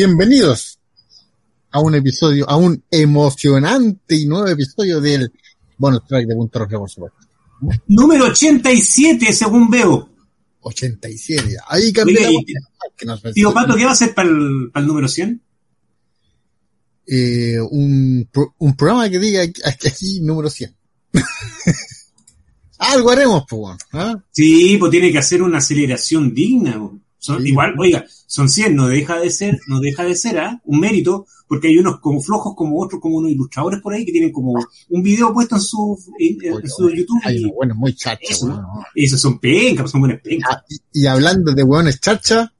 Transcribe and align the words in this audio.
Bienvenidos 0.00 0.78
a 1.70 1.80
un 1.80 1.94
episodio, 1.94 2.46
a 2.50 2.58
un 2.58 2.84
emocionante 2.90 4.14
y 4.14 4.26
nuevo 4.26 4.46
episodio 4.46 5.00
del 5.00 5.32
bonus 5.78 6.04
track 6.06 6.26
de 6.26 6.34
Punto 6.36 6.58
Rojo, 6.58 6.80
por 6.80 6.90
supuesto. 6.90 7.18
Número 7.88 8.26
87, 8.26 9.32
según 9.32 9.70
veo. 9.70 10.06
87. 10.60 11.56
Ahí 11.68 11.94
que 11.94 13.06
nos 13.06 13.22
Tío 13.32 13.54
Pato, 13.54 13.74
¿qué 13.74 13.84
va 13.84 13.90
a 13.92 13.92
hacer 13.94 14.12
para 14.14 14.28
el, 14.28 14.68
para 14.70 14.82
el 14.82 14.86
número 14.86 15.08
100? 15.08 15.40
eh, 17.06 17.56
un, 17.70 18.28
pro- 18.30 18.54
un 18.58 18.76
programa 18.76 19.08
que 19.08 19.18
diga 19.18 19.44
aquí, 19.44 19.62
aquí 19.64 20.20
número 20.20 20.50
100. 20.50 20.76
Algo 22.80 23.10
haremos, 23.12 23.44
pues, 23.48 23.60
bueno, 23.60 23.78
¿ah? 23.92 24.22
Sí, 24.30 24.76
pues 24.78 24.90
tiene 24.90 25.10
que 25.10 25.16
hacer 25.16 25.40
una 25.40 25.56
aceleración 25.56 26.34
digna. 26.34 26.78
po. 26.78 27.00
Son, 27.26 27.42
Sí. 27.42 27.48
Igual, 27.48 27.74
oiga, 27.78 28.04
son 28.26 28.48
100, 28.48 28.76
no 28.76 28.86
deja 28.86 29.18
de 29.18 29.30
ser, 29.30 29.58
no 29.66 29.80
deja 29.80 30.04
de 30.04 30.14
ser, 30.14 30.38
¿ah? 30.38 30.60
Un 30.64 30.78
mérito, 30.80 31.26
porque 31.48 31.68
hay 31.68 31.78
unos 31.78 31.98
como 32.00 32.22
flojos 32.22 32.54
como 32.56 32.80
otros, 32.80 33.00
como 33.00 33.16
unos 33.18 33.32
ilustradores 33.32 33.80
por 33.80 33.92
ahí 33.94 34.04
que 34.04 34.12
tienen 34.12 34.32
como 34.32 34.54
un 34.88 35.02
video 35.02 35.32
puesto 35.34 35.56
en 35.56 35.60
su, 35.60 35.98
en, 36.18 36.38
en 36.44 36.54
Oye, 36.54 36.68
su 36.68 36.88
YouTube. 36.88 37.20
Hay 37.24 37.38
unos 37.42 37.56
buenos 37.56 37.76
muy 37.76 37.96
Eso. 38.20 38.46
weón. 38.46 38.64
esos 38.94 39.20
son 39.20 39.38
pencas, 39.40 39.90
son 39.90 40.00
buenas 40.02 40.20
pencas. 40.20 40.50
Ah, 40.56 40.64
y, 40.68 41.02
y 41.02 41.06
hablando 41.06 41.52
de 41.52 41.62
hueones 41.64 42.00
chacha, 42.00 42.52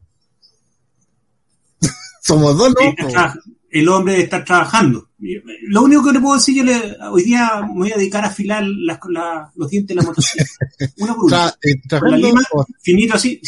somos 2.22 2.56
dos, 2.58 2.70
¿no? 2.70 3.34
Eh, 3.76 3.80
el 3.80 3.88
hombre 3.88 4.14
de 4.14 4.22
estar 4.22 4.44
trabajando. 4.44 5.10
Lo 5.68 5.82
único 5.82 6.04
que 6.04 6.12
le 6.12 6.20
puedo 6.20 6.34
decir, 6.36 6.56
yo 6.56 6.64
le, 6.64 6.96
hoy 7.10 7.22
día 7.22 7.62
me 7.66 7.74
voy 7.74 7.92
a 7.92 7.96
dedicar 7.96 8.24
a 8.24 8.28
afilar 8.28 8.62
las- 8.64 8.98
la- 9.08 9.50
los 9.56 9.70
dientes 9.70 9.94
de 9.96 10.02
la 10.02 10.06
motosierra. 10.08 10.50
Una 10.98 11.14
por 11.14 11.24
una. 11.24 11.48
Eh, 11.62 11.74
Con 11.98 12.10
la 12.10 12.16
lima, 12.16 12.40
o, 12.52 12.64
finito 12.82 13.14
así, 13.14 13.40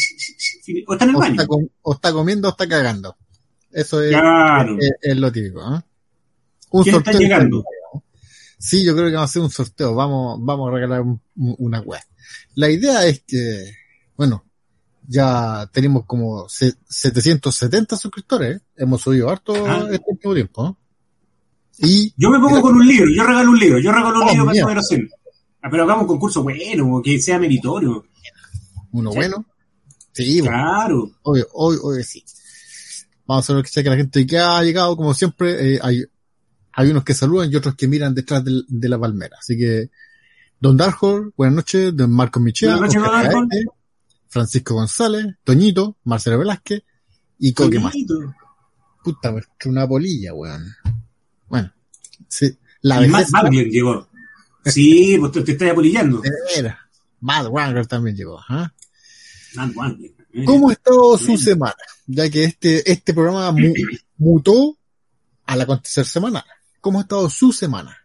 finito. 0.63 0.91
o 0.91 0.93
está 0.93 1.05
en 1.05 1.09
el 1.11 1.15
o 1.15 1.19
baño. 1.19 1.31
está 1.33 1.47
com- 1.47 1.67
o 1.81 1.93
está 1.93 2.11
comiendo 2.13 2.47
o 2.47 2.51
está 2.51 2.67
cagando. 2.67 3.15
Eso 3.71 4.01
es, 4.01 4.11
Claro. 4.11 4.77
es, 4.79 4.91
es 5.01 5.17
lo 5.17 5.31
típico. 5.31 5.61
¿ah? 5.61 5.83
Un 6.71 6.83
¿Quién 6.83 6.95
está 6.95 7.13
llegando? 7.13 7.63
Sí, 8.57 8.83
yo 8.83 8.93
creo 8.93 9.07
que 9.07 9.13
vamos 9.13 9.29
a 9.29 9.31
hacer 9.31 9.41
un 9.41 9.49
sorteo. 9.51 9.95
Vamos, 9.95 10.37
vamos 10.41 10.69
a 10.69 10.73
regalar 10.75 11.01
un- 11.01 11.21
una 11.35 11.79
web. 11.81 12.01
La 12.55 12.69
idea 12.69 13.05
es 13.05 13.23
que, 13.25 13.71
bueno, 14.17 14.43
ya 15.11 15.67
tenemos 15.73 16.05
como 16.05 16.47
se- 16.47 16.75
770 16.87 17.97
suscriptores. 17.97 18.61
Hemos 18.77 19.01
subido 19.01 19.27
harto 19.29 19.53
Ajá. 19.65 19.87
este 19.91 20.05
último 20.07 20.33
tiempo. 20.35 20.77
Y 21.79 22.13
Yo 22.15 22.29
me 22.29 22.39
pongo 22.39 22.61
con 22.61 22.75
un 22.75 22.85
libro, 22.87 23.07
yo 23.15 23.23
regalo 23.23 23.49
un 23.51 23.59
libro, 23.59 23.79
yo 23.79 23.91
regalo 23.91 24.19
un 24.21 24.27
Oh, 24.29 24.51
libro 24.51 24.65
para 24.67 24.81
100. 24.83 25.09
Ah, 25.61 25.67
pero 25.71 25.83
hagamos 25.83 26.03
un 26.03 26.07
concurso 26.09 26.43
bueno, 26.43 27.01
que 27.03 27.19
sea 27.19 27.39
meritorio. 27.39 28.05
uno 28.91 29.11
Sí. 29.11 29.17
bueno. 29.17 29.45
Sí, 30.11 30.41
bueno, 30.41 30.55
Claro. 30.57 31.11
Hoy, 31.23 31.43
hoy, 31.53 31.77
hoy 31.81 32.03
sí. 32.03 32.23
Vamos 33.25 33.49
a 33.49 33.53
ver 33.53 33.65
que 33.65 33.83
la 33.83 33.95
gente 33.95 34.25
que 34.27 34.37
ha 34.37 34.61
llegado, 34.63 34.95
como 34.97 35.13
siempre, 35.13 35.75
eh, 35.75 35.79
hay, 35.81 36.03
hay 36.73 36.89
unos 36.89 37.03
que 37.03 37.13
saludan 37.13 37.51
y 37.51 37.55
otros 37.55 37.75
que 37.75 37.87
miran 37.87 38.13
detrás 38.13 38.43
de, 38.43 38.89
la 38.89 38.99
palmera. 38.99 39.37
Así 39.39 39.57
que, 39.57 39.89
Don 40.59 40.75
Darjo, 40.75 41.31
buenas 41.37 41.55
noches, 41.55 41.95
Don 41.95 42.11
Marco 42.11 42.39
Michel, 42.39 42.71
Buenas 42.75 42.95
noches, 42.95 43.31
Don. 43.31 43.47
Caete, 43.49 43.65
Francisco 44.29 44.75
González, 44.75 45.25
Toñito, 45.43 45.97
Marcelo 46.05 46.39
Velázquez 46.39 46.83
y 47.39 47.53
Coque 47.53 47.79
más. 47.79 47.93
Puta, 49.03 49.29
eché 49.29 49.69
una 49.69 49.87
polilla, 49.87 50.33
weón. 50.33 50.73
Bueno, 51.47 51.73
sí, 52.27 52.57
la 52.81 53.03
Y 53.05 53.09
Matt 53.09 53.27
Wagner 53.31 53.67
llegó. 53.67 54.07
Sí, 54.65 55.15
pues 55.19 55.31
te, 55.31 55.41
te 55.41 55.51
estás 55.53 55.71
apolillando. 55.71 56.21
veras. 56.55 56.77
Matt 57.21 57.47
Wagner 57.49 57.87
también 57.87 58.15
llegó, 58.15 58.39
¿ah? 58.49 58.71
Matt 59.55 59.73
Wagner. 59.73 60.11
Eh, 60.33 60.45
¿Cómo 60.45 60.69
ha 60.69 60.73
estado 60.73 61.17
su 61.17 61.27
Bien. 61.27 61.37
semana? 61.39 61.75
Ya 62.05 62.29
que 62.29 62.43
este, 62.43 62.91
este 62.91 63.13
programa 63.13 63.51
mu- 63.51 63.73
mutó 64.17 64.77
al 65.45 65.61
acontecer 65.61 66.05
semanal. 66.05 66.43
¿Cómo 66.81 66.99
ha 66.99 67.03
estado 67.03 67.29
su 67.29 67.51
semana? 67.53 67.97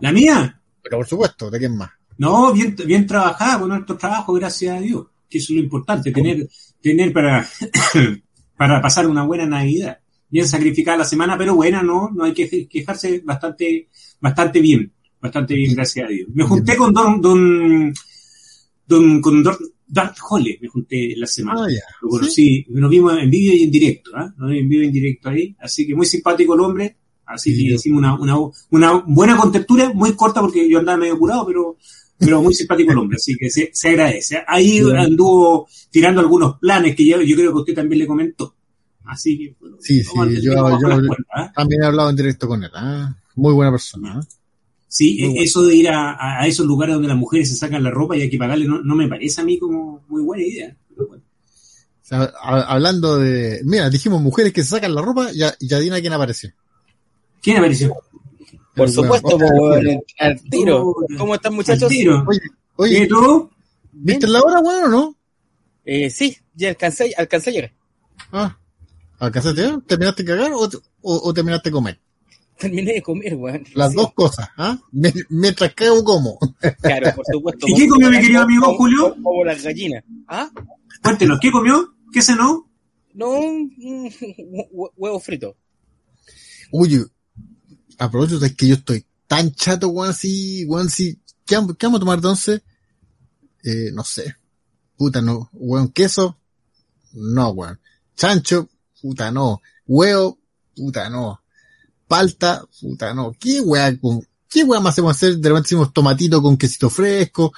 ¿La 0.00 0.12
mía? 0.12 0.60
Pero 0.82 0.98
por 0.98 1.06
supuesto, 1.06 1.48
¿de 1.50 1.58
quién 1.58 1.76
más? 1.76 1.90
No, 2.20 2.52
bien, 2.52 2.76
bien 2.86 3.06
trabajada 3.06 3.60
con 3.60 3.70
nuestro 3.70 3.96
trabajo, 3.96 4.34
gracias 4.34 4.76
a 4.76 4.80
Dios. 4.80 5.06
Que 5.26 5.38
eso 5.38 5.54
es 5.54 5.56
lo 5.56 5.62
importante, 5.62 6.12
tener, 6.12 6.46
tener 6.78 7.14
para, 7.14 7.48
para 8.58 8.82
pasar 8.82 9.06
una 9.06 9.22
buena 9.22 9.46
Navidad. 9.46 9.98
Bien 10.28 10.46
sacrificada 10.46 10.98
la 10.98 11.04
semana, 11.06 11.38
pero 11.38 11.54
buena, 11.54 11.82
no, 11.82 12.10
no 12.10 12.24
hay 12.24 12.34
que 12.34 12.68
quejarse 12.68 13.22
bastante, 13.24 13.88
bastante 14.20 14.60
bien, 14.60 14.92
bastante 15.18 15.54
bien, 15.54 15.74
gracias 15.74 16.04
a 16.04 16.08
Dios. 16.10 16.28
Me 16.34 16.44
junté 16.44 16.76
con 16.76 16.92
Don, 16.92 17.22
Don, 17.22 17.94
Don, 18.86 19.20
con 19.22 19.42
Don, 19.42 19.56
Darth 19.86 20.18
Hole, 20.28 20.58
me 20.60 20.68
junté 20.68 21.14
la 21.16 21.26
semana. 21.26 21.64
Ah, 21.64 21.70
ya. 21.70 21.80
Lo 22.02 22.10
conocí, 22.10 22.66
nos 22.68 22.90
vimos 22.90 23.14
en 23.18 23.30
vídeo 23.30 23.54
y 23.54 23.62
en 23.62 23.70
directo, 23.70 24.10
¿ah? 24.14 24.30
Nos 24.36 24.50
vimos 24.50 24.62
en 24.62 24.68
vídeo 24.68 24.84
y 24.84 24.86
en 24.88 24.92
directo 24.92 25.30
ahí, 25.30 25.56
así 25.58 25.86
que 25.86 25.94
muy 25.94 26.04
simpático 26.04 26.52
el 26.52 26.60
hombre, 26.60 26.96
así 27.24 27.54
Sí, 27.54 27.66
que 27.66 27.74
hicimos 27.76 28.00
una, 28.00 28.14
una, 28.14 28.36
una 28.72 28.92
buena 29.06 29.38
contextura, 29.38 29.90
muy 29.94 30.14
corta 30.14 30.42
porque 30.42 30.68
yo 30.68 30.80
andaba 30.80 30.98
medio 30.98 31.18
curado, 31.18 31.46
pero, 31.46 31.78
pero 32.20 32.42
muy 32.42 32.54
simpático 32.54 32.92
el 32.92 32.98
hombre, 32.98 33.16
así 33.16 33.34
que 33.36 33.50
se, 33.50 33.70
se 33.72 33.88
agradece. 33.88 34.42
Ahí 34.46 34.78
Sí. 34.78 34.84
anduvo 34.96 35.66
tirando 35.90 36.20
algunos 36.20 36.58
planes 36.60 36.94
que 36.94 37.04
yo, 37.06 37.20
yo 37.22 37.34
creo 37.34 37.52
que 37.52 37.58
usted 37.60 37.74
también 37.74 37.98
le 38.00 38.06
comentó. 38.06 38.54
Así 39.06 39.36
que, 39.38 39.56
bueno, 39.58 39.76
Sí, 39.80 40.04
sí, 40.04 40.10
yo- 40.42 40.52
cuentas, 40.62 41.26
¿ah? 41.34 41.50
También 41.56 41.82
he 41.82 41.86
hablado 41.86 42.10
en 42.10 42.16
directo 42.16 42.46
con 42.46 42.62
él. 42.62 42.70
¿ah? 42.74 43.12
Muy 43.34 43.52
buena 43.54 43.72
persona. 43.72 44.20
¿ah? 44.20 44.26
Sí, 44.86 45.14
Muy 45.18 45.22
e- 45.22 45.28
bueno. 45.30 45.42
eso 45.42 45.62
de 45.62 45.74
ir 45.76 45.88
a, 45.88 46.40
a- 46.42 46.46
esos 46.46 46.66
lugares 46.66 46.94
donde 46.94 47.08
las 47.08 47.16
mujeres 47.16 47.48
se 47.48 47.56
sacan 47.56 47.82
la 47.82 47.90
ropa 47.90 48.16
y 48.16 48.22
hay 48.22 48.30
que 48.30 48.38
pagarle, 48.38 48.66
no, 48.66 48.82
no 48.82 48.94
me 48.94 49.08
parece 49.08 49.40
a 49.40 49.44
mí 49.44 49.58
como 49.58 50.04
muy 50.08 50.22
buena 50.22 50.44
idea. 50.44 50.76
Pero 50.94 51.08
bueno. 51.08 51.22
O 51.24 52.06
sea, 52.10 52.32
a- 52.42 52.62
hablando 52.74 53.18
de... 53.18 53.60
Mira, 53.64 53.88
dijimos 53.88 54.20
mujeres 54.20 54.52
que 54.52 54.62
se 54.62 54.70
sacan 54.70 54.94
la 54.94 55.00
ropa 55.02 55.30
y, 55.32 55.42
a- 55.42 55.54
y 55.58 55.72
adivina 55.72 56.00
quién 56.00 56.12
apareció. 56.12 56.50
¿Quién 57.42 57.56
apareció? 57.56 57.94
Por 58.80 58.88
El 58.88 58.94
supuesto, 58.94 59.36
weón. 59.36 59.50
po, 59.56 59.62
weón, 59.68 60.02
al 60.18 60.40
tiro. 60.50 60.94
¿Cómo 61.18 61.34
están 61.34 61.52
Al 61.52 61.56
muchachos? 61.56 61.88
tiro. 61.88 62.24
Oye, 62.76 62.94
¿Y 62.94 62.96
oye, 62.98 63.06
tú? 63.06 63.50
¿viste 63.92 64.26
la 64.26 64.40
hora, 64.42 64.60
weón, 64.60 64.84
o 64.84 64.88
no? 64.88 65.16
Eh, 65.84 66.08
sí, 66.10 66.36
ya 66.54 66.68
alcancé, 66.70 67.12
alcancé 67.16 67.50
a 67.50 67.52
llegar. 67.52 67.72
Ah, 68.32 68.58
¿alcanzaste 69.18 69.62
ya? 69.62 69.78
¿Terminaste 69.86 70.22
de 70.22 70.28
cagar 70.28 70.52
o, 70.52 70.60
o, 70.62 70.68
o 71.28 71.34
terminaste 71.34 71.68
de 71.68 71.72
comer? 71.72 72.00
Terminé 72.58 72.92
de 72.92 73.02
comer, 73.02 73.34
weón. 73.34 73.64
Las 73.74 73.90
Sí, 73.90 73.96
dos 73.96 74.12
cosas, 74.12 74.48
¿ah? 74.56 74.78
Mi- 74.92 75.10
Mientras 75.30 75.74
cago, 75.74 76.04
como. 76.04 76.38
Claro, 76.82 77.14
por 77.16 77.24
supuesto. 77.32 77.66
¿Y 77.68 77.74
qué 77.74 77.88
comió 77.88 78.10
mi 78.10 78.20
querido 78.20 78.42
amigo 78.42 78.64
Como- 78.66 78.76
Julio? 78.78 79.16
Como 79.22 79.44
las 79.44 79.62
gallinas. 79.62 80.04
¿Ah? 80.28 80.48
Cuéntenos, 81.02 81.38
¿qué 81.40 81.50
comió? 81.50 81.94
¿Qué 82.12 82.20
cenó? 82.22 82.68
No, 83.14 83.30
un 83.30 83.72
un 83.82 84.04
hue- 84.72 84.90
huevo 84.96 85.18
frito. 85.20 85.56
Oye, 86.72 87.02
aprovecho 88.00 88.38
de 88.38 88.54
que 88.54 88.66
yo 88.66 88.74
estoy 88.74 89.04
tan 89.26 89.52
chato, 89.52 89.88
weón, 89.88 90.14
si, 90.14 90.64
weón, 90.64 90.90
si, 90.90 91.20
¿qué, 91.46 91.56
qué 91.78 91.86
vamos 91.86 91.98
a 91.98 92.00
tomar 92.00 92.18
entonces? 92.18 92.62
Eh, 93.62 93.90
no 93.92 94.02
sé. 94.02 94.34
Puta, 94.96 95.22
no. 95.22 95.48
Weón, 95.52 95.88
queso, 95.90 96.36
no, 97.12 97.50
weón. 97.50 97.78
Chancho, 98.16 98.68
puta, 99.00 99.30
no. 99.30 99.60
Huevo, 99.86 100.38
puta, 100.74 101.08
no. 101.10 101.40
Palta, 102.08 102.64
puta, 102.80 103.14
no. 103.14 103.32
¿Qué 103.38 103.60
weón, 103.60 104.00
qué 104.48 104.64
weón 104.64 104.82
más 104.82 104.94
hacemos 104.94 105.16
hacer? 105.16 105.36
De 105.36 105.48
repente 105.48 105.68
hicimos 105.68 105.92
tomatito 105.92 106.42
con 106.42 106.56
quesito 106.56 106.90
fresco. 106.90 107.52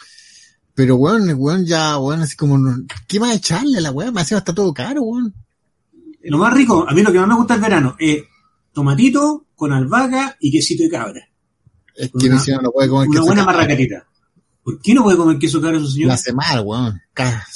Pero 0.75 0.97
weón, 0.97 1.33
weón, 1.37 1.65
ya, 1.65 1.99
weón, 1.99 2.21
así 2.21 2.37
como, 2.37 2.59
¿qué 3.07 3.21
más 3.21 3.37
echarle 3.37 3.79
a 3.79 3.81
la 3.81 3.93
weón? 3.93 4.13
Me 4.13 4.21
hacía 4.21 4.39
hasta 4.39 4.55
todo 4.55 4.75
caro, 4.75 5.03
weón. 5.03 5.33
Lo 6.25 6.39
más 6.39 6.53
rico, 6.53 6.87
a 6.89 6.93
mí 6.93 7.03
lo 7.03 7.13
que 7.13 7.19
más 7.19 7.29
me 7.29 7.35
gusta 7.35 7.55
el 7.55 7.61
verano 7.61 7.97
es 7.99 8.25
tomatito 8.73 9.47
con 9.55 9.73
albahaca 9.73 10.37
y 10.41 10.51
quesito 10.51 10.83
de 10.85 10.91
cabra. 10.91 11.29
Es 11.95 12.11
que 12.19 12.27
Una- 12.29 12.39
señora 12.41 12.63
no 12.63 12.71
puede 12.73 12.89
comer 12.89 13.09
Una 13.09 13.15
queso 13.17 13.27
buena 13.27 13.45
marracatita. 13.45 14.07
¿Por 14.65 14.81
qué 14.81 14.95
no 14.95 15.03
puede 15.03 15.17
comer 15.17 15.39
queso 15.39 15.61
cabra 15.61 15.81
su 15.81 15.89
señor? 15.91 16.09
La 16.09 16.15
hace 16.15 16.33
mal, 16.33 16.61
weón. 16.65 17.01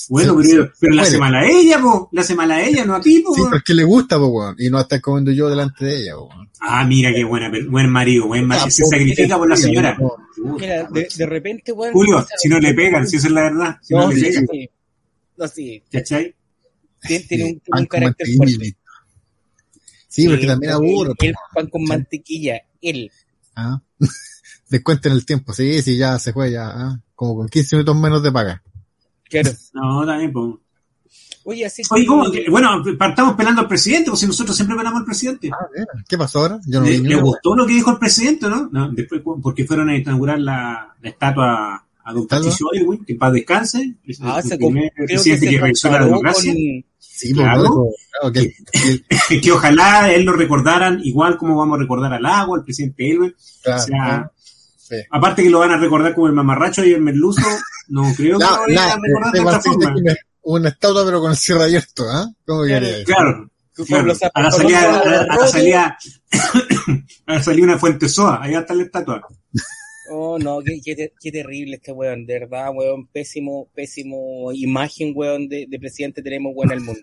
Bueno, 0.08 0.42
se- 0.42 0.56
pero, 0.56 0.72
se 0.80 0.90
la 0.90 1.02
hace 1.02 1.18
mal 1.18 1.34
a 1.36 1.46
ella, 1.46 1.80
po. 1.80 2.08
La 2.12 2.22
hace 2.22 2.34
mal 2.34 2.50
a 2.50 2.60
ella, 2.66 2.84
no 2.84 2.96
a 2.96 3.00
ti, 3.00 3.20
po. 3.20 3.32
Sí, 3.32 3.42
pero 3.44 3.56
es 3.58 3.62
que 3.62 3.74
le 3.74 3.84
gusta, 3.84 4.18
po, 4.18 4.26
weón. 4.26 4.56
Y 4.58 4.68
no 4.70 4.80
estar 4.80 5.00
comiendo 5.00 5.30
yo 5.30 5.48
delante 5.48 5.84
de 5.84 6.00
ella, 6.02 6.14
po, 6.16 6.24
weón. 6.26 6.50
Ah, 6.60 6.84
mira 6.84 7.12
qué 7.14 7.22
buena, 7.24 7.48
buen 7.70 7.88
marido, 7.90 8.26
buen 8.26 8.44
marido. 8.44 8.66
Ah, 8.66 8.70
Se 8.70 8.82
sacrifica 8.84 9.38
por 9.38 9.48
la 9.48 9.56
señora. 9.56 9.96
Mira, 10.36 10.88
de, 10.90 11.08
de 11.16 11.26
repente, 11.26 11.70
weón. 11.72 11.92
Julio, 11.92 12.26
si 12.38 12.48
no 12.48 12.58
le 12.58 12.74
pegan, 12.74 13.06
si 13.06 13.16
esa 13.16 13.28
es 13.28 13.32
la 13.32 13.42
verdad. 13.42 13.76
Si 13.82 13.94
no, 13.94 14.00
No, 14.00 14.08
le 14.10 14.16
sí, 14.16 14.22
pegan, 14.22 14.46
sí. 14.50 14.70
No, 15.38 15.48
sí. 15.48 15.82
¿cachai? 15.92 16.34
Tiene, 17.02 17.24
tiene 17.24 17.44
un, 17.44 17.60
con 17.70 17.86
carácter 17.86 18.26
fuerte. 18.36 18.76
Sí, 20.22 20.28
porque 20.28 20.46
también 20.46 20.72
po, 20.78 21.04
él 21.20 21.34
pan 21.54 21.66
con 21.68 21.84
mantequilla, 21.84 22.60
él. 22.80 23.10
¿ah? 23.54 23.80
Descuenten 24.68 25.12
el 25.12 25.24
tiempo, 25.24 25.52
sí, 25.52 25.80
sí, 25.82 25.96
ya 25.96 26.18
se 26.18 26.32
fue, 26.32 26.50
ya, 26.50 26.68
¿ah? 26.68 27.00
Como 27.14 27.36
con 27.36 27.48
15 27.48 27.76
minutos 27.76 27.96
menos 27.96 28.22
de 28.22 28.32
paga. 28.32 28.62
Claro. 29.30 29.50
No, 29.74 30.04
también, 30.06 30.32
po. 30.32 30.60
Oye, 31.44 31.64
así 31.64 31.82
Oye, 31.90 32.04
¿cómo? 32.06 32.28
que- 32.32 32.50
Bueno, 32.50 32.82
partamos 32.98 33.36
pelando 33.36 33.60
al 33.60 33.68
presidente, 33.68 34.10
pues 34.10 34.18
si 34.20 34.26
nosotros 34.26 34.56
siempre 34.56 34.76
pelamos 34.76 34.98
al 35.00 35.04
presidente. 35.06 35.48
Ah, 35.52 35.66
mira, 35.72 35.86
¿Qué 36.08 36.18
pasó 36.18 36.40
ahora? 36.40 36.58
Yo 36.66 36.80
no 36.80 36.86
¿Le, 36.86 36.98
vi 37.00 37.08
le 37.08 37.14
gustó 37.20 37.54
lo 37.54 37.64
que 37.66 37.74
dijo 37.74 37.92
el 37.92 37.98
presidente, 37.98 38.48
no? 38.48 38.68
no 38.72 38.90
después, 38.90 39.20
porque 39.40 39.64
fueron 39.64 39.88
a 39.90 39.96
inaugurar 39.96 40.40
la, 40.40 40.96
la 41.00 41.08
estatua 41.08 41.86
a 42.02 42.12
don. 42.12 42.26
Patricio 42.26 42.66
Aylwin, 42.72 43.04
que 43.04 43.12
en 43.12 43.18
paz 43.20 43.32
descanse, 43.32 43.94
es 44.04 44.18
Ah, 44.22 44.40
el 44.42 44.48
se 44.48 44.56
primer 44.56 44.90
creo 44.92 45.06
que 45.06 45.14
presidente 45.14 45.46
se 45.46 45.52
que 45.52 45.58
realizó 45.60 45.90
la 45.92 46.04
democracia. 46.04 46.52
con, 46.52 46.84
Sí, 47.16 47.32
pues, 47.32 47.44
Claro. 47.46 47.88
claro, 48.10 48.32
que- 48.32 48.52
que- 49.28 49.40
que 49.40 49.52
ojalá 49.52 50.12
él 50.12 50.24
lo 50.24 50.32
recordaran 50.32 51.00
igual 51.02 51.38
como 51.38 51.56
vamos 51.56 51.78
a 51.78 51.80
recordar 51.82 52.12
al 52.12 52.26
agua, 52.26 52.58
al 52.58 52.64
presidente 52.64 53.10
Elwin. 53.10 53.34
claro, 53.62 53.82
O 53.82 53.86
sea, 53.86 54.30
sí. 54.76 54.96
aparte 55.10 55.42
que 55.42 55.48
lo 55.50 55.60
van 55.60 55.70
a 55.72 55.78
recordar 55.78 56.14
como 56.14 56.26
el 56.26 56.34
mamarracho 56.34 56.84
y 56.84 56.92
el 56.92 57.00
merluzo, 57.00 57.40
no 57.88 58.02
creo 58.16 58.38
que 58.38 58.44
La, 58.44 58.50
lo 58.50 58.66
la, 58.68 58.92
a 58.92 58.98
recordar 59.00 59.32
de 59.32 59.40
otra 59.40 59.52
Martín 59.52 59.72
forma. 59.72 59.94
una 60.42 60.68
estatua 60.68 61.04
pero 61.06 61.20
con 61.22 61.30
el 61.30 61.36
cierre 61.38 61.62
abierto, 61.64 62.04
¿ah? 62.08 62.26
¿Cómo 62.46 62.62
Claro? 62.64 63.50
Claro, 63.86 64.12
A 64.34 64.42
la 64.42 64.50
salida, 64.50 65.00
a 65.00 65.04
la, 65.04 65.20
a 65.22 65.36
la 65.36 65.46
salida, 65.46 65.98
a 67.26 67.34
la 67.34 67.42
salida 67.42 67.64
una 67.64 67.78
fuente 67.78 68.08
soa, 68.08 68.42
ahí 68.42 68.52
va 68.52 68.58
a 68.58 68.60
estar 68.62 68.76
la 68.76 68.82
estatua. 68.84 69.26
Oh, 70.10 70.38
no, 70.38 70.60
qué, 70.60 70.80
qué, 70.84 71.12
qué 71.20 71.32
terrible 71.32 71.76
este 71.76 71.92
weón, 71.92 72.26
de 72.26 72.40
verdad, 72.40 72.70
weón, 72.74 73.06
pésimo, 73.08 73.68
pésimo 73.74 74.52
imagen, 74.52 75.12
weón, 75.14 75.48
de, 75.48 75.66
de 75.68 75.78
presidente 75.78 76.22
tenemos, 76.22 76.52
weón, 76.54 76.72
al 76.72 76.80
mundo. 76.80 77.00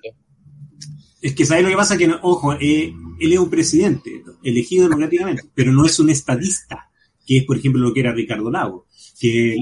Es 1.21 1.33
que 1.35 1.45
¿sabes 1.45 1.63
lo 1.63 1.69
que 1.69 1.75
pasa? 1.77 1.97
Que, 1.97 2.07
no- 2.07 2.19
ojo, 2.21 2.53
eh, 2.59 2.93
él 3.19 3.33
es 3.33 3.39
un 3.39 3.49
presidente 3.49 4.11
elegido 4.43 4.83
democráticamente, 4.85 5.43
pero 5.55 5.71
no 5.71 5.85
es 5.85 5.97
un 5.99 6.09
estadista, 6.09 6.89
que 7.25 7.37
es, 7.37 7.45
por 7.45 7.57
ejemplo, 7.57 7.81
lo 7.81 7.93
que 7.93 8.01
era 8.01 8.11
Ricardo 8.13 8.51
Lago. 8.51 8.87
Que 9.19 9.55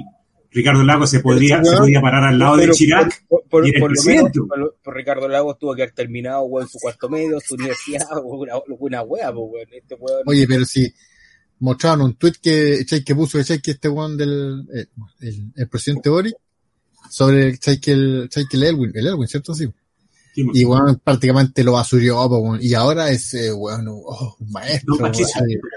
Ricardo 0.49 0.83
Lago 0.83 1.05
se 1.05 1.19
podría, 1.19 1.63
se 1.63 1.77
podía 1.77 2.01
parar 2.01 2.23
al 2.23 2.39
lado 2.39 2.57
de 2.57 2.71
Chirac. 2.71 3.25
Por, 3.27 3.43
por- 3.47 3.65
y 3.67 3.69
el 3.69 3.79
por 3.79 3.91
lo 3.91 3.93
presidente. 3.93 4.39
menos, 4.39 4.47
por, 4.49 4.75
por 4.83 4.95
Ricardo 4.95 5.27
Lagos 5.27 5.59
tuvo 5.59 5.75
que 5.75 5.83
haber 5.83 5.93
terminado, 5.93 6.41
weón, 6.45 6.67
su 6.67 6.79
cuarto 6.79 7.07
medio, 7.09 7.39
su 7.39 7.53
universidad, 7.53 8.05
una, 8.23 8.53
una 8.79 9.01
wea, 9.03 9.29
weón. 9.31 9.67
Este 9.71 9.93
weón. 9.95 10.23
Oye, 10.25 10.47
pero 10.47 10.65
si 10.65 10.91
mostraron 11.61 12.01
un 12.01 12.15
tweet 12.15 12.33
que, 12.41 12.85
que 13.05 13.15
puso 13.15 13.39
que 13.39 13.71
este 13.71 13.87
weón 13.87 14.17
del 14.17 14.67
eh, 14.73 14.87
el, 15.21 15.53
el 15.55 15.69
presidente 15.69 16.09
Boric 16.09 16.35
sobre 17.09 17.49
el, 17.49 17.59
que 17.59 17.91
el 17.91 18.29
Elwin, 18.63 18.91
el 18.93 19.07
Elwin, 19.07 19.27
¿cierto? 19.27 19.53
Sí. 19.53 19.67
Sí, 20.33 20.45
Y 20.53 20.65
weón 20.65 21.01
prácticamente 21.03 21.63
lo 21.63 21.73
basurió, 21.73 22.17
y 22.61 22.73
ahora 22.73 23.11
es 23.11 23.33
eh, 23.33 23.51
weón, 23.51 23.85
oh, 23.89 24.37
un 24.39 24.51
maestro. 24.51 24.95
Don. 24.97 25.11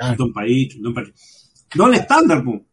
Ah, 0.00 0.14
Don 0.16 0.32
País, 0.32 0.76
Don 0.80 0.94
País. 0.94 1.10
Don 1.74 1.94
estándar, 1.94 2.44
po. 2.44 2.64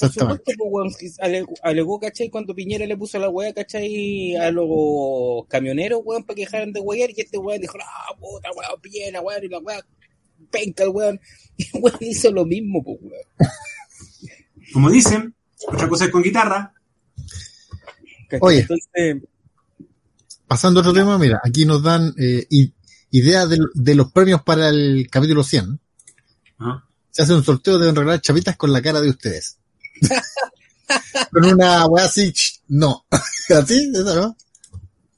Por 0.00 0.10
supuesto, 0.10 0.54
pues, 0.72 1.16
alegó, 1.62 2.00
¿cachai? 2.00 2.28
Cuando 2.30 2.54
Piñera 2.54 2.86
le 2.86 2.96
puso 2.96 3.18
la 3.18 3.28
weá, 3.28 3.52
¿cachai? 3.52 4.34
A 4.36 4.50
los 4.50 5.46
camioneros, 5.46 6.00
weón, 6.04 6.24
para 6.24 6.34
que 6.34 6.42
dejaran 6.42 6.72
de 6.72 6.80
wear, 6.80 7.10
y 7.10 7.20
este 7.20 7.38
weón 7.38 7.60
dijo, 7.60 7.78
ah, 7.80 8.16
puta, 8.18 8.48
weón, 8.50 8.80
Piñera, 8.80 9.20
weón, 9.20 9.44
y 9.44 9.48
la 9.48 9.58
weá, 9.58 9.86
penca 10.50 10.84
el 10.84 10.90
weón. 10.90 11.20
Y 11.56 11.64
el 11.76 11.82
weón 11.82 11.98
hizo 12.00 12.32
lo 12.32 12.46
mismo, 12.46 12.82
pues, 12.82 12.98
weón. 13.02 13.52
Como 14.72 14.90
dicen, 14.90 15.34
otra 15.68 15.88
cosa 15.88 16.06
es 16.06 16.10
con 16.10 16.22
guitarra. 16.22 16.72
Oye. 18.40 18.60
Entonces, 18.60 19.22
Pasando 20.50 20.80
a 20.80 20.82
otro 20.82 20.92
tema, 20.92 21.16
mira, 21.16 21.40
aquí 21.44 21.64
nos 21.64 21.80
dan 21.80 22.12
eh, 22.18 22.44
ideas 23.10 23.48
de, 23.48 23.58
de 23.72 23.94
los 23.94 24.10
premios 24.10 24.42
para 24.42 24.68
el 24.68 25.06
capítulo 25.08 25.44
100. 25.44 25.78
¿ah? 26.58 26.84
Se 27.08 27.22
hace 27.22 27.34
un 27.34 27.44
sorteo, 27.44 27.78
deben 27.78 27.94
regalar 27.94 28.20
chapitas 28.20 28.56
con 28.56 28.72
la 28.72 28.82
cara 28.82 29.00
de 29.00 29.10
ustedes. 29.10 29.58
con 31.32 31.44
una 31.44 31.86
weá 31.86 32.06
así, 32.06 32.32
no. 32.66 33.04
¿Así? 33.10 33.92
¿Esa 33.94 34.14
no? 34.16 34.36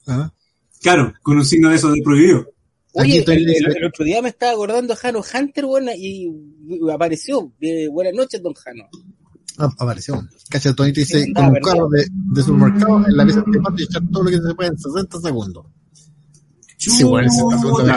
Ajá. 0.07 0.35
Claro, 0.83 1.15
con 1.23 1.39
un 1.39 1.47
signo 1.47 1.71
de 1.71 1.77
eso 1.77 1.91
de 1.91 2.03
prohibido. 2.03 2.53
Oye, 2.95 3.19
estoy 3.19 3.37
el, 3.37 3.41
el- 3.43 3.47
diciendo- 3.49 3.77
el 3.79 3.85
otro 3.87 4.05
día 4.05 4.23
me 4.23 4.29
estaba 4.29 4.53
acordando 4.53 4.95
Jano 4.97 5.23
Hunter, 5.23 5.65
weón, 5.65 5.89
y 5.97 6.29
apareció. 6.93 7.53
Eh, 7.61 7.89
buenas 7.89 8.13
noches, 8.15 8.43
don 8.43 8.53
Jano. 8.55 8.85
Ah, 9.59 9.71
apareció. 9.79 10.27
Cacha 10.51 10.75
Tonito 10.75 11.01
dice, 11.01 11.25
Sí, 11.25 11.33
con 11.33 11.47
un 11.47 11.53
¿verdad? 11.53 11.73
carro 11.73 11.89
de, 11.91 12.07
de 12.11 12.43
supermercado 12.43 13.07
en 13.07 13.17
la 13.17 13.25
pieza 13.25 13.43
de 13.47 13.61
patio 13.61 13.85
y 13.85 13.89
echar 13.89 14.03
todo 14.11 14.23
lo 14.25 14.31
que 14.31 14.37
se 14.39 14.55
puede 14.55 14.71
en 14.71 14.79
60 14.79 15.21
segundos. 15.21 15.67
Sí, 16.79 17.05
bueno, 17.05 17.27
en 17.29 17.33
60 17.33 17.59
segundos 17.61 17.91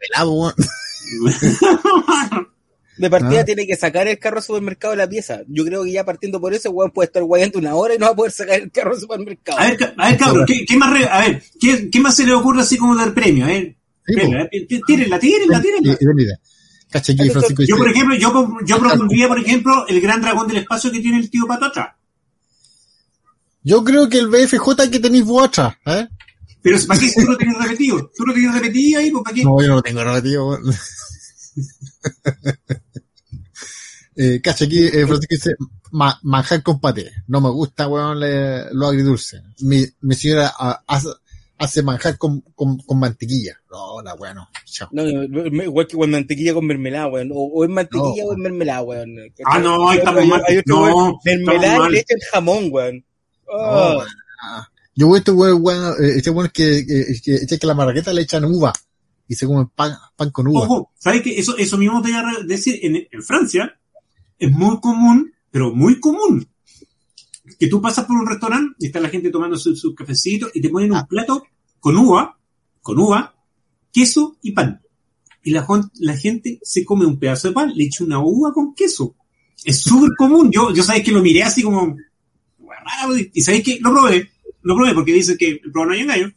helado, 0.00 0.32
weón. 0.32 0.54
De 2.98 3.08
partida 3.10 3.40
Ah. 3.40 3.44
tiene 3.44 3.66
que 3.66 3.74
sacar 3.74 4.06
el 4.06 4.18
carro 4.18 4.36
al 4.36 4.42
supermercado 4.42 4.92
de 4.92 4.98
la 4.98 5.08
pieza. 5.08 5.40
Yo 5.48 5.64
creo 5.64 5.82
que 5.82 5.92
ya 5.92 6.04
partiendo 6.04 6.40
por 6.40 6.52
eso, 6.52 6.70
weón, 6.70 6.90
puede 6.90 7.06
estar 7.06 7.22
guayando 7.24 7.58
una 7.58 7.74
hora 7.74 7.94
y 7.94 7.98
no 7.98 8.06
va 8.06 8.12
a 8.12 8.16
poder 8.16 8.32
sacar 8.32 8.60
el 8.60 8.70
carro 8.70 8.92
al 8.94 9.00
supermercado. 9.00 9.58
A 9.58 9.68
ver, 9.70 9.94
a 9.96 10.10
ver, 10.10 10.18
cabrón, 10.18 10.44
¿qué, 10.46 10.64
qué 10.66 10.76
más, 10.76 10.92
re- 10.92 11.08
a 11.08 11.20
ver, 11.20 11.42
¿qué, 11.58 11.88
qué 11.90 12.00
más 12.00 12.14
se 12.16 12.26
le 12.26 12.34
ocurre 12.34 12.60
así 12.60 12.76
como 12.76 12.94
dar 12.94 13.14
premio? 13.14 13.44
A 13.46 13.48
ver, 13.48 13.62
Sí, 13.64 13.76
Tírenla, 14.04 14.48
tí- 14.50 14.80
tírenla, 14.86 15.18
tírenla, 15.18 15.62
Yo, 17.68 17.76
por 17.76 17.88
ejemplo, 17.90 18.16
yo, 18.16 18.48
yo 18.66 18.78
propondría, 18.78 19.28
por 19.28 19.38
ejemplo, 19.38 19.86
el 19.88 20.00
gran 20.00 20.20
dragón 20.20 20.48
del 20.48 20.58
espacio 20.58 20.90
que 20.92 21.00
tiene 21.00 21.18
el 21.18 21.30
tío 21.30 21.46
Pato 21.46 21.66
atrás. 21.66 21.94
yo 23.62 23.82
creo 23.84 24.08
que 24.08 24.18
el 24.18 24.28
BFJ 24.28 24.90
que 24.90 24.98
tenéis 25.00 25.24
vos 25.24 25.44
atrás, 25.44 25.76
¿eh? 25.86 26.08
Pero 26.60 26.78
¿para 26.86 27.00
qué 27.00 27.10
tú 27.12 27.22
lo 27.22 27.36
tenés 27.36 27.58
repetido? 27.58 28.10
¿Tú 28.16 28.24
lo 28.24 28.32
tenés 28.34 28.54
repetido 28.54 29.00
ahí? 29.00 29.10
Pues, 29.10 29.24
¿Para 29.24 29.34
qué? 29.34 29.44
No, 29.44 29.60
yo 29.60 29.68
no 29.68 29.74
lo 29.76 29.82
tengo 29.82 30.00
weón. 30.02 30.62
eh, 34.16 34.40
cacha 34.42 34.64
aquí, 34.64 34.84
eh, 34.84 35.06
Francisco 35.06 35.26
dice, 35.34 35.50
ma, 35.92 36.18
manjar 36.22 36.62
con 36.62 36.80
paté. 36.80 37.10
No 37.26 37.40
me 37.40 37.50
gusta, 37.50 37.88
weón, 37.88 38.20
le- 38.20 38.72
lo 38.74 38.86
agridulce. 38.86 39.42
Mi, 39.60 39.84
mi 40.02 40.14
señora 40.14 40.52
ah, 40.58 40.82
hace 41.62 41.82
manjar 41.82 42.18
con, 42.18 42.40
con, 42.54 42.78
con 42.78 42.98
mantequilla. 42.98 43.56
No, 43.70 44.02
la 44.02 44.14
weón, 44.14 44.36
no. 44.36 44.48
Chao. 44.64 44.88
No, 44.92 45.02
igual 45.06 45.86
que 45.86 45.96
con 45.96 46.10
mantequilla 46.10 46.54
con 46.54 46.66
mermelada, 46.66 47.08
weón. 47.08 47.30
O, 47.32 47.44
o 47.54 47.64
es 47.64 47.70
mantequilla 47.70 48.22
No. 48.24 48.28
o 48.28 48.32
es 48.32 48.38
mermelada, 48.38 48.82
weón. 48.82 49.16
Ah, 49.44 49.58
no, 49.58 49.88
ahí 49.88 49.98
estamos 49.98 50.26
mal. 50.26 50.42
hay 50.48 50.58
otro, 50.58 50.76
No, 50.88 51.18
mermelada 51.24 51.88
y 51.88 51.92
le 51.92 51.98
echan 52.00 52.18
jamón, 52.32 52.68
weón. 52.70 52.96
No, 53.46 53.54
Ah. 53.54 53.96
weón. 53.98 54.08
Ah. 54.42 54.68
Yo 54.94 55.06
voy 55.06 55.16
a 55.16 55.18
este 55.20 55.30
weón, 55.30 55.58
weón, 55.62 55.94
eh, 56.04 56.12
este 56.16 56.30
weón 56.30 56.46
es 56.46 56.52
que, 56.52 56.78
eh, 56.78 57.20
que, 57.48 57.58
que 57.58 57.66
la 57.66 57.74
marraqueta 57.74 58.12
le 58.12 58.22
echan 58.22 58.44
uva. 58.44 58.72
Y 59.28 59.34
se 59.34 59.46
come 59.46 59.66
pan, 59.74 59.94
pan 60.16 60.30
con 60.30 60.48
uva. 60.48 60.60
Ojo, 60.62 60.90
¿sabes 60.98 61.22
qué? 61.22 61.38
Eso, 61.38 61.56
eso 61.56 61.78
mismo 61.78 62.02
te 62.02 62.10
voy 62.10 62.18
a 62.18 62.44
decir. 62.46 62.78
En, 62.82 62.96
en 63.10 63.22
Francia 63.22 63.78
es 64.38 64.50
muy 64.52 64.78
común, 64.80 65.32
pero 65.50 65.72
muy 65.74 65.98
común, 66.00 66.46
que 67.58 67.68
tú 67.68 67.80
pasas 67.80 68.04
por 68.04 68.16
un 68.16 68.26
restaurante 68.28 68.74
y 68.80 68.86
está 68.86 69.00
la 69.00 69.08
gente 69.08 69.30
tomando 69.30 69.56
sus 69.56 69.80
su 69.80 69.94
cafecitos 69.94 70.50
y 70.54 70.60
te 70.60 70.68
ponen 70.68 70.92
un 70.92 71.06
plato 71.06 71.44
con 71.82 71.96
uva, 71.96 72.38
con 72.80 72.96
uva, 73.00 73.34
queso 73.92 74.36
y 74.40 74.52
pan. 74.52 74.80
Y 75.42 75.50
la, 75.50 75.66
gente 76.16 76.60
se 76.62 76.84
come 76.84 77.04
un 77.04 77.18
pedazo 77.18 77.48
de 77.48 77.54
pan, 77.54 77.72
le 77.74 77.84
echa 77.84 78.04
una 78.04 78.20
uva 78.20 78.52
con 78.52 78.72
queso. 78.72 79.16
Es 79.64 79.82
súper 79.82 80.10
común. 80.16 80.48
Yo, 80.52 80.72
yo 80.72 80.84
sabes 80.84 81.02
que 81.02 81.10
lo 81.10 81.20
miré 81.20 81.42
así 81.42 81.60
como, 81.60 81.96
y 83.34 83.40
sabéis 83.42 83.64
que 83.64 83.78
lo 83.80 83.90
probé, 83.90 84.30
lo 84.62 84.76
probé 84.76 84.94
porque 84.94 85.12
dice 85.12 85.36
que 85.36 85.60
el 85.64 85.72
no 85.74 85.90
hay 85.90 86.00
engaño. 86.02 86.32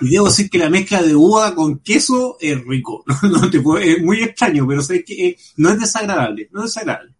Y 0.00 0.08
debo 0.10 0.26
decir 0.26 0.50
que 0.50 0.58
la 0.58 0.68
mezcla 0.68 1.00
de 1.00 1.14
uva 1.14 1.54
con 1.54 1.78
queso 1.78 2.36
es 2.40 2.60
rico. 2.64 3.04
No, 3.22 3.38
no 3.38 3.50
te 3.50 3.60
puedo- 3.60 3.78
es 3.78 4.02
muy 4.02 4.20
extraño, 4.20 4.66
pero 4.66 4.82
sabes 4.82 5.04
que 5.04 5.28
eh, 5.28 5.36
no 5.58 5.70
es 5.70 5.78
desagradable, 5.78 6.48
no 6.50 6.64
es 6.64 6.74
desagradable. 6.74 7.14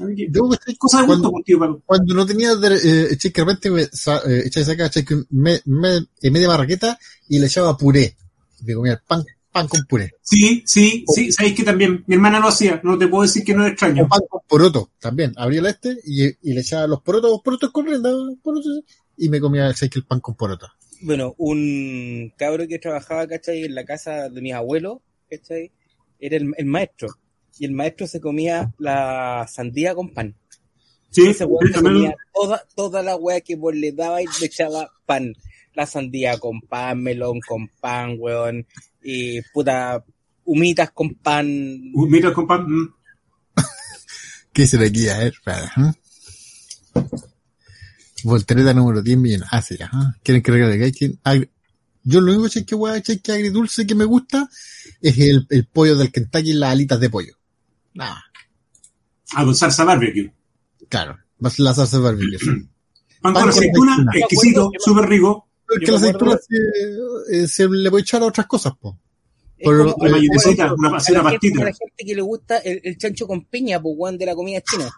Así 0.00 0.14
que, 0.14 0.28
de 0.28 0.38
gusto, 0.40 0.62
cuando, 1.06 1.32
tío, 1.44 1.58
Pablo. 1.58 1.82
cuando 1.84 2.14
no 2.14 2.26
tenía, 2.26 2.52
eh, 2.52 3.08
eché 3.10 3.32
que 3.32 3.40
de 3.42 3.46
repente 3.46 3.70
me, 3.70 3.82
eh, 3.82 5.26
me, 5.30 5.60
me, 5.64 5.96
eh, 6.22 6.30
media 6.30 6.48
marraqueta 6.48 6.98
y 7.28 7.38
le 7.38 7.46
echaba 7.46 7.76
puré. 7.76 8.16
Me 8.64 8.74
comía 8.74 8.92
el 8.94 9.00
pan, 9.06 9.24
pan 9.52 9.68
con 9.68 9.84
puré. 9.88 10.12
Sí, 10.22 10.62
sí, 10.66 11.04
sí, 11.14 11.32
sabéis 11.32 11.54
que 11.56 11.62
también 11.64 12.04
mi 12.06 12.14
hermana 12.14 12.40
lo 12.40 12.48
hacía, 12.48 12.80
no 12.84 12.98
te 12.98 13.08
puedo 13.08 13.22
decir 13.22 13.44
que 13.44 13.54
no 13.54 13.62
es 13.64 13.68
O 13.68 13.72
extraño. 13.72 14.08
pan 14.08 14.20
con 14.28 14.40
poroto 14.46 14.90
también. 14.98 15.32
Abría 15.36 15.60
el 15.60 15.66
este 15.66 15.96
y, 16.04 16.26
y 16.26 16.54
le 16.54 16.60
echaba 16.60 16.86
los 16.86 17.02
porotos, 17.02 17.30
los 17.30 17.40
porotos 17.42 17.70
corriendo, 17.70 18.36
porotos, 18.42 18.80
y 19.16 19.28
me 19.28 19.40
comía 19.40 19.72
¿sabes 19.74 19.90
que 19.90 19.98
el 19.98 20.04
pan 20.06 20.20
con 20.20 20.34
poroto. 20.34 20.68
Bueno, 21.00 21.34
un 21.38 22.32
cabro 22.36 22.66
que 22.66 22.78
trabajaba, 22.78 23.26
¿cachai? 23.26 23.64
En 23.64 23.74
la 23.74 23.84
casa 23.84 24.28
de 24.28 24.40
mis 24.40 24.52
abuelos, 24.54 24.98
¿cachai? 25.30 25.70
Era 26.18 26.36
el, 26.36 26.52
el 26.56 26.66
maestro. 26.66 27.08
Y 27.58 27.64
el 27.64 27.72
maestro 27.72 28.06
se 28.06 28.20
comía 28.20 28.72
la 28.78 29.46
sandía 29.50 29.94
con 29.94 30.12
pan. 30.14 30.34
Sí, 31.10 31.26
Ese 31.26 31.44
weón 31.44 31.66
sí, 31.66 31.68
se 31.68 31.74
también- 31.74 31.94
comía 31.96 32.16
toda, 32.34 32.62
toda 32.76 33.02
la 33.02 33.16
weá 33.16 33.40
que 33.40 33.56
vos 33.56 33.74
le 33.74 33.92
daba 33.92 34.22
y 34.22 34.26
le 34.40 34.46
echaba 34.46 34.90
pan. 35.06 35.32
La 35.74 35.86
sandía 35.86 36.38
con 36.38 36.60
pan, 36.60 37.02
melón 37.02 37.40
con 37.46 37.68
pan, 37.80 38.16
weón. 38.18 38.66
Y 39.02 39.40
puta, 39.52 40.04
humitas 40.44 40.90
con 40.90 41.14
pan. 41.14 41.46
Uh, 41.94 42.06
Mira, 42.06 42.32
compa, 42.32 42.58
mm, 42.58 42.94
¿Qué 44.52 44.66
se 44.66 44.76
le 44.78 44.90
guía? 44.90 45.14
A 45.16 45.18
ver, 45.18 45.32
espera, 45.32 45.72
¿eh? 45.76 47.02
Voltereta 48.24 48.74
número 48.74 49.02
10 49.02 49.16
millones. 49.18 49.48
Ah, 49.50 49.62
sí, 49.62 49.76
ajá. 49.80 50.16
¿Quieren 50.22 50.42
que 50.42 50.50
regale? 50.52 50.84
¿Hay 50.84 50.92
quien- 50.92 51.18
agri- 51.24 51.50
Yo 52.02 52.20
lo 52.20 52.32
único 52.32 52.48
que 52.66 52.74
voy 52.74 52.90
a 52.92 52.96
echar 52.96 53.20
que 53.20 53.32
agridulce 53.32 53.86
que 53.86 53.94
me 53.94 54.04
gusta 54.04 54.48
es 55.00 55.18
el, 55.18 55.46
el 55.50 55.66
pollo 55.66 55.94
del 55.96 56.10
Kentucky 56.10 56.50
y 56.50 56.54
las 56.54 56.72
alitas 56.72 56.98
de 57.00 57.10
pollo. 57.10 57.37
Nada, 57.98 58.22
ah, 59.34 59.44
con 59.44 59.54
salsa 59.54 59.84
barbecue. 59.84 60.32
claro. 60.88 61.16
Va 61.44 61.48
a 61.48 61.50
ser 61.50 61.64
la 61.64 61.74
salsa 61.74 61.98
barbecue. 61.98 62.38
sí. 62.38 62.46
Pan 63.22 63.32
Pan 63.34 63.42
con 63.42 63.48
aceituna, 63.50 63.92
aceituna. 63.94 64.12
exquisito, 64.20 64.70
súper 64.78 65.08
rico. 65.08 65.48
Porque 65.66 65.90
la 65.90 65.96
aceituna 65.98 66.38
se, 66.38 67.42
eh, 67.42 67.46
se 67.48 67.68
le 67.68 67.90
puede 67.90 68.02
echar 68.02 68.22
a 68.22 68.26
otras 68.26 68.46
cosas, 68.46 68.72
po. 68.80 68.98
Como- 69.62 69.92
Una 69.96 70.10
mayonesita, 70.12 70.72
una- 70.72 70.88
una 70.90 71.00
gente- 71.00 71.22
pastita. 71.22 71.60
a 71.62 71.64
la 71.64 71.72
gente 71.72 72.04
que 72.06 72.14
le 72.14 72.22
gusta 72.22 72.58
el, 72.58 72.80
el 72.84 72.96
chancho 72.96 73.26
con 73.26 73.44
piña, 73.46 73.82
pues, 73.82 73.94
weón, 73.98 74.16
de 74.16 74.26
la 74.26 74.34
comida 74.36 74.60
china. 74.60 74.88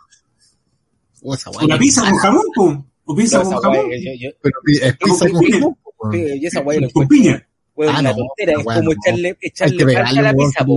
O 1.22 1.34
esa 1.34 1.48
O 1.50 1.54
guay. 1.54 1.66
la 1.66 1.78
pizza 1.78 2.02
con 2.02 2.18
jamón, 2.18 2.44
po. 2.54 2.86
o 3.04 3.16
pizza 3.16 3.38
No, 3.42 3.44
con 3.50 3.58
jamón. 3.62 3.86
weá, 3.88 3.98
yo- 3.98 4.28
yo- 4.28 4.36
Pero 4.42 4.54
es 4.82 4.96
pizza 4.98 5.24
con 5.30 5.32
con 5.42 5.50
jamón, 5.50 5.74
po, 5.82 6.12
yo 6.12 6.48
esa 6.48 6.62
la 6.62 6.88
Con 6.92 7.08
piña. 7.08 7.46
Ah, 7.88 8.00
una 8.00 8.02
no, 8.02 8.16
tontera, 8.16 8.52
es 8.58 8.64
como 8.64 8.92
echarle, 8.92 9.38
echarle 9.40 9.96
a 9.96 10.22
la 10.22 10.34
pizza, 10.34 10.64
po. 10.66 10.76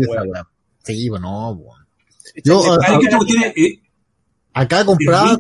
Sí, 0.85 1.09
pues 1.09 1.21
no, 1.21 1.51
weón. 1.51 1.82
Yo, 2.43 2.61
ah, 2.73 2.77
¿Sabes 2.81 2.89
a 2.95 2.99
qué 2.99 3.05
la 3.05 3.09
te 3.09 3.15
cuestión 3.17 3.41
pizza. 3.41 3.47
es? 3.47 3.53
Eh, 3.57 3.79
Acá 4.53 4.85
compraba, 4.85 5.37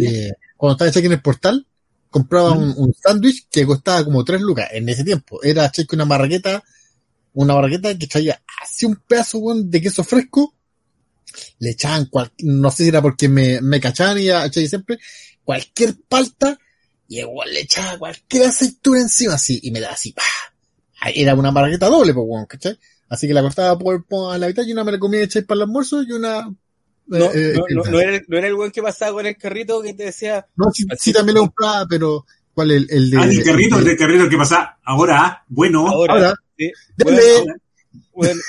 eh, 0.00 0.32
cuando 0.56 0.72
estaba 0.74 0.90
cheque 0.90 1.06
en 1.06 1.12
el 1.12 1.22
portal, 1.22 1.66
compraba 2.10 2.52
un, 2.52 2.74
un 2.76 2.94
sándwich 2.94 3.46
que 3.50 3.64
costaba 3.66 4.04
como 4.04 4.24
3 4.24 4.40
lucas 4.40 4.68
en 4.72 4.88
ese 4.88 5.04
tiempo. 5.04 5.42
Era 5.42 5.70
cheque 5.70 5.94
una 5.94 6.04
marraqueta, 6.04 6.62
una 7.34 7.54
marraqueta 7.54 7.96
que 7.96 8.06
traía 8.08 8.42
así 8.62 8.86
un 8.86 8.96
pedazo 8.96 9.40
de 9.64 9.80
queso 9.80 10.02
fresco. 10.04 10.54
Le 11.58 11.70
echaban 11.70 12.06
cual, 12.06 12.32
no 12.40 12.70
sé 12.70 12.84
si 12.84 12.88
era 12.88 13.02
porque 13.02 13.28
me, 13.28 13.60
me 13.60 13.80
cachaban 13.80 14.18
y 14.18 14.26
cheque 14.50 14.68
siempre, 14.68 14.98
cualquier 15.44 15.94
palta, 16.08 16.58
y 17.08 17.20
igual 17.20 17.52
le 17.52 17.60
echaba 17.60 17.98
cualquier 17.98 18.46
aceituna 18.46 19.00
encima 19.00 19.34
así, 19.34 19.60
y 19.62 19.70
me 19.70 19.80
daba 19.80 19.94
así. 19.94 20.14
Ah, 21.00 21.10
Era 21.14 21.34
una 21.34 21.50
marraqueta 21.50 21.86
doble, 21.86 22.14
pues, 22.14 22.26
¿cachai? 22.48 22.78
Así 23.08 23.26
que 23.28 23.34
la 23.34 23.42
cortaba 23.42 23.78
por, 23.78 24.04
por 24.04 24.34
a 24.34 24.38
la 24.38 24.46
mitad 24.48 24.64
y 24.66 24.72
una 24.72 24.84
me 24.84 24.92
la 24.92 24.98
comía 24.98 25.22
hecha 25.22 25.40
para 25.42 25.56
el 25.58 25.62
almuerzo 25.62 26.02
y 26.02 26.12
una 26.12 26.52
No, 27.06 27.26
eh, 27.26 27.30
eh, 27.34 27.52
no, 27.70 27.84
no, 27.84 27.90
no 27.90 28.00
era, 28.00 28.16
el- 28.16 28.24
no 28.28 28.38
era 28.38 28.46
el 28.48 28.54
weón 28.54 28.70
que 28.70 28.82
pasaba 28.82 29.12
con 29.12 29.26
el 29.26 29.36
carrito 29.36 29.82
que 29.82 29.92
te 29.94 30.04
decía, 30.04 30.46
No, 30.56 30.66
sí, 30.72 30.84
sí 30.98 31.12
también 31.12 31.34
lo 31.36 31.42
compraba, 31.42 31.86
pero 31.88 32.24
¿cuál 32.54 32.70
el, 32.70 32.86
el 32.90 33.10
de 33.10 33.18
Ah, 33.18 33.26
del 33.26 33.44
carrito, 33.44 33.78
el 33.78 33.84
de- 33.84 33.90
del 33.90 33.98
carrito 33.98 34.28
que 34.28 34.36
pasa 34.38 34.78
ahora, 34.84 35.18
ah, 35.22 35.44
bueno. 35.48 35.86
ahora, 35.86 36.14
Ahora, 36.14 36.34
sí, 36.56 36.70
dele. 36.96 37.20
weón 38.12 38.40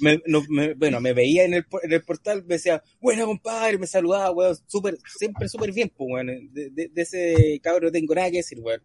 me- 0.00 0.20
no, 0.26 0.42
me- 0.48 0.74
bueno, 0.74 1.00
me 1.00 1.12
veía 1.12 1.44
en 1.44 1.54
el, 1.54 1.66
en 1.82 1.92
el 1.92 2.02
portal, 2.02 2.42
me 2.46 2.54
decía, 2.54 2.82
buena 3.00 3.24
compadre, 3.24 3.78
me 3.78 3.86
saludaba, 3.86 4.30
weón, 4.32 4.56
súper, 4.66 4.98
siempre 5.18 5.48
súper 5.48 5.72
bien, 5.72 5.90
pues, 5.96 6.08
weón, 6.12 6.26
de, 6.52 6.70
de- 6.70 6.88
de 6.92 7.02
ese 7.02 7.60
cabro 7.62 7.86
no 7.86 7.92
tengo 7.92 8.14
nada 8.14 8.30
que 8.30 8.38
decir, 8.38 8.58
weón. 8.60 8.82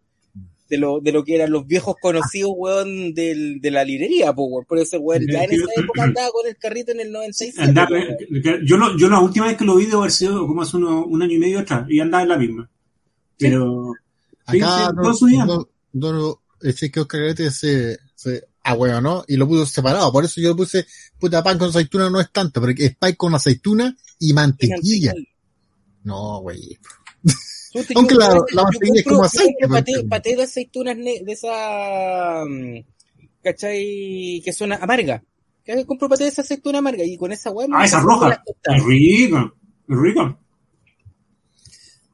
De 0.70 0.78
lo, 0.78 1.00
de 1.00 1.10
lo 1.12 1.24
que 1.24 1.34
eran 1.34 1.50
los 1.50 1.66
viejos 1.66 1.96
conocidos, 2.00 2.52
weón, 2.56 3.12
del, 3.12 3.60
de 3.60 3.70
la 3.72 3.84
librería, 3.84 4.32
pues, 4.32 4.46
weón. 4.50 4.64
Por 4.64 4.78
eso, 4.78 4.98
weón, 5.00 5.26
ya 5.30 5.42
en 5.44 5.50
esa 5.52 5.64
época 5.76 6.04
andaba 6.04 6.30
con 6.30 6.46
el 6.46 6.56
carrito 6.56 6.92
en 6.92 7.00
el 7.00 7.10
96. 7.12 7.58
Andaba- 7.58 7.90
yo, 8.64 8.76
lo, 8.76 8.96
yo 8.96 9.08
la 9.10 9.18
última 9.20 9.46
vez 9.48 9.56
que 9.56 9.64
lo 9.64 9.74
vi 9.76 9.86
debe 9.86 9.98
haber 9.98 10.12
sido 10.12 10.46
como 10.46 10.62
hace 10.62 10.76
uno- 10.76 11.04
un 11.04 11.20
año 11.22 11.34
y 11.34 11.38
medio 11.38 11.58
atrás 11.58 11.86
y 11.90 11.98
andaba 12.00 12.22
en 12.22 12.28
la 12.28 12.38
misma. 12.38 12.70
Pero 13.36 13.92
sí, 14.48 14.60
acá 14.60 14.86
sí, 14.90 14.96
todo 15.02 15.14
su 15.14 15.26
día. 15.26 15.44
don, 15.44 15.66
don, 15.92 16.18
don- 16.18 16.34
el 16.62 16.74
cheque 16.74 17.00
Oscar 17.00 17.20
Garete 17.22 17.50
se, 17.50 17.98
se 18.14 18.44
ah, 18.62 18.74
bueno, 18.74 19.00
¿no? 19.00 19.24
Y 19.26 19.36
lo 19.36 19.48
puso 19.48 19.66
separado, 19.66 20.12
por 20.12 20.24
eso 20.24 20.40
yo 20.40 20.50
le 20.50 20.54
puse, 20.54 20.86
puta, 21.18 21.42
pan 21.42 21.58
con 21.58 21.70
aceituna 21.70 22.08
no 22.10 22.20
es 22.20 22.30
tanto, 22.30 22.60
pero 22.60 22.72
es 22.78 22.94
pan 22.96 23.14
con 23.16 23.34
aceituna 23.34 23.96
y 24.20 24.32
mantequilla. 24.34 25.14
No, 26.04 26.40
güey. 26.42 26.78
Aunque 27.94 28.14
la- 28.16 28.42
la 28.52 28.62
mantequilla 28.64 29.00
es 29.00 29.04
como 29.06 29.22
aceite, 29.24 29.54
compro 29.62 29.68
pues, 29.68 29.80
paté, 29.82 30.08
paté 30.08 30.36
de 30.36 30.42
aceitunas 30.42 30.96
ne- 30.96 31.22
de 31.24 31.32
esa, 31.32 32.44
mm, 32.44 32.84
¿cachai? 33.42 34.42
Que 34.44 34.52
son 34.52 34.72
amargas. 34.72 35.22
Que 35.64 35.84
compro 35.86 36.08
paté 36.08 36.24
de 36.24 36.30
esa 36.30 36.42
aceituna 36.42 36.78
amarga 36.78 37.04
y 37.04 37.16
con 37.16 37.30
esa 37.32 37.52
me 37.52 37.66
Ah, 37.72 37.84
esa 37.84 38.00
roja. 38.00 38.42
Es 38.64 38.84
rico, 38.84 39.54
es 39.88 39.96
rico. 39.98 40.36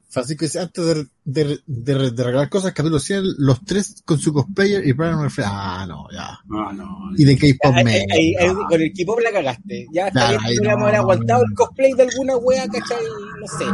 Francisco 0.08 0.46
dice, 0.46 0.60
antes 0.60 0.82
de, 0.86 1.06
de, 1.26 1.58
de, 1.66 2.10
de 2.10 2.24
regalar 2.24 2.48
cosas, 2.48 2.72
capítulo 2.72 2.98
100, 2.98 3.22
los 3.36 3.62
tres 3.66 4.02
con 4.02 4.18
su 4.18 4.32
cosplayer 4.32 4.86
y 4.86 4.92
Brian 4.92 5.18
Murphy. 5.18 5.42
Ah, 5.44 5.84
no, 5.86 6.06
ya. 6.10 6.38
Ah, 6.50 6.72
no. 6.72 7.10
Y 7.18 7.24
de 7.26 7.36
K-pop 7.36 7.74
Ahí- 7.74 7.84
man. 7.84 7.92
ahí- 7.92 8.04
ahí- 8.10 8.34
ahí- 8.38 8.54
no. 8.54 8.66
con 8.66 8.80
el 8.80 8.92
K-pop 8.94 9.20
la 9.20 9.30
cagaste. 9.30 9.86
Ya 9.92 10.08
está 10.08 10.30
bien, 10.30 10.40
no, 10.62 10.70
haber 10.84 10.94
aguantado 10.96 11.42
no. 11.42 11.48
el 11.50 11.54
cosplay 11.54 11.92
de 11.92 12.02
alguna 12.04 12.36
wea, 12.38 12.66
¿cachai? 12.66 12.96
No 13.52 13.58
sé. 13.58 13.64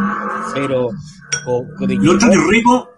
Pero 0.54 0.88
Lo 1.46 2.12
otro 2.14 2.28
que 2.30 2.36
es 2.36 2.46
rico, 2.48 2.88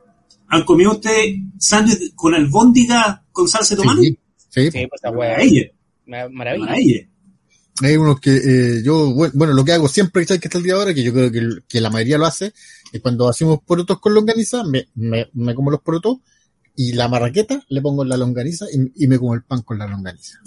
¿han 0.49 0.65
comido 0.65 0.93
ustedes 0.93 1.37
sándwich 1.59 2.15
con 2.15 2.35
albóndiga 2.35 3.25
con 3.33 3.49
salsa 3.49 3.75
de 3.75 3.83
tomate? 3.83 4.01
Sí, 4.03 4.19
sí, 4.51 4.71
sí, 4.71 4.87
pues 4.89 5.01
Maravilla, 5.15 5.63
ma- 6.07 6.29
maravilla. 6.31 6.67
maravilla. 6.67 7.09
Hay 7.83 7.97
unos 7.97 8.21
que 8.21 8.37
eh, 8.37 8.83
yo, 8.85 9.13
bueno, 9.15 9.53
lo 9.53 9.65
que 9.65 9.73
hago 9.73 9.89
siempre, 9.89 10.25
que 10.25 10.35
está 10.35 10.59
el 10.59 10.65
día 10.65 10.75
de 10.75 10.79
ahora, 10.81 10.95
que 10.95 11.03
yo 11.03 11.13
creo 11.13 11.33
que, 11.33 11.41
que 11.67 11.81
la 11.81 11.91
mayoría 11.91 12.19
lo 12.19 12.27
hace, 12.27 12.53
es 12.93 13.01
cuando 13.01 13.29
hacemos 13.29 13.59
porotos 13.67 13.99
con 13.99 14.15
longaniza, 14.15 14.63
me, 14.63 14.87
me, 14.95 15.29
me 15.33 15.55
como 15.57 15.73
los 15.73 15.81
porotos 15.81 16.19
y 16.77 16.93
la 16.93 17.09
marraqueta 17.09 17.65
le 17.69 17.81
pongo 17.83 18.05
en 18.05 18.11
la 18.11 18.17
longaniza 18.17 18.67
y, 18.73 19.05
y 19.05 19.09
me 19.09 19.19
como 19.19 19.35
el 19.35 19.43
pan 19.43 19.63
con 19.63 19.77
la 19.79 19.89
longaniza. 19.89 20.39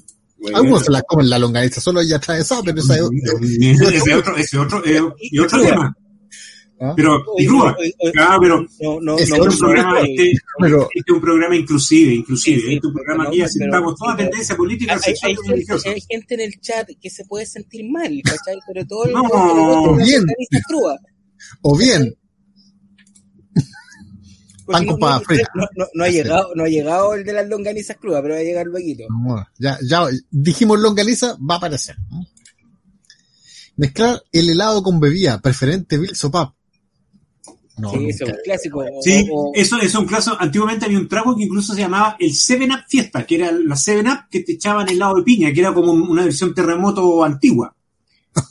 Algunos 0.53 0.85
se 0.85 0.91
la 0.91 1.01
comen 1.01 1.29
la 1.29 1.39
longaniza 1.39 1.81
solo 1.81 2.01
y 2.01 2.13
atravesada, 2.13 2.61
pero 2.63 2.79
esa 2.79 2.95
es, 2.95 3.01
Ese 3.81 4.13
otro, 4.15 4.37
ese 4.37 4.57
otro, 4.57 4.85
eh, 4.85 5.01
y 5.19 5.39
otro 5.39 5.61
tema. 5.61 5.97
¿Ah? 6.79 6.93
Pero, 6.95 7.23
y 7.37 7.47
Oye, 7.47 7.47
Rúa, 7.47 7.75
oye, 7.79 7.93
oye, 7.99 8.13
ah, 8.19 8.37
pero 8.39 8.59
No, 8.81 8.99
no, 9.01 9.17
Ese 9.17 9.35
no, 9.35 9.35
este 9.37 9.47
es 9.47 9.53
un 9.55 9.59
programa, 9.59 9.99
este, 10.01 10.31
pero- 10.59 10.81
este 10.83 10.99
es 11.11 11.15
un 11.15 11.21
programa 11.21 11.55
inclusive, 11.55 12.13
inclusive, 12.13 12.55
Sí, 12.57 12.61
sí, 12.61 12.73
este 12.75 12.77
es 12.77 12.83
un 12.85 12.93
programa 12.93 13.23
no, 13.23 13.29
aquí 13.29 13.37
pero- 13.37 13.47
aceptamos 13.47 13.95
toda 13.95 14.15
pero- 14.15 14.29
tendencia 14.29 14.55
política, 14.57 14.93
hay, 14.93 14.99
sexual 14.99 15.29
hay 15.29 15.33
y 15.33 15.35
gente, 15.37 15.51
religiosa. 15.53 15.89
hay 15.89 16.01
gente 16.01 16.33
en 16.35 16.39
el 16.41 16.59
chat 16.61 16.89
que 17.01 17.09
se 17.09 17.25
puede 17.25 17.45
sentir 17.47 17.89
mal, 17.89 18.21
¿cachai? 18.23 18.59
Sobre 18.65 18.85
todo 18.85 19.05
el 19.05 19.11
gusta 19.13 19.37
la 19.37 20.03
bien. 20.05 20.25
o 21.61 21.77
bien, 21.77 22.15
Pan 24.67 24.85
no, 24.85 24.91
con 24.91 24.99
no, 25.93 26.03
ha 26.03 26.09
llegado, 26.09 26.49
no 26.53 26.63
ha 26.63 26.67
llegado 26.67 27.13
el 27.15 27.23
de 27.23 27.33
las 27.33 27.47
longanizas 27.47 27.97
crudas, 27.97 28.21
pero 28.21 28.33
va 28.35 28.41
a 28.41 28.43
llegar 28.43 28.65
luego. 28.67 28.87
ya, 29.57 29.79
ya 29.81 30.07
dijimos 30.29 30.79
longaniza, 30.79 31.37
va 31.37 31.55
a 31.55 31.57
aparecer. 31.57 31.95
¿no? 32.11 32.23
Mezclar 33.77 34.21
el 34.31 34.49
helado 34.49 34.83
con 34.83 34.99
bebida, 34.99 35.39
preferente 35.41 35.97
Bill 35.97 36.15
Sopap. 36.15 36.56
No, 37.77 37.91
sí, 37.91 38.07
eso 38.09 38.25
es 38.25 38.31
un 38.33 38.37
clásico. 38.43 38.83
Sí, 39.03 39.27
o- 39.31 39.51
eso 39.53 39.77
es 39.79 39.93
un 39.95 40.05
caso. 40.07 40.35
Antiguamente 40.39 40.85
había 40.85 40.97
un 40.97 41.07
trago 41.07 41.35
que 41.35 41.43
incluso 41.43 41.73
se 41.73 41.81
llamaba 41.81 42.15
el 42.19 42.33
Seven 42.33 42.71
Up 42.71 42.79
Fiesta, 42.87 43.25
que 43.25 43.35
era 43.35 43.51
la 43.51 43.75
Seven 43.75 44.07
Up 44.07 44.19
que 44.31 44.39
te 44.41 44.53
echaban 44.53 44.89
helado 44.89 45.15
de 45.17 45.23
piña, 45.23 45.53
que 45.53 45.59
era 45.59 45.73
como 45.73 45.91
una 45.91 46.23
versión 46.23 46.53
terremoto 46.55 47.23
antigua. 47.23 47.75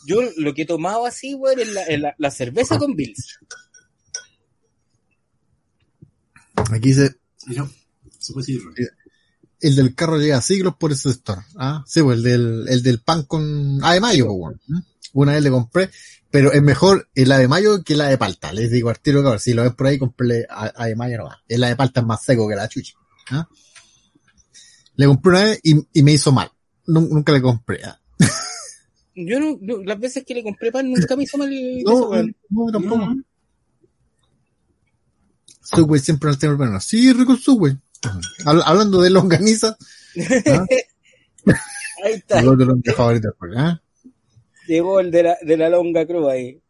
yo 0.07 0.21
lo 0.37 0.55
que 0.55 0.63
he 0.63 0.67
tomado 0.67 1.07
así, 1.07 1.33
güey, 1.35 1.61
es 1.61 1.73
la, 1.73 1.83
la, 1.99 2.15
la 2.19 2.31
cerveza 2.31 2.79
con 2.79 2.95
Bills. 2.95 3.39
Aquí 6.73 6.93
se 6.95 7.11
puede 8.33 8.47
decir. 8.47 8.61
el 9.61 9.77
del 9.77 9.95
carro 9.95 10.19
llega 10.19 10.41
siglos 10.41 10.75
por 10.79 10.93
ese 10.93 11.13
sector. 11.13 11.39
Ah, 11.57 11.85
sí, 11.87 12.03
pues 12.03 12.19
el 12.19 12.23
del, 12.23 12.67
el 12.69 12.83
del 12.83 13.01
pan 13.01 13.25
con 13.25 13.79
A 13.85 13.95
de 13.95 14.01
mayo, 14.01 14.27
pues, 14.27 14.39
bueno. 14.39 14.59
¿Mm? 14.69 14.79
Una 15.15 15.33
vez 15.33 15.43
le 15.43 15.51
compré, 15.51 15.91
pero 16.31 16.53
es 16.53 16.63
mejor 16.63 17.09
el 17.15 17.33
A 17.33 17.39
de 17.39 17.49
mayo 17.49 17.83
que 17.83 17.95
la 17.97 18.09
de 18.09 18.19
palta. 18.19 18.53
Les 18.53 18.71
digo 18.71 18.91
al 18.91 18.99
tiro, 19.01 19.23
cabrón, 19.23 19.41
si 19.41 19.55
lo 19.55 19.63
ven 19.63 19.75
por 19.75 19.87
ahí, 19.87 19.99
compré 19.99 20.47
A, 20.51 20.73
A 20.75 20.87
de 20.87 20.97
mayo 20.97 21.19
no 21.19 21.25
va. 21.25 21.43
El 21.49 21.65
A 21.65 21.69
de 21.69 21.77
palta 21.77 22.01
es 22.01 22.07
más 22.07 22.23
seco 22.23 22.49
que 22.49 22.55
la 22.57 22.69
chucha. 22.69 22.95
¿ah? 23.31 23.49
Le 24.97 25.07
compré 25.07 25.31
una 25.31 25.43
vez 25.45 25.61
y, 25.63 25.75
y 25.93 26.03
me 26.03 26.13
hizo 26.13 26.33
mal. 26.33 26.51
Nun- 26.87 27.09
Nunca 27.11 27.33
le 27.33 27.41
compré. 27.43 27.81
¿ah? 27.85 28.01
Yo 29.15 29.41
no, 29.41 29.59
no- 29.61 29.83
las 29.83 29.99
veces 29.99 30.25
que 30.27 30.35
le 30.35 30.43
compré 30.43 30.71
pan 30.73 30.91
nunca 30.91 31.17
me 31.17 31.23
hizo 31.25 31.39
mal 31.39 31.53
el 31.53 31.83
No, 31.85 32.11
no, 32.51 32.73
tampoco. 32.73 33.07
Mm. 33.07 33.25
Subway 35.63 36.01
siempre 36.01 36.29
nos 36.29 36.39
tenemos 36.39 36.59
bueno. 36.59 36.81
Sí, 36.81 37.13
rico 37.13 37.37
Subway. 37.37 37.77
Habl- 38.45 38.63
hablando 38.65 39.01
de 39.01 39.11
longaniza, 39.11 39.77
Ahí 42.05 42.13
está, 42.13 42.41
uno 42.43 42.55
de 42.57 42.65
los 42.67 42.79
favoritos, 42.95 43.33
¿ah? 43.57 43.81
Llegó 44.67 45.01
el 45.01 45.11
de 45.11 45.23
la, 45.23 45.37
de 45.43 45.57
la 45.57 45.69
longa 45.69 46.07
cruz 46.07 46.29
ahí. 46.29 46.61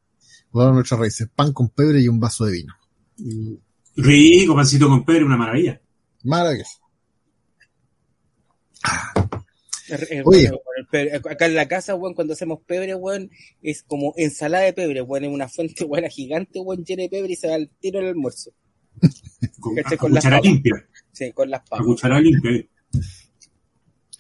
De 0.52 0.72
nuestras 0.72 1.00
raíces, 1.00 1.28
pan 1.34 1.52
con 1.52 1.68
pebre 1.68 2.00
y 2.00 2.08
un 2.08 2.18
vaso 2.20 2.44
de 2.46 2.52
vino. 2.52 2.74
Rico, 3.96 4.54
pancito 4.54 4.88
con 4.88 5.04
pebre, 5.04 5.24
una 5.24 5.36
maravilla. 5.36 5.80
Maravilloso. 6.24 6.80
Oye. 10.24 10.50
bueno, 10.50 10.58
el 10.78 10.86
pebre. 10.86 11.14
Acá 11.16 11.46
en 11.46 11.54
la 11.54 11.68
casa, 11.68 11.94
weón, 11.94 12.14
cuando 12.14 12.32
hacemos 12.32 12.60
pebre, 12.66 12.94
weón, 12.94 13.30
es 13.62 13.82
como 13.84 14.12
ensalada 14.16 14.64
de 14.64 14.72
pebre, 14.72 15.02
weón, 15.02 15.24
es 15.24 15.30
una 15.30 15.48
fuente, 15.48 15.84
weón, 15.84 16.08
gigante, 16.10 16.58
weón, 16.58 16.84
llena 16.84 17.02
de 17.04 17.08
pebre 17.08 17.32
y 17.32 17.36
se 17.36 17.48
va 17.48 17.54
al 17.54 17.70
tiro 17.80 18.00
el 18.00 18.06
almuerzo. 18.08 18.50
Con, 19.60 19.78
Este 19.78 19.94
a 19.94 19.98
con 19.98 20.12
las 20.12 20.22
cuchara 20.24 20.36
papas. 20.38 20.50
limpia. 20.52 20.86
Sí, 21.12 21.32
con 21.32 21.50
las 21.50 21.60
A 21.60 21.64
papas. 21.64 21.86
cuchara 21.86 22.20
limpia. 22.20 22.50
eh. 22.52 22.68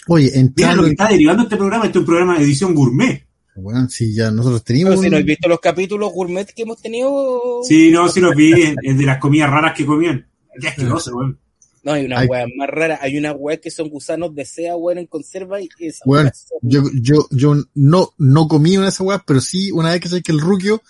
Oye, 0.08 0.26
Mira 0.26 0.40
entrando 0.40 0.76
lo 0.76 0.84
que 0.84 0.90
está 0.92 1.08
derivando 1.08 1.42
este 1.44 1.56
programa. 1.56 1.84
Este 1.86 1.98
es 1.98 2.00
un 2.00 2.06
programa 2.06 2.38
de 2.38 2.44
edición 2.44 2.74
gourmet. 2.74 3.26
Bueno, 3.56 3.88
si 3.88 4.14
ya 4.14 4.30
nosotros 4.30 4.62
Pero 4.62 4.66
teníamos... 4.66 5.00
si 5.00 5.10
no 5.10 5.16
has 5.16 5.24
visto 5.24 5.48
los 5.48 5.60
capítulos 5.60 6.12
gourmet 6.12 6.46
que 6.52 6.62
hemos 6.62 6.80
tenido. 6.80 7.60
Sí, 7.62 7.90
no, 7.90 8.08
sí 8.08 8.20
los 8.20 8.34
vi. 8.34 8.52
Es 8.82 8.98
de 8.98 9.04
las 9.04 9.18
comidas 9.18 9.50
raras 9.50 9.74
que 9.76 9.86
comían. 9.86 10.26
Qué 10.60 10.68
asqueroso, 10.68 11.16
weón. 11.16 11.38
No, 11.82 11.92
hay 11.92 12.04
una 12.04 12.24
weá 12.24 12.46
más 12.56 12.68
rara. 12.68 12.98
Hay 13.00 13.16
una 13.16 13.32
weá 13.32 13.58
que 13.58 13.70
son 13.70 13.88
gusanos 13.88 14.34
de 14.34 14.44
sea, 14.44 14.76
weón, 14.76 14.98
en 14.98 15.06
conserva 15.06 15.60
y 15.60 15.68
esa 15.78 16.02
Bueno, 16.04 16.30
weá 16.30 16.60
yo, 16.62 16.82
yo, 17.00 17.28
yo 17.30 17.54
no, 17.74 18.12
no 18.18 18.48
comí 18.48 18.76
una 18.76 18.86
de 18.86 18.90
esas 18.90 19.06
weas, 19.06 19.22
pero 19.26 19.40
sí, 19.40 19.70
una 19.70 19.90
vez 19.92 20.00
que 20.00 20.08
sé 20.08 20.22
que 20.22 20.32
el 20.32 20.40
Ruquio 20.40 20.82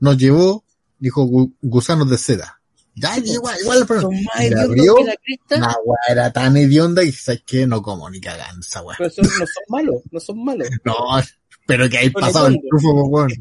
nos 0.00 0.18
llevó, 0.18 0.64
dijo 0.98 1.24
gu- 1.24 1.54
gusanos 1.62 2.10
de 2.10 2.18
seda. 2.18 2.60
Ya, 2.96 3.16
igual, 3.18 3.56
igual, 3.60 3.84
pero 3.88 4.02
son 4.02 4.14
más 4.14 4.44
y 4.44 4.50
la 4.50 4.62
abrió, 4.62 4.94
que 4.94 5.04
la 5.58 5.76
wea 5.84 5.98
era 6.12 6.32
tan 6.32 6.56
hedionda 6.56 7.02
y 7.02 7.10
sabes 7.10 7.42
que 7.44 7.66
no 7.66 7.82
como 7.82 8.08
ni 8.08 8.20
cagando 8.20 8.60
esa 8.60 8.82
wea. 8.82 8.94
pero 8.98 9.10
son, 9.10 9.24
no 9.24 9.30
son 9.30 9.46
malos, 9.68 9.96
no 10.12 10.20
son 10.20 10.44
malos. 10.44 10.68
No, 10.84 10.94
pero 11.66 11.88
que 11.88 11.98
hay 11.98 12.10
pasado 12.10 12.46
el 12.48 12.58
trufo, 12.68 13.10
pues, 13.10 13.34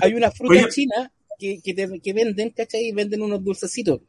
hay 0.00 0.14
una 0.14 0.30
fruta 0.30 0.52
Oye. 0.64 0.68
china 0.70 1.12
que, 1.38 1.60
que, 1.62 1.74
te- 1.74 2.00
que 2.00 2.12
venden, 2.12 2.50
¿cachai? 2.50 2.86
Y 2.88 2.92
venden 2.92 3.22
unos 3.22 3.42
dulcecitos. 3.44 4.00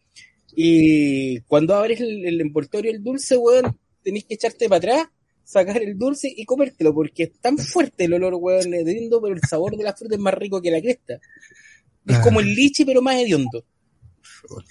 Y 0.55 1.39
cuando 1.41 1.75
abres 1.75 2.01
el, 2.01 2.25
el 2.25 2.41
envoltorio 2.41 2.91
del 2.91 3.03
dulce, 3.03 3.37
weón, 3.37 3.77
tenés 4.03 4.25
que 4.25 4.33
echarte 4.35 4.67
para 4.67 4.77
atrás, 4.77 5.07
sacar 5.43 5.81
el 5.81 5.97
dulce 5.97 6.31
y 6.35 6.45
comértelo, 6.45 6.93
porque 6.93 7.23
es 7.23 7.31
tan 7.39 7.57
fuerte 7.57 8.05
el 8.05 8.13
olor, 8.13 8.35
weón, 8.35 8.73
hediondo, 8.73 9.21
pero 9.21 9.35
el 9.35 9.41
sabor 9.41 9.75
de 9.77 9.83
la 9.83 9.93
fruta 9.95 10.15
es 10.15 10.21
más 10.21 10.33
rico 10.33 10.61
que 10.61 10.71
la 10.71 10.81
cresta. 10.81 11.19
Es 12.05 12.15
Ah. 12.15 12.21
como 12.21 12.39
el 12.39 12.53
lichi, 12.53 12.85
pero 12.85 13.01
más 13.01 13.15
hediondo. 13.17 13.63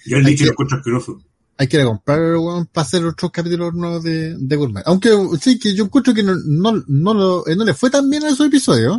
Yo 0.05 0.17
el 0.17 0.35
que- 0.35 0.45
lo 0.45 0.51
encuentro 0.51 0.77
asqueroso. 0.77 1.23
Hay 1.61 1.67
que 1.67 1.75
ir 1.75 1.83
a 1.83 1.87
comprar, 1.87 2.19
weón, 2.37 2.67
para 2.67 2.87
hacer 2.87 3.03
otros 3.03 3.31
capítulos 3.31 3.73
nuevos 3.73 4.01
de, 4.01 4.33
de 4.37 4.55
Gourmet. 4.55 4.81
Aunque 4.85 5.09
sí, 5.41 5.59
que 5.59 5.75
yo 5.75 5.83
encuentro 5.83 6.13
que 6.13 6.23
no, 6.23 6.33
no, 6.45 6.81
no, 6.87 7.13
lo- 7.13 7.47
eh, 7.49 7.55
no 7.57 7.65
le 7.65 7.73
fue 7.73 7.89
tan 7.89 8.09
bien 8.09 8.23
a 8.23 8.29
esos 8.29 8.47
episodios. 8.47 8.97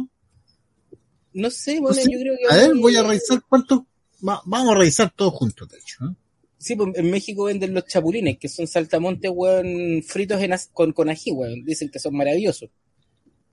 No 1.32 1.48
sé, 1.50 1.80
bueno, 1.80 1.94
sé. 1.94 2.02
yo 2.12 2.18
creo 2.20 2.34
que... 2.36 2.54
A 2.54 2.58
ver, 2.58 2.76
voy 2.76 2.94
a 2.96 3.02
revisar 3.02 3.42
cuántos. 3.48 3.80
va- 4.28 4.42
vamos 4.44 4.74
a 4.74 4.78
revisar 4.78 5.10
todos 5.16 5.32
juntos, 5.32 5.70
de 5.70 5.78
hecho. 5.78 6.04
¿eh? 6.04 6.14
Sí, 6.58 6.76
pues 6.76 6.90
en 6.96 7.10
México 7.10 7.44
venden 7.44 7.72
los 7.72 7.86
chapulines, 7.86 8.36
que 8.38 8.50
son 8.50 8.66
saltamontes, 8.66 9.30
weón, 9.34 10.02
fritos 10.02 10.42
en 10.42 10.52
con, 10.74 10.92
con 10.92 11.08
ají, 11.08 11.32
weón. 11.32 11.64
Dicen 11.64 11.88
que 11.88 11.98
son 11.98 12.14
maravillosos. 12.14 12.68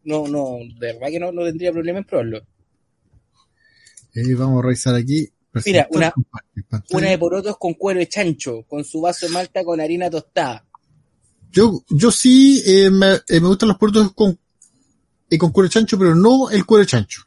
No, 0.03 0.27
no, 0.27 0.57
de 0.81 0.87
verdad 0.93 1.07
que 1.09 1.19
no, 1.21 1.31
no 1.31 1.45
tendría 1.45 1.71
problema 1.71 1.99
en 1.99 2.05
probarlo. 2.05 2.45
Eh, 4.13 4.33
vamos 4.35 4.59
a 4.59 4.65
revisar 4.67 4.95
aquí. 4.95 5.29
Mira, 5.65 5.87
una-. 5.91 6.13
Una 6.91 7.09
de 7.09 7.17
porotos 7.17 7.57
con 7.57 7.73
cuero 7.75 7.99
de 7.99 8.07
chancho, 8.07 8.63
con 8.67 8.83
su 8.83 9.01
vaso 9.01 9.27
de 9.27 9.31
malta 9.31 9.63
con 9.63 9.79
harina 9.79 10.09
tostada. 10.09 10.65
Yo, 11.51 11.83
yo 11.89 12.11
sí 12.11 12.61
eh, 12.65 12.89
me, 12.89 13.13
eh, 13.27 13.39
me 13.39 13.47
gustan 13.47 13.69
los 13.69 13.77
puertos 13.77 14.11
con, 14.13 14.37
eh, 15.29 15.37
con 15.37 15.51
cuero 15.51 15.67
de 15.67 15.73
chancho, 15.73 15.97
pero 15.97 16.15
no 16.15 16.49
el 16.49 16.65
cuero 16.65 16.81
de 16.81 16.87
chancho. 16.87 17.21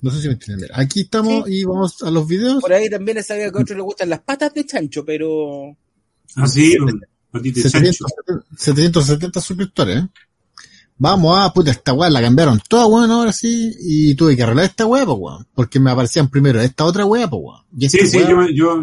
No 0.00 0.10
sé 0.10 0.20
si 0.20 0.28
me 0.28 0.34
entienden. 0.34 0.68
Mira, 0.68 0.80
Aquí 0.80 1.00
estamos 1.00 1.48
y 1.48 1.64
vamos 1.64 2.02
a 2.02 2.10
los 2.10 2.26
videos. 2.26 2.60
Por 2.60 2.72
ahí 2.72 2.88
también 2.88 3.22
sabía 3.24 3.50
que 3.50 3.58
a 3.58 3.62
otros 3.62 3.76
les 3.76 3.84
gustan 3.84 4.10
las 4.10 4.20
patas 4.20 4.54
de 4.54 4.64
chancho, 4.64 5.04
pero 5.04 5.76
Así, 6.36 6.76
patita 7.30 7.62
de 7.62 7.70
chancho. 7.70 8.06
770, 8.06 8.56
770 8.56 9.40
suscriptores. 9.40 9.96
¿eh? 9.96 10.08
Vamos 11.00 11.38
a, 11.38 11.52
puta, 11.52 11.70
esta 11.70 11.92
weá 11.92 12.10
la 12.10 12.20
cambiaron 12.20 12.60
toda, 12.68 12.86
weón, 12.86 13.10
ahora 13.10 13.32
sí. 13.32 13.72
Y 13.80 14.14
tuve 14.16 14.36
que 14.36 14.42
arreglar 14.42 14.64
esta 14.66 14.84
weá, 14.86 15.04
pues, 15.06 15.16
weón. 15.20 15.46
Porque 15.54 15.78
me 15.78 15.90
aparecían 15.92 16.28
primero 16.28 16.60
esta 16.60 16.84
otra 16.84 17.04
weá, 17.06 17.28
pues, 17.30 17.40
weón. 17.44 17.62
Y 17.78 17.86
esta 17.86 17.98
Sí, 17.98 18.06
sí, 18.08 18.18
weá 18.18 18.48
yo, 18.52 18.80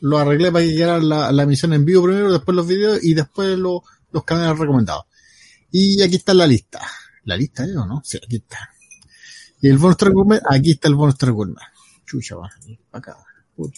lo 0.00 0.18
arreglé 0.18 0.50
para 0.52 0.64
que 0.64 0.72
quedara 0.74 0.98
la, 1.00 1.32
la 1.32 1.42
emisión 1.42 1.72
en 1.72 1.84
vivo 1.84 2.04
primero, 2.04 2.32
después 2.32 2.54
los 2.56 2.66
videos 2.66 3.02
y 3.02 3.14
después 3.14 3.58
lo- 3.58 3.82
los 4.12 4.24
canales 4.24 4.58
recomendados. 4.58 5.04
Y 5.72 6.00
aquí 6.02 6.16
está 6.16 6.34
la 6.34 6.46
lista. 6.46 6.80
¿La 7.24 7.36
lista, 7.36 7.64
eh, 7.64 7.76
o 7.76 7.84
no? 7.86 8.00
Sí, 8.04 8.16
aquí 8.16 8.36
está. 8.36 8.70
Y 9.60 9.68
el 9.68 9.76
bonus 9.78 9.96
track 9.98 10.12
gourmet, 10.14 10.40
aquí 10.48 10.70
está 10.72 10.88
el 10.88 10.94
bonus 10.94 11.18
track 11.18 11.34
gourmet. 11.34 11.62
Chucha, 12.06 12.36
va. 12.36 12.50
Acá, 12.92 13.16
puta. 13.54 13.76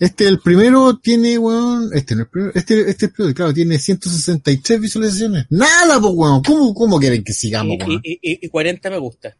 Este, 0.00 0.26
el 0.26 0.40
primero, 0.40 0.98
tiene, 0.98 1.36
weón, 1.38 1.90
este 1.94 2.14
no 2.16 2.22
es 2.22 2.26
el 2.26 2.30
primero, 2.30 2.52
este, 2.54 2.80
este 2.80 2.90
es 2.90 3.02
el 3.02 3.12
primero, 3.12 3.34
claro, 3.34 3.54
tiene 3.54 3.78
163 3.78 4.80
visualizaciones. 4.80 5.44
Nada, 5.50 6.00
pues, 6.00 6.12
weón. 6.16 6.42
¿Cómo, 6.42 6.74
cómo 6.74 6.98
quieren 6.98 7.22
que 7.22 7.32
sigamos, 7.34 7.76
y, 7.78 7.82
weón? 7.84 8.00
y- 8.02 8.12
y- 8.22 8.38
y 8.46 8.48
40 8.48 8.88
me 8.90 8.98
gusta. 8.98 9.36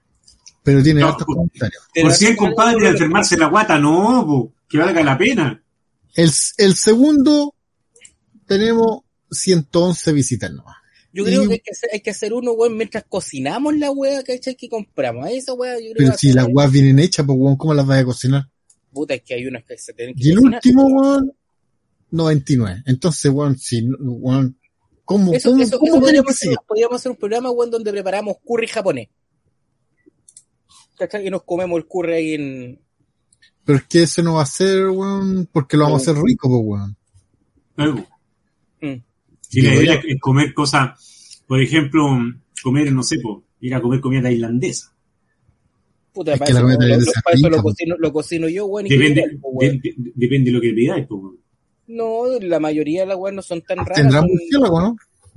Pero 0.62 0.82
tiene 0.82 1.00
No, 1.00 1.14
pues, 1.14 1.24
comentarios. 1.24 1.82
por 2.02 2.12
100 2.12 2.36
compadre 2.36 2.82
de 2.82 2.88
enfermarse 2.90 3.38
la 3.38 3.46
guata, 3.48 3.78
no, 3.78 4.24
po, 4.26 4.52
que 4.68 4.76
valga 4.76 5.02
la 5.02 5.16
pena. 5.16 5.62
El, 6.14 6.30
el 6.58 6.74
segundo, 6.76 7.54
tenemos 8.46 9.00
111 9.30 10.12
visitas 10.12 10.52
nomás. 10.52 10.76
Yo 11.12 11.24
creo 11.24 11.44
Y- 11.44 11.46
que 11.48 11.52
hay 11.54 11.60
que, 11.60 11.70
hacer, 11.72 11.90
hay 11.92 12.00
que 12.00 12.10
hacer 12.10 12.32
uno, 12.34 12.52
weón, 12.52 12.76
mientras 12.76 13.04
cocinamos 13.08 13.74
la 13.78 13.90
weá, 13.90 14.22
¿cachai? 14.22 14.54
Que 14.56 14.68
compramos. 14.68 15.24
A 15.26 15.30
esa 15.30 15.54
weá, 15.54 15.74
yo 15.78 15.86
creo 15.92 15.94
Pero 15.96 16.12
que 16.12 16.18
si 16.18 16.32
las 16.34 16.46
weas 16.50 16.70
vienen 16.70 16.98
hechas, 16.98 17.24
pues 17.24 17.38
weón, 17.40 17.56
¿cómo 17.56 17.72
las 17.72 17.86
vas 17.86 18.00
a 18.00 18.04
cocinar? 18.04 18.48
Puta, 18.92 19.14
es 19.14 19.22
que 19.22 19.34
hay 19.34 19.46
unas 19.46 19.64
que 19.64 19.78
se 19.78 19.92
tienen 19.92 20.14
que 20.14 20.28
Y 20.28 20.30
el 20.30 20.38
último, 20.40 20.86
weón, 20.86 21.32
99. 22.10 22.82
Entonces, 22.86 23.30
weón, 23.30 23.56
si, 23.58 23.88
weón, 24.00 24.58
¿cómo, 25.04 25.32
Eso, 25.32 25.50
cómo, 25.50 25.62
eso, 25.62 25.78
cómo 25.78 25.92
eso 25.92 26.00
podríamos, 26.00 26.26
que 26.26 26.48
hacer, 26.48 26.56
podríamos 26.66 26.96
hacer 26.96 27.12
un 27.12 27.18
programa, 27.18 27.50
weón, 27.50 27.70
donde 27.70 27.92
preparamos 27.92 28.36
curry 28.44 28.66
japonés. 28.66 29.08
¿Cachai? 30.98 31.26
Y 31.26 31.30
nos 31.30 31.44
comemos 31.44 31.78
el 31.78 31.86
curry 31.86 32.12
ahí 32.12 32.34
en... 32.34 32.80
Pero 33.64 33.78
es 33.78 33.84
que 33.84 34.02
ese 34.02 34.22
no 34.22 34.34
va 34.34 34.42
a 34.42 34.46
ser, 34.46 34.88
weón, 34.88 35.48
porque 35.52 35.76
lo 35.76 35.84
vamos 35.84 36.06
a 36.06 36.10
hacer 36.10 36.22
rico, 36.22 36.48
pues 36.48 36.62
weón. 36.64 36.96
Algo. 37.76 38.06
Mm. 38.80 39.02
Si 39.40 39.62
la 39.62 39.74
idea 39.74 39.94
es 39.94 40.20
comer 40.20 40.52
cosas, 40.52 41.42
por 41.46 41.60
ejemplo, 41.60 42.06
comer, 42.62 42.92
no 42.92 43.02
sé, 43.02 43.18
po, 43.20 43.44
ir 43.60 43.74
a 43.74 43.80
comer 43.80 44.00
comida 44.00 44.22
tailandesa. 44.22 44.89
Puta, 46.12 46.32
Es 46.32 46.38
para 46.38 46.46
que 46.48 46.52
la 46.54 46.58
eso, 46.60 46.66
comida 46.66 46.78
lo, 46.96 47.00
lo- 47.04 47.12
para 47.24 47.36
eso 47.36 47.48
lo 47.50 47.62
cocino, 47.62 47.96
lo 47.98 48.12
cocino 48.12 48.48
yo, 48.48 48.66
weón. 48.66 48.86
y 48.86 48.90
Depende, 48.90 49.38
weón. 49.42 49.80
de- 49.80 49.94
de- 49.96 50.12
depende 50.14 50.50
de 50.50 50.54
lo 50.56 50.60
que 50.60 50.72
pidáis, 50.72 51.06
weón. 51.08 51.38
No, 51.86 52.24
la 52.40 52.60
mayoría 52.60 53.00
de 53.02 53.06
las 53.06 53.16
weas 53.16 53.34
no 53.34 53.42
son 53.42 53.62
tan 53.62 53.78
raras. 53.78 53.96
Tendrá 53.96 54.22
murciélago, 54.22 54.80
¿no? 54.80 54.96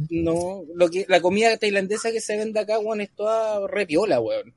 no, 0.09 0.63
lo 0.75 0.89
que, 0.89 1.05
la 1.07 1.21
comida 1.21 1.55
tailandesa 1.57 2.11
que 2.11 2.19
se 2.19 2.35
vende 2.37 2.59
acá, 2.59 2.79
weón, 2.79 3.01
es 3.01 3.11
toda 3.15 3.67
repiola, 3.67 4.19
weón. 4.19 4.53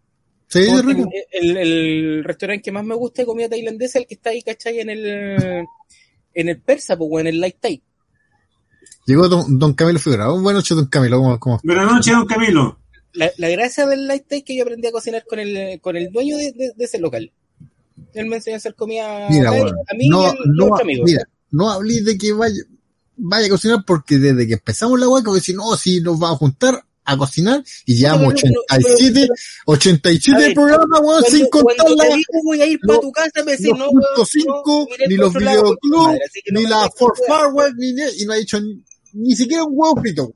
Sí, 0.48 0.60
es 0.60 0.84
rico. 0.84 1.08
El, 1.32 1.50
el, 1.50 1.56
el 1.56 2.24
restaurante 2.24 2.62
que 2.62 2.72
más 2.72 2.84
me 2.84 2.94
gusta 2.94 3.22
de 3.22 3.26
comida 3.26 3.48
tailandesa 3.48 3.98
es 3.98 4.02
el 4.04 4.06
que 4.08 4.14
está 4.14 4.30
ahí, 4.30 4.42
¿cachai? 4.42 4.78
En 4.80 4.90
el, 4.90 5.64
en 6.34 6.48
el 6.48 6.60
persa, 6.60 6.96
pues, 6.96 7.08
weón, 7.10 7.26
en 7.26 7.34
el 7.34 7.40
light 7.40 7.56
Thai. 7.60 7.82
Llegó 9.06 9.28
don, 9.28 9.58
don 9.58 9.74
Camilo 9.74 9.98
Figueroa. 9.98 10.30
Buenas 10.32 10.54
noches, 10.62 10.76
don 10.76 10.86
Camilo. 10.86 11.18
¿Cómo, 11.18 11.38
cómo? 11.38 11.60
Buenas 11.64 11.92
noches, 11.92 12.12
don 12.12 12.26
Camilo. 12.26 12.78
La, 13.16 13.30
la 13.38 13.48
gracia 13.48 13.86
del 13.86 14.06
light 14.06 14.24
es 14.30 14.44
que 14.44 14.56
yo 14.56 14.62
aprendí 14.62 14.86
a 14.88 14.92
cocinar 14.92 15.24
con 15.26 15.38
el, 15.38 15.80
con 15.80 15.96
el 15.96 16.10
dueño 16.10 16.36
de, 16.36 16.52
de- 16.52 16.72
de 16.76 16.84
ese 16.84 16.98
local. 16.98 17.32
Él 18.14 18.26
me 18.26 18.36
enseñó 18.36 18.54
a 18.54 18.58
hacer 18.58 18.74
comida 18.74 19.28
Mira, 19.30 19.50
weón. 19.52 19.68
a 19.88 19.94
mí 19.94 20.08
No, 20.08 20.22
y 20.22 20.26
a 20.26 20.34
no, 20.46 20.64
otro 20.66 20.82
amigo. 20.82 21.04
mira, 21.04 21.28
no 21.50 21.70
hablé 21.70 22.02
de 22.02 22.16
que 22.18 22.32
vaya, 22.32 22.62
vaya 23.16 23.46
a 23.46 23.50
cocinar 23.50 23.84
porque 23.86 24.18
desde 24.18 24.46
que 24.46 24.54
empezamos 24.54 24.98
la 25.00 25.08
wea, 25.08 25.22
como 25.22 25.38
si 25.38 25.54
no, 25.54 25.74
si 25.76 26.00
nos 26.00 26.18
vamos 26.18 26.36
a 26.36 26.38
juntar 26.38 26.84
a 27.08 27.16
cocinar 27.16 27.62
y 27.84 27.96
llevamos 27.96 28.34
Pero, 28.34 28.52
pero, 28.68 28.78
87, 28.80 29.28
87 29.66 30.36
A 30.36 30.38
ver, 30.40 30.54
programas, 30.54 31.00
weón, 31.02 31.24
sin 31.24 31.46
contar 31.48 31.88
la, 31.90 32.04
voy 32.44 32.60
a 32.60 32.66
ir 32.66 32.78
para 32.86 33.00
tu 33.00 33.12
casa, 33.12 33.30
me 33.44 33.52
decís, 33.52 33.68
no, 33.76 33.88
weón, 33.90 34.26
cinco, 34.26 34.62
no, 34.66 34.86
miré 34.90 35.08
ni 35.08 35.16
los 35.16 35.32
videoclubs, 35.32 36.18
que 36.44 36.52
no 36.52 36.60
ni 36.60 36.66
la 36.66 36.90
For. 36.96 37.12
Forward, 37.26 37.74
ni, 37.76 37.88
y 38.18 38.24
no 38.26 38.32
ha 38.32 38.36
dicho 38.36 38.60
ni, 38.60 38.82
ni 39.12 39.36
siquiera 39.36 39.64
un 39.64 39.72
huevo 39.74 40.00
frito. 40.00 40.34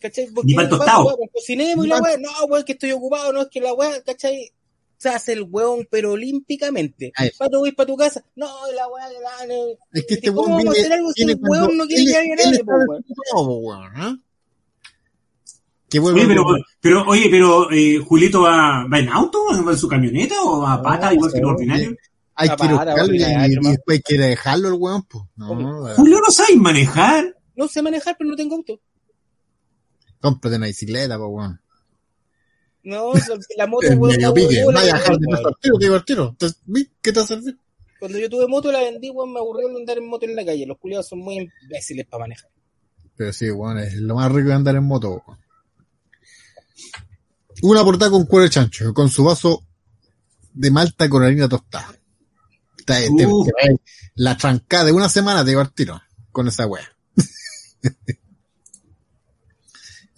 ¿Cachai? 0.00 0.26
Porque 0.34 0.46
Ni 0.46 0.54
pa'l 0.54 0.66
vamos, 0.68 0.78
tostado. 0.86 1.04
weón, 1.06 1.28
cocinemos 1.32 1.84
y 1.84 1.88
la 1.88 2.00
weá, 2.00 2.16
no, 2.18 2.30
weón, 2.48 2.64
que 2.64 2.72
estoy 2.72 2.92
ocupado, 2.92 3.32
no, 3.32 3.42
es 3.42 3.48
que 3.50 3.60
la 3.60 3.74
weá, 3.74 4.02
¿cachai? 4.02 4.50
Se 4.96 5.08
hace 5.08 5.32
el 5.34 5.42
weón, 5.42 5.86
pero 5.90 6.12
olímpicamente. 6.12 7.12
Pato, 7.38 7.58
voy 7.60 7.72
para 7.72 7.86
tu 7.86 7.96
casa. 7.96 8.24
No, 8.36 8.46
la 8.74 8.86
weá, 8.88 9.08
la, 9.10 9.46
la, 9.46 9.54
Es 9.92 10.06
que 10.06 10.14
¿Y 10.14 10.16
este 10.16 10.28
cómo 10.32 10.42
weón 10.42 10.50
vamos 10.58 10.66
a 10.66 10.72
viene, 10.72 10.78
hacer 10.80 10.92
algo 10.92 11.12
si 11.12 11.22
el 11.22 11.38
cuando 11.40 11.66
weón 11.66 11.76
no 11.78 11.86
quiere 11.86 12.02
él- 12.02 12.08
llevar 12.08 12.22
a 12.22 12.42
él 12.42 12.50
nadie, 12.50 12.62
weón? 12.64 14.24
Que 15.88 15.98
vuelva 15.98 16.20
Oye, 16.20 16.28
pero, 16.28 16.44
pero, 16.80 17.04
oye, 17.08 17.28
pero, 17.30 17.70
eh, 17.72 17.98
Julito 17.98 18.42
va, 18.42 18.86
va 18.86 18.98
en 19.00 19.08
auto, 19.08 19.44
va 19.66 19.72
en 19.72 19.78
su 19.78 19.88
camioneta 19.88 20.36
o 20.42 20.60
va 20.60 20.74
a 20.74 20.76
No, 20.76 20.82
pata, 20.84 21.12
igual 21.12 21.32
que 21.32 21.40
no, 21.40 21.48
lo 21.48 21.54
ordinario. 21.54 21.96
hay 22.36 22.48
que 22.48 22.56
para, 22.56 22.74
buscarlo 22.74 23.14
y, 23.14 23.16
y 23.18 23.68
después 23.70 23.78
hay 23.96 24.00
que 24.02 24.18
dejarlo 24.18 24.68
el 24.68 24.74
weón, 24.74 25.02
pues. 25.02 25.24
¿Cómo? 25.36 25.60
No, 25.60 25.82
weón. 25.82 25.96
Julio 25.96 26.20
no 26.24 26.30
sabe 26.32 26.54
manejar. 26.56 27.36
No 27.56 27.66
sé 27.66 27.82
manejar, 27.82 28.14
pero 28.16 28.30
no 28.30 28.36
tengo 28.36 28.54
auto. 28.54 28.80
Cómprate 30.20 30.56
una 30.56 30.66
bicicleta, 30.66 31.16
pues, 31.18 31.28
weón. 31.30 31.60
No, 32.82 33.12
la 33.56 33.66
moto, 33.66 33.86
weón, 33.88 34.16
medio 34.16 34.32
pique, 34.32 34.64
vaya 34.72 34.94
a 34.94 34.98
dejar 34.98 35.16
de 35.18 35.26
al 35.36 35.56
tiro, 35.60 35.78
te 36.04 36.14
digo. 36.14 36.36
¿Qué 37.02 37.12
te 37.12 37.18
va 37.20 37.24
a 37.24 37.28
servir? 37.28 37.58
Cuando 37.98 38.18
yo 38.18 38.30
tuve 38.30 38.46
moto, 38.46 38.72
la 38.72 38.80
vendí, 38.80 39.10
weón, 39.10 39.32
me 39.32 39.38
aburrió 39.40 39.68
de 39.68 39.76
andar 39.76 39.98
en 39.98 40.08
moto 40.08 40.24
en 40.26 40.34
la 40.36 40.44
calle. 40.44 40.64
Los 40.66 40.78
culiados 40.78 41.08
son 41.08 41.18
muy 41.18 41.50
imbéciles 41.62 42.06
para 42.06 42.22
manejar. 42.24 42.50
Pero 43.16 43.32
sí, 43.32 43.50
weón, 43.50 43.78
es 43.78 43.94
lo 43.96 44.14
más 44.14 44.32
rico 44.32 44.48
de 44.48 44.54
andar 44.54 44.76
en 44.76 44.84
moto, 44.84 45.22
weón. 45.26 45.38
Una 47.62 47.84
portada 47.84 48.10
con 48.10 48.24
cuero 48.24 48.44
de 48.44 48.50
chancho, 48.50 48.94
con 48.94 49.10
su 49.10 49.22
vaso 49.24 49.64
de 50.54 50.70
malta 50.70 51.08
con 51.10 51.22
harina 51.22 51.48
tostada. 51.48 51.94
Te- 52.86 53.08
te- 53.16 53.26
Uh. 53.26 53.44
te 53.44 53.52
la 54.14 54.36
trancada 54.36 54.84
de 54.84 54.92
una 54.92 55.08
semana 55.08 55.44
te 55.44 55.50
digo 55.50 55.60
al 55.60 55.72
tiro 55.72 56.00
con 56.32 56.48
esa 56.48 56.66
wea. 56.66 56.90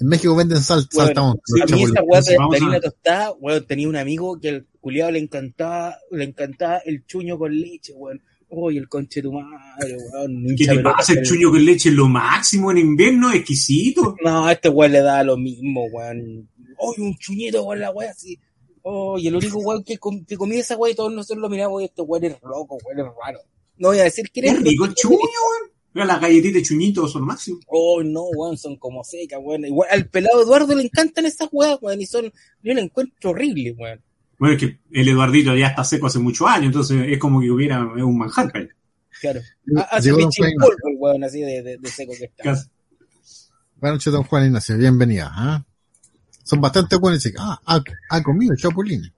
en 0.02 0.08
México 0.08 0.36
venden 0.36 0.60
sal, 0.60 0.86
Weón, 0.92 1.06
saltamontes, 1.06 1.42
sí, 1.46 1.62
A 1.62 1.66
mí 1.76 1.82
esa 1.84 2.02
weá 2.02 2.20
de, 2.20 2.36
harina 2.36 2.80
tostada, 2.80 3.32
weón, 3.40 3.66
tenía 3.66 3.88
un 3.88 3.96
amigo 3.96 4.38
que 4.40 4.48
al 4.50 4.66
culiado 4.80 5.12
le 5.12 5.18
encantaba, 5.20 5.96
le 6.10 6.24
encantaba 6.24 6.78
el 6.84 7.06
chuño 7.06 7.38
con 7.38 7.58
leche, 7.58 7.92
weón. 7.94 8.20
Uy, 8.54 8.76
el 8.76 8.86
conche 8.86 9.20
de 9.20 9.28
tu 9.28 9.32
madre, 9.32 9.96
weón. 10.12 10.44
¿Qué 10.58 10.66
te 10.66 10.78
pasa? 10.80 11.14
El 11.14 11.22
chuño 11.22 11.50
con 11.50 11.64
leche 11.64 11.88
es 11.88 11.94
lo 11.94 12.06
máximo 12.08 12.70
en 12.70 12.78
invierno, 12.78 13.32
exquisito. 13.32 14.14
No, 14.24 14.46
a 14.46 14.52
este 14.52 14.68
weón 14.68 14.92
le 14.92 15.00
da 15.00 15.22
lo 15.24 15.36
mismo, 15.38 15.84
weón. 15.86 16.48
Uy, 16.78 16.94
un 16.98 17.16
chuñito 17.16 17.64
con 17.64 17.78
la 17.80 17.90
weá 17.90 18.10
así. 18.10 18.38
Oh, 18.82 19.16
y 19.16 19.28
el 19.28 19.36
único 19.36 19.58
weón 19.60 19.84
que, 19.84 19.96
com- 19.98 20.24
que 20.24 20.36
comía 20.36 20.60
esa 20.60 20.76
weá 20.76 20.92
y 20.92 20.96
todos 20.96 21.12
nosotros 21.12 21.40
lo 21.40 21.48
miramos 21.48 21.80
y 21.80 21.84
este 21.86 22.02
weón 22.02 22.24
es 22.24 22.36
loco, 22.42 22.76
weón 22.84 22.98
es 23.08 23.14
raro. 23.24 23.38
No 23.78 23.88
voy 23.88 24.00
a 24.00 24.04
decir 24.04 24.28
quién 24.32 24.46
Es 24.46 24.52
es. 24.54 24.62
rico 24.62 24.84
el 24.84 24.94
chuño, 24.94 25.16
weón. 25.16 25.71
Mira, 25.94 26.06
Las 26.06 26.20
galletitas 26.20 26.54
de 26.54 26.62
chuñito 26.62 27.06
son 27.06 27.24
máximo. 27.24 27.60
Oh, 27.66 28.02
no, 28.02 28.24
weón, 28.34 28.56
son 28.56 28.76
como 28.76 29.04
secas, 29.04 29.38
weón. 29.42 29.64
Igual, 29.66 29.88
al 29.90 30.08
pelado 30.08 30.42
Eduardo 30.42 30.74
le 30.74 30.84
encantan 30.84 31.26
esas 31.26 31.48
weas, 31.52 31.78
weón, 31.80 32.00
y 32.00 32.06
son, 32.06 32.32
yo 32.62 32.74
la 32.74 32.80
encuentro 32.80 33.30
horrible, 33.30 33.72
weón. 33.72 34.00
Bueno, 34.38 34.54
es 34.56 34.60
que 34.60 34.78
el 34.90 35.08
Eduardito 35.08 35.54
ya 35.54 35.68
está 35.68 35.84
seco 35.84 36.06
hace 36.06 36.18
muchos 36.18 36.48
años, 36.48 36.66
entonces 36.66 37.04
es 37.08 37.18
como 37.18 37.40
que 37.40 37.50
hubiera 37.50 37.84
un 37.84 38.18
manjar 38.18 38.50
para 38.50 38.64
él. 38.64 38.70
Claro. 39.20 39.40
Ah, 39.76 39.88
Hace 39.92 40.08
Llegó 40.08 40.30
Juan 40.36 40.52
polvo 40.58 40.88
el 40.88 40.96
weón 40.98 41.24
así 41.24 41.40
de, 41.40 41.62
de, 41.62 41.78
de 41.78 41.88
seco 41.88 42.12
que 42.18 42.24
está. 42.24 42.42
Casi. 42.42 42.68
Buenas 43.76 43.96
noches, 43.96 44.12
don 44.12 44.24
Juan 44.24 44.46
Ignacio, 44.46 44.78
bienvenida. 44.78 45.30
¿ah? 45.32 45.64
Son 46.44 46.60
bastante 46.60 46.96
buenos 46.96 47.24
y 47.24 47.28
dicen, 47.28 47.40
ah, 47.44 47.60
ha, 47.64 47.82
ha 48.10 48.22
comido 48.22 48.54
chapulines. 48.56 49.12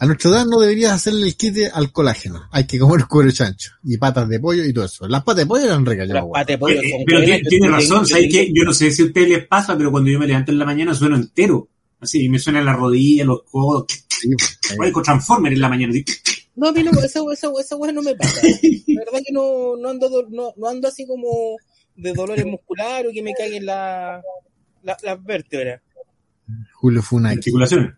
A 0.00 0.06
nuestra 0.06 0.30
edad 0.30 0.46
no 0.46 0.58
deberías 0.60 0.92
hacerle 0.92 1.26
el 1.26 1.36
quite 1.36 1.68
al 1.68 1.92
colágeno. 1.92 2.48
Hay 2.52 2.66
que 2.66 2.78
comer 2.78 3.04
cuero 3.06 3.30
chancho 3.30 3.72
y 3.84 3.98
patas 3.98 4.28
de 4.30 4.40
pollo 4.40 4.64
y 4.64 4.72
todo 4.72 4.86
eso. 4.86 5.06
Las 5.06 5.22
patas 5.22 5.44
de 5.44 5.46
pollo 5.46 5.64
eran 5.66 5.84
ricas, 5.84 6.08
Las 6.08 6.24
patas 6.24 6.46
de 6.46 6.58
pollo 6.58 6.80
Eh, 6.80 6.90
son 6.90 7.00
pero 7.04 7.20
tiene, 7.22 7.68
razón, 7.68 8.06
¿sabes 8.06 8.24
yo 8.24 8.30
qué? 8.32 8.50
Yo 8.54 8.64
no 8.64 8.72
sé 8.72 8.90
si 8.90 9.02
a 9.02 9.04
ustedes 9.04 9.28
les 9.28 9.46
pasa, 9.46 9.76
pero 9.76 9.90
cuando 9.90 10.10
yo 10.10 10.18
me 10.18 10.26
levanto 10.26 10.52
en 10.52 10.58
la 10.58 10.64
mañana 10.64 10.94
sueno 10.94 11.16
entero. 11.16 11.68
Así, 12.00 12.30
me 12.30 12.38
suena 12.38 12.62
la 12.62 12.72
rodilla, 12.72 13.26
los 13.26 13.42
codos. 13.42 13.84
Sí, 14.08 14.30
pues, 14.38 14.58
eh, 14.72 14.76
Parezco 14.78 15.02
Transformer 15.02 15.52
en 15.52 15.60
la 15.60 15.68
mañana. 15.68 15.92
así. 15.92 16.04
No, 16.56 16.68
a 16.68 16.72
mí 16.72 16.82
no, 16.82 16.90
esa, 16.92 17.20
esa, 17.32 17.48
esa 17.60 17.76
weá 17.76 17.92
no 17.92 18.00
me 18.02 18.14
pasa. 18.14 18.40
La 18.42 19.04
verdad 19.04 19.20
que 19.26 19.32
no, 19.34 19.76
no, 19.76 19.88
ando, 19.90 20.08
do- 20.08 20.28
no, 20.30 20.54
no 20.56 20.68
ando 20.68 20.88
así 20.88 21.06
como 21.06 21.56
de 21.96 22.12
dolores 22.14 22.46
musculares 22.46 23.10
o 23.10 23.12
que 23.12 23.22
me 23.22 23.34
caigan 23.34 23.66
la, 23.66 24.22
la, 24.82 24.96
las 25.02 25.22
vértebras. 25.24 25.82
Julio 26.72 27.02
Funaki. 27.02 27.36
Articulaciones. 27.36 27.92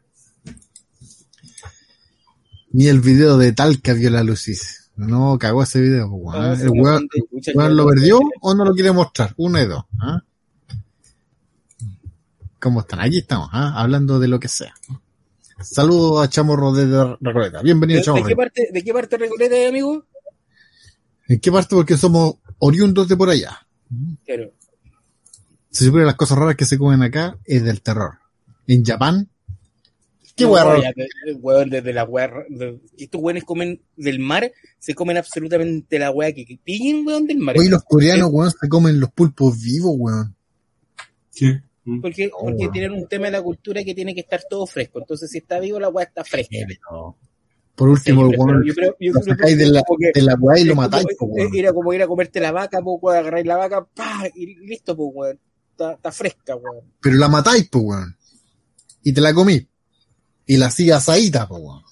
Ni 2.73 2.87
el 2.89 3.01
video 3.01 3.37
de 3.39 3.53
Talca 3.53 3.93
vio 3.93 4.11
la 4.11 4.23
luz. 4.23 4.49
No, 4.97 5.39
cagó 5.39 5.63
ese 5.63 5.81
video. 5.81 6.09
pues, 6.11 6.23
weón. 6.23 6.59
No, 6.59 6.65
el 6.65 6.71
weón, 6.71 7.09
de- 7.69 7.75
lo 7.75 7.87
perdió 7.87 8.21
o 8.41 8.55
no 8.55 8.65
lo 8.65 8.75
quiere 8.75 8.93
mostrar. 8.93 9.35
Una 9.37 9.61
de 9.61 9.67
dos. 9.67 9.85
¿ah? 10.01 10.23
¿Cómo 12.61 12.81
están? 12.81 13.01
Aquí 13.01 13.19
estamos, 13.19 13.49
¿ah? 13.53 13.73
hablando 13.81 14.19
de 14.19 14.29
lo 14.29 14.39
que 14.39 14.49
sea. 14.49 14.73
Saludos 15.61 16.25
a 16.25 16.29
Chamorro 16.31 16.73
de 16.73 17.17
Recoleta. 17.21 17.63
Bienvenido, 17.63 17.97
¿De, 17.99 18.01
de 18.01 18.05
Chamorro. 18.05 18.27
qué 18.29 18.37
parte, 18.37 18.69
¿De 18.73 18.85
qué 18.85 18.93
parte 18.93 19.17
Recoleta, 19.19 19.55
eh, 19.57 19.69
amigo? 19.69 20.05
¿En 21.29 21.41
qué 21.41 21.53
parte? 21.53 21.75
Porque 21.75 21.97
somos 21.97 22.35
oriundos 22.59 23.09
de 23.09 23.17
por 23.17 23.31
allá. 23.31 23.67
Claro. 24.25 24.53
Se 25.71 25.85
supone 25.85 26.03
que 26.03 26.07
las 26.07 26.15
cosas 26.17 26.39
raras 26.39 26.57
que 26.57 26.65
se 26.67 26.79
comen 26.79 27.03
acá 27.03 27.37
es 27.45 27.63
del 27.65 27.81
terror. 27.83 28.19
En 28.67 28.85
Japón, 28.85 29.29
qué 30.37 30.45
de- 30.45 31.35
weón, 31.41 31.71
desde 31.71 31.93
la 31.93 32.05
weá, 32.05 32.31
de- 32.49 32.81
estos 32.99 33.21
weones 33.21 33.45
comen 33.45 33.81
del 33.97 34.19
mar, 34.19 34.51
se 34.79 34.95
comen 34.95 35.17
absolutamente 35.17 35.99
la 35.99 36.11
weá 36.11 36.33
que, 36.33 36.45
que 36.45 36.59
pillen, 36.63 37.07
weón, 37.07 37.27
del 37.27 37.39
mar. 37.39 37.57
Hoy 37.59 37.69
los 37.69 37.83
coreanos, 37.85 38.31
weón, 38.33 38.51
se 38.51 38.69
comen 38.69 38.99
los 39.01 39.11
pulpos 39.13 39.61
vivos, 39.63 39.95
weón. 39.97 40.35
Sí. 41.31 41.53
Mm. 41.85 42.01
Porque, 42.01 42.31
Oh, 42.33 42.45
porque 42.45 42.57
weón. 42.63 42.73
tienen 42.73 42.93
un 42.93 43.09
tema 43.09 43.27
de 43.27 43.33
la 43.33 43.43
cultura 43.43 43.83
que 43.85 43.95
tiene 43.95 44.15
que 44.15 44.21
estar 44.21 44.41
todo 44.49 44.67
fresco. 44.67 45.01
Entonces, 45.01 45.31
si 45.31 45.39
está 45.39 45.59
vivo, 45.59 45.81
la 45.81 45.89
weá 45.89 46.05
está 46.07 46.23
fresca. 46.25 46.57
Por 47.75 47.89
Sí, 47.99 48.11
último, 48.13 48.23
yo 48.27 48.31
el 48.33 48.39
weón, 48.39 48.63
prefiero- 48.63 48.65
yo 48.67 48.75
creo- 48.75 48.97
yo 49.01 49.13
lo 49.15 49.21
creo 49.21 49.35
sacáis 49.37 49.57
que 49.57 49.65
de 49.65 49.71
la, 49.71 49.83
de 50.15 50.23
la 50.23 50.35
weá 50.39 50.59
y 50.61 50.65
lo 50.65 50.75
matáis, 50.77 51.07
como- 51.19 51.33
po, 51.33 51.41
weón. 51.41 51.57
Era 51.57 51.73
como 51.73 51.93
ir 51.93 52.03
a 52.03 52.07
comerte 52.07 52.39
la 52.41 52.53
vaca, 52.53 52.81
pues, 52.83 53.17
agarráis 53.17 53.47
la 53.47 53.57
vaca, 53.57 53.87
pa, 53.95 54.25
y 54.35 54.55
listo, 54.67 54.95
pues, 54.97 55.11
weón. 55.13 55.39
Está, 55.71 55.93
está 55.95 56.13
fresca, 56.13 56.55
weón. 56.55 56.85
Pero 57.01 57.17
la 57.17 57.29
matáis, 57.29 57.69
pues, 57.71 57.85
weón. 57.85 58.17
Y 59.03 59.13
te 59.13 59.21
la 59.21 59.33
comí. 59.35 59.67
Y 60.47 60.57
la 60.57 60.71
sigue 60.71 60.93
asadita, 60.93 61.47
pues, 61.49 61.63
weón. 61.63 61.83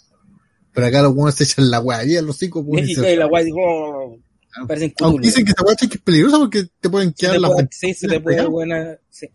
Pero 0.72 0.86
acá 0.86 1.02
los 1.02 1.14
weones 1.14 1.34
se 1.34 1.44
echan 1.44 1.70
la 1.70 1.80
weá 1.80 1.98
ahí 1.98 2.16
a 2.16 2.22
los 2.22 2.36
cinco, 2.36 2.60
weón. 2.60 2.86
y 2.88 2.92
Y 2.92 2.94
se- 2.94 3.16
la 3.16 3.26
weá, 3.26 3.42
digo, 3.44 4.18
parecen 4.66 4.94
Aunque 5.00 5.26
dicen 5.26 5.44
que 5.44 5.52
esa 5.52 5.62
weá 5.62 5.76
es 5.80 5.98
peligrosa 6.00 6.38
porque 6.38 6.68
te 6.80 6.88
pueden 6.90 7.12
quedar 7.12 7.38
las 7.40 7.52
Sí, 7.70 7.94
se 7.94 8.08
te 8.08 8.20
puede, 8.20 8.44
buena. 8.46 8.96
Sí. 9.10 9.26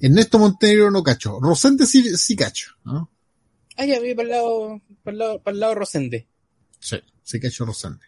Ernesto 0.00 0.38
Montenegro 0.38 0.90
no 0.90 1.02
cacho. 1.02 1.38
Rosente 1.40 1.86
sí, 1.86 2.16
sí 2.16 2.36
cacho. 2.36 2.70
¿no? 2.84 3.10
Ah, 3.76 3.84
ya, 3.84 4.00
vi 4.00 4.14
para 4.14 4.24
el 4.26 4.30
lado, 4.30 4.80
para 5.02 5.12
el 5.12 5.18
lado, 5.18 5.42
para 5.42 5.54
el 5.54 5.60
lado 5.60 5.74
Rosende. 5.74 6.28
Sí, 6.80 6.96
sí 7.22 7.40
cacho 7.40 7.64
Rosente. 7.64 8.06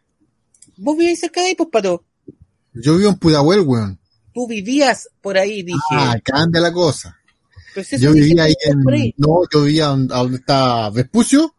¿Vos 0.76 0.96
vivíais 0.96 1.20
cerca 1.20 1.40
de 1.40 1.48
ahí, 1.48 1.54
pues, 1.54 1.68
pato? 1.70 2.04
Yo 2.74 2.96
vivo 2.96 3.11
en 3.11 3.16
Pudahuel, 3.16 3.61
weón. 3.61 3.98
Tú 4.33 4.46
vivías 4.46 5.09
por 5.20 5.37
ahí, 5.37 5.62
dije. 5.62 5.78
Ah, 5.92 6.16
cambia 6.22 6.61
la 6.61 6.72
cosa. 6.72 7.16
Eso 7.76 7.96
Yo 7.98 8.12
vivía 8.12 8.44
ahí 8.44 8.54
en... 8.64 8.88
ahí, 8.92 9.14
No, 9.16 9.40
yo 9.52 9.62
vivía 9.64 9.87
donde, 9.87 10.37
está 10.37 10.90
Vespucio, 10.90 11.54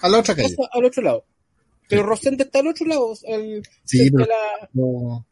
a 0.00 0.08
la 0.08 0.18
otra 0.20 0.34
calle. 0.34 0.54
al 0.72 0.84
otro 0.84 1.02
lado. 1.02 1.24
Pero 1.88 2.04
Rosende 2.04 2.44
está 2.44 2.60
al 2.60 2.68
otro 2.68 2.86
lado. 2.86 3.12
al- 3.28 3.62
Sí, 3.84 4.10
pero 4.10 4.26
la- 4.26 4.68
no... 4.72 5.26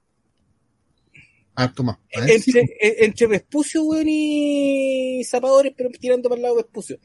Harto 1.54 1.83
más. 1.83 1.98
A 2.14 2.20
ver, 2.20 2.40
sí, 2.40 2.50
entre, 2.56 2.74
e- 2.80 3.04
entre 3.04 3.26
Vespucio, 3.26 3.83
weón, 3.83 4.06
y 4.09 5.22
Zapadores, 5.24 5.72
pero 5.76 5.90
tirando 5.90 6.28
para 6.28 6.37
el 6.38 6.42
lado 6.42 6.56
de 6.56 6.62
Vespucio. 6.62 6.98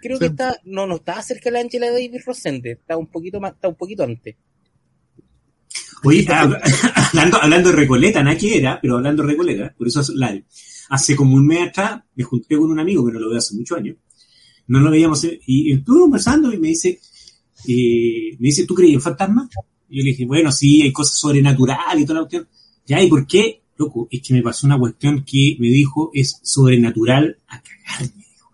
Creo 0.00 0.16
Sí. 0.16 0.20
que 0.20 0.26
está, 0.30 0.60
no, 0.64 0.86
no 0.86 0.96
estaba 0.96 1.22
cerca 1.22 1.44
de 1.44 1.52
la 1.52 1.60
Angela 1.60 1.90
Davis 1.90 2.24
Rosende, 2.24 2.72
está 2.72 2.96
un 2.96 3.06
poquito 3.08 3.40
más, 3.40 3.52
está 3.54 3.68
un 3.68 3.74
poquito 3.74 4.04
antes. 4.04 4.36
Oye, 6.04 6.24
hab- 6.26 6.58
hablando, 6.94 7.42
hablando 7.42 7.70
de 7.70 7.76
Recoleta, 7.76 8.22
nada 8.22 8.36
que 8.38 8.56
era, 8.58 8.78
pero 8.80 8.96
hablando 8.96 9.22
de 9.22 9.30
Recoleta, 9.30 9.74
por 9.76 9.88
eso 9.88 10.00
es 10.00 10.10
la- 10.10 10.40
hace 10.90 11.16
como 11.16 11.34
un 11.34 11.46
mes 11.46 11.68
atrás 11.68 12.00
me 12.14 12.24
junté 12.24 12.56
con 12.56 12.70
un 12.70 12.78
amigo 12.80 13.04
que 13.06 13.12
no 13.12 13.18
lo 13.20 13.28
veo 13.28 13.38
hace 13.38 13.54
muchos 13.56 13.78
años. 13.78 13.96
No 14.68 14.80
lo 14.80 14.90
veíamos 14.90 15.24
y, 15.46 15.72
estuve 15.72 16.00
conversando 16.00 16.52
y 16.52 16.58
me 16.58 16.68
dice, 16.68 17.00
eh, 17.66 18.36
me 18.38 18.48
dice, 18.48 18.64
¿tú 18.66 18.74
crees 18.74 18.94
en 18.94 19.00
fantasmas? 19.00 19.48
Y 19.88 19.98
yo 19.98 20.04
le 20.04 20.10
dije, 20.10 20.26
bueno, 20.26 20.52
sí, 20.52 20.82
hay 20.82 20.92
cosas 20.92 21.18
sobrenaturales 21.18 22.02
y 22.02 22.06
toda 22.06 22.20
la 22.20 22.26
cuestión. 22.26 22.48
Ya, 22.86 23.02
¿y 23.02 23.08
por 23.08 23.26
qué? 23.26 23.62
Loco, 23.76 24.08
es 24.10 24.20
que 24.22 24.34
me 24.34 24.42
pasó 24.42 24.66
una 24.66 24.78
cuestión 24.78 25.24
que 25.24 25.56
me 25.58 25.68
dijo 25.68 26.10
es 26.12 26.40
sobrenatural 26.42 27.38
a 27.48 27.62
cagar, 27.62 28.00
me 28.16 28.24
dijo. 28.24 28.50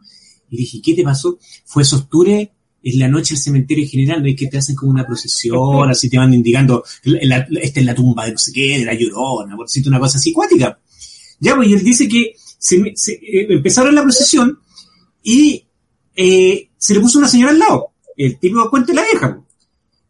Y 0.51 0.57
dije, 0.59 0.81
¿qué 0.83 0.95
te 0.95 1.03
pasó? 1.03 1.39
Fue 1.65 1.83
esos 1.83 2.09
tours 2.09 2.49
en 2.85 2.99
la 2.99 3.09
noche 3.09 3.35
al 3.35 3.41
cementerio 3.41 3.89
general, 3.89 4.23
no 4.23 4.29
es 4.29 4.37
que 4.37 4.47
te 4.47 4.59
hacen 4.59 4.77
como 4.77 4.91
una 4.93 5.07
procesión, 5.07 5.89
así 5.91 6.09
te 6.11 6.19
van 6.19 6.33
indicando, 6.35 6.85
la- 7.05 7.47
la- 7.49 7.61
esta 7.61 7.81
es 7.81 7.87
la 7.87 7.95
tumba 7.95 8.27
de 8.27 8.33
no 8.33 8.39
sé 8.39 8.53
qué, 8.53 8.79
de 8.79 8.85
la 8.85 8.95
llorona, 8.95 9.57
por 9.57 9.67
decirte 9.67 9.89
una 9.89 9.99
cosa 9.99 10.19
así 10.19 10.33
cuática. 10.33 10.79
Ya, 11.41 11.57
pues, 11.57 11.69
y 11.69 11.73
él 11.73 11.83
dice 11.83 12.07
que 12.09 12.35
se, 12.59 12.79
me- 12.79 12.93
se- 12.97 13.15
eh, 13.15 13.47
empezaron 13.51 13.95
la 13.95 14.03
procesión 14.03 14.59
y 15.23 15.65
eh, 16.17 16.69
se 16.77 16.95
le 16.95 17.01
puso 17.01 17.19
una 17.19 17.29
señora 17.29 17.53
al 17.53 17.59
lado, 17.59 17.89
el 18.17 18.39
típico 18.39 18.69
cuento 18.71 18.93
de 18.93 18.97
la 18.97 19.03
vieja. 19.05 19.35
pues. 19.35 19.45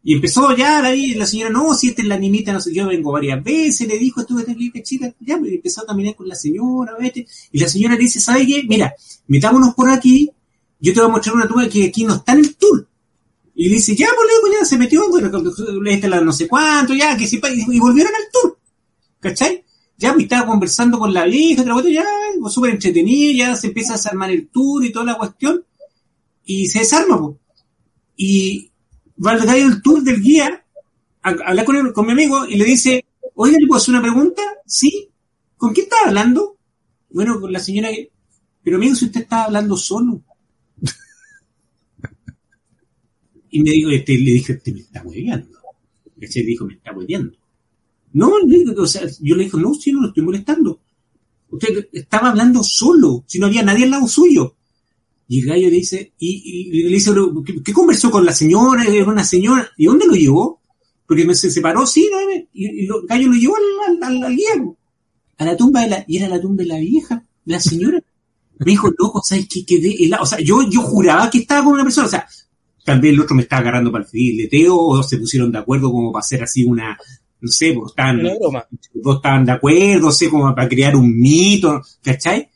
Y 0.07 0.13
empezó 0.13 0.55
ya 0.55 0.83
la, 0.83 0.93
la 1.15 1.25
señora, 1.25 1.49
no, 1.49 1.73
si 1.73 1.87
esta 1.87 2.03
es 2.03 2.07
la 2.07 2.19
nimita, 2.19 2.53
no 2.53 2.61
sé, 2.61 2.71
yo 2.71 2.87
vengo 2.87 3.11
varias 3.11 3.43
veces, 3.43 3.87
le 3.87 3.97
dijo, 3.97 4.21
estuve 4.21 4.43
rica 4.53 4.83
chica, 4.83 5.11
ya, 5.19 5.39
pues, 5.39 5.51
empezó 5.53 5.81
a 5.81 5.87
caminar 5.87 6.15
con 6.15 6.27
la 6.27 6.35
señora, 6.35 6.93
¿vete? 6.99 7.25
Y 7.51 7.59
la 7.59 7.67
señora 7.67 7.95
le 7.95 8.01
dice, 8.01 8.19
¿sabe 8.19 8.45
qué? 8.45 8.61
Mira, 8.67 8.93
metámonos 9.27 9.73
por 9.73 9.89
aquí, 9.89 10.29
yo 10.79 10.93
te 10.93 10.99
voy 10.99 11.09
a 11.09 11.11
mostrar 11.13 11.35
una 11.35 11.47
tumba 11.47 11.67
que 11.69 11.85
aquí 11.85 12.03
no 12.03 12.15
está 12.15 12.33
en 12.33 12.39
el 12.39 12.55
tour. 12.55 12.87
Y 13.55 13.69
dice, 13.69 13.95
ya, 13.95 14.07
pues, 14.15 14.27
luego 14.29 14.59
ya 14.59 14.65
se 14.65 14.77
metió, 14.77 15.09
bueno, 15.09 15.31
esta 15.87 16.07
la 16.09 16.21
no 16.21 16.33
sé 16.33 16.47
cuánto, 16.47 16.93
ya, 16.93 17.15
que 17.17 17.25
pa- 17.39 17.49
y, 17.49 17.79
volvieron 17.79 18.13
al 18.13 18.31
tour. 18.31 18.57
¿Cachai? 19.19 19.63
Ya, 19.97 20.11
pues 20.13 20.23
estaba 20.25 20.45
conversando 20.47 20.99
con 20.99 21.13
la 21.13 21.23
vieja, 21.25 21.61
otra 21.61 21.73
cuestión, 21.73 21.95
ya, 21.95 22.05
pues, 22.39 22.53
súper 22.53 22.71
entretenido, 22.71 23.33
ya 23.33 23.55
se 23.55 23.67
empieza 23.67 23.93
a 23.93 23.97
desarmar 23.97 24.31
el 24.31 24.49
tour 24.49 24.83
y 24.83 24.91
toda 24.91 25.05
la 25.05 25.17
cuestión, 25.17 25.63
y 26.45 26.67
se 26.67 26.79
desarma, 26.79 27.19
pues. 27.19 27.37
Y 28.17 28.71
va 29.25 29.31
al 29.31 29.41
detalle 29.41 29.63
del 29.63 29.81
tour 29.81 30.03
del 30.03 30.21
guía, 30.21 30.65
a, 31.21 31.29
hablar 31.29 31.65
con, 31.65 31.93
con 31.93 32.05
mi 32.05 32.11
amigo, 32.11 32.45
y 32.45 32.55
le 32.57 32.65
dice, 32.65 33.05
oiga, 33.35 33.57
¿le 33.59 33.67
puedo 33.67 33.77
hacer 33.77 33.93
una 33.93 34.01
pregunta? 34.01 34.41
Sí. 34.65 35.09
¿Con 35.57 35.73
quién 35.73 35.85
estaba 35.85 36.09
hablando? 36.09 36.57
Bueno, 37.09 37.39
con 37.39 37.51
la 37.51 37.59
señora. 37.59 37.89
Pero 38.63 38.77
amigo, 38.77 38.95
si 38.95 39.05
usted 39.05 39.21
estaba 39.21 39.45
hablando 39.45 39.77
solo. 39.77 40.21
Y 43.55 43.61
me 43.61 43.71
dijo, 43.71 43.89
este, 43.89 44.17
le 44.17 44.33
dije, 44.33 44.55
te 44.55 44.73
me 44.73 44.81
está 44.81 45.01
hueveando. 45.01 45.57
¿Cachai? 46.19 46.43
Dijo, 46.43 46.65
me 46.65 46.73
está 46.73 46.91
hueveando. 46.91 47.37
No, 48.11 48.33
o 48.77 48.85
sea, 48.85 49.03
yo 49.21 49.33
le 49.37 49.45
dije, 49.45 49.57
no, 49.57 49.73
si 49.73 49.93
no 49.93 50.01
lo 50.01 50.09
estoy 50.09 50.23
molestando. 50.23 50.81
Usted 51.51 51.87
estaba 51.93 52.31
hablando 52.31 52.61
solo, 52.63 53.23
si 53.25 53.39
no 53.39 53.45
había 53.45 53.63
nadie 53.63 53.85
al 53.85 53.91
lado 53.91 54.09
suyo. 54.09 54.57
Y 55.29 55.39
el 55.39 55.47
gallo 55.47 55.69
le 55.69 55.75
dice, 55.77 56.11
y, 56.19 56.83
le 56.83 56.95
dice, 56.95 57.11
"Pero, 57.11 57.41
¿qué, 57.45 57.63
qué 57.63 57.71
conversó 57.71 58.11
con 58.11 58.25
la 58.25 58.33
señora? 58.33 58.83
Era 58.83 59.09
una 59.09 59.23
señora. 59.23 59.69
¿Y 59.77 59.85
dónde 59.85 60.05
lo 60.05 60.15
llevó? 60.15 60.59
Porque 61.07 61.23
me 61.23 61.33
se 61.33 61.49
separó, 61.49 61.87
sí, 61.87 62.09
no, 62.11 62.17
y, 62.51 62.83
y 62.83 62.87
el 62.87 62.91
gallo 63.07 63.29
lo 63.29 63.35
llevó 63.35 63.55
al, 63.55 64.03
al, 64.03 64.37
a 65.37 65.45
la 65.45 65.55
tumba 65.55 65.79
de 65.83 65.87
la, 65.87 66.05
y 66.09 66.17
era 66.17 66.27
la 66.27 66.41
tumba 66.41 66.63
de 66.63 66.67
la 66.67 66.79
vieja, 66.79 67.25
de 67.45 67.53
la 67.53 67.61
señora. 67.61 68.03
Me 68.59 68.71
dijo, 68.71 68.91
loco, 68.99 69.21
¿sabes 69.23 69.47
qué? 69.49 69.65
Quedé. 69.65 70.11
O 70.19 70.25
sea, 70.25 70.41
yo, 70.41 70.69
yo 70.69 70.81
juraba 70.81 71.29
que 71.29 71.37
estaba 71.37 71.63
con 71.63 71.75
una 71.75 71.83
persona, 71.83 72.07
o 72.07 72.09
sea, 72.09 72.27
tal 72.85 73.01
vez 73.01 73.11
el 73.11 73.19
otro 73.19 73.35
me 73.35 73.41
estaba 73.41 73.61
agarrando 73.61 73.91
para 73.91 74.03
el 74.03 74.09
fileteo, 74.09 74.77
o 74.77 75.03
se 75.03 75.17
pusieron 75.17 75.51
de 75.51 75.57
acuerdo 75.57 75.91
como 75.91 76.11
para 76.11 76.21
hacer 76.21 76.43
así 76.43 76.63
una, 76.63 76.95
no 77.41 77.51
sé, 77.51 77.73
pues 77.73 77.91
estaban, 77.91 78.21
dos 78.93 79.15
estaban 79.15 79.43
de 79.43 79.51
acuerdo, 79.51 80.11
sé, 80.11 80.29
como 80.29 80.53
para 80.53 80.69
crear 80.69 80.95
un 80.95 81.19
mito, 81.19 81.81
¿cachai? 82.03 82.47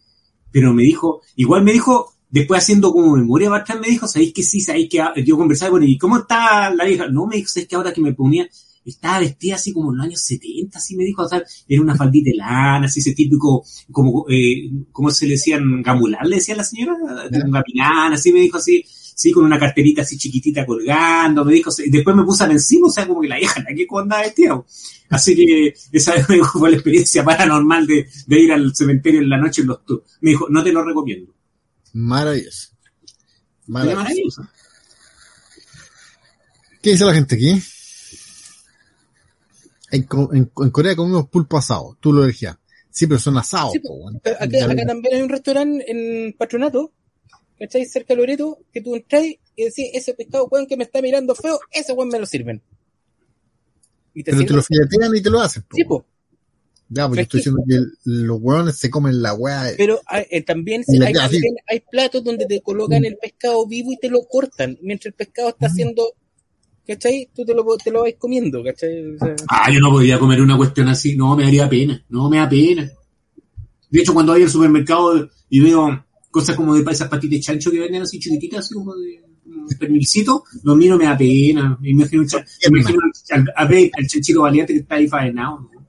Pero 0.52 0.74
me 0.74 0.84
dijo, 0.84 1.22
igual 1.36 1.64
me 1.64 1.74
dijo, 1.74 2.14
después 2.30 2.62
haciendo 2.62 2.92
como 2.92 3.16
memoria 3.18 3.54
atrás, 3.54 3.80
me 3.80 3.88
dijo, 3.88 4.08
¿sabéis 4.08 4.32
que 4.32 4.44
sí? 4.44 4.62
¿Sabéis 4.62 4.90
que 4.90 5.02
yo 5.26 5.36
conversaba 5.36 5.72
con 5.72 5.84
él? 5.84 5.90
¿Y 5.90 5.98
cómo 5.98 6.20
está 6.20 6.74
la 6.74 6.86
vieja? 6.86 7.08
No, 7.08 7.26
me 7.26 7.38
dijo, 7.38 7.50
¿sabéis 7.50 7.68
que 7.68 7.76
ahora 7.76 7.92
que 7.92 8.02
me 8.02 8.14
ponía, 8.14 8.48
estaba 8.86 9.20
vestida 9.20 9.56
así 9.56 9.74
como 9.74 9.92
en 9.92 9.98
los 9.98 10.06
años 10.06 10.22
70, 10.22 10.78
así 10.78 10.96
me 10.96 11.06
dijo, 11.06 11.24
o 11.24 11.28
sea, 11.28 11.42
era 11.68 11.82
una 11.82 11.96
faldita 11.96 12.30
de 12.30 12.38
lana, 12.38 12.86
así 12.86 13.00
ese 13.00 13.14
típico, 13.14 13.64
como, 13.92 14.26
eh, 14.30 14.70
¿cómo 14.92 15.10
se 15.10 15.26
le 15.26 15.32
decían? 15.32 15.82
Gamular, 15.82 16.26
le 16.26 16.36
decía 16.36 16.56
la 16.56 16.64
señora, 16.64 16.96
un 17.44 17.52
gapinán, 17.52 18.14
así 18.14 18.32
me 18.32 18.42
dijo 18.42 18.58
así, 18.58 18.84
sí, 19.22 19.32
con 19.34 19.44
una 19.44 19.60
carterita 19.60 20.04
así 20.04 20.18
chiquitita 20.18 20.66
colgando, 20.66 21.44
me 21.44 21.52
dijo, 21.54 21.70
y 21.86 21.90
después 21.90 22.16
me 22.16 22.24
puse 22.24 22.46
encima, 22.46 22.88
o 22.88 22.90
sea, 22.90 23.06
como 23.06 23.20
que 23.20 23.28
la 23.28 23.38
hija, 23.38 23.60
¿la 23.60 23.76
qué 23.76 23.86
andaba 24.00 24.22
vestida? 24.22 24.64
Así 25.10 25.36
que 25.36 25.74
esa 25.92 26.14
fue 26.24 26.70
la 26.72 26.78
experiencia 26.78 27.22
paranormal 27.26 27.86
de, 27.86 28.08
de 28.28 28.40
ir 28.40 28.52
al 28.54 28.74
cementerio 28.74 29.20
en 29.20 29.30
la 29.30 29.38
noche 29.38 29.62
en 29.62 29.68
los 29.68 29.84
tours. 29.84 30.18
Me 30.22 30.30
dijo, 30.32 30.48
no 30.50 30.64
te 30.64 30.72
lo 30.72 30.86
recomiendo. 30.86 31.34
Maravilloso. 31.92 32.70
Maravilloso. 33.68 34.02
Maravilloso. 34.04 34.48
¿Qué 36.82 36.92
dice 36.92 37.04
la 37.04 37.14
gente 37.14 37.36
aquí? 37.36 37.62
En, 39.92 40.08
en- 40.34 40.52
en 40.56 40.70
Corea 40.70 40.96
comimos 40.96 41.28
pulpo 41.28 41.58
asado, 41.58 41.98
tú 42.00 42.14
lo 42.14 42.24
elegías. 42.24 42.58
Sí, 42.90 43.06
pero 43.08 43.20
son 43.20 43.38
asados. 43.38 43.74
Sí, 43.74 43.82
Acá, 44.40 44.86
también 44.86 45.14
hay 45.16 45.22
un 45.22 45.30
restaurante 45.30 45.86
en 45.92 46.34
Patronato, 46.38 46.94
¿cachai? 47.60 47.86
Cerca 47.86 48.14
de 48.14 48.18
Loreto, 48.22 48.60
que 48.74 48.82
tú 48.82 48.96
entras 48.96 49.24
y 49.24 49.64
decís, 49.64 49.90
ese 49.94 50.14
pescado, 50.14 50.48
weón, 50.50 50.66
que 50.68 50.78
me 50.78 50.84
está 50.86 51.02
mirando 51.02 51.36
feo, 51.36 51.60
ese 51.72 51.94
weón 51.94 52.10
me 52.10 52.20
lo 52.20 52.26
sirven. 52.26 52.62
Y 54.14 54.24
te 54.24 54.32
Pero 54.32 54.46
te 54.46 54.54
lo 54.54 54.64
filetean 54.64 55.16
y 55.16 55.22
te 55.22 55.30
lo 55.30 55.40
hacen. 55.42 55.64
po. 55.64 55.76
Sí, 55.76 55.84
po. 55.84 56.06
Ya, 56.92 57.08
pues 57.08 57.18
yo 57.18 57.22
estoy 57.22 57.38
diciendo 57.40 57.62
que 57.68 57.76
el- 57.76 57.94
los 58.28 58.40
hueones 58.42 58.76
se 58.78 58.90
comen 58.90 59.22
la 59.22 59.36
weá. 59.36 59.72
Pero 59.78 60.00
hay- 60.08 60.26
eh, 60.32 60.42
también, 60.42 60.84
hay, 61.06 61.14
también 61.14 61.56
hay 61.70 61.82
platos 61.82 62.24
donde 62.24 62.48
te 62.48 62.62
colocan 62.62 63.06
el 63.06 63.16
pescado 63.18 63.68
vivo 63.68 63.92
y 63.92 63.98
te 63.98 64.10
lo 64.10 64.22
cortan, 64.24 64.78
mientras 64.82 65.08
el 65.08 65.14
pescado 65.14 65.50
está 65.50 65.68
haciendo, 65.68 66.14
¿cachai? 66.88 67.30
Tú 67.36 67.46
te 67.46 67.54
lo, 67.54 67.64
te 67.78 67.92
lo 67.92 68.02
vas 68.02 68.14
comiendo, 68.18 68.64
¿cachai? 68.64 69.06
O 69.16 69.20
sea, 69.20 69.36
Ah, 69.48 69.72
yo 69.72 69.80
no 69.80 69.92
podía 69.92 70.18
comer 70.18 70.42
una 70.42 70.58
cuestión 70.58 70.88
así, 70.88 71.16
no, 71.16 71.36
me 71.36 71.44
daría 71.44 71.70
pena, 71.70 72.04
no, 72.10 72.28
me 72.28 72.38
da 72.38 72.50
pena. 72.50 72.90
De 73.92 74.00
hecho, 74.02 74.14
cuando 74.14 74.34
voy 74.34 74.42
al 74.42 74.50
supermercado 74.50 75.30
y 75.48 75.60
veo 75.60 76.06
cosas 76.32 76.56
como 76.56 76.76
de 76.76 76.90
esas 76.92 77.08
patitas 77.10 77.32
de 77.38 77.40
chancho 77.42 77.72
que 77.72 77.80
venden 77.80 78.04
así 78.04 78.20
chiquititas, 78.20 78.66
así 78.66 78.74
como 78.74 78.96
de 78.96 79.22
pernilcito, 79.78 80.44
lo 80.64 80.76
miro 80.76 80.98
me 80.98 81.06
da 81.06 81.18
pena. 81.18 81.78
Me 81.82 81.90
imagino, 81.92 82.24
me 82.72 82.80
imagino 82.80 83.00
al, 83.32 83.40
al, 83.42 83.68
al- 83.68 83.92
al 83.98 84.08
chanchito 84.08 84.42
valiente 84.42 84.74
que 84.74 84.80
está 84.80 84.96
ahí 84.96 85.08
faenado. 85.08 85.60
¿no? 85.74 85.80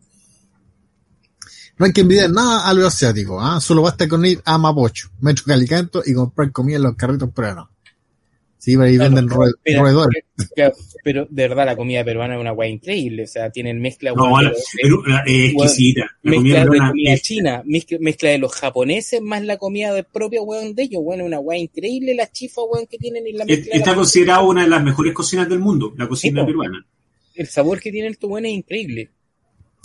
No 1.79 1.87
hay 1.87 1.93
que 1.93 2.03
envidiar 2.03 2.31
nada 2.31 2.69
a 2.69 2.75
los 2.75 2.85
asiáticos, 2.85 3.39
¿ah? 3.43 3.59
Solo 3.61 3.81
basta 3.83 4.07
con 4.07 4.25
ir 4.27 4.41
a 4.45 4.59
Mapocho, 4.59 5.09
Metro 5.21 5.45
Calicanto 5.47 6.03
y 6.05 6.13
comprar 6.13 6.53
comida 6.53 6.77
en 6.77 6.83
los 6.83 6.95
carritos 6.95 7.31
peruanos. 7.31 7.69
Sí, 8.61 8.77
por 8.77 8.85
ahí 8.85 8.97
Claro, 8.97 9.15
venden 9.15 9.37
pero- 9.65 9.83
roedores. 9.83 10.25
pero 11.03 11.27
de 11.31 11.49
verdad 11.49 11.65
la 11.65 11.77
comida 11.77 12.05
peruana 12.05 12.35
es 12.35 12.41
una 12.43 12.51
guay 12.51 12.73
increíble, 12.73 13.25
o 13.25 13.27
sea, 13.27 13.51
tienen 13.51 13.81
mezcla, 13.81 14.13
No, 14.13 14.25
weón, 14.25 14.45
la- 14.45 14.51
de- 14.51 14.57
pero, 14.83 15.07
la- 15.07 15.23
es 15.27 15.53
exquisita. 15.55 16.11
La 16.23 16.35
comida 16.35 16.61
de 16.61 16.67
comida 16.79 17.13
es- 17.15 17.23
china, 17.23 17.63
mezcla, 17.65 17.97
mezcla 18.01 18.29
de 18.31 18.39
los 18.39 18.53
japoneses 18.53 19.23
más 19.23 19.43
la 19.45 19.57
comida 19.57 19.95
del 19.95 20.05
propio 20.05 20.43
weón 20.43 20.75
de 20.75 20.83
ellos, 20.83 21.01
weón, 21.03 21.23
una 21.23 21.39
guay 21.39 21.63
increíble 21.63 22.15
la 22.15 22.31
chifa, 22.31 22.61
weón, 22.63 22.87
que 22.87 22.99
tienen 22.99 23.27
y 23.27 23.33
la 23.33 23.47
mezcla 23.47 23.73
de 23.73 23.79
está 23.79 23.91
la- 23.93 23.97
considerada 23.97 24.43
una 24.43 24.63
de 24.63 24.69
las 24.69 24.83
mejores 24.85 25.15
cocinas 25.15 25.49
del 25.49 25.59
mundo, 25.61 25.95
la 25.97 26.07
cocina 26.07 26.43
Sí, 26.43 26.47
peruana. 26.47 26.87
el 27.37 27.47
sabor 27.47 27.81
que 27.81 27.91
tienen 27.91 28.13
estos 28.13 28.29
weones 28.31 28.53
es 28.53 28.59
increíble. 28.59 29.11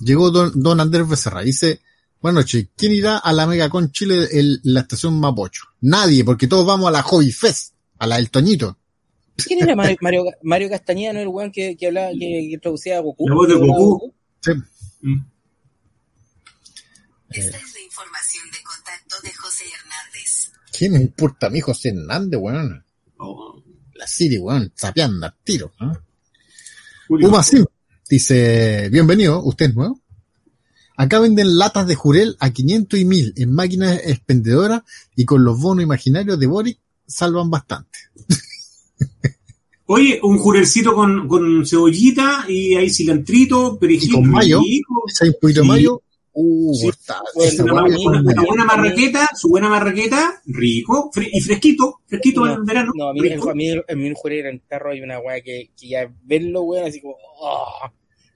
Llegó 0.02 0.32
don, 0.32 0.52
don 0.62 0.82
Andrés 0.82 1.08
Becerra, 1.08 1.42
dice, 1.44 1.80
buenas 2.22 2.44
noches, 2.44 2.68
¿quién 2.76 2.92
irá 2.92 3.20
a 3.20 3.32
la 3.32 3.48
Megacon 3.48 3.94
Chile 3.94 4.28
en 4.34 4.58
la 4.64 4.82
estación 4.82 5.18
Mapocho? 5.18 5.64
Nadie, 5.80 6.26
porque 6.26 6.48
todos 6.48 6.66
vamos 6.66 6.90
a 6.90 6.92
la 6.92 7.02
Hobby 7.04 7.32
Fest, 7.32 7.75
a 7.98 8.08
la 8.08 8.18
del 8.18 8.30
Toñito. 8.30 8.78
¿Quién 9.36 9.64
era 9.64 9.76
Mario, 9.76 9.98
Mario, 10.02 10.24
Mario 10.44 10.70
Castañeda, 10.70 11.14
no 11.14 11.20
el 11.20 11.28
weón 11.28 11.52
que, 11.52 11.76
que 11.76 11.88
hablaba, 11.88 12.12
que, 12.12 12.48
que 12.52 12.58
traducía 12.62 12.98
a 12.98 13.02
Goku? 13.02 13.28
La 13.28 13.36
voz 13.36 13.48
de 13.48 13.54
Goku. 13.56 14.14
Sí. 14.42 14.52
Mm. 15.02 15.26
Esta 17.30 17.58
es 17.58 17.74
la 17.74 17.82
información 17.82 18.46
de 18.52 18.58
contacto 18.64 19.16
de 19.24 19.34
José 19.34 19.66
Hernández. 19.66 20.52
¿Quién 20.78 20.94
me 20.94 21.00
importa 21.00 21.48
a 21.48 21.50
mí 21.50 21.60
José 21.60 21.90
Hernández, 21.90 22.40
weón? 22.40 22.86
Oh, 23.18 23.62
La 23.96 24.08
Siri, 24.08 24.38
weón, 24.38 24.72
sapeando 24.76 25.26
al 25.26 25.36
tiro. 25.44 25.74
Julio. 27.08 27.28
Uma 27.28 27.44
Sim 27.44 27.66
dice, 28.10 28.90
bienvenido, 28.92 29.44
¿usted 29.44 29.70
es 29.70 29.76
nuevo? 29.76 30.00
Acá 30.98 31.20
venden 31.20 31.58
latas 31.58 31.88
de 31.88 31.96
jurel 31.96 32.38
a 32.40 32.52
500 32.52 33.00
y 33.00 33.06
1000 33.06 33.34
en 33.36 33.54
máquinas 33.54 34.00
expendedoras 34.06 34.84
y 35.16 35.26
con 35.26 35.44
los 35.44 35.60
bonos 35.60 35.84
imaginarios 35.84 36.40
de 36.40 36.48
Boric 36.48 36.80
salvan 37.08 37.50
bastante. 37.50 37.98
Oye, 39.88 40.20
un 40.24 40.40
jurelcito 40.40 40.96
con, 40.96 41.28
con 41.28 41.66
cebollita 41.66 42.46
y 42.48 42.74
ahí 42.76 42.90
cilantrito, 42.90 43.78
perejil. 43.78 44.10
Y 44.10 44.14
con 44.14 44.30
mayo. 44.30 44.60
hay 44.60 45.30
un 45.30 45.36
poquito 45.40 45.62
de 45.62 45.68
mayo, 45.68 46.02
uh, 46.34 46.74
Sí, 46.74 46.90
Una, 47.62 47.74
una- 47.84 47.96
es 47.96 48.00
una- 48.00 48.22
buena. 48.22 48.22
una 48.42 48.44
buena 48.48 48.66
marraqueta, 48.66 49.30
su 49.36 49.48
buena 49.50 49.70
marraqueta, 49.70 50.42
rico, 50.48 51.12
fre- 51.14 51.30
y 51.32 51.40
fresquito, 51.40 52.00
fresquito 52.08 52.46
No, 52.46 52.54
en 52.56 52.66
verano. 52.66 52.92
No, 52.96 53.10
a 53.10 53.14
mí, 53.14 53.20
rico. 53.22 53.52
a 53.52 53.54
mí, 53.54 53.70
a 53.72 53.96
mí 53.96 54.08
en 54.08 54.14
Jurel 54.16 54.46
en 54.48 54.60
carro 54.68 54.90
hay 54.92 55.02
una 55.02 55.20
weá 55.20 55.40
que, 55.42 55.70
que 55.80 55.88
ya 55.90 56.12
verlo, 56.24 56.64
weón, 56.64 56.88
así 56.88 57.00
como, 57.00 57.16
oh. 57.42 57.68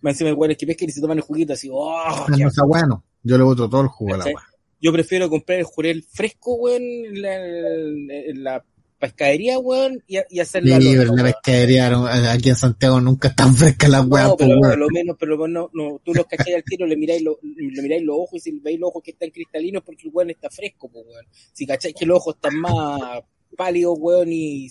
Más 0.01 0.13
encima, 0.13 0.31
weón, 0.33 0.51
es 0.51 0.57
que 0.57 0.67
pescan 0.67 0.87
y 0.87 0.91
se 0.91 1.01
toman 1.01 1.17
el 1.17 1.23
juguito 1.23 1.53
así, 1.53 1.67
oh. 1.71 2.27
No 2.27 2.47
está 2.47 2.63
bueno. 2.63 3.03
Yo 3.23 3.37
le 3.39 3.43
boto 3.43 3.67
todo 3.67 3.81
el 3.81 3.87
jugo 3.87 4.13
a 4.13 4.17
la 4.17 4.25
weá. 4.25 4.35
Yo 4.81 4.91
prefiero 4.93 5.29
comprar 5.29 5.59
el 5.59 5.65
jurel 5.65 6.03
fresco, 6.03 6.55
weón, 6.55 6.81
en 6.83 7.21
la, 7.21 7.35
en 7.35 8.43
la 8.43 8.63
pescadería, 8.97 9.59
weón, 9.59 10.03
y, 10.07 10.17
y 10.29 10.39
hacerlo 10.39 10.75
al 10.75 10.81
Sí, 10.81 10.89
pero 10.97 11.03
la 11.15 11.23
weón. 11.23 11.25
pescadería 11.33 11.89
no- 11.89 12.05
aquí 12.07 12.49
en 12.49 12.55
Santiago 12.55 12.99
nunca 13.01 13.29
están 13.29 13.53
frescas 13.55 13.89
las 13.89 14.05
weas, 14.07 14.27
No, 14.29 14.37
pues, 14.37 14.47
pero 14.49 14.59
weón. 14.59 14.71
por 14.71 14.79
lo 14.79 14.87
menos, 14.89 15.15
pero 15.19 15.35
lo 15.35 15.47
menos, 15.47 15.69
no, 15.73 16.01
tú 16.03 16.13
los 16.13 16.25
cacháis 16.25 16.55
al 16.55 16.63
tiro, 16.63 16.85
le 16.85 16.97
miráis, 16.97 17.21
lo, 17.23 17.39
le 17.41 17.81
miráis 17.81 18.03
los 18.03 18.15
ojos 18.17 18.33
y 18.35 18.39
si 18.39 18.59
veis 18.59 18.79
los 18.79 18.89
ojos 18.89 19.03
que 19.03 19.11
están 19.11 19.29
cristalinos 19.31 19.83
porque 19.85 20.07
el 20.07 20.11
weón 20.13 20.29
está 20.31 20.49
fresco, 20.49 20.89
pues, 20.89 21.05
weón. 21.07 21.25
Si 21.53 21.65
cacháis 21.65 21.95
que 21.97 22.05
los 22.05 22.17
ojos 22.17 22.35
están 22.35 22.57
más 22.59 23.21
pálidos, 23.57 23.95
weón, 23.99 24.31
y, 24.31 24.67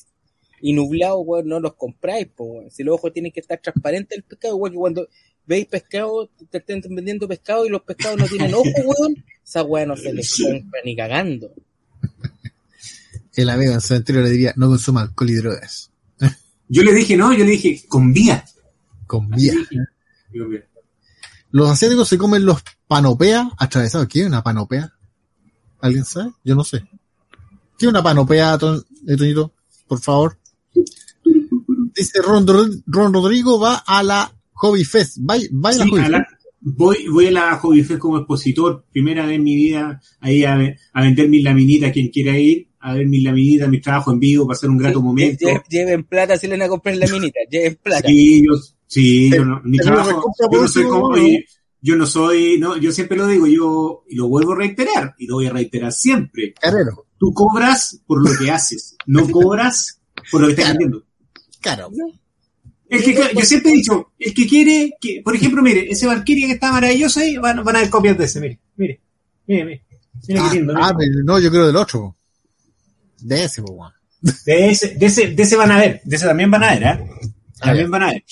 y 0.61 0.73
nublados, 0.73 1.23
weón, 1.25 1.49
no 1.49 1.59
los 1.61 1.75
compráis, 1.75 2.29
pues, 2.37 2.51
weón. 2.51 2.71
Si 2.71 2.83
los 2.83 2.95
ojos 2.97 3.13
tienen 3.13 3.33
que 3.33 3.41
estar 3.41 3.59
transparentes 3.61 4.19
el 4.19 4.25
pescado, 4.25 4.57
igual 4.57 4.73
que 4.73 4.79
cuando 4.79 5.09
veis 5.49 5.67
pescado, 5.67 6.31
te 6.51 6.59
estén 6.59 6.83
vendiendo 6.91 7.27
pescado 7.27 7.65
y 7.65 7.71
los 7.71 7.83
pescados 7.83 8.19
no 8.19 8.27
tienen 8.27 8.53
ojos, 8.55 8.69
weón, 8.85 9.25
esa 9.43 9.63
weá 9.63 9.87
no 9.87 9.97
se 9.97 10.13
les 10.13 10.37
compra 10.37 10.81
ni 10.85 10.95
cagando. 10.95 11.51
El 13.33 13.49
amigo 13.49 13.73
en 13.73 13.81
cementerio 13.81 14.23
le 14.23 14.31
diría, 14.31 14.53
no 14.57 14.69
consuma 14.69 15.01
alcohol 15.03 15.31
y 15.31 15.35
drogas. 15.37 15.91
Yo 16.69 16.83
le 16.83 16.93
dije, 16.93 17.17
no, 17.17 17.33
yo 17.33 17.45
le 17.45 17.53
dije, 17.53 17.83
con 17.89 18.13
vía. 18.13 18.45
Con 19.07 19.31
vía. 19.31 19.55
Los 21.51 21.71
asiáticos 21.71 22.09
se 22.09 22.19
comen 22.19 22.45
los 22.45 22.63
panopea 22.87 23.51
atravesados. 23.57 24.07
¿Qué 24.07 24.21
es 24.21 24.27
una 24.27 24.43
panopea? 24.43 24.93
¿Alguien 25.81 26.05
sabe? 26.05 26.33
Yo 26.45 26.55
no 26.55 26.65
sé. 26.65 26.81
¿Qué 27.79 27.87
es 27.87 27.89
una 27.89 28.03
panopea, 28.03 28.57
eh, 28.57 29.17
Toñito? 29.17 29.55
Por 29.87 30.01
favor. 30.01 30.37
Dice 31.95 32.21
Ron 32.21 33.15
Rodrigo 33.15 33.59
va 33.59 33.77
a 33.77 34.03
la 34.03 34.38
Hobby 34.59 34.85
Fest. 34.85 35.19
Va, 35.19 35.37
va 35.53 35.71
a 35.71 35.73
la 35.75 35.85
Sí, 35.85 35.91
Hobby 35.91 36.01
a 36.01 36.09
la- 36.09 36.19
Fest. 36.19 36.31
voy, 36.61 37.09
voy 37.09 37.27
a 37.27 37.31
la 37.31 37.57
Hobby 37.59 37.83
Fest 37.85 37.99
como 38.01 38.19
expositor, 38.19 38.85
primera 38.93 39.25
vez 39.27 39.37
en 39.37 39.45
mi 39.45 39.55
vida, 39.57 40.01
ahí 40.21 40.45
a, 40.45 40.59
a 40.93 41.03
vender 41.03 41.29
mis 41.29 41.43
laminitas, 41.45 41.93
quien 41.93 42.09
quiera 42.09 42.37
ir, 42.39 42.69
a 42.81 42.95
ver 42.95 43.07
mis 43.07 43.23
laminitas, 43.25 43.69
mis 43.69 43.83
trabajos 43.83 44.15
en 44.15 44.21
vivo, 44.21 44.47
pasar 44.47 44.71
un 44.71 44.79
grato 44.79 45.01
momento. 45.01 45.47
Lle- 45.49 45.63
Lleven 45.69 46.05
plata 46.05 46.37
si 46.37 46.47
le 46.47 46.55
van 46.57 46.63
a 46.63 46.69
comprar 46.69 46.97
la 46.97 47.07
minita, 47.07 47.39
lleven 47.51 47.79
plata. 47.83 48.09
Sí, 48.09 48.43
yo, 48.47 48.53
sí, 48.87 49.31
yo 49.31 49.45
no, 49.45 49.61
mi 49.65 49.79
trabajo, 49.79 50.23
yo 50.53 50.61
no 50.63 50.69
soy 50.69 50.85
como, 50.85 51.17
yo 51.81 51.95
no 51.97 52.07
soy, 52.07 52.59
no, 52.59 52.77
yo 52.77 52.91
siempre 52.91 53.17
lo 53.17 53.27
digo, 53.29 53.47
yo, 53.47 54.03
y 54.09 54.17
lo 54.17 54.29
vuelvo 54.29 54.53
a 54.53 54.57
reiterar, 54.57 55.15
y 55.19 55.27
lo 55.27 55.37
voy 55.37 55.47
a 55.47 55.53
reiterar 55.53 55.93
siempre. 55.93 56.55
Carrero. 56.61 57.07
Tú 57.19 57.33
cobras 57.33 58.01
por 58.07 58.21
lo 58.29 58.37
que 58.39 58.51
haces, 58.51 58.97
no 59.07 59.29
cobras 59.31 60.01
por 60.31 60.41
lo 60.41 60.47
que 60.49 60.53
estás 60.55 60.69
vendiendo. 60.71 61.05
Caro. 61.61 61.91
El 62.89 63.03
que, 63.03 63.15
yo 63.15 63.45
siempre 63.45 63.73
he 63.73 63.75
dicho, 63.75 64.13
el 64.19 64.33
que 64.33 64.47
quiere, 64.47 64.95
que, 65.01 65.21
por 65.23 65.37
ejemplo, 65.37 65.63
mire, 65.63 65.91
ese 65.91 66.07
Valkyria 66.07 66.47
que 66.47 66.55
está 66.55 66.73
maravilloso 66.73 67.21
ahí, 67.21 67.37
van, 67.37 67.63
van 67.63 67.77
a 67.77 67.81
ver 67.81 67.91
copias 67.91 68.17
de 68.17 68.25
ese, 68.25 68.41
mire, 68.41 68.59
mire, 68.77 69.01
mire, 69.47 69.65
mire. 69.65 69.83
Ah, 70.39 70.51
lindo, 70.53 70.75
ah, 70.77 70.95
pero 70.99 71.23
no, 71.25 71.39
yo 71.39 71.51
creo 71.51 71.67
del 71.67 71.77
otro. 71.77 72.17
De 73.21 73.45
ese, 73.45 73.63
po, 73.63 73.73
weón. 73.73 73.93
De 74.21 74.71
ese, 74.71 74.95
de 74.95 75.07
ese, 75.07 75.29
de 75.29 75.43
ese 75.43 75.57
van 75.57 75.71
a 75.71 75.79
ver, 75.79 76.01
de 76.03 76.17
ese 76.17 76.27
también 76.27 76.51
van 76.51 76.65
a 76.65 76.75
ver, 76.75 76.83
¿eh? 76.83 77.07
También 77.61 77.91
van 77.91 78.03
a 78.03 78.13
ver. 78.13 78.25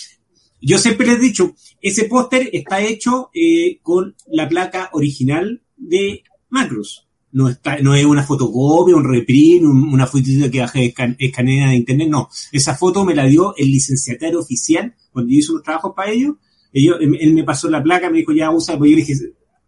Yo 0.60 0.78
siempre 0.78 1.06
les 1.06 1.16
he 1.18 1.20
dicho, 1.20 1.54
ese 1.80 2.04
póster 2.04 2.48
está 2.52 2.80
hecho 2.80 3.30
eh, 3.34 3.78
con 3.82 4.16
la 4.26 4.48
placa 4.48 4.90
original 4.92 5.62
de 5.76 6.24
Macros. 6.48 7.05
No 7.36 7.50
está, 7.50 7.76
no 7.80 7.94
es 7.94 8.04
una 8.06 8.22
fotocopia, 8.22 8.96
un 8.96 9.04
reprint, 9.04 9.62
un- 9.64 9.92
una 9.92 10.06
fotito 10.06 10.50
que 10.50 10.60
bajé 10.60 10.94
escan- 10.94 11.16
escaneada 11.18 11.70
de 11.72 11.76
internet, 11.76 12.08
no. 12.08 12.30
Esa 12.50 12.74
foto 12.74 13.04
me 13.04 13.14
la 13.14 13.24
dio 13.24 13.54
el 13.56 13.66
licenciatario 13.70 14.40
oficial 14.40 14.94
cuando 15.12 15.30
yo 15.30 15.38
hice 15.38 15.52
unos 15.52 15.62
trabajos 15.64 15.92
para 15.94 16.10
ellos. 16.12 16.36
Ellos, 16.72 16.96
él, 16.98 17.14
él 17.20 17.34
me 17.34 17.44
pasó 17.44 17.68
la 17.68 17.82
placa, 17.82 18.08
me 18.08 18.18
dijo, 18.18 18.32
ya 18.32 18.50
usa, 18.50 18.78
pues 18.78 18.90
yo 18.90 18.96
le 18.96 19.02
dije, 19.04 19.14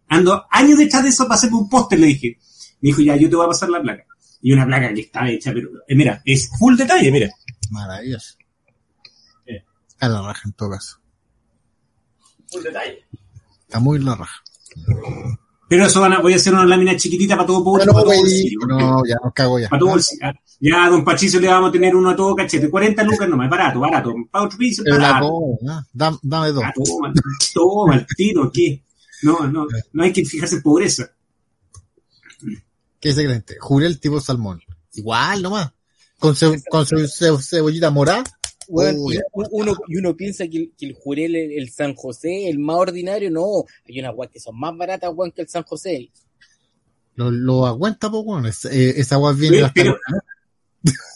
ando 0.07 0.45
años 0.49 0.79
detrás 0.79 1.03
de 1.03 1.09
eso 1.09 1.25
para 1.25 1.35
hacerme 1.35 1.57
un 1.57 1.69
póster, 1.69 1.99
le 1.99 2.07
dije. 2.07 2.37
Me 2.81 2.87
dijo, 2.87 3.01
ya, 3.01 3.15
yo 3.17 3.29
te 3.29 3.35
voy 3.35 3.45
a 3.45 3.49
pasar 3.49 3.69
la 3.69 3.81
placa. 3.83 4.03
Y 4.41 4.51
una 4.51 4.65
placa 4.65 4.91
que 4.93 5.01
está 5.01 5.29
hecha, 5.29 5.51
pero, 5.53 5.69
eh, 5.87 5.95
mira, 5.95 6.23
es 6.25 6.49
full 6.57 6.75
detalle, 6.75 7.11
mira. 7.11 7.29
Maravilloso. 7.69 8.33
Eh. 9.45 9.63
A 9.99 10.07
la 10.09 10.21
raja 10.23 10.41
en 10.45 10.53
todo 10.53 10.71
caso. 10.71 10.97
Full 12.51 12.63
detalle. 12.63 13.05
Está 13.61 13.79
muy 13.79 13.99
la 13.99 14.15
raja. 14.15 14.41
Pero 15.69 15.85
eso 15.85 16.01
van 16.01 16.13
a, 16.13 16.19
voy 16.19 16.33
a 16.33 16.37
hacer 16.37 16.51
una 16.53 16.65
lámina 16.65 16.97
chiquitita 16.97 17.35
para 17.35 17.45
todo 17.47 17.63
público, 17.63 17.85
No, 17.87 17.93
para 17.93 18.05
todo 18.05 18.15
bolsillo. 18.17 18.59
no, 18.67 19.05
ya 19.05 19.15
nos 19.23 19.33
cago 19.33 19.59
ya. 19.59 19.69
Para 19.69 19.79
todo 19.79 19.89
bolsillo. 19.91 20.25
Ya 20.59 20.83
a 20.85 20.89
don 20.89 21.05
Pachizo 21.05 21.39
le 21.39 21.47
vamos 21.47 21.69
a 21.69 21.71
tener 21.71 21.95
uno 21.95 22.09
a 22.09 22.15
todo 22.15 22.35
cachete. 22.35 22.69
40 22.69 23.03
lucas 23.03 23.29
nomás, 23.29 23.45
es 23.45 23.51
barato, 23.51 23.79
barato. 23.79 24.13
Para 24.31 24.45
otro 24.45 24.57
piso, 24.57 24.83
barato. 24.89 25.31
dam- 25.93 26.19
Dame 26.23 26.47
dos. 26.51 26.63
Ah, 26.65 26.73
toma, 26.75 27.13
toma, 27.53 27.95
el 27.95 28.05
tiro, 28.17 28.51
¿qué? 28.51 28.83
No, 29.21 29.47
no, 29.47 29.67
no 29.93 30.03
hay 30.03 30.11
que 30.11 30.25
fijarse 30.25 30.55
en 30.55 30.61
pobreza. 30.63 31.11
¿Qué 32.99 33.13
gente? 33.13 33.55
Jurel 33.59 33.99
tipo 33.99 34.19
salmón. 34.19 34.61
Igual 34.93 35.41
nomás. 35.43 35.71
Con, 36.17 36.35
ce- 36.35 36.61
con 36.69 36.85
ce- 36.85 37.07
ce- 37.07 37.37
cebollita 37.41 37.91
morada. 37.91 38.23
Uy, 38.71 39.17
uno, 39.51 39.73
y 39.87 39.97
uno 39.97 40.15
piensa 40.15 40.47
que 40.47 40.57
el, 40.57 40.71
que 40.77 40.85
el 40.85 40.93
Jurel, 40.93 41.35
el, 41.35 41.51
el 41.53 41.69
San 41.71 41.95
José, 41.95 42.49
el 42.49 42.59
más 42.59 42.77
ordinario, 42.77 43.31
no. 43.31 43.63
Hay 43.87 43.99
unas 43.99 44.13
weas 44.15 44.31
que 44.31 44.39
son 44.39 44.59
más 44.59 44.77
baratas, 44.77 45.11
weón, 45.13 45.31
que 45.31 45.41
el 45.41 45.47
San 45.49 45.63
José. 45.63 46.09
Lo, 47.15 47.31
lo 47.31 47.65
aguanta, 47.65 48.09
pues, 48.11 48.23
bueno. 48.23 48.47
Es- 48.47 48.65
eh, 48.65 48.93
esa 48.99 49.15
agua 49.15 49.33
viene 49.33 49.57
de 49.57 49.57
Oye, 49.57 49.61
las 49.63 49.71
pero- 49.73 49.97
tarolas. 50.05 50.23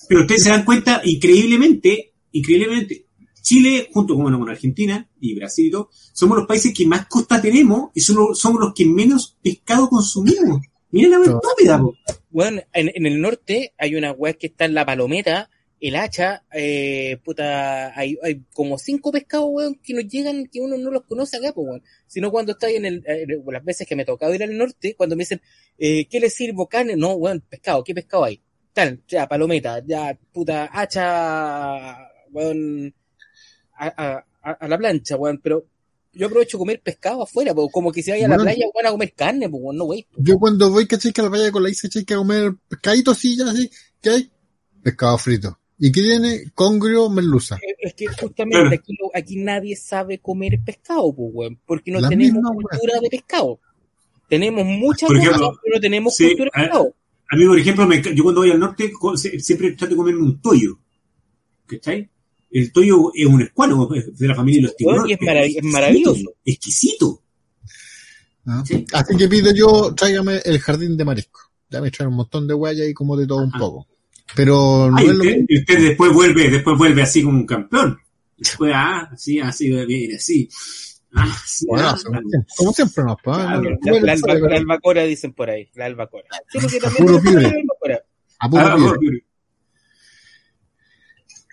Pero 0.09 0.21
ustedes 0.21 0.43
se 0.43 0.49
dan 0.49 0.65
cuenta, 0.65 1.01
increíblemente, 1.05 2.13
increíblemente, 2.33 3.05
Chile, 3.41 3.89
junto 3.93 4.13
con, 4.15 4.23
bueno, 4.23 4.39
con 4.39 4.49
Argentina 4.49 5.09
y 5.19 5.35
Brasil 5.35 5.67
y 5.67 5.71
todo, 5.71 5.89
somos 6.13 6.37
los 6.37 6.47
países 6.47 6.73
que 6.73 6.85
más 6.87 7.05
costa 7.07 7.41
tenemos 7.41 7.91
y 7.93 8.01
somos, 8.01 8.37
somos 8.39 8.59
los 8.61 8.73
que 8.73 8.85
menos 8.85 9.37
pescado 9.41 9.87
consumimos. 9.89 10.61
Mira 10.91 11.17
la 11.17 11.25
estúpida. 11.25 11.81
Bueno, 12.29 12.61
en, 12.73 12.91
en 12.93 13.05
el 13.05 13.19
norte 13.21 13.73
hay 13.77 13.95
unas 13.95 14.15
weas 14.17 14.35
que 14.37 14.47
están 14.47 14.73
la 14.73 14.85
palometa, 14.85 15.49
el 15.83 15.97
hacha, 15.97 16.45
eh, 16.53 17.17
puta, 17.25 17.91
hay, 17.99 18.17
hay 18.23 18.41
como 18.53 18.77
cinco 18.77 19.11
pescados, 19.11 19.49
weón, 19.51 19.75
que 19.83 19.93
nos 19.93 20.07
llegan, 20.07 20.47
que 20.47 20.61
uno 20.61 20.77
no 20.77 20.89
los 20.91 21.03
conoce 21.03 21.35
acá, 21.35 21.51
pues, 21.53 21.67
weón. 21.67 21.83
Sino 22.07 22.31
cuando 22.31 22.53
estoy 22.53 22.75
en 22.75 22.85
el, 22.85 23.03
eh, 23.05 23.27
las 23.51 23.65
veces 23.65 23.85
que 23.85 23.93
me 23.93 24.03
ha 24.03 24.05
tocado 24.05 24.33
ir 24.33 24.41
al 24.41 24.57
norte, 24.57 24.95
cuando 24.95 25.17
me 25.17 25.23
dicen, 25.23 25.41
eh, 25.77 26.07
¿qué 26.07 26.21
le 26.21 26.29
sirvo 26.29 26.69
carne? 26.69 26.95
No, 26.95 27.15
weón, 27.15 27.41
pescado, 27.41 27.83
¿qué 27.83 27.93
pescado 27.93 28.23
hay? 28.23 28.41
Tal, 28.71 29.03
ya, 29.09 29.27
palometa, 29.27 29.83
ya, 29.85 30.17
puta, 30.31 30.69
hacha, 30.71 31.97
weón, 32.31 32.95
a, 33.73 33.87
a, 33.87 34.25
a, 34.41 34.51
a 34.51 34.67
la 34.69 34.77
plancha, 34.77 35.17
weón, 35.17 35.41
pero 35.43 35.65
yo 36.13 36.27
aprovecho 36.27 36.57
comer 36.57 36.79
pescado 36.81 37.23
afuera, 37.23 37.53
pues, 37.53 37.67
como 37.73 37.91
que 37.91 38.01
si 38.01 38.11
vaya 38.11 38.27
a 38.27 38.29
la 38.29 38.37
playa, 38.37 38.67
weón, 38.73 38.87
a 38.87 38.91
comer 38.91 39.13
carne, 39.13 39.49
pues, 39.49 39.75
no, 39.75 39.83
wey. 39.83 40.07
Yo 40.15 40.39
cuando 40.39 40.69
voy, 40.71 40.87
¿cachai? 40.87 41.11
Que 41.11 41.19
a 41.19 41.25
la 41.25 41.29
playa 41.29 41.51
con 41.51 41.61
la 41.61 41.69
Isa, 41.69 41.89
¿cachai? 41.89 42.05
Que 42.05 42.13
a 42.13 42.17
comer 42.17 42.53
pescadito 42.69 43.11
así, 43.11 43.35
ya 43.35 43.51
así. 43.51 43.69
¿Qué 44.01 44.09
hay? 44.11 44.31
Pescado 44.81 45.17
frito. 45.17 45.59
¿Y 45.79 45.91
qué 45.91 46.01
tiene? 46.01 46.43
Congrio, 46.53 47.09
merluza. 47.09 47.57
Es 47.79 47.93
que 47.95 48.07
justamente 48.07 48.75
aquí, 48.75 48.95
aquí 49.13 49.35
nadie 49.37 49.75
sabe 49.75 50.19
comer 50.19 50.59
pescado, 50.63 51.13
pues, 51.13 51.29
weón, 51.33 51.59
porque 51.65 51.91
no 51.91 51.99
La 51.99 52.09
tenemos 52.09 52.41
cultura 52.53 52.99
de 53.01 53.09
pescado. 53.09 53.59
Tenemos 54.29 54.65
muchas 54.65 55.07
Por 55.07 55.17
cosas, 55.17 55.49
pero 55.63 55.75
no 55.75 55.81
tenemos 55.81 56.15
sí, 56.15 56.27
cultura 56.27 56.51
de 56.55 56.61
pescado. 56.63 56.95
A 57.29 57.35
mí, 57.35 57.45
por 57.45 57.59
ejemplo, 57.59 57.87
me 57.87 58.01
yo 58.01 58.23
cuando 58.23 58.41
voy 58.41 58.51
al 58.51 58.59
norte 58.59 58.91
siempre 59.39 59.71
trato 59.71 59.91
de 59.93 59.97
comerme 59.97 60.21
un 60.21 60.41
toyo. 60.41 60.79
¿Cachai? 61.65 62.09
El 62.51 62.71
toyo 62.71 63.11
es 63.15 63.25
un 63.25 63.41
escualo 63.41 63.91
es 63.95 64.15
de 64.17 64.27
la 64.27 64.35
familia 64.35 64.59
de 64.59 64.63
los 64.67 64.75
tiburones. 64.75 65.09
y 65.09 65.13
es 65.13 65.19
marav- 65.19 65.61
maravilloso. 65.63 66.33
Exquisito. 66.45 67.21
¿no? 68.45 68.63
Sí. 68.65 68.85
Así 68.93 69.17
que 69.17 69.27
pido 69.27 69.51
yo, 69.55 69.93
tráigame 69.95 70.39
el 70.45 70.59
jardín 70.59 70.95
de 70.95 71.05
marisco. 71.05 71.39
Ya 71.69 71.81
me 71.81 71.87
echaron 71.87 72.13
un 72.13 72.17
montón 72.17 72.47
de 72.47 72.53
guaya 72.53 72.85
y 72.85 72.93
como 72.93 73.17
de 73.17 73.25
todo 73.25 73.43
un 73.43 73.51
poco. 73.51 73.87
Pero 74.35 74.89
no 74.91 74.97
Ay, 74.97 75.05
es 75.07 75.11
lo 75.11 75.17
usted, 75.19 75.29
mismo. 75.31 75.45
y 75.49 75.59
usted 75.59 75.79
después 75.89 76.13
vuelve, 76.13 76.49
después 76.49 76.77
vuelve 76.77 77.01
así 77.03 77.23
como 77.23 77.37
un 77.39 77.45
campeón. 77.45 77.99
Después, 78.37 78.71
ah, 78.75 79.09
así, 79.11 79.39
así, 79.39 79.69
viene 79.85 80.15
así. 80.15 80.49
Ah, 81.15 81.31
sí, 81.45 81.65
Bueno, 81.69 81.89
ah, 81.89 81.97
como 82.03 82.19
siempre- 82.19 82.45
como 82.57 82.73
siempre 82.73 83.03
nos. 83.03 83.17
Claro, 83.21 83.61
¿no? 83.61 83.91
La, 83.93 84.01
la 84.01 84.13
alba- 84.13 84.17
sabe, 84.33 84.49
la 84.49 84.57
albacora 84.57 85.03
dicen 85.03 85.33
por 85.33 85.49
ahí, 85.49 85.69
la 85.75 85.85
albacora. 85.85 86.25
Sí, 86.51 86.57
porque 86.59 86.77
A 86.77 86.81
también 86.81 87.05
puro 87.05 87.21
pibre. 87.21 87.41
la 87.43 87.49
albacora. 87.49 87.99
A 88.39 88.49
puro 88.49 88.63
ah, 88.63 88.75
bueno, 88.75 88.97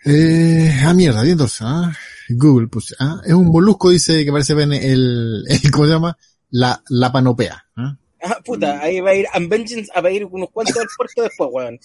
Eh, 0.05 0.81
ah, 0.83 0.95
mierda, 0.95 1.21
bien 1.23 1.33
entonces, 1.33 1.61
ah, 1.63 1.93
Google 2.31 2.69
puse, 2.69 2.95
ah, 2.99 3.21
es 3.25 3.35
un 3.35 3.49
molusco, 3.49 3.91
dice 3.91 4.25
que 4.25 4.33
parece 4.33 4.55
ven 4.55 4.73
el, 4.73 5.45
el, 5.49 5.71
¿cómo 5.71 5.85
se 5.85 5.93
llama? 5.93 6.17
La, 6.51 6.83
la 6.89 7.13
panopea, 7.13 7.63
¿ah? 7.77 7.97
Ah, 8.23 8.39
puta, 8.45 8.81
ahí 8.83 9.01
va 9.01 9.11
a 9.11 9.15
ir 9.15 9.27
Unvengeance 9.37 9.91
a 9.95 10.11
ir 10.11 10.27
unos 10.27 10.51
cuantos 10.51 10.77
al 10.77 10.87
puerto 10.97 11.23
después, 11.23 11.51
weón. 11.53 11.79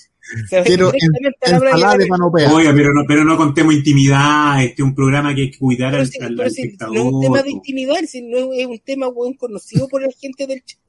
Se 0.49 0.57
va 0.57 0.61
a 0.63 0.65
ir 0.65 0.67
Quiero 0.67 0.91
directamente 0.91 1.37
a 1.45 1.49
la 1.51 1.59
playa. 1.59 1.75
ensalada 1.75 1.97
de 1.97 2.07
panopea. 2.07 2.53
Oiga, 2.53 2.73
pero 2.75 2.93
no, 2.93 3.01
pero 3.07 3.23
no 3.23 3.37
contemos 3.37 3.73
intimidad, 3.73 4.61
este 4.63 4.81
es 4.81 4.85
un 4.85 4.93
programa 4.95 5.33
que 5.33 5.41
hay 5.43 5.51
que 5.51 5.57
cuidar 5.59 5.91
Pero 5.91 6.01
al, 6.03 6.07
si, 6.09 6.21
al- 6.21 6.35
pero 6.35 6.43
al 6.43 6.51
si 6.51 6.61
espectador. 6.63 6.93
no 6.95 7.01
es 7.01 7.13
un 7.13 7.21
tema 7.21 7.41
de 7.43 7.49
intimidad, 7.51 7.95
si 8.07 8.21
no 8.21 8.51
es, 8.53 8.65
un 8.65 8.79
tema, 8.79 9.07
weón, 9.07 9.33
conocido 9.35 9.87
por 9.87 10.01
la 10.01 10.09
gente 10.19 10.45
del 10.45 10.63
chat. 10.65 10.79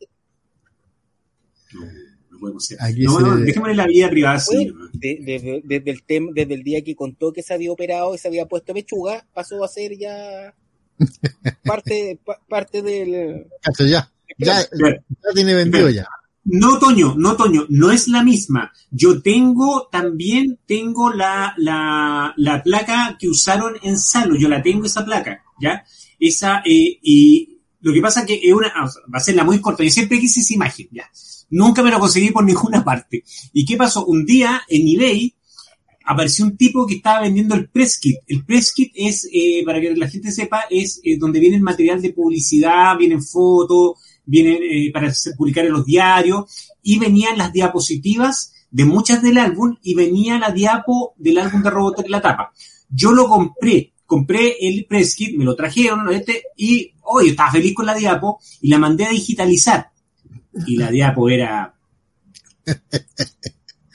No, 1.75 1.81
no 2.31 2.39
podemos 2.41 2.65
ser. 2.67 2.79
Aquí 2.81 3.03
No, 3.05 3.17
se- 3.17 3.23
no, 3.23 3.37
dejémosle 3.37 3.75
la 3.75 3.87
vida 3.87 4.09
privada 4.11 4.37
así. 4.37 4.73
Desde, 4.93 5.63
el 5.91 6.05
tem- 6.07 6.33
desde 6.35 6.55
el 6.55 6.63
día 6.63 6.83
que 6.83 6.95
contó 6.97 7.33
que 7.33 7.43
se 7.43 7.55
había 7.55 7.71
operado 7.73 8.15
y 8.15 8.19
se 8.19 8.29
había 8.29 8.47
puesto 8.47 8.75
pechuga, 8.75 9.27
pasó 9.33 9.63
a 9.65 9.69
ser 9.69 9.97
ya 9.97 10.55
parte, 11.65 12.19
pa- 12.25 12.41
parte 12.49 12.83
del... 12.83 13.47
Cacho, 13.63 13.85
ya, 14.39 14.61
ya, 14.61 15.03
tiene 15.35 15.55
vendido 15.55 15.89
ya. 15.91 16.07
No, 16.49 16.79
Toño, 16.79 17.15
no, 17.17 17.37
Toño, 17.37 17.67
no 17.71 17.91
es 17.91 18.07
la 18.07 18.23
misma. 18.23 18.73
Yo 18.91 19.21
tengo, 19.21 19.89
también 19.91 20.61
tengo 20.65 21.13
la, 21.13 21.55
la, 21.57 22.33
la 22.37 22.63
placa 22.63 23.17
que 23.19 23.29
usaron 23.29 23.75
en 23.83 23.99
Salo, 23.99 24.37
yo 24.37 24.49
la 24.49 24.63
tengo 24.63 24.87
esa 24.87 25.05
placa, 25.05 25.43
¿ya? 25.61 25.85
Esa, 26.21 26.63
eh, 26.65 27.01
y 27.03 27.59
lo 27.81 27.93
que 27.93 28.01
pasa 28.01 28.25
que 28.25 28.41
es 28.41 28.53
una, 28.53 28.69
o 28.85 28.89
sea, 28.89 29.03
va 29.13 29.19
a 29.19 29.21
ser 29.21 29.35
la 29.35 29.43
muy 29.43 29.61
corta, 29.61 29.83
yo 29.83 29.91
siempre 29.91 30.21
quise 30.21 30.41
esa 30.41 30.55
imagen, 30.55 30.87
¿ya? 30.93 31.11
Nunca 31.51 31.83
me 31.83 31.91
lo 31.91 31.99
conseguí 31.99 32.31
por 32.31 32.45
ninguna 32.47 32.85
parte. 32.85 33.25
¿Y 33.53 33.65
qué 33.65 33.77
pasó? 33.77 34.07
Un 34.07 34.25
día 34.25 34.63
en 34.69 34.87
eBay 34.87 35.35
apareció 36.05 36.45
un 36.45 36.57
tipo 36.57 36.87
que 36.87 36.95
estaba 36.95 37.23
vendiendo 37.23 37.57
el 37.57 37.69
press 37.69 37.99
kit. 37.99 38.19
El 38.29 38.45
press 38.45 38.73
kit 38.73 38.93
es, 38.95 39.29
eh, 39.33 39.63
para 39.65 39.81
que 39.81 39.95
la 39.97 40.09
gente 40.09 40.31
sepa, 40.31 40.65
es 40.71 41.01
eh, 41.03 41.17
donde 41.19 41.41
viene 41.41 41.57
el 41.57 41.63
material 41.63 42.01
de 42.01 42.13
publicidad, 42.13 42.97
vienen 42.97 43.23
fotos, 43.23 43.99
vienen 44.27 44.59
eh, 44.63 44.91
para 44.93 45.13
publicar 45.37 45.65
en 45.65 45.73
los 45.73 45.87
diarios, 45.87 46.45
y 46.83 46.99
venían 46.99 47.39
las 47.39 47.53
diapositivas 47.53 48.53
de 48.71 48.85
muchas 48.85 49.23
del 49.23 49.39
álbum, 49.39 49.77
y 49.83 49.95
venía 49.95 50.39
la 50.39 50.51
diapo 50.51 51.15
del 51.17 51.39
álbum 51.39 51.63
de 51.63 51.71
Robotech 51.71 52.09
la 52.09 52.21
tapa. 52.21 52.53
Yo 52.91 53.13
lo 53.13 53.29
compré, 53.29 53.95
compré 54.05 54.57
el 54.61 54.85
press 54.87 55.15
kit, 55.15 55.37
me 55.37 55.45
lo 55.45 55.57
trajeron, 55.57 56.13
este, 56.13 56.43
y 56.57 56.93
hoy 57.03 57.31
estaba 57.31 57.53
feliz 57.53 57.75
con 57.75 57.87
la 57.87 57.95
diapo, 57.95 58.41
y 58.61 58.69
la 58.69 58.79
mandé 58.79 59.07
a 59.07 59.11
digitalizar. 59.11 59.91
Y 60.67 60.77
la 60.77 60.91
diapo 60.91 61.29
era... 61.29 61.75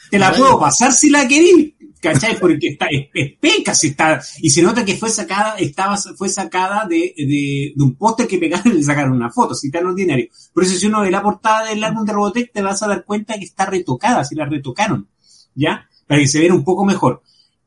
Te 0.10 0.20
la 0.20 0.34
puedo 0.34 0.60
pasar 0.60 0.92
si 0.92 1.10
la 1.10 1.26
querís, 1.26 1.74
¿cachai? 2.02 2.40
Porque 2.40 2.70
está, 2.70 2.88
es, 2.90 3.08
penca, 3.40 3.74
si 3.76 3.88
está, 3.88 4.22
y 4.40 4.50
se 4.50 4.62
nota 4.62 4.84
que 4.84 4.96
fue 4.96 5.10
sacada, 5.10 5.56
estaba, 5.56 5.96
fue 5.98 6.28
sacada 6.28 6.86
de, 6.88 7.14
de, 7.16 7.74
de 7.76 7.84
un 7.84 7.96
póster 7.96 8.28
que 8.28 8.38
pegaron 8.38 8.74
y 8.74 8.78
le 8.78 8.84
sacaron 8.84 9.14
una 9.14 9.30
foto, 9.30 9.54
si 9.54 9.70
tan 9.72 9.86
ordinario. 9.86 10.28
Por 10.54 10.64
eso 10.64 10.76
si 10.76 10.88
uno 10.88 11.02
ve 11.02 11.12
la 11.12 11.22
portada 11.22 11.70
del 11.70 11.84
álbum 11.84 12.04
de 12.04 12.14
Robotech, 12.14 12.52
te 12.52 12.62
vas 12.62 12.82
a 12.84 12.88
dar 12.88 13.06
cuenta 13.06 13.38
que 13.38 13.46
está 13.46 13.66
retocada, 13.66 14.26
si 14.26 14.36
la 14.36 14.46
retocaron, 14.46 15.08
¿ya? 15.56 15.88
Para 16.08 16.20
que 16.20 16.28
se 16.28 16.40
vea 16.40 16.54
un 16.54 16.64
poco 16.64 16.84
mejor. 16.84 17.22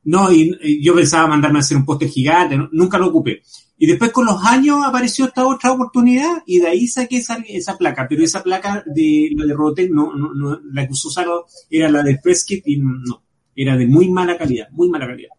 No, 0.04 0.30
y, 0.30 0.82
yo 0.82 0.94
pensaba 0.94 1.28
mandarme 1.28 1.58
a 1.58 1.62
hacer 1.62 1.76
un 1.76 1.86
póster 1.86 2.08
gigante, 2.08 2.58
nunca 2.72 2.98
lo 2.98 3.06
ocupé. 3.06 3.42
Y 3.76 3.86
después 3.86 4.12
con 4.12 4.26
los 4.26 4.44
años 4.44 4.78
apareció 4.84 5.26
esta 5.26 5.46
otra 5.46 5.72
oportunidad 5.72 6.42
y 6.46 6.58
de 6.58 6.68
ahí 6.68 6.86
saqué 6.86 7.16
esa, 7.16 7.38
esa 7.48 7.76
placa, 7.76 8.06
pero 8.08 8.22
esa 8.22 8.42
placa 8.42 8.84
de 8.86 9.30
la 9.34 9.46
de 9.46 9.52
Robotech 9.52 9.90
no, 9.90 10.14
no, 10.14 10.32
no, 10.32 10.60
la 10.72 10.86
que 10.86 10.92
usó 10.92 11.10
Salo 11.10 11.46
era 11.68 11.90
la 11.90 12.02
del 12.02 12.20
Press 12.20 12.44
Kit 12.44 12.62
y 12.66 12.78
no, 12.78 13.23
era 13.56 13.76
de 13.76 13.86
muy 13.86 14.08
mala 14.10 14.36
calidad, 14.38 14.68
muy 14.70 14.88
mala 14.88 15.06
calidad. 15.06 15.30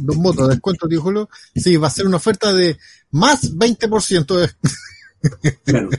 Dos 0.00 0.16
motos, 0.16 0.48
descuento, 0.48 0.88
tío 0.88 1.00
Julio. 1.00 1.28
Sí, 1.54 1.76
va 1.76 1.86
a 1.88 1.90
ser 1.90 2.06
una 2.06 2.16
oferta 2.16 2.52
de 2.52 2.76
más 3.12 3.52
20% 3.54 4.36
de, 4.36 4.50
Claro. 5.64 5.90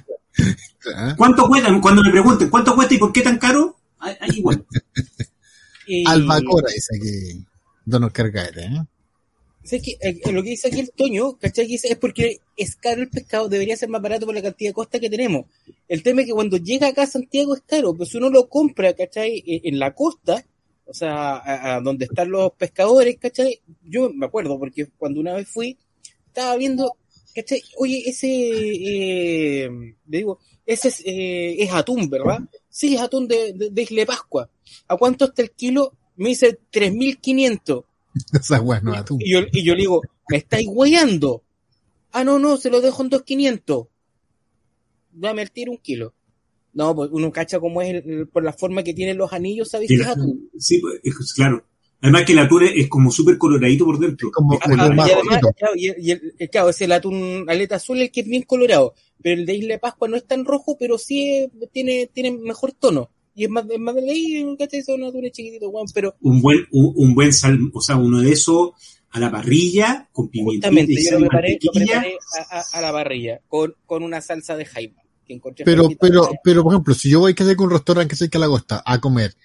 ¿ah? 0.96 1.14
¿Cuánto 1.18 1.48
cuesta? 1.48 1.82
Cuando 1.82 2.04
me 2.04 2.12
pregunten 2.12 2.50
cuánto 2.50 2.76
cuesta 2.76 2.94
y 2.94 2.98
por 2.98 3.12
qué 3.14 3.22
tan 3.22 3.38
caro, 3.38 3.78
ahí 4.00 4.16
ahí 4.20 4.30
igual. 4.38 4.66
Y- 5.92 6.08
Albacora 6.08 6.68
dice 6.72 6.96
aquí, 6.96 7.46
Don 7.84 8.04
Oscar 8.04 8.30
Gaete, 8.30 8.64
¿eh? 8.66 8.86
¿Sabes 9.70 9.84
qué? 9.84 9.98
Eh, 10.02 10.32
lo 10.32 10.42
que 10.42 10.50
dice 10.50 10.68
aquí 10.68 10.80
el 10.80 10.92
Toño, 10.92 11.38
¿cachai? 11.38 11.68
Dice, 11.68 11.90
es 11.90 11.98
porque 11.98 12.40
es 12.58 12.76
caro 12.76 13.04
el 13.04 13.10
pescado, 13.10 13.48
debería 13.50 13.78
ser 13.78 13.88
más 13.88 14.02
barato 14.02 14.26
por 14.26 14.34
la 14.34 14.42
cantidad 14.42 14.72
de 14.72 14.74
costa 14.74 15.00
que 15.00 15.12
tenemos. 15.12 15.46
El 15.88 16.02
tema 16.02 16.22
es 16.22 16.28
que 16.28 16.34
cuando 16.34 16.58
llega 16.58 16.88
acá 16.88 17.04
a 17.04 17.08
Santiago 17.08 17.54
es 17.54 17.62
caro, 17.62 17.94
pero 17.94 18.06
si 18.06 18.18
uno 18.18 18.32
lo 18.32 18.50
compra, 18.50 18.94
¿cachai? 18.94 19.44
En, 19.46 19.62
en 19.66 19.80
la 19.80 19.94
costa, 19.94 20.44
o 20.88 20.94
sea, 20.96 21.76
a, 21.76 21.82
donde 21.82 22.06
están 22.06 22.32
los 22.32 22.52
pescadores, 22.54 23.18
¿cachai? 23.20 23.62
Yo 23.84 24.10
me 24.10 24.26
acuerdo, 24.26 24.58
porque 24.58 24.88
cuando 24.98 25.20
una 25.20 25.36
vez 25.36 25.48
fui, 25.48 25.78
estaba 26.26 26.56
viendo, 26.56 26.98
¿cachai? 27.36 27.62
Oye, 27.78 28.02
ese, 28.08 28.28
eh, 28.28 29.70
le 29.70 30.18
digo, 30.18 30.40
ese 30.66 30.88
es, 30.88 31.04
eh, 31.06 31.58
es 31.60 31.72
atún, 31.72 32.10
¿verdad? 32.10 32.40
Sí, 32.70 32.96
es 32.96 33.02
atún 33.02 33.28
de, 33.28 33.54
de, 33.54 33.70
de 33.70 33.82
Isla 33.84 34.02
de 34.02 34.06
Pascua. 34.08 34.50
¿A 34.88 34.98
cuánto 34.98 35.26
está 35.26 35.44
el 35.44 35.52
kilo? 35.52 35.94
Me 36.16 36.30
dice 36.30 36.58
3.500. 36.72 37.86
Esa 38.34 39.06
tú. 39.06 39.18
Y 39.20 39.32
yo, 39.34 39.40
y 39.52 39.64
yo 39.64 39.74
le 39.76 39.82
digo, 39.82 40.02
¿me 40.30 40.38
estáis 40.38 40.68
guayando? 40.68 41.44
Ah, 42.12 42.24
no, 42.24 42.40
no, 42.40 42.58
se 42.58 42.70
lo 42.70 42.82
dejo 42.82 43.04
en 43.04 43.10
2.500. 43.10 43.88
dame 45.12 45.42
el 45.42 45.52
tiro 45.52 45.72
un 45.72 45.78
kilo. 45.78 46.14
No, 46.74 46.96
pues 46.96 47.10
uno 47.12 47.32
cacha 47.32 47.60
como 47.60 47.82
es 47.82 47.90
el- 47.90 48.10
el- 48.10 48.28
por 48.28 48.44
la 48.44 48.54
forma 48.54 48.84
que 48.84 48.94
tienen 48.94 49.18
los 49.18 49.34
anillos, 49.34 49.70
¿sabes 49.70 49.90
atún? 50.08 50.50
sí, 50.58 50.80
pues, 50.80 51.00
es- 51.04 51.34
claro. 51.34 51.64
Además 52.02 52.24
que 52.26 52.32
el 52.32 52.40
atún 52.40 52.64
es 52.64 52.88
como 52.88 53.12
súper 53.12 53.38
coloradito 53.38 53.84
por 53.84 54.00
dentro. 54.00 54.32
Como 54.32 54.54
Ah, 54.54 54.60
y 54.72 54.80
además, 54.80 55.10
claro, 55.58 55.74
y, 55.76 55.92
y 56.00 56.12
el, 56.12 56.34
el- 56.38 56.50
claro, 56.50 56.70
es 56.70 56.80
el 56.82 56.92
atún 56.94 57.46
aleta 57.50 57.76
azul 57.76 58.00
el 58.00 58.12
que 58.12 58.22
es 58.22 58.28
bien 58.28 58.44
colorado, 58.44 58.94
pero 59.22 59.38
el 59.38 59.46
de 59.46 59.56
Isla 59.56 59.74
de 59.74 59.80
Pascua 59.80 60.08
no 60.08 60.16
es 60.16 60.26
tan 60.26 60.46
rojo, 60.46 60.78
pero 60.80 60.98
sí 60.98 61.30
es- 61.36 61.50
tiene, 61.72 62.08
tiene 62.08 62.32
mejor 62.32 62.72
tono. 62.72 63.10
Y 63.36 63.44
es 63.46 63.50
más, 63.50 63.66
es 63.70 63.80
más 63.80 63.96
de 63.96 64.02
ley, 64.02 64.56
¿cachai? 64.58 64.82
Son 64.82 65.04
atunes 65.04 65.32
chiquititos, 65.32 65.70
weón, 65.72 65.88
pero 65.94 66.16
Un 66.22 66.42
buen, 66.42 66.60
un, 66.72 66.94
un 66.96 67.16
buen 67.16 67.32
sal, 67.32 67.58
o 67.74 67.82
sea, 67.82 67.96
uno 67.98 68.20
de 68.22 68.32
esos 68.32 68.72
a 69.12 69.20
la 69.20 69.32
parrilla, 69.32 70.08
con 70.12 70.30
justamente 70.32 70.94
y 70.94 71.04
yo 71.04 71.10
sal 71.12 71.20
lo 71.22 71.26
y 71.26 71.30
preparé, 71.30 71.60
lo 71.64 71.72
preparé 71.72 72.18
a, 72.52 72.60
a- 72.60 72.64
a 72.74 72.82
la 72.82 72.92
parrilla, 72.92 73.42
con, 73.48 73.74
con 73.86 74.04
una 74.04 74.22
salsa 74.22 74.56
de 74.58 74.66
jaiba. 74.66 75.02
Que 75.26 75.34
encontré 75.34 75.64
Pero, 75.64 75.88
pero, 76.00 76.28
pero, 76.44 76.64
por 76.64 76.74
ejemplo, 76.74 76.94
si 76.96 77.10
yo 77.10 77.20
voy 77.20 77.34
que 77.36 77.44
sé 77.46 77.56
con 77.56 77.68
un 77.68 77.74
restaurante 77.74 78.10
que 78.10 78.16
sé 78.16 78.30
que 78.30 78.38
a 78.38 78.42
la 78.42 78.48
costa 78.48 78.82
a 78.86 79.00
comer 79.00 79.36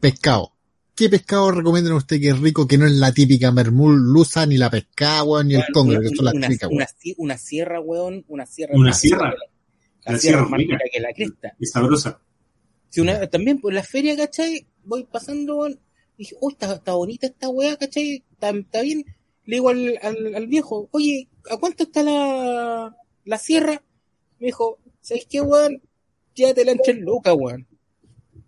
pescado, 0.00 0.52
¿qué 0.94 1.08
pescado 1.08 1.50
recomiendan 1.50 1.94
usted 1.94 2.20
que 2.20 2.28
es 2.28 2.38
rico, 2.40 2.66
que 2.66 2.78
no 2.78 2.86
es 2.86 2.92
la 2.92 3.12
típica 3.12 3.50
merluza, 3.52 4.46
ni 4.46 4.56
la 4.56 4.70
pescada, 4.70 5.24
weón, 5.24 5.48
ni 5.48 5.54
el 5.54 5.60
Weón, 5.60 5.72
congre, 5.72 6.00
que 6.00 6.14
son 6.16 6.24
las 6.24 6.34
una- 6.34 6.46
típicas, 6.48 6.70
una 6.70 6.86
una 7.18 7.38
sierra, 7.38 7.80
weón, 7.80 8.24
una 8.28 8.46
sierra. 8.46 8.74
Una 8.76 8.92
sierra. 8.92 9.30
La, 9.30 9.34
La 10.06 10.12
la 10.12 10.18
sierra 10.18 10.38
sierra 10.38 10.48
más 10.48 10.58
rica. 10.58 10.74
rica 10.74 10.84
que 10.92 11.00
la 11.00 11.12
cresta. 11.12 11.56
Es 11.60 11.70
sabrosa. 11.70 12.20
Si 12.90 13.00
una, 13.00 13.26
también 13.28 13.60
por 13.60 13.72
la 13.74 13.82
feria, 13.82 14.16
¿cachai? 14.16 14.66
Voy 14.84 15.04
pasando, 15.04 15.68
y 15.68 15.76
dije, 16.18 16.36
oh, 16.40 16.50
está, 16.50 16.72
está 16.74 16.92
bonita 16.94 17.26
esta 17.26 17.48
weá, 17.48 17.76
¿cachai? 17.76 18.24
Está, 18.32 18.50
está 18.50 18.82
bien. 18.82 19.04
Le 19.44 19.56
digo 19.56 19.68
al, 19.68 19.98
al, 20.02 20.34
al 20.34 20.46
viejo, 20.46 20.88
oye, 20.92 21.28
¿a 21.50 21.56
cuánto 21.56 21.84
está 21.84 22.02
la, 22.02 22.96
la 23.24 23.38
sierra? 23.38 23.82
Me 24.38 24.46
dijo, 24.46 24.78
¿sabes 25.00 25.26
qué, 25.28 25.40
weón? 25.40 25.82
Llévatela 26.34 26.72
en 26.72 26.78
tres 26.82 26.98
lucas, 26.98 27.34
weón. 27.36 27.66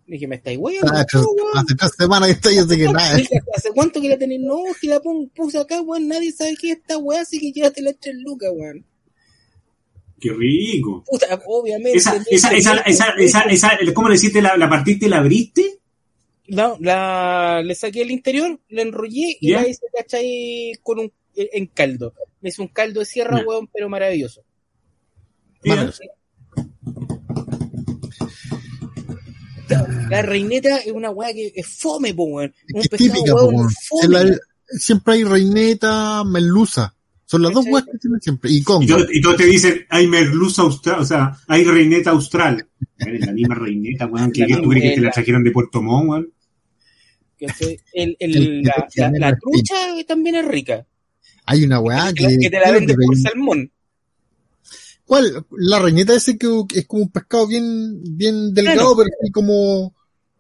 Le 0.07 0.15
dije, 0.15 0.27
¿me 0.27 0.37
estáis 0.37 0.59
weón? 0.59 0.85
Ah, 0.91 1.05
weón. 1.15 1.57
Hace 1.57 1.75
tres 1.75 1.91
semanas 1.97 2.29
que 2.29 2.35
estoy, 2.35 2.57
yo 2.57 2.65
sé 2.65 2.77
que 2.77 2.85
nada. 2.93 3.17
Dije, 3.17 3.41
¿Hace 3.55 3.71
cuánto 3.73 4.01
que 4.01 4.09
la 4.09 4.17
tenés? 4.19 4.41
No, 4.41 4.63
que 4.81 4.89
la 4.89 5.01
pon- 5.01 5.29
puse 5.35 5.59
acá, 5.59 5.81
weón. 5.83 6.09
Nadie 6.09 6.33
sabe 6.33 6.57
qué 6.61 6.73
es 6.73 6.79
esta 6.79 6.97
weá, 6.99 7.21
así 7.21 7.39
que 7.39 7.53
llévatela 7.53 7.91
en 7.91 7.99
tres 8.01 8.17
lucas, 8.19 8.51
weón. 8.55 8.85
Qué 10.21 10.33
rico. 10.33 11.05
Puta, 11.07 11.41
obviamente. 11.47 11.97
Esa, 11.99 12.17
esa, 12.31 12.51
esa, 12.53 12.75
esa, 12.81 13.11
esa, 13.19 13.41
esa, 13.43 13.71
¿cómo 13.95 14.09
le 14.09 14.17
hiciste? 14.17 14.43
¿La, 14.43 14.57
la 14.57 14.69
partiste 14.69 15.07
y 15.07 15.09
la 15.09 15.19
abriste? 15.19 15.79
No, 16.49 16.77
la, 16.81 17.61
le 17.65 17.75
saqué 17.75 18.03
el 18.03 18.11
interior, 18.11 18.59
la 18.71 18.83
enrollé 18.83 19.37
y 19.41 19.51
¿Ya? 19.51 19.61
la 19.63 19.69
hice, 19.69 19.83
¿cachai? 19.97 20.73
Con 20.83 20.99
un, 21.01 21.13
en 21.37 21.67
caldo. 21.67 22.15
Me 22.41 22.49
hice 22.49 22.63
un 22.63 22.69
caldo 22.69 23.01
de 23.01 23.07
sierra, 23.07 23.39
Ya. 23.41 23.47
weón, 23.47 23.69
pero 23.73 23.89
maravilloso. 23.89 24.43
La 30.09 30.23
reineta 30.23 30.79
es 30.79 30.93
una 30.93 31.11
weá 31.11 31.33
que 31.33 31.53
es 31.55 31.67
fome, 31.67 32.15
po, 32.15 32.25
weón. 32.25 32.55
Un 32.73 32.81
Es 32.81 32.89
pescado, 32.89 33.13
típica, 33.13 33.33
po, 33.35 33.45
weón, 33.47 33.71
fome. 33.89 34.09
La- 34.09 34.37
siempre 34.79 35.15
hay 35.15 35.25
reineta, 35.25 36.25
merluza. 36.25 36.95
Son 37.31 37.43
las 37.43 37.53
dos 37.53 37.67
weas 37.69 37.85
que 37.85 37.99
tienen 37.99 38.21
siempre. 38.23 38.51
Y 38.51 38.57
Y 38.59 38.63
congo. 38.63 38.87
todos, 38.87 39.07
y 39.13 39.21
todos 39.21 39.37
te 39.37 39.45
dicen, 39.45 39.85
hay 39.91 40.07
merluza 40.07 40.63
austral, 40.63 41.01
o 41.01 41.05
sea, 41.05 41.37
hay 41.47 41.63
reineta 41.63 42.11
austral. 42.11 42.67
Eres 42.99 43.27
la 43.27 43.33
misma 43.35 43.55
reineta, 43.55 44.07
weón, 44.07 44.33
que, 44.33 44.47
tú 44.47 44.69
crees 44.71 44.91
que 44.91 44.95
te 44.97 45.01
la 45.03 45.11
trajeron 45.11 45.45
de 45.45 45.51
Puerto 45.51 45.83
Montt, 45.83 46.09
weón. 46.09 46.33
El, 47.93 48.17
el, 48.19 48.37
El- 48.37 48.63
la, 48.63 48.89
la, 48.97 49.13
la 49.19 49.37
trucha 49.39 49.75
también 50.07 50.37
es 50.37 50.47
rica. 50.49 50.87
Hay 51.45 51.65
una 51.65 51.81
weá 51.81 52.13
que, 52.15 52.27
que... 52.29 52.39
que 52.39 52.51
te 52.51 52.61
la 52.61 52.71
venden 52.73 52.97
por 52.97 53.17
salmón. 53.19 53.71
¿Cuál? 55.05 55.45
La 55.59 55.79
reineta 55.79 56.15
ese 56.15 56.37
que 56.39 56.49
es 56.75 56.87
como 56.87 57.03
un 57.05 57.11
pescado 57.11 57.47
bien, 57.47 58.01
bien 58.17 58.53
delgado, 58.55 58.97
pero 58.97 59.09
así 59.21 59.31
como... 59.31 59.95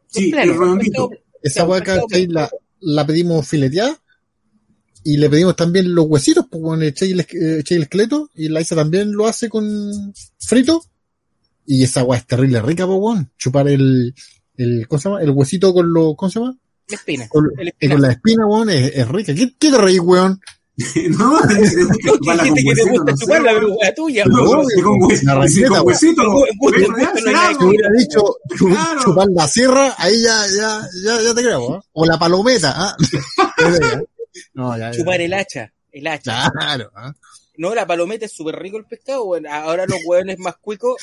Sí, 0.06 0.30
Claro, 0.30 0.52
es 0.52 0.58
redondito. 0.58 1.08
pescado- 1.10 1.24
Esa 1.42 1.54
Claro, 1.54 1.70
weá, 1.70 1.80
pescado 1.80 2.06
¿cachai? 2.08 2.26
La, 2.28 2.50
la 2.80 3.06
pedimos 3.06 3.46
fileteada. 3.46 3.94
Y 5.04 5.16
le 5.16 5.30
pedimos 5.30 5.56
también 5.56 5.94
los 5.94 6.06
huesitos, 6.06 6.46
pues 6.50 6.62
bueno, 6.62 6.80
le 6.82 6.88
echáis 6.88 7.12
el, 7.12 7.20
eh, 7.20 7.64
el 7.68 7.82
esqueleto. 7.82 8.30
Y 8.34 8.48
la 8.48 8.60
Isa 8.60 8.76
también 8.76 9.12
lo 9.12 9.26
hace 9.26 9.48
con 9.48 10.12
frito. 10.38 10.82
Y 11.66 11.84
esa 11.84 12.02
weá 12.04 12.18
es 12.18 12.26
terrible 12.26 12.62
rica, 12.62 12.86
pues 12.86 12.98
weón. 13.00 13.30
Chupar 13.36 13.68
el, 13.68 14.14
el, 14.56 14.88
¿cómo 14.88 15.00
se 15.00 15.08
llama? 15.08 15.22
El 15.22 15.30
huesito 15.30 15.72
con 15.72 15.92
lo, 15.92 16.14
¿cómo 16.14 16.30
se 16.30 16.40
llama? 16.40 16.56
La 16.88 16.96
espina. 16.96 17.28
Con, 17.28 17.44
El 17.58 17.68
eh, 17.68 17.70
espinazo. 17.70 17.94
con 17.94 18.02
la 18.02 18.12
espina, 18.12 18.46
weón, 18.46 18.70
es, 18.70 18.92
es 18.94 19.08
rica. 19.08 19.34
¿Qué, 19.34 19.54
qué 19.58 19.70
te 19.70 19.78
reís, 19.78 20.00
weón? 20.00 20.40
no, 21.18 21.40
No, 21.40 21.48
que 21.48 22.74
te 22.74 22.90
gusta 22.90 23.14
chuparla, 23.14 23.52
pero 23.52 23.74
weá 23.74 23.94
tuya, 23.94 24.24
la 25.24 25.34
receta, 25.34 25.82
huesito. 25.82 26.22
Si 26.72 27.64
hubiera 27.64 27.88
dicho 27.98 28.36
chupar 29.04 29.26
la 29.34 29.48
sierra, 29.48 29.94
ahí 29.98 30.22
ya, 30.22 30.46
ya, 30.56 30.80
ya, 31.04 31.22
ya 31.22 31.34
te 31.34 31.42
creo, 31.42 31.76
¿eh? 31.76 31.80
O 31.92 32.06
la 32.06 32.18
palometa, 32.18 32.74
¿ah? 32.76 32.96
no, 34.54 34.76
ya, 34.76 34.90
ya. 34.90 34.98
Chupar 34.98 35.20
el 35.20 35.34
hacha. 35.34 35.72
El 35.90 36.06
hacha. 36.06 36.50
Claro, 36.50 36.90
¿ah? 36.94 37.12
No, 37.56 37.74
la 37.74 37.86
palometa 37.86 38.26
es 38.26 38.32
súper 38.32 38.56
rico 38.56 38.78
el 38.78 38.84
pescado. 38.84 39.34
Ahora 39.50 39.84
los 39.86 39.98
hueones 40.04 40.38
más 40.38 40.56
cuicos, 40.58 40.96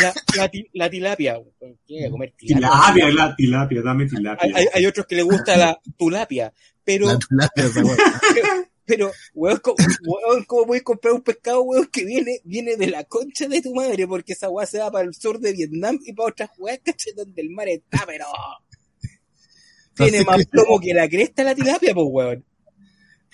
la, 0.00 0.12
la, 0.36 0.50
la 0.72 0.90
tilapia. 0.90 1.38
¿Quién 1.86 2.06
a 2.06 2.10
comer 2.10 2.34
tilapia? 2.36 2.68
Tilapia, 2.68 3.10
la 3.10 3.36
tilapia, 3.36 3.82
dame 3.82 4.06
tilapia. 4.06 4.50
hay, 4.54 4.66
hay 4.72 4.86
otros 4.86 5.06
que 5.06 5.16
les 5.16 5.24
gusta 5.24 5.56
la 5.56 5.80
tulapia, 5.96 6.52
pero, 6.84 7.06
La 7.30 7.50
weá. 7.56 7.96
pero, 8.84 9.10
weón, 9.34 9.58
¿cómo, 9.58 9.76
weón, 10.04 10.44
¿cómo 10.44 10.66
puedes 10.66 10.82
comprar 10.82 11.14
un 11.14 11.22
pescado, 11.22 11.62
weón, 11.62 11.86
que 11.86 12.04
viene, 12.04 12.40
viene 12.44 12.76
de 12.76 12.88
la 12.88 13.04
concha 13.04 13.48
de 13.48 13.62
tu 13.62 13.74
madre? 13.74 14.06
Porque 14.06 14.34
esa 14.34 14.50
weá 14.50 14.66
se 14.66 14.78
va 14.78 14.90
para 14.90 15.06
el 15.06 15.14
sur 15.14 15.38
de 15.38 15.52
Vietnam 15.52 15.98
y 16.04 16.12
para 16.12 16.28
otras 16.28 16.50
weas, 16.58 16.80
¿cachai? 16.84 17.14
Donde 17.14 17.40
el 17.40 17.50
mar 17.50 17.68
está, 17.68 18.04
pero... 18.06 18.26
Tiene 19.94 20.24
más 20.24 20.44
plomo 20.50 20.80
que 20.80 20.92
la 20.92 21.08
cresta 21.08 21.44
la 21.44 21.54
tilapia, 21.54 21.94
pues, 21.94 22.06
weón. 22.10 22.44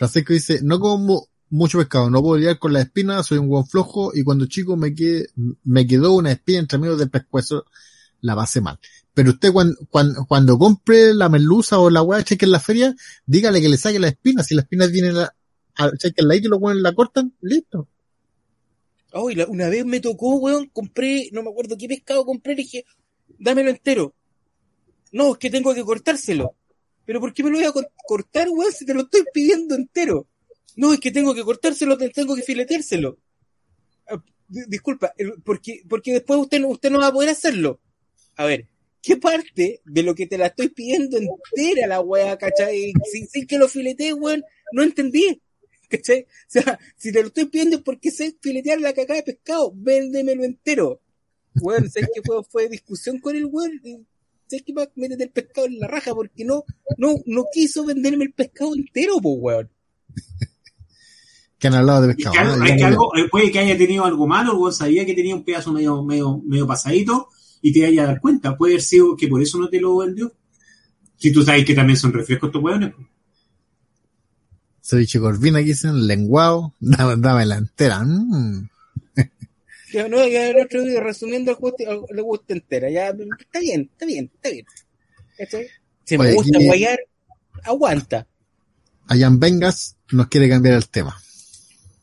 Francisco 0.00 0.32
dice, 0.32 0.60
no 0.62 0.80
como 0.80 1.28
mucho 1.50 1.76
pescado, 1.76 2.08
no 2.08 2.22
puedo 2.22 2.38
lidiar 2.38 2.58
con 2.58 2.72
la 2.72 2.80
espina, 2.80 3.22
soy 3.22 3.36
un 3.36 3.48
buen 3.48 3.66
flojo 3.66 4.12
y 4.14 4.22
cuando 4.22 4.46
chico 4.46 4.74
me, 4.74 4.94
quedé, 4.94 5.26
me 5.64 5.86
quedó 5.86 6.14
una 6.14 6.32
espina 6.32 6.60
entre 6.60 6.78
medio 6.78 6.96
del 6.96 7.10
pescuezo, 7.10 7.66
la 8.22 8.34
pasé 8.34 8.62
mal. 8.62 8.78
Pero 9.12 9.32
usted 9.32 9.52
cuando, 9.52 9.76
cuando, 9.90 10.24
cuando 10.26 10.58
compre 10.58 11.12
la 11.12 11.28
merluza 11.28 11.78
o 11.78 11.90
la 11.90 12.00
weá 12.00 12.24
cheque 12.24 12.46
en 12.46 12.52
la 12.52 12.60
feria, 12.60 12.96
dígale 13.26 13.60
que 13.60 13.68
le 13.68 13.76
saque 13.76 13.98
la 13.98 14.08
espina, 14.08 14.42
si 14.42 14.54
la 14.54 14.62
espina 14.62 14.86
viene 14.86 15.10
a, 15.20 15.34
a 15.76 15.90
cheque 15.98 16.22
la 16.22 16.34
y 16.34 16.40
lo 16.40 16.58
ponen, 16.58 16.82
la 16.82 16.94
cortan, 16.94 17.34
listo. 17.42 17.86
Oh, 19.12 19.28
una 19.48 19.68
vez 19.68 19.84
me 19.84 20.00
tocó, 20.00 20.36
weón, 20.36 20.70
compré, 20.72 21.28
no 21.32 21.42
me 21.42 21.50
acuerdo 21.50 21.76
qué 21.76 21.88
pescado 21.88 22.24
compré, 22.24 22.54
le 22.54 22.62
dije, 22.62 22.86
dámelo 23.38 23.68
entero. 23.68 24.14
No, 25.12 25.32
es 25.32 25.36
que 25.36 25.50
tengo 25.50 25.74
que 25.74 25.84
cortárselo. 25.84 26.54
Pero 27.06 27.20
¿por 27.20 27.32
qué 27.32 27.42
me 27.42 27.50
lo 27.50 27.56
voy 27.56 27.64
a 27.66 27.72
cor- 27.72 27.90
cortar, 28.06 28.48
weón, 28.50 28.72
si 28.72 28.84
te 28.86 28.94
lo 28.94 29.02
estoy 29.02 29.24
pidiendo 29.32 29.74
entero? 29.74 30.26
No, 30.76 30.92
es 30.92 31.00
que 31.00 31.10
tengo 31.10 31.34
que 31.34 31.42
cortárselo, 31.42 31.96
te- 31.98 32.10
tengo 32.10 32.34
que 32.36 32.42
fileteárselo. 32.42 33.18
Ah, 34.08 34.22
di- 34.48 34.64
Disculpa, 34.68 35.12
porque, 35.44 35.82
porque 35.88 36.12
después 36.12 36.38
usted 36.40 36.62
usted 36.64 36.90
no 36.90 37.00
va 37.00 37.08
a 37.08 37.12
poder 37.12 37.30
hacerlo. 37.30 37.80
A 38.36 38.44
ver, 38.44 38.68
¿qué 39.02 39.16
parte 39.16 39.80
de 39.84 40.02
lo 40.02 40.14
que 40.14 40.26
te 40.26 40.38
la 40.38 40.46
estoy 40.46 40.68
pidiendo 40.68 41.18
entera 41.18 41.86
la 41.86 42.00
weá, 42.00 42.38
cachai? 42.38 42.92
Sin, 43.10 43.26
sin 43.28 43.46
que 43.46 43.58
lo 43.58 43.68
filetees, 43.68 44.14
weón, 44.14 44.44
no 44.72 44.82
entendí. 44.82 45.40
¿Cachai? 45.88 46.22
O 46.22 46.26
sea, 46.46 46.78
si 46.96 47.10
te 47.12 47.20
lo 47.20 47.26
estoy 47.28 47.46
pidiendo 47.46 47.76
es 47.78 47.82
porque 47.82 48.12
sé 48.12 48.36
filetear 48.40 48.80
la 48.80 48.92
caca 48.92 49.14
de 49.14 49.24
pescado, 49.24 49.72
véndemelo 49.74 50.44
entero. 50.44 51.00
Weón, 51.60 51.90
sé 51.90 52.02
que 52.14 52.22
fue, 52.24 52.44
fue 52.44 52.68
discusión 52.68 53.18
con 53.18 53.34
el 53.34 53.46
weón 53.46 54.06
que 54.64 54.72
va 54.72 54.82
a 54.84 54.88
meter 54.96 55.20
el 55.22 55.30
pescado 55.30 55.66
en 55.66 55.78
la 55.78 55.86
raja 55.88 56.14
porque 56.14 56.44
no, 56.44 56.64
no, 56.98 57.14
no 57.26 57.44
quiso 57.52 57.84
venderme 57.86 58.24
el 58.24 58.32
pescado 58.32 58.74
entero, 58.74 59.14
pues 59.22 59.36
weón. 59.38 59.70
Que 61.58 61.68
han 61.68 61.74
hablado 61.74 62.02
de 62.02 62.10
Es 62.10 62.16
pescado. 62.16 62.36
¿ah? 62.62 62.66
es 62.68 62.76
que 62.76 62.84
algo- 62.84 63.16
eh, 63.16 63.28
puede 63.30 63.50
que 63.52 63.58
haya 63.58 63.76
tenido 63.76 64.04
algo 64.04 64.26
malo, 64.26 64.56
weón 64.58 64.72
sabía 64.72 65.04
que 65.06 65.14
tenía 65.14 65.34
un 65.34 65.44
pedazo 65.44 65.72
medio, 65.72 66.02
medio, 66.02 66.38
medio 66.44 66.66
pasadito 66.66 67.28
y 67.62 67.72
te 67.72 67.84
haya 67.86 68.06
dar 68.06 68.20
cuenta. 68.20 68.56
Puede 68.56 68.74
haber 68.74 68.82
sido 68.82 69.16
que 69.16 69.28
por 69.28 69.42
eso 69.42 69.58
no 69.58 69.68
te 69.68 69.80
lo 69.80 69.96
vendió. 69.98 70.32
Si 71.16 71.30
tú 71.32 71.42
sabes 71.42 71.64
que 71.66 71.74
también 71.74 71.98
son 71.98 72.12
refrescos 72.14 72.48
estos 72.48 72.62
weones. 72.62 72.94
pues. 72.94 73.06
Ceviche 74.82 75.20
corvina 75.20 75.58
aquí 75.58 75.68
dicen, 75.68 76.06
lenguado, 76.06 76.74
dame, 76.80 77.16
dame 77.18 77.44
la 77.46 77.56
entera. 77.56 78.02
Mm. 78.04 78.68
Ya, 79.92 80.08
no, 80.08 80.26
ya 80.28 80.48
el 80.50 80.60
otro 80.64 80.82
día, 80.84 81.00
resumiendo 81.00 81.50
el 81.50 81.56
gusto, 81.56 82.06
le 82.14 82.22
gusta 82.22 82.52
entera, 82.54 82.88
ya, 82.90 83.08
está 83.08 83.58
bien, 83.60 83.88
está 83.92 84.06
bien, 84.06 84.30
está 84.34 84.50
bien. 84.50 84.64
¿Cachai? 85.36 85.66
Si 86.04 86.16
me 86.18 86.32
gusta 86.34 86.58
aquí- 86.58 86.66
guayar, 86.66 86.98
aguanta. 87.64 88.26
Allan 89.08 89.40
Vengas 89.40 89.96
nos 90.12 90.28
quiere 90.28 90.48
cambiar 90.48 90.74
el 90.76 90.88
tema. 90.88 91.16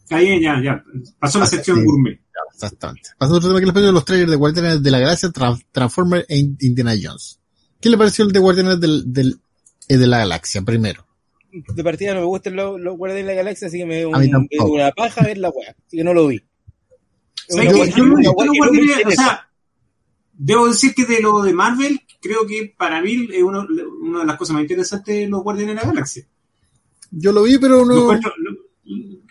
Está 0.04 0.18
bien, 0.20 0.42
ya, 0.42 0.62
ya. 0.64 0.84
Pasó 1.20 1.40
la 1.40 1.46
Ah, 1.46 1.48
sección 1.48 1.78
sí. 1.80 1.84
gourmet. 1.86 2.20
Exactamente. 2.54 3.10
Pasando 3.18 3.36
a 3.36 3.38
otro 3.40 3.50
tema 3.50 3.60
que 3.60 3.66
les 3.68 3.74
pareció 3.74 3.92
los 3.92 4.06
trailers 4.06 4.32
de 4.32 4.36
Guardianes 4.38 4.84
de 4.84 4.92
la 4.92 5.00
Galaxia, 5.00 5.30
Tra- 5.30 5.66
Transformer 5.72 6.26
e 6.28 6.38
In- 6.38 6.58
Indiana 6.62 6.94
Jones. 7.02 7.40
¿Qué 7.80 7.90
le 7.90 7.98
pareció 7.98 8.26
el 8.26 8.32
de 8.32 8.40
Guardianes 8.40 8.80
del, 8.80 9.14
del, 9.14 9.40
eh, 9.88 9.98
de 9.98 10.08
la 10.08 10.18
Galaxia 10.20 10.62
primero? 10.64 11.06
De 11.52 11.84
partida 11.84 12.14
no 12.14 12.22
me 12.22 12.26
gustan 12.26 12.56
los, 12.56 12.80
los 12.80 12.98
guardianes 12.98 13.26
de 13.26 13.32
la 13.34 13.38
galaxia, 13.42 13.68
así 13.68 13.78
que 13.80 13.86
me 13.86 13.98
dio, 14.00 14.14
A 14.14 14.20
un- 14.20 14.48
una 14.70 14.92
paja 14.92 15.24
ver 15.24 15.38
la 15.38 15.50
weá, 15.50 15.72
así 15.88 15.98
que 15.98 16.04
no 16.04 16.14
lo 16.14 16.28
vi. 16.28 16.42
No- 17.50 17.64
yo 17.86 18.06
no 18.06 18.18
no 18.20 18.34
guardaría- 18.34 19.08
o 19.08 19.12
sea, 19.12 19.50
debo 20.34 20.68
decir 20.68 20.94
que 20.94 21.06
de 21.06 21.22
lo 21.22 21.42
de 21.42 21.54
Marvel, 21.54 22.02
creo 22.22 22.46
que 22.46 22.74
para 22.78 23.02
mí 23.02 23.28
es 23.32 23.42
uno- 23.44 23.66
una 24.02 24.20
de 24.20 24.26
las 24.26 24.38
cosas 24.38 24.54
más 24.56 24.64
interesantes 24.64 25.16
de 25.16 25.28
los 25.28 25.42
Guardianes 25.44 25.76
de 25.76 25.82
la 25.82 25.88
Galaxia. 25.88 26.26
Yo 27.12 27.32
lo 27.32 27.44
vi, 27.44 27.58
pero 27.58 27.86
no. 27.86 28.20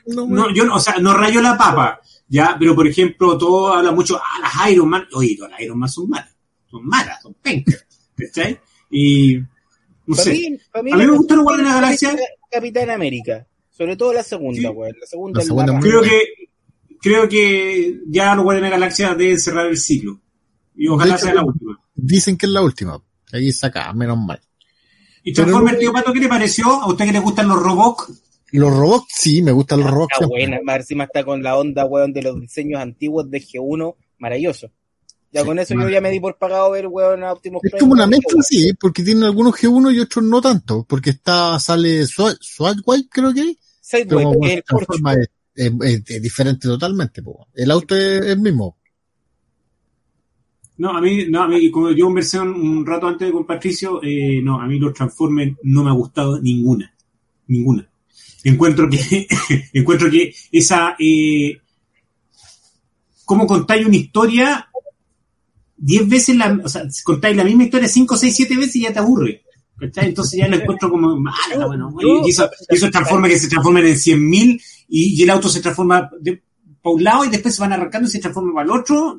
no 0.06 0.26
me- 0.26 0.34
no, 0.36 0.54
yo, 0.54 0.64
no- 0.64 0.76
o 0.76 0.80
sea, 0.80 0.96
no 0.98 1.14
rayo 1.14 1.40
la 1.42 1.58
papa, 1.58 2.00
ya, 2.28 2.56
pero 2.58 2.74
por 2.74 2.86
ejemplo, 2.86 3.36
todo 3.36 3.74
habla 3.74 3.90
mucho, 3.92 4.16
ah, 4.18 4.40
las 4.40 4.70
Iron 4.72 4.88
Man, 4.88 5.06
oye, 5.14 5.36
todas 5.36 5.52
las 5.52 5.60
Iron 5.60 5.78
Man 5.78 5.88
son 5.88 6.08
malas, 6.08 6.34
son 6.70 6.86
malas, 6.86 7.20
son 7.22 7.34
pencas, 7.34 7.84
¿cachai? 8.16 8.58
Y, 8.90 9.36
no 10.06 10.14
Para 10.14 10.22
sé, 10.22 10.30
mí, 10.32 10.58
para 10.72 10.82
mí 10.84 10.92
A 10.92 10.96
mí 10.96 11.06
me 11.06 11.16
gustaron 11.16 11.44
mejor 11.44 11.56
Guardianes 11.56 11.74
de 11.74 11.80
la 11.80 11.86
Galaxia. 11.86 12.16
Capitán 12.50 12.90
América. 12.90 13.46
Sobre 13.70 13.96
todo 13.96 14.12
la 14.14 14.22
segunda, 14.22 14.60
Sí. 14.60 14.66
weón. 14.74 14.94
La 14.98 15.06
segunda 15.06 15.38
La 15.38 15.42
es 15.42 15.46
segunda 15.48 15.80
creo 15.80 16.00
que, 16.02 16.22
creo 17.00 17.28
que 17.28 18.00
ya 18.06 18.34
los 18.34 18.44
Guardianes 18.44 18.70
de 18.70 18.70
la 18.70 18.76
Galaxia 18.80 19.14
deben 19.14 19.38
cerrar 19.40 19.66
el 19.66 19.76
ciclo. 19.76 20.20
Y 20.74 20.88
ojalá 20.88 21.14
hecho, 21.14 21.24
sea 21.24 21.34
la 21.34 21.44
última. 21.44 21.80
Dicen 21.94 22.36
que 22.36 22.46
es 22.46 22.52
la 22.52 22.62
última. 22.62 23.02
Ahí 23.32 23.50
saca, 23.52 23.92
menos 23.92 24.18
mal. 24.18 24.40
¿Y 25.22 25.32
pero 25.32 25.44
Transformers, 25.46 25.74
no- 25.74 25.80
tío 25.80 25.92
Pato, 25.92 26.12
qué 26.12 26.20
le 26.20 26.28
pareció? 26.28 26.66
¿A 26.66 26.86
usted 26.86 27.06
que 27.06 27.12
le 27.12 27.18
gustan 27.18 27.48
los 27.48 27.60
robots? 27.62 28.22
Los 28.52 28.72
robots, 28.74 29.06
sí, 29.08 29.42
me 29.42 29.50
gustan 29.52 29.80
los 29.80 29.90
robots. 29.90 30.12
Está 30.14 30.26
buena, 30.26 30.58
más 30.62 30.76
encima 30.78 31.04
está 31.04 31.24
con 31.24 31.42
la 31.42 31.56
onda, 31.56 31.84
weón, 31.84 32.12
de 32.12 32.22
los 32.22 32.40
diseños 32.40 32.80
antiguos 32.80 33.28
de 33.30 33.40
G1, 33.42 33.96
maravilloso. 34.18 34.70
Ya 35.32 35.40
Sí, 35.40 35.46
con 35.46 35.58
eso 35.58 35.74
yo 35.74 35.88
ya 35.88 36.00
me 36.00 36.10
di 36.10 36.20
por 36.20 36.38
pagado 36.38 36.70
ver, 36.70 36.86
weón, 36.86 37.24
a 37.24 37.32
Optimus 37.32 37.60
Es 37.64 37.72
Prime, 37.72 37.80
como 37.80 37.92
una 37.94 38.06
mezcla, 38.06 38.40
sí, 38.42 38.72
porque 38.80 39.02
tiene 39.02 39.26
algunos 39.26 39.54
G1 39.54 39.94
y 39.94 39.98
otros 39.98 40.24
no 40.24 40.40
tanto. 40.40 40.86
Porque 40.88 41.10
está, 41.10 41.58
sale 41.58 42.06
Swat, 42.06 42.36
Swatwhite, 42.40 43.08
creo 43.10 43.34
que 43.34 43.40
hay. 43.40 43.58
Sideway, 43.80 44.24
Pero 44.24 44.40
que 44.40 44.46
es 44.46 44.54
el 44.54 44.62
Porsche. 44.62 45.02
Es, 45.56 46.22
diferente 46.22 46.68
totalmente. 46.68 47.22
po. 47.22 47.48
El 47.54 47.70
auto 47.70 47.96
es 47.96 48.26
el 48.26 48.40
mismo. 48.40 48.76
No, 50.78 50.90
a 50.90 51.00
mí, 51.00 51.24
no, 51.28 51.42
a 51.42 51.48
mí, 51.48 51.70
como 51.70 51.90
yo 51.90 52.04
conversé 52.04 52.38
un, 52.38 52.52
un 52.54 52.86
rato 52.86 53.06
antes 53.06 53.32
con 53.32 53.46
Patricio, 53.46 54.00
eh, 54.02 54.40
no, 54.42 54.60
a 54.60 54.66
mí 54.66 54.78
los 54.78 54.92
Transformers 54.92 55.56
no 55.62 55.82
me 55.82 55.90
ha 55.90 55.94
gustado 55.94 56.40
ninguna. 56.40 56.94
Ninguna. 57.46 57.88
Encuentro 58.44 58.88
que, 58.88 59.26
encuentro 59.72 60.10
que 60.10 60.34
esa, 60.52 60.94
eh, 60.98 61.58
cómo 63.24 63.46
contáis 63.46 63.86
una 63.86 63.96
historia 63.96 64.68
diez 65.76 66.08
veces 66.08 66.36
la, 66.36 66.60
o 66.64 66.68
sea, 66.68 66.84
contáis 67.04 67.36
la 67.36 67.44
misma 67.44 67.64
historia 67.64 67.88
cinco, 67.88 68.16
seis, 68.16 68.34
siete 68.34 68.56
veces 68.56 68.76
y 68.76 68.82
ya 68.82 68.92
te 68.92 68.98
aburre. 68.98 69.42
¿Cachai? 69.78 70.08
Entonces 70.08 70.38
ya 70.38 70.48
lo 70.48 70.56
encuentro 70.56 70.90
como 70.90 71.16
mala, 71.16 71.66
bueno, 71.66 71.90
y 72.26 72.30
eso, 72.30 72.48
transforma 72.90 73.28
que 73.28 73.38
se 73.38 73.48
transformen 73.48 73.86
en 73.86 73.98
cien 73.98 74.28
mil 74.28 74.60
y, 74.88 75.18
y 75.18 75.22
el 75.22 75.30
auto 75.30 75.48
se 75.48 75.60
transforma 75.60 76.10
de, 76.20 76.42
para 76.82 76.94
un 76.94 77.04
lado 77.04 77.24
y 77.24 77.28
después 77.30 77.54
se 77.54 77.60
van 77.60 77.72
arrancando 77.72 78.08
y 78.08 78.10
se 78.10 78.18
transforma 78.20 78.54
para 78.54 78.64
el 78.64 78.70
otro. 78.80 79.18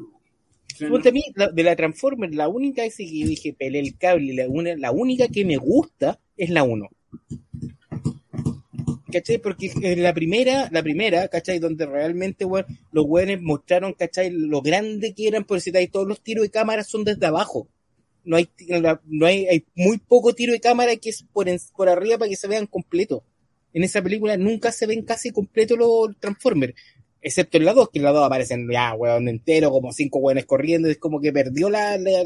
O 0.73 0.75
sea, 0.77 0.89
la- 1.35 1.49
de 1.49 1.63
la 1.63 1.75
Transformers, 1.75 2.35
la 2.35 2.47
única 2.47 2.83
que 2.89 3.19
yo 3.19 3.27
dije, 3.27 3.53
pelé 3.53 3.79
el 3.79 3.97
cable, 3.97 4.33
la, 4.33 4.47
una, 4.47 4.75
la 4.75 4.91
única 4.91 5.27
que 5.27 5.43
me 5.43 5.57
gusta 5.57 6.19
es 6.35 6.49
la 6.49 6.63
1. 6.63 6.87
¿Cachai? 9.11 9.37
Porque 9.39 9.71
en 9.81 10.03
la 10.03 10.13
primera, 10.13 10.69
la 10.71 10.83
primera, 10.83 11.27
¿cachai? 11.29 11.59
Donde 11.59 11.85
realmente, 11.85 12.45
los 12.91 13.05
weones 13.07 13.41
mostraron, 13.41 13.93
¿cachai? 13.93 14.29
Lo 14.31 14.61
grande 14.61 15.13
que 15.15 15.27
eran, 15.27 15.45
por 15.45 15.61
si 15.61 15.71
todos 15.87 16.07
los 16.07 16.21
tiros 16.21 16.43
de 16.43 16.51
cámara 16.51 16.83
son 16.83 17.03
desde 17.03 17.25
abajo. 17.25 17.67
No 18.27 18.35
hay, 18.35 18.49
no 19.05 19.25
hay, 19.25 19.47
hay 19.47 19.65
muy 19.75 19.97
poco 19.97 20.33
tiro 20.33 20.51
de 20.53 20.59
cámara 20.59 20.95
que 20.97 21.09
es 21.09 21.23
por, 21.33 21.47
en- 21.47 21.59
por 21.75 21.87
arriba 21.89 22.17
para 22.17 22.29
que 22.29 22.35
se 22.35 22.47
vean 22.47 22.67
completos. 22.67 23.21
En 23.73 23.83
esa 23.83 24.01
película 24.01 24.35
nunca 24.37 24.71
se 24.71 24.85
ven 24.85 25.03
casi 25.03 25.31
completos 25.31 25.77
los 25.77 26.17
Transformers. 26.19 26.73
Excepto 27.21 27.57
en 27.57 27.65
la 27.65 27.73
2, 27.73 27.89
que 27.89 27.99
en 27.99 28.05
la 28.05 28.11
2 28.11 28.25
aparecen 28.25 28.67
ya, 28.71 28.93
weón, 28.93 29.27
entero, 29.27 29.71
como 29.71 29.91
cinco 29.91 30.19
weones 30.19 30.45
corriendo, 30.45 30.87
es 30.89 30.97
como 30.97 31.19
que 31.21 31.31
perdió 31.33 31.69
la, 31.69 31.97
la- 31.97 32.25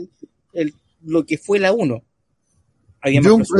el- 0.53 0.73
lo 1.03 1.25
que 1.25 1.37
fue 1.37 1.59
la 1.59 1.71
1. 1.71 2.03
Había 3.01 3.21
más 3.21 3.47
Yo, 3.47 3.55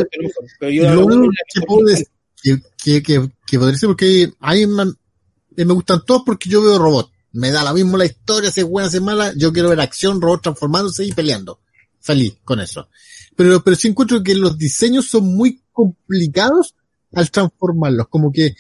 pero 0.60 0.72
yo 0.72 0.84
Lo 0.94 1.06
único 1.06 1.32
que 1.54 1.62
puedo 1.62 1.86
decir 1.88 2.08
que, 2.44 2.58
que, 2.84 3.04
que, 3.04 3.30
que 3.48 3.60
podría 3.60 3.78
ser 3.78 3.88
porque 3.88 4.32
a 4.40 4.54
mí 4.54 4.68
me, 4.68 4.84
eh, 5.58 5.66
me 5.66 5.74
gustan 5.74 6.04
todos 6.06 6.24
porque 6.26 6.50
yo 6.50 6.62
veo 6.62 6.78
robots. 6.80 7.12
Me 7.34 7.50
da 7.52 7.64
la 7.64 7.74
misma 7.74 7.98
la 7.98 8.06
historia, 8.06 8.52
si 8.52 8.60
es 8.62 8.66
buena, 8.68 8.90
si 8.90 8.98
es 8.98 9.04
mala. 9.04 9.34
Yo 9.38 9.54
quiero 9.54 9.70
ver 9.70 9.80
acción, 9.80 10.22
robots 10.22 10.42
transformándose 10.44 11.06
y 11.06 11.12
peleando. 11.14 11.60
Feliz 12.02 12.36
con 12.44 12.60
eso. 12.60 12.90
Pero, 13.36 13.64
pero 13.64 13.76
sí 13.76 13.88
encuentro 13.88 14.22
que 14.24 14.36
los 14.36 14.58
diseños 14.58 15.08
son 15.08 15.36
muy 15.36 15.62
complicados 15.72 16.76
al 17.14 17.30
transformarlos. 17.32 18.08
Como 18.10 18.32
que 18.32 18.56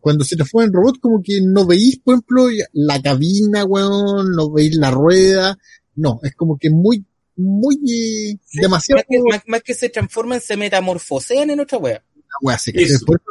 cuando 0.00 0.24
se 0.24 0.36
transforman 0.36 0.68
en 0.68 0.74
robots, 0.74 0.98
como 1.00 1.22
que 1.22 1.40
no 1.42 1.66
veis, 1.66 1.98
por 1.98 2.14
ejemplo, 2.14 2.46
la 2.72 3.00
cabina, 3.02 3.64
weón, 3.64 4.30
no 4.32 4.50
veis 4.50 4.74
la 4.76 4.90
rueda. 4.90 5.58
No, 5.94 6.20
es 6.22 6.34
como 6.34 6.58
que 6.58 6.70
muy, 6.70 7.04
muy, 7.36 7.76
eh, 7.90 8.38
demasiado 8.60 8.98
Más 8.98 9.06
que, 9.08 9.18
más- 9.30 9.42
más 9.46 9.62
que 9.62 9.74
se 9.74 9.88
transforman, 9.88 10.40
se 10.40 10.56
metamorfosean 10.56 11.50
en 11.50 11.60
otra 11.60 11.78
wea. 11.78 12.02
la 12.42 12.58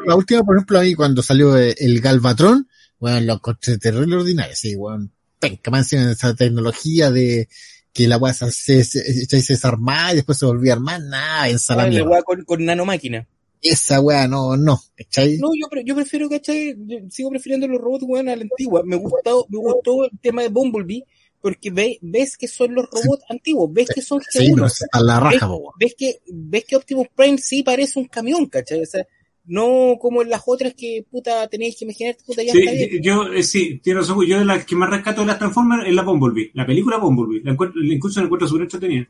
wea 0.07 0.15
última, 0.15 0.43
por 0.43 0.55
ejemplo, 0.57 0.79
a 0.79 0.83
mí 0.83 0.95
cuando 0.95 1.21
salió 1.23 1.57
eh, 1.57 1.75
el 1.79 2.01
Galvatron, 2.01 2.67
bueno, 2.99 3.19
lo 3.21 3.33
encontré 3.33 3.77
terrible 3.77 4.15
ordinario, 4.15 4.55
sí, 4.55 4.75
weón. 4.75 5.11
Penca, 5.39 5.69
más 5.69 5.91
encima 5.93 6.11
esa 6.11 6.33
tecnología 6.33 7.11
de 7.11 7.47
que 7.95 8.09
la 8.09 8.17
weá 8.17 8.33
se, 8.33 8.51
se, 8.51 8.83
se, 8.83 9.25
se 9.41 9.53
desarmaba 9.53 10.11
y 10.11 10.17
después 10.17 10.37
se 10.37 10.45
volvía 10.45 10.73
a 10.73 10.75
armar, 10.75 11.01
nada, 11.01 11.47
en 11.47 11.55
Ah, 11.69 11.87
la 11.87 12.03
wea 12.03 12.21
con, 12.23 12.43
con 12.43 12.65
nanomáquina. 12.65 13.25
Esa 13.61 14.01
weá, 14.01 14.27
no, 14.27 14.57
no, 14.57 14.79
¿cachai? 14.97 15.37
No, 15.37 15.47
yo, 15.59 15.67
yo 15.83 15.95
prefiero, 15.95 16.29
¿cachai? 16.29 16.75
Yo 16.85 16.97
sigo 17.09 17.29
prefiriendo 17.29 17.67
los 17.69 17.79
robots, 17.79 18.03
weón, 18.05 18.27
a 18.27 18.35
la 18.35 18.41
antigua. 18.43 18.83
Me 18.85 18.97
gustó, 18.97 19.45
me 19.49 19.57
gustó 19.59 20.03
el 20.03 20.11
tema 20.21 20.41
de 20.41 20.49
Bumblebee, 20.49 21.05
porque 21.41 21.71
ve, 21.71 21.97
ves 22.01 22.35
que 22.37 22.49
son 22.49 22.75
los 22.75 22.85
robots 22.91 23.23
antiguos, 23.29 23.71
ves 23.71 23.87
que 23.95 24.01
son 24.01 24.21
Sí, 24.29 24.49
G1. 24.49 24.55
no, 24.57 24.65
está 24.65 24.99
la 24.99 25.19
ves, 25.21 25.39
raja, 25.39 25.47
weón. 25.49 25.71
ves 25.79 25.95
que, 25.97 26.19
ves 26.27 26.65
que 26.65 26.75
Optimus 26.75 27.07
Prime 27.15 27.37
sí 27.37 27.63
parece 27.63 27.97
un 27.97 28.05
camión, 28.07 28.45
¿cachai? 28.47 28.81
O 28.81 28.85
sea, 28.85 29.07
no 29.47 29.97
como 29.99 30.21
en 30.21 30.29
las 30.29 30.41
otras 30.45 30.73
que, 30.73 31.05
puta, 31.09 31.47
tenéis 31.47 31.75
que 31.77 31.85
imaginar, 31.85 32.15
puta, 32.25 32.41
ya 32.43 32.51
está 32.53 32.71
bien. 32.71 32.89
Sí, 32.91 32.99
yo, 33.01 33.25
eh, 33.33 33.43
sí, 33.43 33.79
tiene 33.83 33.99
razón. 33.99 34.25
Yo 34.25 34.39
de 34.39 34.45
las 34.45 34.65
que 34.65 34.75
más 34.75 34.89
rescato 34.89 35.21
de 35.21 35.27
las 35.27 35.37
Transformers 35.39 35.87
es 35.87 35.93
la 35.93 36.01
Bumblebee, 36.03 36.51
la 36.53 36.65
película 36.65 36.97
Bumblebee. 36.97 37.43
La 37.43 37.51
encuentro, 37.51 37.79
la 37.81 37.93
incluso 37.93 38.19
la 38.19 38.25
encuentro 38.25 38.47
súper 38.47 38.63
entretenida. 38.63 39.07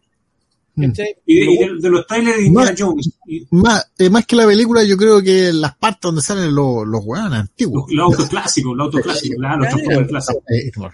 ¿cachai? 0.78 1.16
Y 1.26 1.36
de, 1.40 1.46
Me 1.46 1.54
y 1.54 1.58
de- 1.58 1.82
de 1.82 1.90
los 1.90 2.06
trailers 2.06 2.38
de 2.38 2.46
Indiana. 2.48 2.76
Jones, 2.78 3.10
Más, 3.52 3.92
eh, 3.98 4.10
más 4.10 4.26
que 4.26 4.36
la 4.36 4.46
película, 4.46 4.84
yo 4.84 4.98
creo 4.98 5.22
que 5.22 5.54
las 5.54 5.74
partes 5.78 6.02
donde 6.02 6.22
salen 6.22 6.54
los, 6.54 6.86
los 6.86 7.02
antiguos. 7.18 7.90
los 7.94 8.06
autos 8.12 8.28
clásicos, 8.28 8.76
los 8.76 8.86
autos 8.88 9.02
clásicos, 9.02 9.38
claro, 9.38 9.58
los 9.60 9.68
Claro. 9.68 9.78
Transformers 9.78 10.10
clásicos. 10.10 10.44
Eh, 10.50 10.72
bueno. 10.76 10.94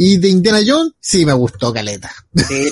Y 0.00 0.16
de 0.18 0.28
Indiana 0.28 0.60
Jones, 0.64 0.92
sí 1.00 1.26
me 1.26 1.32
gustó 1.32 1.72
Caleta. 1.72 2.08
Sí. 2.36 2.70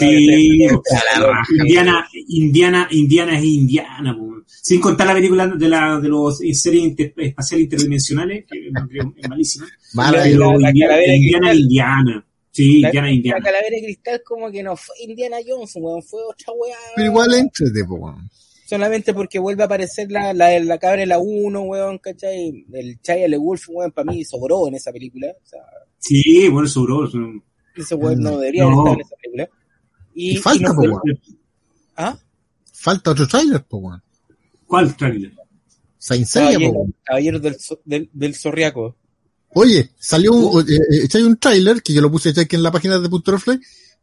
Indiana, 1.58 2.06
Indiana, 2.28 2.88
Indiana 2.90 3.38
es 3.38 3.44
Indiana, 3.44 4.16
po. 4.16 4.35
Sin 4.68 4.80
contar 4.80 5.06
la 5.06 5.14
película 5.14 5.46
de 5.46 5.68
la 5.68 6.00
de 6.00 6.08
los 6.08 6.38
series 6.38 6.82
inter- 6.82 7.14
espaciales 7.16 7.64
interdimensionales, 7.66 8.44
que 8.50 8.68
creo 8.88 9.14
es 9.16 9.28
malísima. 9.28 9.66
Mala, 9.94 10.18
La- 10.18 10.24
Pero 10.24 10.58
la 10.58 10.70
Indiana, 10.70 11.54
Indiana. 11.54 12.26
Sí, 12.50 12.80
La, 12.80 12.88
Indiana, 12.88 13.06
la 13.08 13.12
Indiana. 13.14 13.40
calavera 13.44 13.76
de 13.76 13.82
cristal 13.82 14.22
como 14.24 14.50
que 14.50 14.62
no 14.64 14.76
fue 14.76 14.94
Indiana 15.02 15.36
Jones, 15.46 15.70
weón, 15.76 16.02
fue 16.02 16.20
otra 16.28 16.52
weá. 16.54 16.74
pero 16.96 17.10
igual 17.10 17.34
entrete, 17.34 17.84
po, 17.86 17.94
weón. 17.96 18.28
Solamente 18.66 19.14
porque 19.14 19.38
vuelve 19.38 19.62
a 19.62 19.66
aparecer 19.66 20.10
la, 20.10 20.32
la, 20.32 20.58
la 20.58 20.78
cabra 20.78 21.00
de 21.02 21.06
la 21.06 21.18
1, 21.20 21.60
weón, 21.62 21.98
¿cachai? 21.98 22.66
El 22.72 23.00
Chaya 23.02 23.28
Le 23.28 23.36
Wolf, 23.36 23.68
weón, 23.68 23.92
para 23.92 24.10
mí 24.10 24.24
sobró 24.24 24.66
en 24.66 24.74
esa 24.74 24.90
película. 24.90 25.28
O 25.28 25.46
sea, 25.46 25.60
Sí, 25.98 26.48
bueno, 26.48 26.66
sobró. 26.66 27.08
ese 27.76 27.94
weón 27.94 28.20
no 28.20 28.32
Mm, 28.32 28.38
debería 28.40 28.64
no. 28.64 28.68
haber 28.68 28.78
estado 28.80 28.94
en 28.94 29.00
esa 29.02 29.16
película. 29.22 29.48
Y, 30.14 30.30
Y 30.30 30.36
falta, 30.38 30.58
y 30.60 30.62
no- 30.64 30.74
po, 30.74 30.80
weón. 30.80 31.00
¿Ah? 31.96 32.18
Falta 32.72 33.10
otro 33.12 33.28
trailer, 33.28 33.62
po, 33.64 33.76
weón. 33.78 34.02
¿Cuál 34.66 34.96
trailer? 34.96 35.32
Saint 35.98 36.26
Seiya, 36.26 36.58
weón. 36.58 36.94
Caballeros 37.04 37.42
del, 37.42 37.56
del, 37.84 38.10
del 38.12 38.34
Zorriaco. 38.34 38.96
Oye, 39.50 39.90
salió 39.98 40.32
un, 40.34 40.60
eh, 40.68 40.74
eh, 41.04 41.08
hay 41.14 41.22
un 41.22 41.36
tráiler 41.38 41.82
que 41.82 41.92
yo 41.94 42.02
lo 42.02 42.10
puse 42.10 42.28
aquí 42.38 42.56
en 42.56 42.62
la 42.62 42.70
página 42.70 42.98
de 42.98 43.08
Punto 43.08 43.34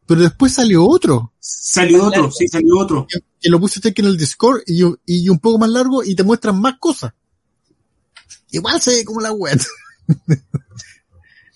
pero 0.06 0.20
después 0.22 0.52
salió 0.52 0.86
otro, 0.86 1.32
Salió 1.40 2.00
otro, 2.08 2.22
largo. 2.24 2.32
sí, 2.32 2.48
salió 2.48 2.78
otro. 2.78 3.08
que, 3.08 3.20
que 3.40 3.50
lo 3.50 3.60
puse 3.60 3.80
aquí 3.88 4.02
en 4.02 4.08
el 4.08 4.18
Discord 4.18 4.62
y, 4.66 4.84
un- 4.84 5.00
y 5.06 5.30
un 5.30 5.40
poco 5.40 5.60
más 5.60 5.70
largo 5.70 6.04
y 6.04 6.16
te 6.16 6.24
muestran 6.24 6.60
más 6.60 6.76
cosas. 6.80 7.14
Igual 8.52 8.82
se 8.82 8.96
ve 8.96 9.06
como 9.06 9.22
la 9.22 9.32
web. 9.32 9.60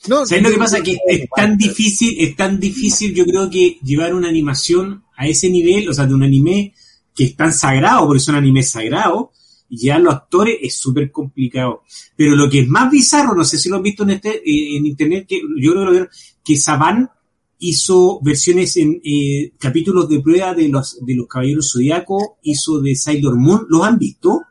no, 0.08 0.26
¿Sabes 0.26 0.44
lo 0.44 0.50
que 0.52 0.58
pasa? 0.58 0.82
Que 0.82 0.98
es 1.08 1.26
tan 1.36 1.58
difícil, 1.58 2.16
es 2.20 2.36
tan 2.36 2.60
difícil, 2.60 3.14
yo 3.14 3.26
creo 3.26 3.50
que 3.50 3.78
llevar 3.84 4.14
una 4.16 4.30
animación 4.30 5.04
a 5.18 5.28
ese 5.28 5.50
nivel, 5.50 5.90
o 5.90 5.94
sea, 5.94 6.06
de 6.06 6.14
un 6.14 6.24
anime 6.24 6.74
que 7.18 7.24
es 7.24 7.36
tan 7.36 7.52
sagrado, 7.52 8.06
porque 8.06 8.20
es 8.20 8.28
un 8.28 8.36
anime 8.36 8.62
sagrado, 8.62 9.32
y 9.70 9.88
ya 9.88 9.98
los 9.98 10.14
actores 10.14 10.56
es 10.62 10.78
súper 10.78 11.12
complicado. 11.12 11.82
Pero 12.16 12.36
lo 12.36 12.48
que 12.48 12.60
es 12.60 12.68
más 12.68 12.92
bizarro, 12.92 13.34
no 13.36 13.44
sé 13.44 13.58
si 13.58 13.70
lo 13.70 13.78
han 13.78 13.84
visto 13.84 14.04
en 14.04 14.12
este, 14.12 14.38
eh, 14.38 14.78
en 14.78 14.86
internet, 14.86 15.26
que 15.28 15.42
yo 15.60 15.72
creo 15.72 15.82
que 15.82 15.86
lo 15.86 15.92
vieron, 15.92 16.10
que 16.46 16.56
Saban 16.56 17.10
hizo 17.58 18.20
versiones 18.22 18.78
en 18.78 19.02
eh, 19.04 19.52
capítulos 19.58 20.08
de 20.08 20.20
prueba 20.20 20.54
de 20.54 20.70
los 20.70 21.04
de 21.04 21.16
los 21.16 21.28
Caballeros 21.28 21.72
Zodíaco, 21.74 22.38
hizo 22.44 22.80
de 22.82 22.96
Sailor 22.96 23.36
Moon, 23.36 23.66
¿los 23.68 23.82
han 23.82 23.98
visto? 23.98 24.44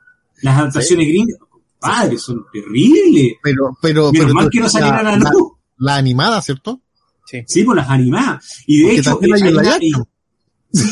Las 0.43 0.59
adaptaciones 0.59 1.07
gringas, 1.07 1.39
padre, 1.79 2.19
son 2.19 2.47
terribles. 2.53 3.35
pero, 3.41 3.79
pero, 3.81 4.11
Menos 4.11 4.27
pero 4.27 4.35
mal 4.35 4.51
que 4.51 4.59
no 4.59 4.69
salieron 4.69 5.07
a 5.07 5.17
la 5.17 5.31
luz. 5.31 5.53
La 5.79 5.97
animada, 5.97 6.43
¿cierto? 6.43 6.81
Sí. 7.27 7.45
Sí, 7.47 7.63
por 7.63 7.77
las 7.77 7.89
animadas. 7.89 8.65
Y 8.67 8.79
de 8.79 8.85
Porque 8.85 9.01
hecho, 9.01 9.11
también 9.11 9.35
hay 9.35 9.67
hay, 9.69 9.93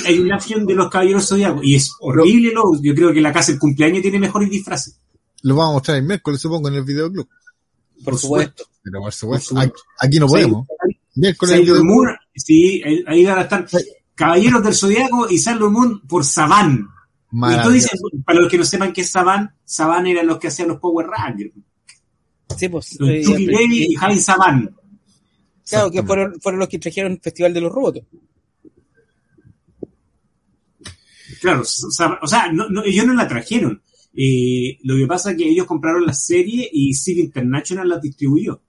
hay 0.07 0.19
una 0.19 0.37
acción 0.37 0.67
de 0.67 0.75
los 0.75 0.91
caballeros 0.91 1.29
zodiacos. 1.29 1.65
Y 1.65 1.75
es 1.77 1.93
horrible, 2.01 2.53
lo, 2.53 2.81
yo 2.83 2.95
creo 2.95 3.13
que 3.13 3.21
la 3.21 3.33
casa 3.33 3.53
del 3.53 3.59
cumpleaños 3.59 4.03
tiene 4.03 4.19
mejores 4.19 4.51
disfraces. 4.51 4.99
Lo 5.43 5.57
vamos 5.57 5.71
a 5.71 5.75
mostrar 5.75 5.97
el 5.99 6.05
miércoles, 6.05 6.41
supongo, 6.41 6.69
en 6.69 6.75
el 6.75 6.85
videoclub. 6.85 7.29
Por 8.05 8.19
supuesto. 8.19 8.65
Pero 8.83 9.01
por 9.01 9.13
supuesto, 9.13 9.55
Por 9.55 9.65
aquí, 9.65 9.73
aquí 10.01 10.19
no 10.19 10.27
podemos. 10.27 10.67
Miércoles 11.15 11.55
en 11.55 11.61
el 11.61 11.67
Sailor. 11.67 11.85
Moon, 11.85 12.09
sí, 12.35 12.83
ahí- 13.07 13.25
van 13.25 13.39
a 13.39 13.43
estar 13.43 13.67
Caballeros 14.15 14.63
del 14.63 14.75
Zodiaco 14.75 15.29
y 15.31 15.39
Sailor 15.39 15.71
Moon 15.71 16.01
por 16.07 16.25
Saban. 16.25 16.87
Y 17.33 17.73
dices, 17.73 18.01
para 18.25 18.41
los 18.41 18.51
que 18.51 18.59
no 18.59 18.65
sepan 18.65 18.93
qué 18.93 19.01
es 19.01 19.11
Saban, 19.11 19.55
Saban 19.65 20.07
eran 20.07 20.27
los 20.27 20.39
que 20.39 20.49
hacían 20.49 20.69
los 20.69 20.79
Power 20.79 21.07
Rangers. 21.07 21.53
Sí, 22.57 22.69
pues. 22.69 22.97
Los 23.01 23.11
eh, 23.11 23.23
Levy 23.39 23.87
y 23.91 23.95
Jaime 23.95 24.21
Saban. 24.21 24.77
Claro, 25.69 25.91
que 25.91 26.03
fueron, 26.03 26.41
fueron 26.41 26.61
los 26.61 26.69
que 26.69 26.79
trajeron 26.79 27.13
el 27.13 27.21
Festival 27.21 27.55
de 27.55 27.61
los 27.61 27.73
Robots. 27.73 28.01
Claro, 31.45 31.61
o 31.61 32.27
sea, 32.27 32.51
no, 32.51 32.71
no, 32.71 32.83
ellos 32.85 33.05
no 33.07 33.13
la 33.13 33.29
trajeron. 33.29 33.83
Eh, 34.17 34.79
lo 34.85 34.97
que 34.97 35.07
pasa 35.07 35.33
es 35.33 35.37
que 35.37 35.47
ellos 35.47 35.67
compraron 35.67 36.07
la 36.07 36.15
serie 36.15 36.67
y 36.73 36.95
City 36.95 37.21
International 37.21 37.87
la 37.87 37.99
distribuyó. 37.99 38.61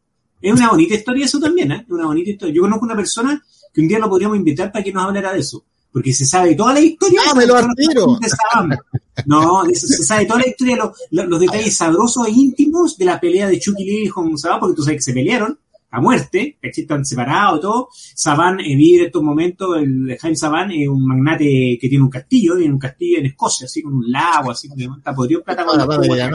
Es 0.42 0.52
una 0.54 0.70
bonita 0.72 0.96
historia 0.96 1.24
eso 1.24 1.40
también, 1.40 1.72
¿eh? 1.72 1.86
Una 1.88 2.08
bonita 2.08 2.32
historia. 2.32 2.54
Yo 2.54 2.64
conozco 2.64 2.84
una 2.84 2.96
persona 2.98 3.42
que 3.74 3.80
un 3.80 3.88
día 3.88 4.00
lo 4.00 4.10
podríamos 4.10 4.36
invitar 4.38 4.74
para 4.74 4.84
que 4.84 4.92
nos 4.92 5.06
hablara 5.06 5.32
de 5.32 5.40
eso. 5.40 5.64
Porque 5.90 6.14
se 6.14 6.26
sabe 6.26 6.54
toda 6.56 6.74
la 6.74 6.82
historia. 6.82 7.22
¡Dámelo 7.28 7.56
al 7.56 7.68
tiro! 7.76 8.18
de 8.20 8.28
Saban. 8.28 8.78
No, 9.26 9.64
se 9.74 10.04
sabe 10.04 10.26
toda 10.26 10.42
la 10.42 10.48
historia, 10.50 10.76
los, 10.76 10.92
los- 11.30 11.40
detalles 11.40 11.78
sabrosos 11.78 12.28
e 12.28 12.32
íntimos 12.32 12.98
de 12.98 13.06
la 13.06 13.18
pelea 13.22 13.48
de 13.48 13.58
Chucky 13.58 13.86
Levy 13.86 14.10
con 14.10 14.38
Saban, 14.38 14.60
porque 14.60 14.76
tú 14.76 14.84
sabes 14.84 14.98
que 14.98 15.04
se 15.04 15.14
pelearon 15.14 15.58
a 15.98 16.02
muerte, 16.02 16.58
que 16.62 16.70
están 16.82 17.06
separados 17.06 17.62
todo. 17.62 17.90
Saban 17.94 18.60
eh, 18.60 18.76
vive 18.76 19.00
en 19.02 19.06
estos 19.08 19.24
momentos, 19.24 19.78
el 19.78 20.18
Jaime 20.20 20.36
Saban 20.36 20.72
es 20.72 20.88
un 20.88 21.06
magnate 21.06 21.78
que 21.80 21.88
tiene 21.90 22.04
un 22.04 22.10
castillo, 22.10 22.56
tiene 22.58 22.74
un 22.74 22.80
castillo 22.80 23.20
en 23.20 23.26
Escocia, 23.28 23.66
así 23.66 23.82
con 23.82 23.94
un 23.94 24.12
lago, 24.12 24.52
así 24.52 24.70
que 24.76 24.86
está 24.86 25.14
podrido 25.14 25.44
plata 25.44 25.66
con 25.66 25.78
para, 25.78 25.86
Power 25.86 26.18
ya, 26.18 26.30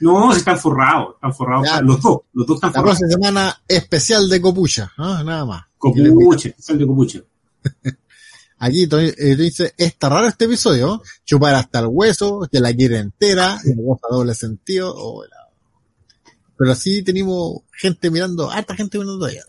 ¿no, 0.00 0.32
se 0.32 0.38
están 0.38 0.58
forrados, 0.58 1.14
están 1.16 1.34
forrados, 1.34 1.66
Ya. 1.66 1.80
los 1.82 2.00
dos, 2.00 2.18
los 2.32 2.46
dos 2.46 2.56
están 2.56 2.70
La 2.72 2.80
forrados. 2.80 2.98
próxima 3.00 3.08
semana 3.26 3.62
especial 3.68 4.28
de 4.28 4.40
Copucha, 4.40 4.90
¿ah? 4.96 5.22
nada 5.24 5.44
más. 5.44 5.64
Copuche, 5.76 6.54
sal 6.58 6.78
de 6.78 6.86
copuche. 6.86 7.22
Aquí 8.62 8.86
eh, 8.92 9.36
dice, 9.36 9.72
está 9.78 10.10
raro 10.10 10.26
este 10.28 10.44
episodio, 10.44 11.02
chupar 11.24 11.54
hasta 11.54 11.80
el 11.80 11.86
hueso, 11.88 12.46
que 12.52 12.60
la 12.60 12.74
quiere 12.74 12.98
entera, 12.98 13.58
y 13.64 13.70
la 13.70 13.96
doble 14.10 14.34
sentido, 14.34 14.92
oh, 14.94 15.22
la- 15.24 15.39
pero 16.60 16.74
sí 16.74 17.02
tenemos 17.02 17.62
gente 17.72 18.10
mirando, 18.10 18.50
harta 18.50 18.76
gente 18.76 18.98
mirando 18.98 19.18
todavía. 19.18 19.42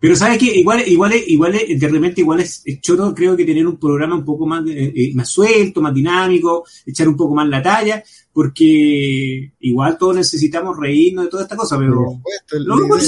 Pero 0.00 0.16
sabes 0.16 0.38
que 0.38 0.46
igual, 0.58 0.82
igual, 0.88 1.12
es- 1.12 1.28
igual, 1.28 1.54
es- 1.54 1.78
de 1.78 1.88
repente 1.88 2.22
igual 2.22 2.40
es, 2.40 2.62
es 2.64 2.80
choro, 2.80 3.14
creo 3.14 3.36
que 3.36 3.44
tener 3.44 3.66
un 3.66 3.78
programa 3.78 4.16
un 4.16 4.24
poco 4.24 4.46
más, 4.46 4.66
eh, 4.66 4.92
eh, 4.96 5.12
más 5.14 5.28
suelto, 5.28 5.80
más 5.82 5.92
dinámico, 5.94 6.64
echar 6.86 7.06
un 7.06 7.16
poco 7.18 7.34
más 7.34 7.46
la 7.48 7.62
talla, 7.62 8.02
porque 8.32 9.52
igual 9.60 9.98
todos 9.98 10.16
necesitamos 10.16 10.76
reírnos 10.78 11.26
de 11.26 11.30
toda 11.30 11.42
esta 11.42 11.54
cosa, 11.56 11.76
Por 11.76 11.84
pero 11.84 12.04
supuesto, 12.16 12.56
el- 12.56 12.64
lo 12.64 12.74
encuentro 12.78 12.98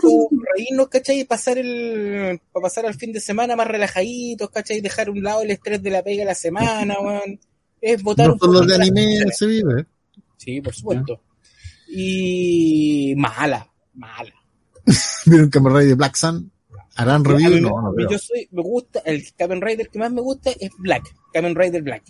Como 0.00 0.28
reírnos, 0.56 0.88
¿cachai? 0.88 1.20
Y 1.20 1.24
pasar 1.24 1.56
el, 1.58 2.40
para 2.52 2.62
pasar 2.64 2.84
al 2.86 2.94
fin 2.94 3.12
de 3.12 3.20
semana 3.20 3.56
más 3.56 3.68
relajaditos, 3.68 4.50
¿cachai? 4.50 4.80
Dejar 4.80 5.08
a 5.08 5.12
un 5.12 5.22
lado 5.22 5.42
el 5.42 5.52
estrés 5.52 5.82
de 5.82 5.90
la 5.90 6.02
pega 6.02 6.20
de 6.22 6.26
la 6.26 6.34
semana, 6.34 6.96
weón. 7.00 7.38
Es 7.80 8.02
votar 8.02 8.26
no 8.26 8.32
un 8.34 8.38
poco 8.40 8.54
solo 8.54 8.66
de 8.66 8.74
anime 8.74 9.20
se 9.32 9.46
vive. 9.46 9.86
Sí, 10.36 10.60
por 10.60 10.74
supuesto. 10.74 11.20
Y 11.98 13.14
mala, 13.16 13.72
mala. 13.94 14.34
Vieron 15.26 15.48
Kamen 15.48 15.74
Rider 15.74 15.96
Black 15.96 16.14
Sun, 16.16 16.52
harán 16.94 17.24
review, 17.24 17.50
mí- 17.54 17.60
no, 17.62 17.80
no 17.80 18.10
yo 18.10 18.18
soy, 18.18 18.46
me 18.52 18.62
gusta, 18.62 19.00
el 19.06 19.24
Kamen 19.34 19.62
Rider 19.62 19.88
que 19.88 19.98
más 19.98 20.12
me 20.12 20.20
gusta 20.20 20.50
es 20.60 20.70
Black, 20.78 21.04
Kamen 21.32 21.54
Rider 21.54 21.82
Black. 21.82 22.04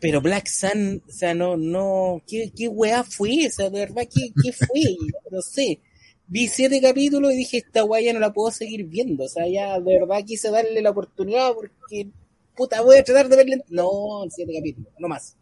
Pero 0.00 0.20
Black 0.20 0.46
Sun, 0.48 1.02
o 1.08 1.10
sea, 1.10 1.32
no, 1.32 1.56
no, 1.56 2.20
¿qué, 2.26 2.52
qué 2.54 2.68
weá 2.68 3.04
fue? 3.04 3.46
O 3.46 3.50
sea, 3.50 3.70
de 3.70 3.78
verdad, 3.78 4.02
¿qué, 4.12 4.28
qué 4.42 4.52
fue? 4.52 4.66
No 5.30 5.40
sé. 5.40 5.80
Vi 6.26 6.46
siete 6.48 6.80
capítulos 6.80 7.32
y 7.32 7.36
dije, 7.36 7.56
esta 7.58 7.84
weá 7.84 8.02
ya 8.02 8.12
no 8.12 8.20
la 8.20 8.32
puedo 8.32 8.50
seguir 8.50 8.84
viendo. 8.84 9.24
O 9.24 9.28
sea, 9.28 9.48
ya 9.48 9.80
de 9.80 9.98
verdad 9.98 10.24
quise 10.26 10.50
darle 10.50 10.80
la 10.82 10.90
oportunidad 10.90 11.52
porque, 11.54 12.10
puta, 12.54 12.82
voy 12.82 12.98
a 12.98 13.04
tratar 13.04 13.28
de 13.30 13.36
verle. 13.36 13.64
No, 13.70 14.24
siete 14.30 14.52
capítulos, 14.54 14.92
no 14.98 15.08
más. 15.08 15.36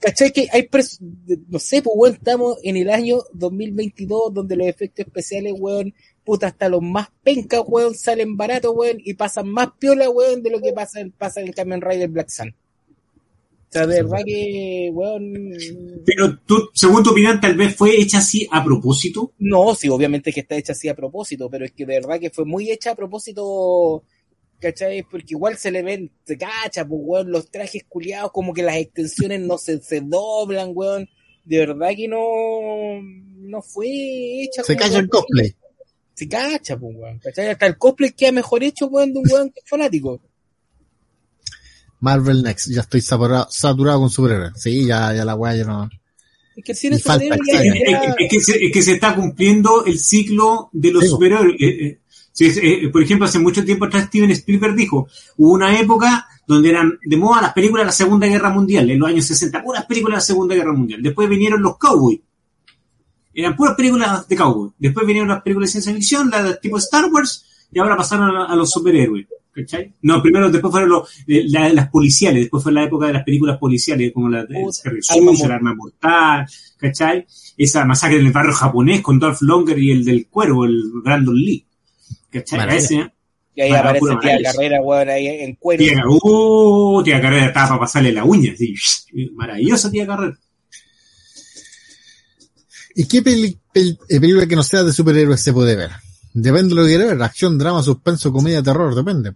¿Cachai? 0.00 0.32
Que 0.32 0.48
hay, 0.52 0.62
pers- 0.62 0.98
no 1.48 1.58
sé, 1.58 1.82
pues, 1.82 1.94
weón, 1.96 2.14
estamos 2.14 2.58
en 2.62 2.76
el 2.76 2.90
año 2.90 3.18
2022 3.32 4.32
donde 4.34 4.56
los 4.56 4.66
efectos 4.66 5.06
especiales, 5.06 5.54
weón, 5.56 5.94
puta, 6.24 6.48
hasta 6.48 6.68
los 6.68 6.82
más 6.82 7.08
pencas, 7.22 7.62
weón, 7.66 7.94
salen 7.94 8.36
baratos, 8.36 8.72
weón, 8.76 8.98
y 9.04 9.14
pasan 9.14 9.48
más 9.48 9.68
piola, 9.78 10.10
weón, 10.10 10.42
de 10.42 10.50
lo 10.50 10.60
que 10.60 10.72
pasa, 10.72 11.00
pasa 11.16 11.40
en 11.40 11.52
Kamen 11.52 11.80
Rider 11.80 12.08
Black 12.08 12.28
Sun. 12.28 12.48
O 12.50 13.70
sea, 13.70 13.86
de 13.86 14.02
verdad 14.02 14.20
que, 14.24 14.90
weón, 14.92 15.50
Pero 16.06 16.38
tú, 16.46 16.70
según 16.72 17.02
tu 17.02 17.10
opinión, 17.10 17.38
tal 17.40 17.54
vez 17.54 17.74
fue 17.76 18.00
hecha 18.00 18.18
así 18.18 18.46
a 18.50 18.64
propósito. 18.64 19.32
no, 19.38 19.74
sí, 19.74 19.88
obviamente 19.88 20.32
que 20.32 20.40
está 20.40 20.56
hecha 20.56 20.72
así 20.72 20.88
a 20.88 20.94
propósito, 20.96 21.50
pero 21.50 21.64
es 21.66 21.72
que 21.72 21.84
de 21.84 21.94
verdad 22.00 22.18
que 22.20 22.30
fue 22.30 22.44
muy 22.46 22.70
hecha 22.70 22.92
a 22.92 22.94
propósito, 22.94 24.02
¿cachai? 24.60 25.02
Porque 25.02 25.26
igual 25.30 25.56
se 25.56 25.70
le 25.70 25.82
ven, 25.82 26.10
se 26.24 26.36
cacha, 26.36 26.86
pues, 26.86 27.00
weón, 27.02 27.30
los 27.30 27.50
trajes 27.50 27.84
culiados, 27.88 28.32
como 28.32 28.52
que 28.52 28.62
las 28.62 28.76
extensiones 28.76 29.40
no 29.40 29.58
se, 29.58 29.80
se 29.80 30.00
doblan, 30.00 30.70
weón. 30.74 31.08
De 31.44 31.58
verdad 31.58 31.90
que 31.96 32.08
no, 32.08 32.18
no 33.38 33.62
fue 33.62 33.86
hecha 34.42 34.62
Se 34.62 34.76
cacha 34.76 34.98
el 34.98 35.08
cosplay. 35.08 35.54
Se 36.14 36.28
cacha, 36.28 36.76
pues, 36.76 36.94
weón. 36.96 37.18
¿Cachai? 37.20 37.48
Hasta 37.48 37.66
el 37.66 37.78
cosplay 37.78 38.12
queda 38.12 38.32
mejor 38.32 38.62
hecho, 38.62 38.86
weón, 38.88 39.12
de 39.12 39.20
un 39.20 39.30
weón 39.30 39.50
que 39.50 39.60
es 39.60 39.68
fanático. 39.68 40.20
Marvel 42.00 42.42
Next, 42.42 42.68
ya 42.72 42.82
estoy 42.82 43.00
saturado, 43.00 43.48
saturado 43.50 44.00
con 44.00 44.10
superhéroes. 44.10 44.52
Sí, 44.56 44.86
ya, 44.86 45.12
ya 45.14 45.24
la 45.24 45.34
weá 45.34 45.56
ya 45.56 45.64
no. 45.64 45.88
Es 46.56 46.64
que 46.64 46.74
el. 46.88 46.94
Es, 46.94 47.02
que- 47.04 48.24
es 48.24 48.30
que 48.30 48.40
se, 48.40 48.64
es 48.66 48.72
que 48.72 48.82
se 48.82 48.92
está 48.92 49.14
cumpliendo 49.14 49.84
el 49.84 49.98
ciclo 49.98 50.70
de 50.72 50.90
los 50.92 51.04
Sí, 51.04 51.08
superhéroes. 51.08 51.54
Eh, 51.60 51.66
eh, 51.86 51.98
sí, 52.46 52.60
eh, 52.62 52.88
por 52.90 53.02
ejemplo, 53.02 53.26
hace 53.26 53.38
mucho 53.38 53.64
tiempo 53.64 53.84
atrás 53.86 54.04
Steven 54.06 54.30
Spielberg 54.30 54.74
dijo, 54.76 55.08
hubo 55.36 55.52
una 55.52 55.78
época 55.78 56.26
donde 56.46 56.70
eran 56.70 56.98
de 57.04 57.16
moda 57.16 57.42
las 57.42 57.52
películas 57.52 57.82
de 57.82 57.86
la 57.86 57.92
Segunda 57.92 58.26
Guerra 58.26 58.50
Mundial, 58.50 58.88
en 58.90 58.98
los 58.98 59.08
años 59.08 59.24
60, 59.26 59.62
puras 59.62 59.84
películas 59.86 60.14
de 60.14 60.18
la 60.18 60.20
Segunda 60.26 60.54
Guerra 60.54 60.72
Mundial. 60.72 61.02
Después 61.02 61.28
vinieron 61.28 61.60
los 61.62 61.76
cowboys. 61.78 62.20
Eran 63.34 63.54
puras 63.54 63.74
películas 63.76 64.26
de 64.26 64.36
cowboy. 64.36 64.70
Después 64.78 65.06
vinieron 65.06 65.28
las 65.28 65.42
películas 65.42 65.68
de 65.68 65.72
ciencia 65.72 65.94
ficción, 65.94 66.30
las 66.30 66.44
de 66.44 66.54
tipo 66.56 66.78
Star 66.78 67.06
Wars, 67.12 67.44
y 67.70 67.78
ahora 67.78 67.96
pasaron 67.96 68.34
a, 68.36 68.46
a 68.46 68.56
los 68.56 68.70
superhéroes. 68.70 69.26
¿Cachai? 69.52 69.92
No, 70.02 70.22
primero, 70.22 70.50
después 70.50 70.70
fueron 70.70 70.88
los, 70.90 71.08
eh, 71.26 71.44
la- 71.48 71.68
las 71.72 71.88
policiales, 71.88 72.42
después 72.42 72.62
fue 72.62 72.70
la 72.72 72.84
época 72.84 73.08
de 73.08 73.14
las 73.14 73.24
películas 73.24 73.58
policiales, 73.58 74.12
como 74.14 74.28
la 74.28 74.44
de 74.44 74.54
el 75.46 75.50
arma 75.52 75.74
mortal, 75.74 76.46
¿cachai? 76.76 77.26
Esa 77.56 77.84
masacre 77.84 78.20
en 78.20 78.26
el 78.26 78.32
barrio 78.32 78.52
japonés 78.52 79.00
con 79.00 79.18
Dolph 79.18 79.42
Longer 79.42 79.76
y 79.78 79.90
el 79.90 80.04
del 80.04 80.28
cuervo, 80.28 80.64
el 80.64 80.80
Brandon 81.02 81.34
Lee. 81.34 81.66
¿Cachai? 82.30 82.58
Maravilla. 82.58 82.84
Ese, 82.84 82.94
¿eh? 82.96 83.12
y 83.54 83.60
ahí 83.62 83.72
aparece 83.72 84.00
tía 84.06 84.14
maravilla. 84.14 84.52
carrera, 84.52 84.80
weón, 84.82 85.08
ahí 85.08 85.26
en 85.26 85.54
cuero. 85.56 85.82
Tía, 85.84 86.02
uh, 86.06 87.02
tía 87.02 87.20
Carrera 87.20 87.46
estaba 87.46 87.68
para 87.68 87.80
pasarle 87.80 88.12
la 88.12 88.24
uña, 88.24 88.52
así. 88.52 88.74
Maravillosa 89.34 89.90
tía 89.90 90.06
Carrera. 90.06 90.38
¿Y 92.94 93.06
qué 93.06 93.22
peli- 93.22 93.58
eh, 93.74 94.20
película 94.20 94.46
que 94.46 94.56
no 94.56 94.62
sea 94.62 94.82
de 94.82 94.92
superhéroes 94.92 95.40
se 95.40 95.52
puede 95.52 95.76
ver? 95.76 95.90
Depende 96.34 96.68
de 96.70 96.74
lo 96.74 96.82
que 96.82 96.88
quiera 96.96 97.06
ver. 97.06 97.22
Acción, 97.22 97.56
drama, 97.58 97.82
suspenso, 97.82 98.32
comedia, 98.32 98.62
terror, 98.62 98.94
depende. 98.94 99.32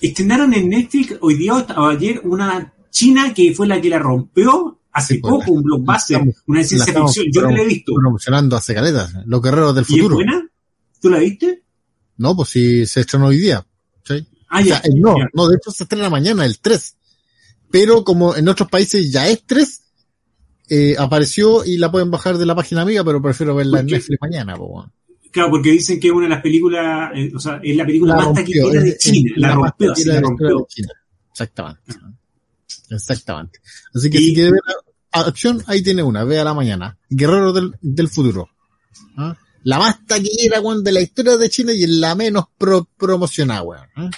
Estrenaron 0.00 0.52
en 0.54 0.68
Netflix 0.68 1.14
hoy 1.20 1.34
día 1.36 1.54
o 1.54 1.88
ayer 1.88 2.20
una 2.24 2.72
china 2.90 3.32
que 3.32 3.54
fue 3.54 3.66
la 3.66 3.80
que 3.80 3.88
la 3.88 3.98
rompió 3.98 4.78
hace 4.92 5.14
Sí, 5.14 5.20
pues, 5.20 5.32
poco, 5.32 5.52
un 5.52 5.62
blockbuster, 5.62 6.16
estamos- 6.16 6.42
una 6.46 6.60
La 6.60 6.66
ciencia 6.66 6.94
ficción. 6.94 7.26
Yo 7.32 7.42
no 7.42 7.50
la 7.50 7.62
he 7.62 7.66
visto. 7.66 7.92
Promocionando 7.94 8.56
hace 8.56 8.74
caletas. 8.74 9.12
Los 9.26 9.42
guerreros 9.42 9.74
del 9.74 9.84
¿Y 9.88 9.94
es 9.94 9.96
futuro. 9.96 10.14
buena? 10.16 10.48
¿Tú 11.04 11.10
la 11.10 11.18
viste? 11.18 11.62
No, 12.16 12.34
pues 12.34 12.48
si 12.48 12.86
se 12.86 13.00
estrenó 13.00 13.26
hoy 13.26 13.36
día. 13.36 13.62
¿sí? 14.04 14.26
Ah, 14.48 14.60
O 14.60 14.64
sea, 14.64 14.80
ya. 14.82 14.88
el 14.88 15.00
no, 15.02 15.18
ya. 15.18 15.28
no, 15.34 15.48
de 15.48 15.56
hecho 15.56 15.70
se 15.70 15.82
estrena 15.82 16.08
mañana, 16.08 16.46
el 16.46 16.58
3. 16.60 16.96
Pero 17.70 18.04
como 18.04 18.34
en 18.34 18.48
otros 18.48 18.70
países 18.70 19.12
ya 19.12 19.28
es 19.28 19.44
3, 19.44 19.82
eh, 20.70 20.94
apareció 20.98 21.62
y 21.62 21.76
la 21.76 21.90
pueden 21.92 22.10
bajar 22.10 22.38
de 22.38 22.46
la 22.46 22.54
página 22.54 22.80
amiga, 22.80 23.04
pero 23.04 23.20
prefiero 23.20 23.54
verla 23.54 23.80
en. 23.80 23.86
Netflix 23.86 24.18
mañana. 24.22 24.56
po. 24.56 24.90
Claro, 25.30 25.50
porque 25.50 25.72
dicen 25.72 26.00
que 26.00 26.06
es 26.08 26.14
una 26.14 26.24
de 26.24 26.30
las 26.30 26.40
películas, 26.42 27.10
eh, 27.14 27.30
o 27.34 27.38
sea, 27.38 27.60
es 27.62 27.76
la 27.76 27.84
película 27.84 28.12
La 28.12 28.16
más 28.16 28.24
rompió, 28.26 28.44
taquillera 28.64 28.82
de 28.82 28.96
China. 28.96 29.32
La 29.36 29.48
más 29.48 29.56
rompió, 29.56 29.88
sí, 29.94 30.04
taquillera 30.04 30.14
la 30.14 30.20
la 30.22 30.26
rompió. 30.28 30.58
de 30.58 30.64
China. 30.68 30.88
Exactamente. 31.32 31.82
Exactamente. 32.90 33.58
Así 33.94 34.08
que 34.10 34.18
Y- 34.18 34.26
si 34.28 34.34
quiere 34.34 34.50
ver 34.52 34.60
acción, 35.12 35.62
ahí 35.66 35.82
tiene 35.82 36.02
una, 36.02 36.24
véala 36.24 36.54
mañana. 36.54 36.96
Guerrero 37.10 37.52
del, 37.52 37.72
del 37.80 38.08
futuro. 38.08 38.48
¿Ah? 39.16 39.36
La 39.64 39.78
más 39.78 40.06
taquillera, 40.06 40.60
weón, 40.60 40.84
de 40.84 40.92
la 40.92 41.00
historia 41.00 41.36
de 41.36 41.50
China 41.50 41.72
y 41.72 41.86
la 41.86 42.14
menos 42.14 42.44
pro- 42.56 42.88
promocionada, 42.96 43.62
weón. 43.62 43.86
¿ah? 43.96 44.10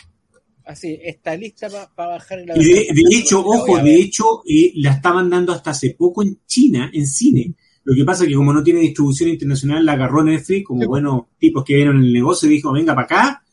Así, 0.64 0.98
está 1.02 1.36
lista 1.36 1.68
para 1.94 2.10
bajar 2.10 2.40
la 2.44 2.58
Y 2.58 2.64
de, 2.64 2.74
de 2.92 3.16
hecho, 3.16 3.40
ojo, 3.44 3.78
de 3.78 3.94
hecho, 4.00 4.42
eh, 4.48 4.72
la 4.76 4.92
estaban 4.94 5.30
dando 5.30 5.52
hasta 5.52 5.70
hace 5.70 5.90
poco 5.96 6.22
en 6.24 6.40
China, 6.46 6.90
en 6.92 7.06
cine, 7.06 7.54
Lo 7.84 7.94
que 7.94 8.04
pasa 8.04 8.24
es 8.24 8.28
que 8.30 8.34
como 8.34 8.52
no 8.52 8.64
tiene 8.64 8.80
distribución 8.80 9.30
internacional, 9.30 9.86
la 9.86 9.92
agarró 9.92 10.24
Netflix 10.24 10.66
como 10.66 10.80
Sí. 10.80 10.86
buenos 10.88 11.20
tipos 11.38 11.64
que 11.64 11.76
vieron 11.76 12.02
el 12.02 12.12
negocio 12.12 12.48
y 12.48 12.54
dijo, 12.54 12.72
venga 12.72 12.96
para 12.96 13.04
acá, 13.04 13.44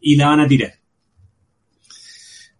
y 0.00 0.16
la 0.16 0.28
van 0.28 0.40
a 0.40 0.48
tirar. 0.48 0.72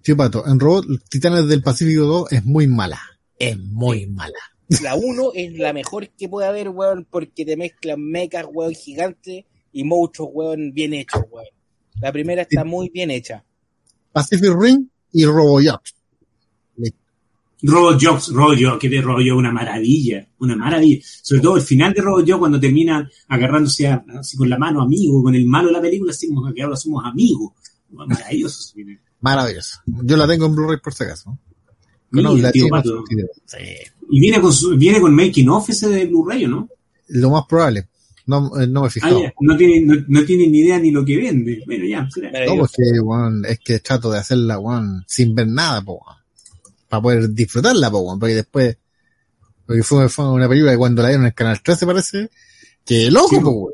Tío 0.03 0.16
Pato, 0.18 0.47
en 0.47 0.61
Robot 0.61 0.85
Titanes 1.09 1.49
del 1.49 1.62
Pacífico 1.62 2.03
2 2.05 2.32
es 2.32 2.45
muy 2.45 2.66
mala. 2.66 3.01
Es 3.39 3.59
muy 3.59 4.05
mala. 4.07 4.37
La 4.83 4.95
1 4.95 5.33
es 5.35 5.59
la 5.59 5.73
mejor 5.73 6.09
que 6.11 6.29
puede 6.29 6.47
haber, 6.49 6.69
weón, 6.71 7.07
porque 7.11 7.45
te 7.45 7.57
mezclan 7.57 8.01
mechas, 8.03 8.47
weón, 8.53 8.75
gigantes 8.75 9.45
y 9.73 9.85
monstruos, 9.85 10.31
weón, 10.33 10.73
bien 10.73 10.95
hechos, 10.95 11.23
weón. 11.31 11.47
La 12.01 12.11
primera 12.12 12.43
está 12.43 12.65
muy 12.65 12.89
bien 12.91 13.11
hecha. 13.11 13.45
Pacific 14.12 14.53
Ring 14.59 14.87
y 15.12 15.25
RoboJob. 15.25 15.81
Robot 17.67 17.99
Jobs, 18.03 18.29
Robot 18.29 18.59
Jobs, 18.61 18.79
que 18.79 18.89
de 18.91 19.01
Robot 19.01 19.23
Jobs 19.27 19.39
una 19.39 19.51
maravilla, 19.51 20.29
una 20.41 20.55
maravilla. 20.55 21.03
Sobre 21.23 21.41
todo 21.41 21.57
el 21.57 21.62
final 21.62 21.95
de 21.95 22.03
Robot 22.03 22.25
Jobs 22.29 22.39
cuando 22.41 22.61
termina 22.61 23.09
agarrándose 23.29 23.87
a- 23.89 24.05
así 24.19 24.37
con 24.37 24.51
la 24.51 24.59
mano 24.59 24.83
amigo, 24.83 25.23
con 25.23 25.35
el 25.35 25.47
malo 25.47 25.69
de 25.69 25.73
la 25.73 25.81
película, 25.81 26.11
así 26.11 26.29
como 26.29 26.53
que 26.53 26.62
ahora 26.62 26.77
somos 26.77 27.03
amigos. 27.07 27.53
Maravilloso. 27.91 28.75
Maravilloso. 29.21 29.79
Yo 29.87 30.17
la 30.17 30.27
tengo 30.27 30.45
en 30.47 30.55
Blu-ray 30.55 30.79
por 30.83 30.93
si 30.93 31.05
acaso. 31.05 31.39
La 32.23 32.53
tiene 32.53 32.69
subtítulos. 32.83 33.05
Sí. 33.47 33.59
Y 34.11 34.21
viene 34.21 34.41
con 34.41 34.53
su- 34.53 34.77
viene 34.77 35.01
con 35.01 35.15
making 35.15 35.49
off 35.49 35.71
ese 35.71 35.89
de 35.89 36.07
Blu-ray, 36.07 36.45
¿o 36.45 36.49
¿no? 36.49 36.69
Lo 37.09 37.31
más 37.31 37.45
probable. 37.49 37.89
No, 38.27 38.59
eh, 38.61 38.67
no 38.67 38.81
me 38.81 38.87
he 38.87 38.89
Ah, 38.89 38.91
fijado. 38.91 39.21
no 39.41 39.57
tiene, 39.57 39.81
no, 39.83 39.95
no 40.09 40.25
tiene 40.25 40.47
ni 40.47 40.61
idea 40.61 40.79
ni 40.79 40.91
lo 40.91 41.05
que 41.05 41.17
vende. 41.17 41.62
Bueno, 41.67 41.85
ya. 41.85 42.03
No, 42.47 42.57
porque, 42.57 42.83
es 43.51 43.59
que 43.61 43.79
trato 43.81 44.11
de 44.11 44.19
hacerla, 44.19 44.59
sin 45.07 45.35
ver 45.35 45.49
nada, 45.49 45.83
po. 45.83 46.01
Para 46.89 47.03
poder 47.03 47.31
disfrutarla, 47.31 47.91
po. 47.91 48.19
Porque 48.19 48.35
después, 48.37 48.77
porque 49.67 49.83
fue, 49.83 50.09
fue 50.09 50.31
una 50.33 50.49
película 50.49 50.73
que 50.73 50.79
cuando 50.79 51.03
la 51.03 51.09
dieron 51.09 51.25
en 51.25 51.29
el 51.29 51.35
canal 51.35 51.61
13 51.62 51.85
parece, 51.87 52.31
que 52.85 53.11
loco, 53.11 53.29
Sí, 53.29 53.41
po. 53.41 53.73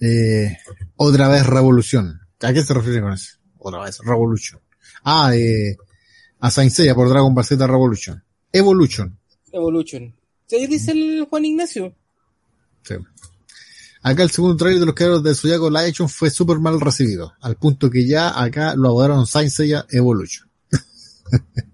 Eh, 0.00 0.56
otra 0.96 1.28
vez 1.28 1.46
Revolución. 1.46 2.20
¿A 2.40 2.52
qué 2.52 2.62
se 2.62 2.74
refiere 2.74 3.00
con 3.00 3.12
eso? 3.12 3.36
Otra 3.58 3.82
vez, 3.82 3.98
Revolution. 4.04 4.60
Ah, 5.04 5.34
eh, 5.34 5.76
a 6.40 6.50
Saint 6.50 6.72
Seiya 6.72 6.94
por 6.94 7.08
Dragon 7.08 7.34
Ball 7.34 7.44
Z 7.44 7.66
Revolution. 7.66 8.22
Evolution. 8.52 9.18
Evolution. 9.52 10.14
¿Se 10.46 10.66
dice 10.66 10.92
el 10.92 11.26
Juan 11.28 11.44
Ignacio? 11.44 11.94
Sí. 12.82 12.94
Acá 14.02 14.22
el 14.22 14.30
segundo 14.30 14.56
trailer 14.56 14.80
de 14.80 14.86
los 14.86 14.94
creadores 14.94 15.22
de 15.22 15.34
Zodiaco 15.34 15.68
Live 15.68 15.88
Action 15.88 16.08
fue 16.08 16.30
súper 16.30 16.58
mal 16.58 16.80
recibido, 16.80 17.32
al 17.40 17.56
punto 17.56 17.90
que 17.90 18.06
ya 18.06 18.40
acá 18.40 18.74
lo 18.76 18.88
adoraron 18.88 19.26
Saint 19.26 19.50
Seiya 19.50 19.86
Evolution. 19.90 20.48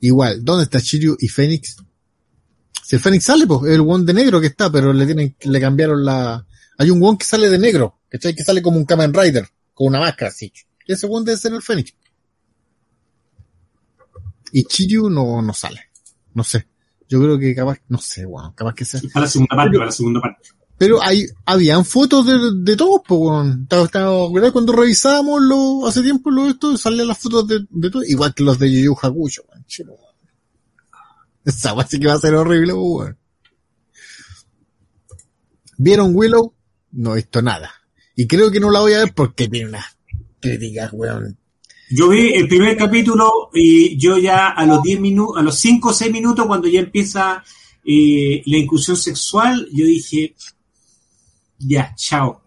Igual, 0.00 0.44
¿dónde 0.44 0.64
está 0.64 0.78
Shiryu 0.78 1.16
y 1.18 1.28
Fénix? 1.28 1.76
Si 2.82 2.96
el 2.96 3.02
Fénix 3.02 3.24
sale, 3.24 3.46
pues, 3.46 3.72
el 3.72 3.80
one 3.80 4.04
de 4.04 4.12
negro 4.12 4.40
que 4.40 4.48
está, 4.48 4.70
pero 4.70 4.92
le 4.92 5.06
tienen, 5.06 5.34
le 5.40 5.60
cambiaron 5.60 6.04
la, 6.04 6.46
hay 6.78 6.90
un 6.90 7.02
one 7.02 7.18
que 7.18 7.24
sale 7.24 7.48
de 7.48 7.58
negro, 7.58 8.00
¿cachai? 8.08 8.34
Que 8.34 8.44
sale 8.44 8.60
como 8.60 8.76
un 8.76 8.84
Kamen 8.84 9.14
Rider, 9.14 9.48
con 9.72 9.88
una 9.88 10.00
máscara 10.00 10.30
así. 10.30 10.52
Ese 10.86 11.06
one 11.06 11.24
debe 11.24 11.38
ser 11.38 11.52
el 11.52 11.62
Fénix. 11.62 11.94
Y 14.52 14.62
Shiryu 14.62 15.10
no, 15.10 15.42
no 15.42 15.52
sale. 15.52 15.90
No 16.34 16.44
sé. 16.44 16.66
Yo 17.08 17.20
creo 17.20 17.38
que 17.38 17.54
capaz, 17.54 17.78
no 17.88 17.98
sé, 17.98 18.26
weón, 18.26 18.52
capaz 18.52 18.74
que 18.74 18.84
sea. 18.84 19.00
Para 19.12 19.26
la 19.26 19.30
segunda 19.30 19.56
parte, 19.56 19.76
para 19.76 19.86
la 19.86 19.92
segunda 19.92 20.20
parte. 20.20 20.48
Pero 20.78 21.02
hay, 21.02 21.26
habían 21.46 21.84
fotos 21.84 22.26
de, 22.26 22.50
de 22.54 22.76
todos, 22.76 23.00
pues, 23.06 23.20
weón. 23.20 23.68
Cuando 24.52 24.72
revisábamos 24.72 25.40
lo, 25.42 25.86
hace 25.86 26.02
tiempo 26.02 26.30
lo 26.30 26.46
esto, 26.46 26.76
salían 26.76 27.08
las 27.08 27.18
fotos 27.18 27.46
de, 27.48 27.66
de 27.70 27.90
todo, 27.90 28.02
igual 28.04 28.34
que 28.34 28.44
los 28.44 28.58
de 28.58 28.70
Yu 28.70 28.84
Yu 28.84 28.96
Hakusho, 29.00 29.42
weón. 29.48 29.64
Chelo, 29.66 29.92
weón. 29.92 30.06
Esa 31.44 31.74
sí 31.86 32.00
que 32.00 32.08
va 32.08 32.14
a 32.14 32.18
ser 32.18 32.34
horrible, 32.34 32.72
weón. 32.72 33.18
¿Vieron 35.78 36.12
Willow? 36.14 36.54
No 36.92 37.12
he 37.12 37.16
visto 37.16 37.42
nada. 37.42 37.70
Y 38.14 38.26
creo 38.26 38.50
que 38.50 38.60
no 38.60 38.70
la 38.70 38.80
voy 38.80 38.94
a 38.94 39.00
ver 39.00 39.14
porque 39.14 39.48
tiene 39.48 39.78
weón. 40.92 41.36
Yo 41.90 42.08
vi 42.08 42.32
el 42.34 42.48
primer 42.48 42.76
capítulo 42.76 43.50
y 43.54 43.96
yo 43.96 44.18
ya 44.18 44.48
a 44.48 44.66
los 44.66 44.82
10 44.82 45.00
minutos, 45.00 45.36
a 45.38 45.42
los 45.42 45.56
5 45.58 45.88
o 45.88 45.92
6 45.92 46.10
minutos, 46.12 46.46
cuando 46.46 46.66
ya 46.68 46.80
empieza 46.80 47.44
eh, 47.84 48.42
la 48.46 48.56
inclusión 48.58 48.96
sexual, 48.96 49.68
yo 49.72 49.86
dije, 49.86 50.34
ya, 51.58 51.94
chao. 51.96 52.42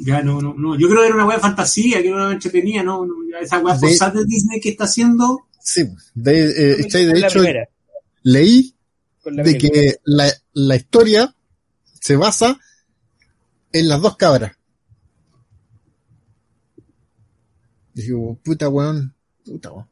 Ya 0.00 0.22
no, 0.22 0.40
no, 0.40 0.54
no. 0.54 0.78
Yo 0.78 0.88
creo 0.88 1.00
que 1.02 1.06
era 1.06 1.14
una 1.14 1.26
wea 1.26 1.36
de 1.36 1.42
fantasía, 1.42 2.00
que 2.02 2.08
era 2.08 2.16
una 2.26 2.32
entretenida, 2.32 2.82
no, 2.82 3.06
esa 3.40 3.58
wea 3.60 3.74
De- 3.74 3.80
forzada 3.80 4.20
de 4.20 4.26
Disney 4.26 4.60
que 4.60 4.70
está 4.70 4.84
haciendo. 4.84 5.46
Sí, 5.60 5.84
de, 6.14 6.72
eh, 6.72 6.76
hecho, 6.80 7.42
leí 8.22 8.74
de 9.24 9.58
que 9.58 9.96
la, 10.04 10.32
la 10.54 10.76
historia 10.76 11.34
se 12.00 12.16
basa 12.16 12.58
en 13.72 13.88
las 13.88 14.00
dos 14.00 14.16
cabras. 14.16 14.52
Y 17.87 17.87
digo, 18.02 18.38
puta 18.42 18.68
weón, 18.68 19.14
puta 19.44 19.70
weón. 19.72 19.86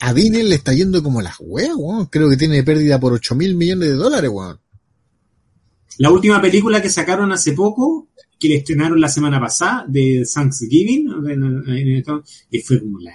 A 0.00 0.12
Disney 0.12 0.42
le 0.42 0.54
está 0.56 0.72
yendo 0.72 1.02
como 1.02 1.22
las 1.22 1.36
weas, 1.40 1.74
weón. 1.76 2.06
Creo 2.06 2.28
que 2.28 2.36
tiene 2.36 2.62
pérdida 2.62 2.98
por 2.98 3.12
8 3.12 3.34
mil 3.34 3.54
millones 3.54 3.88
de 3.90 3.94
dólares, 3.94 4.30
weón. 4.32 4.58
La 5.98 6.10
última 6.10 6.40
película 6.40 6.80
que 6.80 6.88
sacaron 6.88 7.32
hace 7.32 7.52
poco, 7.52 8.08
que 8.38 8.48
le 8.48 8.56
estrenaron 8.56 9.00
la 9.00 9.08
semana 9.08 9.38
pasada, 9.40 9.84
de 9.88 10.24
Thanksgiving, 10.32 11.08
que 12.50 12.60
fue 12.62 12.80
como 12.80 12.98
la 13.00 13.12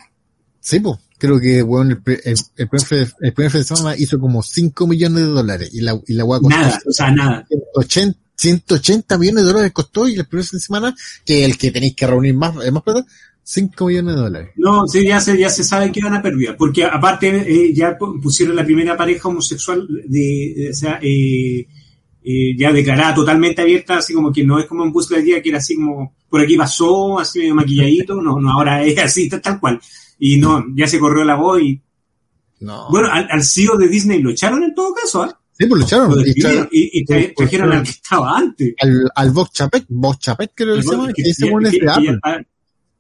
Sí, 0.60 0.80
pues. 0.80 0.98
Creo 1.20 1.40
que, 1.40 1.64
weón, 1.64 1.90
el, 1.92 2.02
pre- 2.04 2.22
el, 2.26 2.38
el 2.58 2.70
primer 2.70 3.08
el 3.22 3.34
primer 3.34 3.52
fin 3.52 3.62
de 3.62 3.66
semana 3.66 3.96
hizo 3.98 4.20
como 4.20 4.44
5 4.44 4.86
millones 4.86 5.24
de 5.24 5.30
dólares. 5.30 5.70
Y 5.74 5.82
la, 5.82 6.00
y 6.06 6.14
la 6.14 6.26
wea 6.26 6.40
costó 6.40 6.56
nada, 6.60 6.80
o 6.88 6.92
sea, 6.92 7.10
nada. 7.12 7.44
180, 7.50 8.20
180 8.36 9.18
millones 9.18 9.44
de 9.44 9.48
dólares 9.48 9.72
costó. 9.74 10.08
Y 10.08 10.14
el 10.14 10.28
primer 10.28 10.46
fin 10.46 10.60
de 10.60 10.64
semana, 10.66 10.96
que 11.26 11.44
el 11.44 11.58
que 11.58 11.72
tenéis 11.72 11.96
que 11.96 12.06
reunir 12.06 12.36
más, 12.36 12.64
eh, 12.64 12.70
más 12.70 12.84
plata, 12.84 13.04
5 13.50 13.86
millones 13.88 14.16
de 14.16 14.22
dólares. 14.22 14.50
No, 14.58 14.86
sí, 14.88 15.06
ya 15.08 15.22
se, 15.22 15.38
ya 15.38 15.48
se 15.50 15.64
sabe 15.64 15.90
que 15.90 16.02
van 16.02 16.16
a 16.16 16.22
perder, 16.22 16.58
porque 16.58 16.84
aparte 16.84 17.28
eh, 17.30 17.74
ya 17.74 17.98
pu- 17.98 18.22
pusieron 18.22 18.58
la 18.58 18.66
primera 18.66 18.98
pareja 18.98 19.30
homosexual 19.30 19.88
de, 19.88 20.54
de- 20.54 20.70
o 20.70 20.74
sea, 20.74 21.00
eh, 21.02 21.66
eh, 22.24 22.58
ya 22.58 22.74
declarada 22.74 23.16
totalmente 23.16 23.62
abierta, 23.62 24.00
así 24.00 24.14
como 24.14 24.34
que 24.34 24.44
no 24.44 24.60
es 24.60 24.66
como 24.66 24.84
en 24.84 24.92
Buzz 24.92 25.10
Lightyear, 25.12 25.42
que 25.42 25.48
era 25.48 25.60
así 25.60 25.76
como, 25.76 26.14
por 26.30 26.42
aquí 26.42 26.58
pasó, 26.58 27.20
así 27.20 27.40
medio 27.40 27.56
maquilladito, 27.56 28.22
no, 28.22 28.38
no, 28.38 28.52
ahora 28.52 28.84
es 28.84 29.00
así, 29.00 29.30
tal, 29.30 29.42
tal 29.42 29.60
cual. 29.62 29.80
Y 30.20 30.38
no, 30.38 30.66
ya 30.76 30.86
se 30.88 31.00
corrió 31.00 31.24
la 31.24 31.36
voz 31.36 31.62
y, 31.62 31.82
No. 32.60 32.88
bueno, 32.90 33.08
al, 33.10 33.28
al 33.32 33.44
CEO 33.46 33.78
de 33.78 33.88
Disney 33.88 34.22
lo 34.22 34.32
echaron 34.32 34.62
en 34.62 34.76
todo 34.76 34.94
caso, 34.94 35.24
¿ah? 35.24 35.40
sí, 35.54 35.66
pues 35.68 35.90
lo 35.90 36.22
Y 36.26 36.32
y, 36.72 37.00
y 37.00 37.06
tra- 37.06 37.34
trajeron 37.34 37.72
al 37.72 37.84
que 37.84 37.92
estaba 37.92 38.38
antes. 38.38 38.74
al, 38.82 39.10
al 39.16 39.32
Vox 39.32 39.52
Chapek, 39.54 39.86
Vox 39.88 40.20
Chapek 40.20 40.52
creo 40.54 40.76
que 40.76 40.84
se 40.84 40.92
llama, 40.92 41.08
que 41.14 41.24
que- 41.24 41.30
de 41.30 41.36
que 42.02 42.18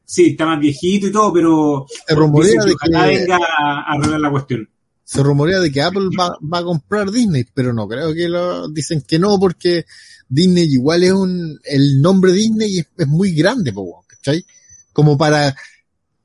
sí, 0.08 0.28
está 0.28 0.45
más 0.45 0.60
viejito 0.60 1.08
y 1.08 1.12
todo, 1.12 1.34
pero 1.34 1.86
Se 2.08 2.16
rumorea 2.16 2.64
de 2.64 2.70
que 2.70 2.76
ojalá 2.76 3.10
que, 3.10 3.18
venga 3.18 3.38
a 3.38 3.93
arreglar 3.93 4.22
la 4.22 4.32
cuestión. 4.32 4.70
se 5.03 5.22
rumorea 5.22 5.60
de 5.60 5.72
que 5.72 5.82
Apple 5.82 6.10
va, 6.18 6.38
va 6.41 6.60
a 6.60 6.64
comprar 6.64 7.12
Disney, 7.12 7.45
pero 7.53 7.74
no, 7.74 7.88
creo 7.88 8.14
que 8.14 8.30
lo, 8.30 8.70
dicen 8.70 9.01
que 9.01 9.20
no 9.20 9.38
porque 9.38 9.86
Disney 10.30 10.66
igual 10.66 11.03
es 11.03 11.12
un, 11.12 11.60
el 11.66 12.01
nombre 12.01 12.32
Disney 12.32 12.80
es, 12.80 12.88
es 12.97 13.08
muy 13.08 13.34
grande, 13.34 13.74
¿cachai? 14.08 14.45
Como 14.93 15.18
para 15.18 15.55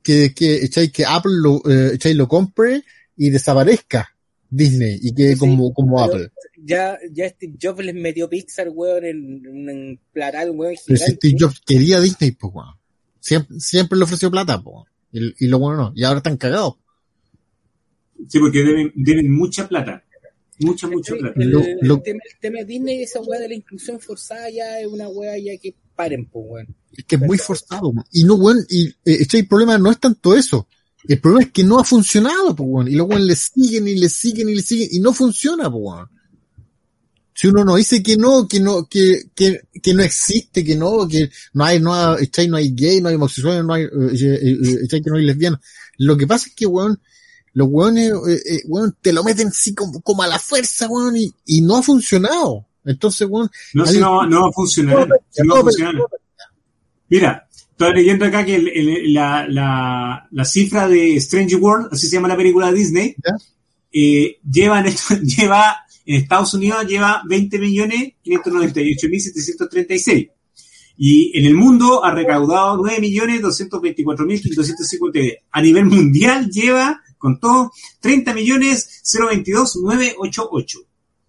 que, 0.01 0.33
que, 0.33 0.61
¿cachai? 0.61 0.89
que 0.89 1.05
Apple 1.05 1.33
lo, 1.35 1.57
eh, 1.69 1.91
¿cachai? 1.91 2.13
lo 2.13 2.27
compre 2.27 2.83
y 3.17 3.29
desaparezca 3.29 4.09
Disney 4.49 4.97
y 5.01 5.13
que 5.13 5.33
Sí, 5.33 5.39
como, 5.39 5.73
como 5.73 5.97
pero 5.97 6.05
Apple. 6.05 6.31
Ya, 6.65 6.97
ya 7.11 7.27
Steve 7.29 7.57
Jobs 7.61 7.83
les 7.83 7.95
metió 7.95 8.29
Pixar, 8.29 8.69
weón, 8.69 9.03
en 9.03 9.45
en 9.45 9.69
un 9.69 9.99
platal, 10.13 10.51
weón, 10.51 10.75
Pero 10.87 10.97
si 10.97 11.03
gigante. 11.03 11.15
Steve 11.15 11.35
Jobs 11.37 11.61
quería 11.65 11.99
Disney, 11.99 12.31
pues, 12.31 12.53
weón. 12.53 12.82
Siempre, 13.23 13.57
siempre 13.61 13.97
le 13.97 14.03
ofreció 14.03 14.29
plata, 14.29 14.61
pues. 14.61 14.85
Y, 15.13 15.45
y 15.45 15.47
lo 15.47 15.57
bueno 15.57 15.77
no. 15.77 15.93
Y 15.95 16.03
ahora 16.03 16.17
están 16.17 16.35
cagados. 16.35 16.73
Sí, 18.27 18.37
porque 18.37 18.63
deben, 18.63 18.91
deben 18.95 19.33
mucha 19.33 19.65
plata. 19.65 20.03
Mucha, 20.59 20.87
mucha 20.87 21.15
plata. 21.15 21.33
El, 21.39 21.51
Lo- 21.51 22.01
tema, 22.01 22.19
el 22.29 22.39
tema 22.41 22.57
de 22.59 22.65
Disney, 22.65 23.01
esa 23.01 23.21
weá 23.21 23.39
de 23.39 23.47
la 23.47 23.55
inclusión 23.55 23.97
forzada 24.01 24.49
ya 24.49 24.77
es 24.81 24.87
una 24.87 25.07
weá 25.07 25.37
ya 25.37 25.57
que 25.57 25.73
paren, 25.95 26.25
pues, 26.25 26.45
weón. 26.49 26.75
Es 26.91 27.05
que 27.05 27.15
es 27.15 27.21
muy 27.21 27.37
forzado, 27.37 27.89
weón. 27.89 28.05
Y 28.11 28.25
no, 28.25 28.35
weón, 28.35 28.57
y 28.69 28.87
eh, 29.05 29.25
el 29.31 29.47
problema 29.47 29.77
no 29.77 29.89
es 29.89 29.99
tanto 29.99 30.35
eso. 30.35 30.67
El 31.07 31.19
problema 31.21 31.43
es 31.45 31.51
que 31.53 31.63
no 31.63 31.79
ha 31.79 31.83
funcionado, 31.85 32.53
pues, 32.53 32.67
weón. 32.69 32.87
Y 32.89 32.95
luego 32.95 33.17
le 33.17 33.35
siguen 33.37 33.87
y 33.87 33.95
le 33.95 34.09
siguen 34.09 34.49
y 34.49 34.55
le 34.55 34.61
siguen 34.61 34.89
y 34.91 34.99
no 34.99 35.13
funciona, 35.13 35.71
pues, 35.71 35.81
weón. 35.81 36.09
Si 37.35 37.47
uno 37.47 37.63
no 37.65 37.75
dice 37.75 38.03
que 38.03 38.15
no, 38.15 38.47
que 38.47 38.59
no, 38.59 38.85
que, 38.87 39.23
que, 39.35 39.61
que 39.81 39.93
no 39.93 40.03
existe, 40.03 40.63
que 40.63 40.75
no, 40.75 41.07
que 41.07 41.29
no 41.53 41.65
hay, 41.65 41.79
no 41.79 41.93
hay, 41.93 42.47
no 42.47 42.57
hay 42.57 42.73
gay, 42.75 43.01
no 43.01 43.09
hay 43.09 43.15
homosexuales, 43.15 43.63
no 43.65 43.73
hay, 43.73 43.83
eh, 43.83 43.89
eh, 44.13 44.57
eh, 44.83 44.87
que 45.01 45.09
no 45.09 45.17
hay 45.17 45.25
lesbianas. 45.25 45.59
Lo 45.97 46.15
que 46.15 46.27
pasa 46.27 46.47
es 46.47 46.53
que, 46.55 46.65
weón, 46.67 46.99
los 47.53 47.67
weones, 47.71 48.11
eh, 48.45 48.61
weón, 48.67 48.95
te 49.01 49.13
lo 49.13 49.23
meten 49.23 49.47
así 49.47 49.73
como, 49.73 50.01
como 50.01 50.21
a 50.23 50.27
la 50.27 50.37
fuerza, 50.39 50.87
weón, 50.87 51.17
y, 51.17 51.33
y 51.45 51.61
no 51.61 51.77
ha 51.77 51.83
funcionado. 51.83 52.65
Entonces, 52.85 53.27
weón, 53.29 53.49
No, 53.73 53.85
si 53.85 53.97
no, 53.99 54.25
no 54.27 54.41
va 54.43 54.47
a 54.49 54.51
funcionar. 54.51 55.07
si 55.31 55.41
no 55.47 55.53
va 55.55 55.59
a 55.59 55.63
funcionar. 55.63 55.95
Mira, 57.09 57.47
estoy 57.71 57.93
leyendo 57.95 58.25
acá 58.25 58.45
que 58.45 58.55
el- 58.55 58.67
el- 58.69 59.13
la, 59.13 59.47
la, 59.47 60.27
la 60.31 60.45
cifra 60.45 60.87
de 60.87 61.15
Strange 61.17 61.55
World, 61.55 61.89
así 61.91 62.07
se 62.07 62.15
llama 62.15 62.27
la 62.27 62.37
película 62.37 62.67
de 62.71 62.77
Disney, 62.77 63.15
eh, 63.91 64.37
lleva, 64.51 64.83
lleva, 65.21 65.75
en 66.05 66.15
Estados 66.15 66.53
Unidos 66.53 66.85
lleva 66.87 67.21
20 67.27 67.59
millones 67.59 68.13
598 68.23 69.07
mil 69.09 69.21
736. 69.21 70.27
Y 70.97 71.37
en 71.39 71.45
el 71.45 71.55
mundo 71.55 72.03
ha 72.05 72.13
recaudado 72.13 72.77
9 72.77 72.99
millones 73.01 73.41
224 73.41 74.25
mil 74.25 74.41
250. 74.41 75.19
A 75.51 75.61
nivel 75.61 75.85
mundial 75.85 76.49
lleva, 76.49 77.01
con 77.17 77.39
todo, 77.39 77.71
30 77.99 78.33
millones 78.33 79.01
022 79.11 79.77
988. 79.83 80.79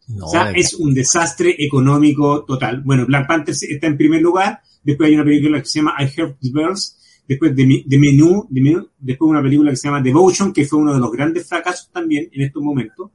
No, 0.08 0.26
O 0.26 0.28
sea, 0.30 0.52
de- 0.52 0.60
es 0.60 0.74
un 0.74 0.92
desastre 0.92 1.54
económico 1.64 2.44
total. 2.44 2.82
Bueno, 2.82 3.06
Black 3.06 3.26
Panther 3.26 3.54
está 3.58 3.86
en 3.86 3.96
primer 3.96 4.20
lugar, 4.20 4.60
después 4.82 5.08
hay 5.08 5.14
una 5.14 5.24
película 5.24 5.60
que 5.62 5.66
se 5.68 5.78
llama 5.78 5.94
I 5.98 6.04
Heard 6.14 6.36
the 6.42 6.50
Birds, 6.52 6.98
después 7.26 7.56
de, 7.56 7.84
de 7.86 7.98
Menú, 7.98 8.46
de 8.50 8.60
Menú, 8.60 8.86
después 8.98 9.30
una 9.30 9.40
película 9.42 9.70
que 9.70 9.76
se 9.78 9.88
llama 9.88 10.02
Devotion, 10.02 10.52
que 10.52 10.66
fue 10.66 10.78
uno 10.78 10.92
de 10.92 11.00
los 11.00 11.10
grandes 11.10 11.48
fracasos 11.48 11.88
también 11.90 12.28
en 12.30 12.42
estos 12.42 12.62
momentos. 12.62 13.10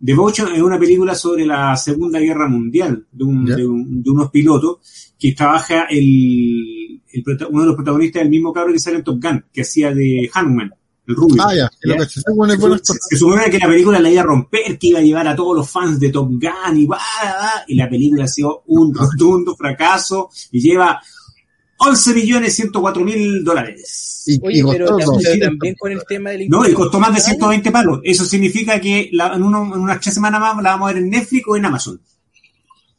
Devotion 0.00 0.54
es 0.54 0.62
una 0.62 0.78
película 0.78 1.14
sobre 1.14 1.44
la 1.44 1.76
Segunda 1.76 2.18
Guerra 2.20 2.48
Mundial, 2.48 3.06
de, 3.10 3.24
un- 3.24 3.44
de 3.56 3.66
un- 3.66 4.02
de 4.02 4.10
unos 4.10 4.30
pilotos, 4.30 4.78
que 5.18 5.32
trabaja 5.32 5.86
el, 5.90 7.00
uno 7.50 7.60
de 7.62 7.66
los 7.66 7.74
protagonistas 7.74 8.22
del 8.22 8.30
mismo 8.30 8.52
cabro 8.52 8.72
que 8.72 8.78
sale 8.78 8.98
en 8.98 9.04
Top 9.04 9.20
Gun, 9.22 9.44
que 9.52 9.62
hacía 9.62 9.92
de 9.92 10.30
Hangman, 10.32 10.72
el 11.06 11.16
rubio. 11.16 11.42
Ah, 11.42 11.54
ya, 11.54 11.68
que 13.50 13.58
la 13.58 13.66
película 13.68 13.98
la 13.98 14.10
iba 14.10 14.20
a 14.20 14.24
romper, 14.24 14.78
que 14.78 14.86
iba 14.88 14.98
a 15.00 15.02
llevar 15.02 15.26
a 15.26 15.34
todos 15.34 15.56
los 15.56 15.68
fans 15.70 15.98
de 15.98 16.10
Top 16.10 16.28
Gun 16.30 16.76
y 16.76 16.86
bla, 16.86 16.98
y 17.66 17.74
la 17.74 17.88
película 17.88 18.24
ha 18.24 18.28
sido 18.28 18.62
un 18.66 18.94
rotundo 18.94 19.56
fracaso 19.56 20.28
y 20.52 20.60
lleva 20.60 21.00
11 21.78 22.14
millones 22.14 22.54
104 22.54 23.04
mil 23.04 23.44
dólares. 23.44 24.22
Y, 24.26 24.38
Oye, 24.46 24.58
y 24.58 24.62
pero, 24.64 24.86
también 25.40 25.74
con 25.78 25.92
el 25.92 26.02
tema 26.06 26.30
del 26.30 26.48
No, 26.48 26.68
y 26.68 26.72
costó 26.74 26.98
más 27.00 27.10
de 27.10 27.14
forzada, 27.20 27.34
120 27.36 27.70
palos. 27.70 28.00
Eso 28.04 28.24
significa 28.24 28.80
que 28.80 29.08
la- 29.12 29.34
en, 29.34 29.42
uno- 29.42 29.74
en 29.74 29.80
unas 29.80 30.00
tres 30.00 30.14
semanas 30.14 30.40
más 30.40 30.62
la 30.62 30.70
vamos 30.72 30.90
a 30.90 30.94
ver 30.94 31.02
en 31.02 31.10
Netflix 31.10 31.44
o 31.48 31.56
en 31.56 31.64
Amazon. 31.64 32.00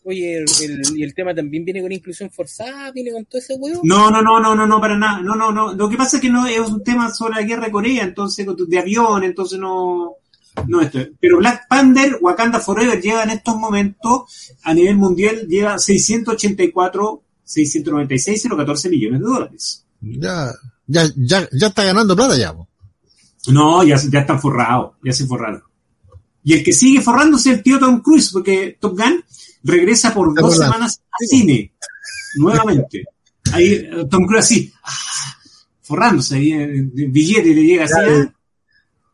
Oye, 0.05 0.37
el, 0.37 0.45
el- 0.63 0.97
y 0.97 1.03
el 1.03 1.13
tema 1.13 1.35
también 1.35 1.65
viene 1.65 1.81
con 1.81 1.91
inclusión 1.91 2.31
forzada, 2.31 2.91
viene 2.91 3.11
con 3.11 3.25
todo 3.25 3.39
ese 3.39 3.53
huevo. 3.55 3.81
No, 3.83 4.09
no, 4.09 4.21
no, 4.21 4.39
no, 4.39 4.55
no, 4.55 4.65
no, 4.65 4.81
para 4.81 4.97
nada. 4.97 5.21
No, 5.21 5.35
no, 5.35 5.51
no. 5.51 5.73
Lo 5.73 5.89
que 5.89 5.97
pasa 5.97 6.17
es 6.17 6.21
que 6.21 6.29
no 6.29 6.47
es 6.47 6.59
un 6.67 6.83
tema 6.83 7.13
sobre 7.13 7.35
la 7.35 7.41
guerra 7.43 7.65
de 7.65 7.71
Corea, 7.71 8.03
entonces, 8.05 8.47
de 8.67 8.79
avión, 8.79 9.23
entonces 9.23 9.59
no. 9.59 10.13
No 10.67 10.81
esto. 10.81 10.99
Pero 11.21 11.37
Black 11.37 11.67
Panther, 11.69 12.17
Wakanda 12.21 12.59
Forever 12.59 12.99
lleva 12.99 13.23
en 13.23 13.29
estos 13.29 13.55
momentos, 13.55 14.51
a 14.63 14.73
nivel 14.73 14.95
mundial, 14.97 15.45
lleva 15.47 15.77
684, 15.77 17.21
696, 17.49 18.47
014 18.47 18.89
millones 18.89 19.19
de 19.19 19.25
dólares. 19.25 19.85
Ya, 20.01 20.53
ya, 20.85 21.09
ya, 21.15 21.49
ya 21.51 21.67
está 21.67 21.83
ganando 21.83 22.15
plata 22.15 22.37
ya, 22.37 22.55
po. 22.55 22.67
No, 23.47 23.83
ya, 23.83 23.97
ya 24.11 24.19
están 24.19 24.39
forrados, 24.39 24.91
ya 25.03 25.11
se 25.11 25.25
forraron. 25.25 25.63
Y 26.43 26.53
el 26.53 26.63
que 26.63 26.73
sigue 26.73 27.01
forrándose 27.01 27.49
es 27.49 27.57
el 27.57 27.63
tío 27.63 27.79
Tom 27.79 28.01
Cruise, 28.01 28.29
porque 28.31 28.77
Top 28.79 28.97
Gun 28.97 29.23
regresa 29.63 30.13
por 30.13 30.33
dos 30.39 30.57
semanas 30.57 31.01
a 31.11 31.25
cine, 31.25 31.73
nuevamente. 32.35 33.05
Ahí 33.51 33.73
eh, 33.73 34.05
Tom 34.09 34.27
Cruise 34.27 34.45
así, 34.45 34.73
ah, 34.83 35.37
forrándose, 35.81 36.35
ahí, 36.35 36.51
eh, 36.51 36.67
de 36.93 37.07
billete 37.07 37.53
le 37.53 37.63
llega 37.63 37.85
así. 37.85 37.93
Ah. 37.97 38.07
eh. 38.07 38.31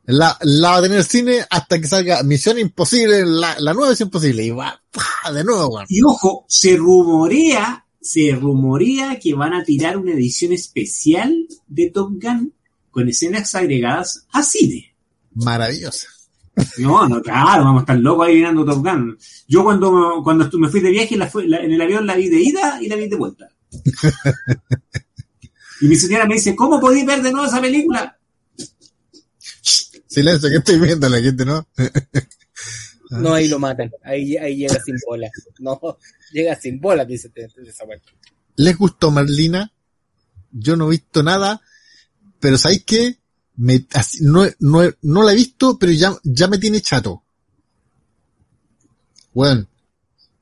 La, 0.08 0.38
la 0.42 0.72
va 0.72 0.78
a 0.78 0.82
tener 0.84 1.04
cine 1.04 1.44
hasta 1.50 1.80
que 1.80 1.88
salga 1.88 2.22
Misión 2.22 2.60
Imposible, 2.60 3.26
la, 3.26 3.56
la 3.60 3.74
nueva 3.74 3.94
es 3.94 4.02
imposible, 4.02 4.44
y 4.44 4.52
va, 4.52 4.80
de 5.34 5.44
nuevo. 5.44 5.82
Y 5.88 6.04
ojo, 6.04 6.46
se 6.48 6.76
rumorea, 6.76 7.85
se 8.06 8.32
rumorea 8.36 9.20
que 9.20 9.34
van 9.34 9.53
a 9.56 9.64
tirar 9.64 9.97
una 9.97 10.12
edición 10.14 10.53
especial 10.53 11.47
de 11.68 11.89
Top 11.89 12.12
Gun 12.22 12.53
con 12.91 13.10
escenas 13.10 13.56
agregadas 13.56 14.28
a 14.32 14.43
cine. 14.43 14.93
Maravillosa. 15.34 16.08
No, 16.78 17.10
no, 17.10 17.20
claro, 17.22 17.64
vamos 17.66 17.80
a 17.80 17.84
estar 17.84 17.97
locos 17.97 18.28
ahí 18.28 18.36
mirando 18.36 18.64
Top 18.64 18.86
Gun. 18.86 19.18
Yo 19.47 19.64
cuando, 19.64 20.22
cuando 20.24 20.47
me 20.60 20.70
fui 20.70 20.82
de 20.82 20.91
viaje 20.91 21.18
la 21.18 21.28
fue- 21.28 21.47
la- 21.47 21.58
en 21.64 21.74
el 21.74 21.82
avión 21.82 22.06
la 22.06 22.16
vi 22.16 22.30
de 22.30 22.39
ida 22.41 22.80
y 22.82 22.88
la 22.88 22.95
vi 22.95 23.08
de 23.10 23.16
vuelta. 23.16 23.49
y 25.82 25.88
mi 25.88 25.95
señora 25.95 26.28
me 26.28 26.36
dice, 26.36 26.56
¿cómo 26.56 26.80
podéis 26.80 27.06
ver 27.08 27.24
de 27.24 27.32
nuevo 27.32 27.47
esa 27.47 27.60
película? 27.60 28.18
Silencio, 30.08 30.49
que 30.49 30.58
estoy 30.58 30.80
viendo 30.80 31.10
la 31.10 31.20
gente, 31.20 31.43
¿no? 31.43 31.68
No, 33.12 33.34
ahí 33.34 33.47
lo 33.47 33.60
matan. 33.60 33.91
Ahí, 34.03 34.36
ahí 34.38 34.58
llega 34.58 34.82
sin 34.84 34.95
bola. 35.08 35.30
No, 35.60 35.80
llega 36.32 36.56
sin 36.60 36.80
bola, 36.80 37.06
dice 37.06 37.28
este- 37.28 37.45
este- 37.45 37.70
esa 37.70 37.86
weá. 37.86 37.99
¿Les 38.58 38.78
gustó 38.78 39.12
Marlina? 39.12 39.72
Yo 40.51 40.76
no 40.76 40.88
he 40.88 40.91
visto 40.91 41.22
nada, 41.24 41.62
pero 42.39 42.58
¿sabéis 42.58 42.84
qué? 42.86 43.18
Me, 43.58 43.86
así- 43.93 44.20
no, 44.24 44.45
no, 44.60 44.82
no 45.01 45.24
la 45.24 45.34
he 45.34 45.36
visto, 45.36 45.78
pero 45.78 45.91
ya, 45.91 46.16
ya 46.24 46.47
me 46.47 46.58
tiene 46.58 46.82
chato. 46.82 47.24
Weón, 49.34 49.68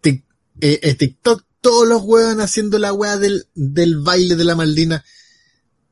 Tic- 0.02 0.24
eh, 0.62 0.80
eh, 0.84 0.94
TikTok, 0.96 1.44
todos 1.62 1.88
los 1.88 2.02
weón 2.04 2.42
haciendo 2.42 2.78
la 2.78 2.94
weá 2.94 3.18
del, 3.18 3.48
del 3.56 4.00
baile 4.00 4.36
de 4.36 4.44
la 4.44 4.56
Marlina. 4.56 5.04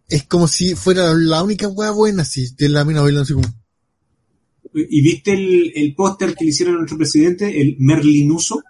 Es 0.08 0.24
como 0.26 0.48
si 0.48 0.76
fuera 0.76 1.14
la 1.14 1.42
única 1.42 1.68
weá 1.68 1.92
buena, 1.92 2.24
así, 2.24 2.54
de 2.56 2.70
la 2.70 2.84
mina 2.86 3.02
bailando 3.02 3.24
así 3.24 3.34
como, 3.34 3.48
¿Y 4.74 5.02
viste 5.02 5.34
el, 5.34 5.72
el 5.76 5.94
póster 5.96 6.34
que 6.36 6.46
le 6.46 6.52
hicieron 6.52 6.76
a 6.76 6.78
nuestro 6.80 6.98
presidente, 6.98 7.60
el 7.62 7.76
Merlinuso? 7.80 8.62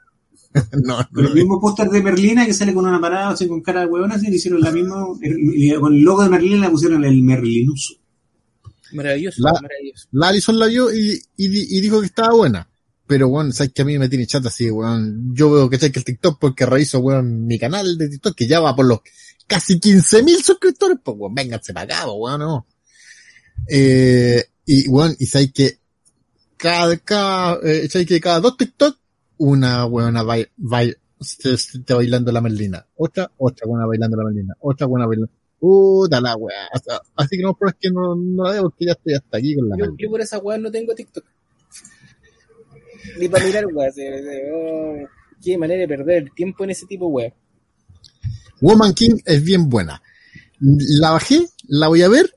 no, 0.83 0.97
no, 0.99 1.07
Con 1.13 1.25
el 1.25 1.33
mismo 1.33 1.61
póster 1.61 1.87
de 1.89 2.01
Merlina 2.01 2.45
que 2.45 2.53
sale 2.53 2.73
con 2.73 2.85
una 2.85 2.99
parada 2.99 3.29
así 3.29 3.47
con 3.47 3.61
cara 3.61 3.81
de 3.81 3.85
huevona, 3.87 4.15
así 4.15 4.27
le 4.27 4.35
hicieron 4.35 4.61
la 4.61 4.71
misma, 4.71 5.05
y 5.21 5.73
con 5.75 5.93
el 5.93 6.01
logo 6.01 6.23
de 6.23 6.29
Merlina 6.29 6.65
le 6.65 6.69
pusieron 6.71 7.03
el 7.05 7.21
Merlinuso. 7.21 7.93
Maravilloso, 8.93 9.41
La- 9.43 9.53
maravilloso. 9.53 10.07
La 10.11 10.27
Alison 10.29 10.59
la 10.59 10.67
vio 10.67 10.93
y, 10.93 11.21
y, 11.37 11.47
di- 11.47 11.67
y 11.69 11.81
dijo 11.81 12.01
que 12.01 12.07
estaba 12.07 12.35
buena. 12.35 12.67
Pero, 13.07 13.27
weón, 13.27 13.51
sabes 13.53 13.73
que 13.73 13.81
a 13.81 13.85
mí 13.85 13.97
me 13.99 14.09
tiene 14.09 14.25
chata 14.27 14.47
así, 14.49 14.69
weón. 14.69 15.33
Yo 15.33 15.51
veo 15.51 15.69
que 15.69 15.77
que 15.77 15.99
el 15.99 16.05
TikTok 16.05 16.39
porque 16.39 16.65
reviso, 16.65 16.99
weón, 16.99 17.45
mi 17.45 17.57
canal 17.59 17.97
de 17.97 18.09
TikTok 18.09 18.35
que 18.35 18.47
ya 18.47 18.59
va 18.59 18.75
por 18.75 18.85
los 18.85 18.99
casi 19.47 19.79
15.000 19.79 20.41
suscriptores, 20.41 20.97
pues, 21.03 21.15
weón, 21.19 21.33
vénganse 21.35 21.73
para 21.73 21.95
acá, 21.99 22.11
weón, 22.11 22.39
no. 22.39 22.67
Eh, 23.67 24.43
y, 24.65 24.87
weón, 24.87 25.15
y 25.19 25.25
sabes 25.25 25.51
que 25.53 25.77
cada, 26.61 26.95
cada, 26.97 27.59
eh, 27.63 27.89
que 28.05 28.21
cada 28.21 28.39
dos 28.39 28.55
TikTok, 28.55 28.95
una 29.37 29.85
weona 29.87 30.21
baila, 30.21 30.47
baila, 30.57 30.93
se, 31.19 31.57
se 31.57 31.79
está 31.79 31.95
bailando 31.95 32.31
la 32.31 32.39
Merlina. 32.39 32.85
Otra, 32.95 33.31
otra 33.37 33.65
buena 33.67 33.87
bailando 33.87 34.15
la 34.17 34.25
Merlina. 34.25 34.53
Otra 34.59 34.85
buena 34.85 35.07
bailando. 35.07 35.31
Puta 35.59 36.21
la 36.21 36.35
weá. 36.35 36.69
O 36.73 36.79
sea, 36.79 37.01
Así 37.15 37.37
que 37.37 37.43
no, 37.43 37.55
pero 37.55 37.69
es 37.69 37.77
que 37.79 37.89
no, 37.89 38.15
no 38.15 38.43
la 38.43 38.51
veo 38.51 38.63
porque 38.63 38.85
ya 38.85 38.91
estoy 38.91 39.13
hasta 39.15 39.37
aquí 39.37 39.55
con 39.55 39.69
la 39.69 39.77
Yo, 39.77 39.85
yo 39.97 40.09
por 40.09 40.21
esa 40.21 40.37
weá 40.37 40.57
no 40.59 40.71
tengo 40.71 40.93
TikTok. 40.93 41.25
Ni 43.19 43.27
para 43.27 43.45
mirar 43.45 43.65
weá. 43.65 43.89
oh, 44.53 44.97
qué 45.43 45.57
manera 45.57 45.81
de 45.81 45.87
perder 45.87 46.23
el 46.23 46.31
tiempo 46.33 46.63
en 46.63 46.69
ese 46.69 46.85
tipo 46.85 47.07
weá. 47.07 47.33
Woman 48.61 48.93
King 48.93 49.17
es 49.25 49.43
bien 49.43 49.67
buena. 49.67 50.01
La 50.59 51.09
bajé, 51.09 51.47
la 51.67 51.87
voy 51.87 52.03
a 52.03 52.09
ver, 52.09 52.35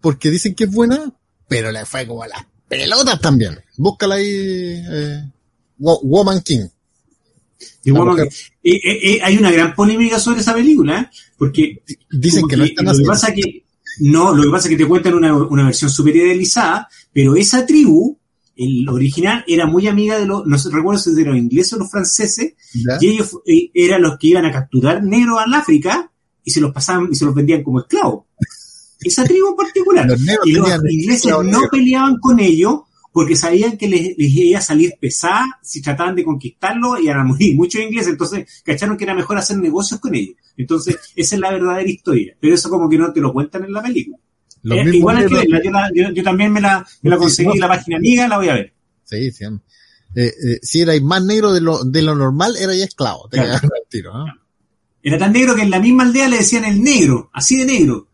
porque 0.00 0.30
dicen 0.30 0.54
que 0.54 0.64
es 0.64 0.72
buena, 0.72 1.12
pero 1.46 1.70
le 1.70 1.84
fue 1.84 2.06
como 2.06 2.22
a 2.22 2.28
las 2.28 2.46
pelotas 2.68 3.20
también. 3.20 3.58
Búscala 3.76 4.16
ahí, 4.16 4.26
eh, 4.28 5.22
Wo- 5.78 6.00
Woman 6.02 6.40
King. 6.42 6.66
Y 7.84 7.90
bueno, 7.90 8.12
mujer. 8.12 8.28
eh, 8.62 8.80
eh, 8.84 9.20
hay 9.22 9.36
una 9.38 9.50
gran 9.50 9.74
polémica 9.74 10.18
sobre 10.18 10.40
esa 10.40 10.54
película, 10.54 11.00
¿eh? 11.00 11.16
porque 11.38 11.82
Dicen 12.10 12.46
que 12.48 12.56
no 12.56 12.64
están 12.64 12.84
lo 12.86 12.92
que 12.96 13.04
pasa 13.04 13.32
que 13.32 13.64
no, 14.00 14.34
lo 14.34 14.42
que 14.42 14.50
pasa 14.50 14.68
es 14.68 14.70
que 14.76 14.82
te 14.82 14.88
cuentan 14.88 15.14
una, 15.14 15.32
una 15.34 15.64
versión 15.64 15.88
super 15.90 16.14
idealizada, 16.14 16.86
pero 17.12 17.34
esa 17.34 17.64
tribu, 17.64 18.18
el 18.56 18.86
original, 18.90 19.42
era 19.48 19.66
muy 19.66 19.86
amiga 19.88 20.18
de 20.18 20.26
los, 20.26 20.44
no 20.46 20.58
sé, 20.58 20.68
recuerdo 20.70 21.00
si 21.00 21.12
de 21.12 21.24
los 21.24 21.36
ingleses 21.36 21.72
o 21.74 21.78
los 21.78 21.90
franceses, 21.90 22.52
¿ya? 22.74 22.98
y 23.00 23.08
ellos 23.08 23.30
eh, 23.46 23.70
eran 23.72 24.02
los 24.02 24.18
que 24.18 24.26
iban 24.28 24.44
a 24.44 24.52
capturar 24.52 25.02
negros 25.02 25.38
al 25.40 25.54
África 25.54 26.10
y 26.44 26.50
se 26.50 26.60
los 26.60 26.72
pasaban 26.72 27.08
y 27.10 27.14
se 27.14 27.24
los 27.24 27.34
vendían 27.34 27.62
como 27.62 27.80
esclavos. 27.80 28.24
Esa 29.06 29.24
tribu 29.24 29.48
en 29.50 29.56
particular. 29.56 30.06
Los 30.06 30.20
Y 30.44 30.52
los 30.52 30.68
ingleses 30.90 31.32
no 31.44 31.60
peleaban 31.70 32.18
con 32.18 32.40
ellos 32.40 32.80
porque 33.12 33.34
sabían 33.36 33.78
que 33.78 33.88
les, 33.88 34.02
les 34.18 34.30
iba 34.30 34.58
a 34.58 34.62
salir 34.62 34.92
pesada 35.00 35.44
si 35.62 35.80
trataban 35.80 36.14
de 36.14 36.22
conquistarlo 36.24 36.98
y 37.00 37.08
a 37.08 37.16
morir 37.24 37.54
muchos 37.56 37.80
ingleses. 37.80 38.08
Entonces, 38.12 38.62
cacharon 38.64 38.96
que 38.96 39.04
era 39.04 39.14
mejor 39.14 39.38
hacer 39.38 39.56
negocios 39.58 40.00
con 40.00 40.14
ellos. 40.14 40.36
Entonces, 40.56 40.96
esa 41.14 41.34
es 41.36 41.40
la 41.40 41.50
verdadera 41.50 41.88
historia. 41.88 42.36
Pero 42.40 42.54
eso 42.54 42.68
como 42.68 42.88
que 42.88 42.98
no 42.98 43.12
te 43.12 43.20
lo 43.20 43.32
cuentan 43.32 43.64
en 43.64 43.72
la 43.72 43.82
película. 43.82 44.18
Eh, 44.64 44.84
igual 44.96 45.18
hay 45.18 45.26
que 45.26 45.34
verla. 45.34 45.60
Yo, 45.62 45.70
la- 45.70 45.90
yo- 45.94 46.10
yo 46.12 46.22
también 46.22 46.52
me 46.52 46.60
la, 46.60 46.84
me 47.02 47.10
la 47.10 47.16
Sí, 47.16 47.20
conseguí 47.22 47.52
en 47.52 47.60
la 47.60 47.68
página 47.68 47.96
amiga, 47.98 48.28
la 48.28 48.36
voy 48.38 48.48
a 48.48 48.54
ver. 48.54 48.74
Sí, 49.04 49.30
sí. 49.30 49.44
Eh, 50.14 50.26
eh, 50.44 50.58
si 50.62 50.80
erais 50.80 51.02
más 51.02 51.22
negro 51.24 51.52
de 51.52 51.60
lo, 51.60 51.84
de 51.84 52.02
lo 52.02 52.14
normal, 52.16 52.56
era 52.58 52.74
ya 52.74 52.84
esclavo. 52.84 53.28
Te 53.30 53.36
Claro. 53.36 53.52
cagaron 53.52 53.70
al 53.76 53.88
tiro, 53.88 54.12
¿no? 54.18 54.26
Era 55.02 55.18
tan 55.18 55.32
negro 55.32 55.54
que 55.54 55.62
en 55.62 55.70
la 55.70 55.78
misma 55.78 56.02
aldea 56.02 56.28
le 56.28 56.38
decían 56.38 56.64
el 56.64 56.82
negro, 56.82 57.30
así 57.32 57.56
de 57.58 57.64
negro. 57.66 58.08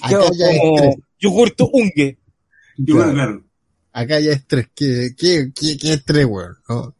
Acá 0.00 0.20
ya 0.36 0.50
es 0.50 0.60
tres. 0.60 0.60
como 0.60 0.96
yogurto 1.18 1.70
unge. 1.72 2.18
Yo, 2.76 2.94
Claro. 2.96 3.12
claro. 3.12 3.44
Acá 3.92 4.20
ya 4.20 4.32
es 4.32 4.46
tres. 4.46 4.68
¿Qué, 4.74 5.10
qué, 5.16 5.50
qué, 5.54 5.76
qué 5.78 5.92
es 5.94 6.04
tres, 6.04 6.24
weón? 6.26 6.56
¿no? 6.68 6.94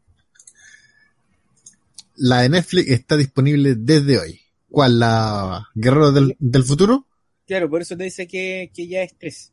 La 2.15 2.41
de 2.41 2.49
Netflix 2.49 2.89
está 2.89 3.15
disponible 3.15 3.75
desde 3.75 4.19
hoy. 4.19 4.41
¿Cuál? 4.69 4.99
¿La 4.99 5.67
Guerrero 5.73 6.11
del, 6.11 6.35
del 6.39 6.63
Futuro? 6.63 7.07
Claro, 7.47 7.69
por 7.69 7.81
eso 7.81 7.95
te 7.97 8.03
dice 8.03 8.27
que, 8.27 8.69
que 8.73 8.87
ya 8.87 9.01
es 9.03 9.15
tres. 9.17 9.51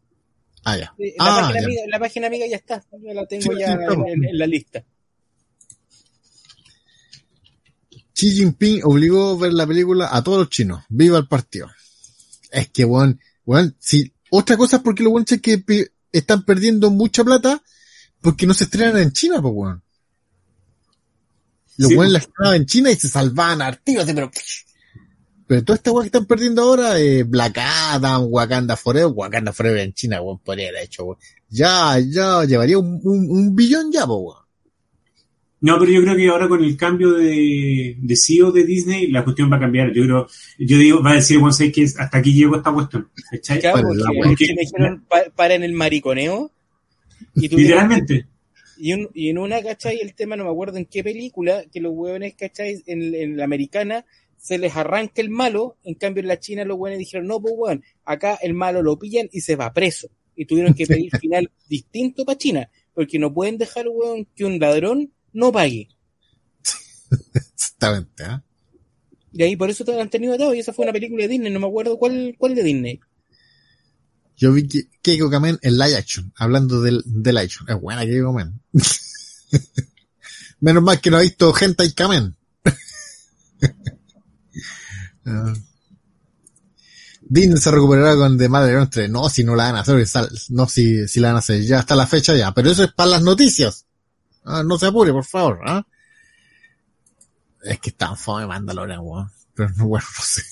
Ah, 0.65 0.77
ya. 0.77 0.93
Sí, 0.99 1.15
La, 1.17 1.25
Ah, 1.25 1.41
página 1.43 1.61
ya. 1.61 1.67
amiga, 1.67 1.83
la 1.89 1.99
página 2.01 2.27
amiga 2.27 2.47
ya 2.49 2.57
está. 2.57 2.85
Yo 3.01 3.15
la 3.15 3.27
tengo 3.27 3.43
Sí, 3.43 3.49
ya 3.59 3.73
en- 3.75 4.25
en 4.25 4.39
la 4.39 4.47
lista. 4.47 4.85
Xi 8.15 8.31
Jinping 8.31 8.81
obligó 8.85 9.31
a 9.33 9.37
ver 9.39 9.53
la 9.53 9.67
película 9.67 10.09
a 10.11 10.23
todos 10.25 10.39
los 10.39 10.51
chinos. 10.51 10.83
Viva 10.89 11.19
el 11.19 11.29
partido. 11.29 11.69
Es 12.57 12.71
que, 12.71 12.85
weón, 12.87 13.21
weón, 13.45 13.77
si, 13.79 14.13
otra 14.31 14.57
cosa 14.57 14.77
es 14.77 14.83
porque 14.83 15.03
los 15.03 15.13
weones 15.13 15.41
que 15.43 15.59
pe- 15.59 15.93
están 16.11 16.43
perdiendo 16.45 16.91
mucha 16.91 17.23
plata 17.23 17.63
porque 18.23 18.47
no 18.47 18.55
se 18.55 18.65
estrenan 18.65 18.97
en 18.99 19.13
China, 19.13 19.43
pues, 19.43 19.53
weón. 19.55 19.83
Los 21.77 21.91
Sí, 21.91 21.95
weones 21.97 22.13
la 22.13 22.19
estrenaban 22.21 22.57
en 22.63 22.67
China 22.67 22.91
y 22.91 22.97
se 22.97 23.09
salvaban 23.09 23.61
artigos, 23.61 24.07
pero, 24.07 24.31
pero 25.47 25.63
toda 25.65 25.77
esta 25.77 25.93
weá 25.93 26.03
que 26.05 26.07
están 26.07 26.25
perdiendo 26.25 26.63
ahora, 26.63 26.99
eh, 26.99 27.23
Black 27.25 27.59
Adam, 27.61 28.25
Wakanda 28.31 28.77
Forever, 28.77 29.13
Wakanda 29.15 29.53
Forever 29.53 29.81
en 29.81 29.93
China, 29.93 30.23
weón, 30.23 30.39
podría 30.39 30.71
haber 30.71 30.85
hecho, 30.85 31.05
weón. 31.05 31.19
Ya, 31.51 31.99
ya, 31.99 32.45
llevaría 32.45 32.79
un, 32.79 32.99
un, 33.05 33.31
un 33.31 33.55
billón 33.55 33.93
ya, 33.93 34.07
pues, 34.07 34.19
weón. 34.19 34.46
No, 35.61 35.79
pero 35.79 35.91
yo 35.91 36.03
creo 36.03 36.17
que 36.17 36.29
ahora 36.29 36.49
con 36.49 36.63
el 36.63 36.77
cambio 36.77 37.13
de, 37.13 37.97
de 37.99 38.17
CEO 38.17 38.53
de 38.53 38.65
Disney, 38.65 39.07
la 39.11 39.25
cuestión 39.25 39.51
va 39.51 39.57
a 39.57 39.61
cambiar. 39.61 39.93
Yo 39.93 40.03
creo, 40.05 40.27
yo 40.59 40.79
digo, 40.79 41.03
va 41.03 41.13
a 41.13 41.15
decir, 41.15 41.39
bueno, 41.39 41.53
sé 41.53 41.73
que 41.73 41.85
hasta 41.85 42.19
aquí 42.19 42.35
llegó 42.35 42.57
esta 42.57 42.73
cuestión. 42.73 43.09
¿Cachai? 43.31 43.61
Claro, 43.61 43.89
porque, 43.89 44.47
me 44.55 44.61
dijeron 44.61 45.05
pa- 45.09 45.25
para 45.35 45.55
en 45.55 45.63
el 45.65 45.73
mariconeo. 45.73 46.53
Y 47.35 47.49
tuvieron- 47.49 47.89
Literalmente. 47.89 48.27
Y, 48.79 48.93
un- 48.93 49.09
y 49.15 49.31
en 49.31 49.39
una, 49.39 49.63
¿cachai? 49.63 49.99
El 50.01 50.15
tema, 50.15 50.37
no 50.37 50.45
me 50.45 50.51
acuerdo 50.51 50.77
en 50.77 50.85
qué 50.85 51.03
película, 51.03 51.65
que 51.73 51.81
los 51.81 51.93
hueones, 51.95 52.35
¿cachai? 52.35 52.83
En, 52.87 53.15
en 53.15 53.37
la 53.39 53.45
americana 53.45 54.05
se 54.37 54.59
les 54.59 54.77
arranca 54.77 55.23
el 55.23 55.31
malo, 55.31 55.79
en 55.85 55.95
cambio 55.95 56.21
en 56.21 56.29
la 56.29 56.39
china 56.39 56.65
los 56.67 56.77
hueones 56.79 56.99
dijeron, 56.99 57.27
no, 57.27 57.41
pues 57.41 57.55
hueón, 57.57 57.83
acá 58.05 58.39
el 58.43 58.53
malo 58.53 58.83
lo 58.83 58.99
pillan 58.99 59.29
y 59.33 59.41
se 59.41 59.57
va 59.57 59.73
preso. 59.73 60.09
Y 60.37 60.45
tuvieron 60.45 60.75
que 60.75 60.87
pedir 60.87 61.11
final 61.19 61.51
distinto 61.69 62.27
para 62.27 62.37
China, 62.37 62.71
porque 62.95 63.19
no 63.19 63.33
pueden 63.33 63.57
dejar, 63.57 63.87
hueón, 63.89 64.29
que 64.37 64.45
un 64.45 64.59
ladrón 64.59 65.11
no 65.37 65.53
pague. 65.53 65.89
Exactamente, 67.55 68.25
¿ah? 68.25 68.43
Y 69.33 69.43
ahí 69.43 69.55
por 69.55 69.69
eso 69.71 69.85
te 69.85 70.01
han 70.01 70.09
tenido 70.11 70.35
atado, 70.35 70.55
y 70.55 70.61
esa 70.61 70.73
fue 70.73 70.85
una 70.87 70.93
película 70.93 71.23
de 71.25 71.29
Disney, 71.29 71.53
no 71.53 71.61
me 71.61 71.67
acuerdo 71.67 71.99
cuál, 71.99 72.35
cuál 72.39 72.55
de 72.55 72.63
Disney. 72.63 73.01
Yo 74.37 74.53
vi 74.53 74.67
que 74.67 74.89
Keiko 75.03 75.31
Kamen 75.31 75.59
en 75.63 75.79
live 75.79 75.97
action, 75.97 76.33
hablando 76.37 76.81
del, 76.81 77.03
del 77.07 77.35
live 77.35 77.45
action. 77.47 77.69
Es 77.69 77.81
buena 77.81 78.05
Keiko 78.05 78.33
Kamen. 78.33 78.61
Menos 80.61 80.83
mal 80.83 81.01
que 81.01 81.11
no 81.11 81.19
ha 81.19 81.23
visto 81.23 81.55
Hentai 81.59 81.93
Kamen. 81.93 82.35
Ah. 85.29 85.53
Disney 87.21 87.59
se 87.59 87.71
recuperará 87.73 88.15
con 88.15 88.39
The 88.39 88.49
Mother 88.49 88.87
3. 88.89 89.11
No, 89.11 89.29
si 89.29 89.43
no 89.43 89.57
la 89.57 89.65
van 89.65 89.75
a 89.77 89.81
hacer, 89.81 90.07
sal- 90.07 90.31
no, 90.51 90.69
si, 90.69 91.09
si 91.09 91.19
la 91.19 91.29
van 91.29 91.37
a 91.37 91.39
hacer. 91.41 91.63
Ya 91.65 91.81
está 91.81 91.97
la 91.97 92.07
fecha 92.07 92.37
ya. 92.37 92.55
Pero 92.55 92.71
eso 92.71 92.85
es 92.85 92.93
para 92.93 93.11
las 93.11 93.23
noticias. 93.23 93.87
Ah, 94.47 94.63
no 94.65 94.79
se 94.79 94.87
apure, 94.87 95.13
por 95.13 95.25
favor. 95.25 95.59
¿ah? 95.67 95.85
Es 97.65 97.81
que 97.81 97.91
está 97.91 98.15
fome 98.15 98.47
Mandalorian, 98.47 99.01
weón. 99.03 99.31
Pero 99.55 99.71
no, 99.77 99.89
bueno, 99.89 100.07
no 100.17 100.25
sé. 100.25 100.43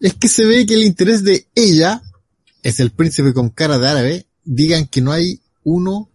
Es 0.00 0.14
que 0.14 0.28
se 0.28 0.44
ve 0.44 0.64
que 0.64 0.74
el 0.74 0.84
interés 0.84 1.24
de 1.24 1.48
ella 1.56 2.00
es 2.62 2.78
el 2.78 2.92
príncipe 2.92 3.34
con 3.34 3.50
cara 3.50 3.78
de 3.78 3.88
árabe. 3.88 4.26
Digan 4.44 4.86
que 4.86 5.00
no 5.00 5.10
hay 5.12 5.42
uno 5.64 6.08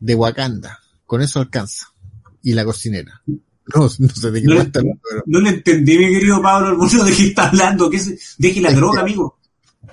de 0.00 0.14
Wakanda. 0.14 0.78
Con 1.06 1.22
eso 1.22 1.40
alcanza. 1.40 1.86
Y 2.42 2.52
la 2.52 2.64
cocinera. 2.64 3.22
No, 3.26 3.82
no 3.82 3.88
sé 3.88 4.30
de 4.30 4.42
qué 4.42 4.46
No 4.48 4.60
está 4.60 4.80
hablando, 4.80 5.00
pero 5.08 5.22
No 5.26 5.40
le 5.40 5.50
entendí, 5.50 5.96
mi 5.98 6.08
querido 6.12 6.42
Pablo 6.42 6.68
Hermoso, 6.70 7.04
de 7.04 7.12
qué 7.16 7.28
está 7.28 7.48
hablando. 7.48 7.88
¿Qué 7.88 7.96
es- 7.96 8.34
Deje 8.36 8.60
la 8.60 8.72
droga, 8.72 9.00
amigo. 9.00 9.38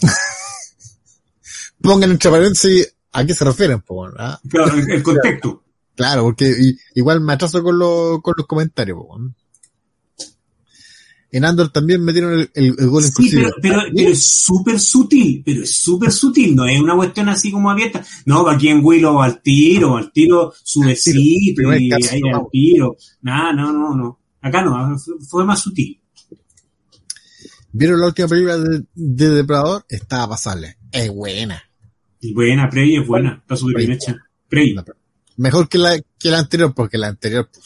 pongan 1.82 2.12
entre 2.12 2.30
paréntesis 2.30 2.94
a 3.18 3.26
qué 3.26 3.34
se 3.34 3.46
refieren, 3.46 3.82
po, 3.82 4.06
¿ah? 4.20 4.40
Claro, 4.48 4.76
el, 4.76 4.92
el 4.92 5.02
contexto. 5.02 5.64
Claro, 5.96 6.22
porque 6.22 6.54
igual 6.94 7.20
me 7.22 7.34
atraso 7.34 7.64
con, 7.64 7.80
los 7.80 8.22
con 8.22 8.36
los 8.38 8.46
comentarios. 8.46 9.00
po. 9.00 9.18
En 11.32 11.44
Andor 11.44 11.70
también 11.70 12.04
metieron 12.04 12.34
el, 12.34 12.52
el, 12.54 12.76
el 12.78 12.88
gol 12.88 13.04
Sí, 13.04 13.30
pero, 13.34 13.50
pero, 13.60 13.82
pero 13.94 14.12
es 14.12 14.24
súper 14.24 14.80
sutil, 14.80 15.42
pero 15.44 15.64
es 15.64 15.78
súper 15.78 16.12
sutil, 16.12 16.56
no 16.56 16.68
es 16.68 16.80
una 16.80 16.96
cuestión 16.96 17.28
así 17.30 17.52
como 17.52 17.72
abierta. 17.72 18.06
No, 18.26 18.48
aquí 18.48 18.70
en 18.70 18.86
Willow 18.86 19.20
al 19.20 19.42
tiro, 19.42 19.98
al 19.98 20.12
tiro 20.12 20.54
su 20.64 20.82
besito 20.82 21.56
primer 21.56 21.82
y 21.82 21.92
ahí 21.92 22.22
al 22.32 22.44
tiro. 22.52 22.96
Nada, 23.22 23.52
no, 23.52 23.74
no, 23.74 23.96
no. 23.96 24.20
Acá 24.42 24.62
no, 24.62 24.96
fue, 25.00 25.16
fue 25.28 25.44
más 25.44 25.60
sutil. 25.60 26.00
¿Vieron 27.72 28.00
la 28.00 28.08
última 28.08 28.28
película 28.28 28.58
de, 28.58 28.84
de 28.94 29.30
Depredador? 29.32 29.86
Estaba 29.90 30.30
pasable. 30.30 30.78
Es 30.92 31.10
buena. 31.10 31.67
Y 32.20 32.34
buena, 32.34 32.70
Prey 32.70 32.98
es 32.98 33.08
buena, 33.08 33.38
está 33.42 33.56
súper 33.56 33.78
bien 33.78 33.92
hecha. 33.94 34.16
Prey. 34.50 34.76
Mejor 35.38 35.70
que 35.70 35.78
la, 35.78 36.00
que 36.18 36.32
la 36.32 36.40
anterior, 36.40 36.74
porque 36.74 36.98
la 36.98 37.08
anterior, 37.08 37.48
pues, 37.54 37.66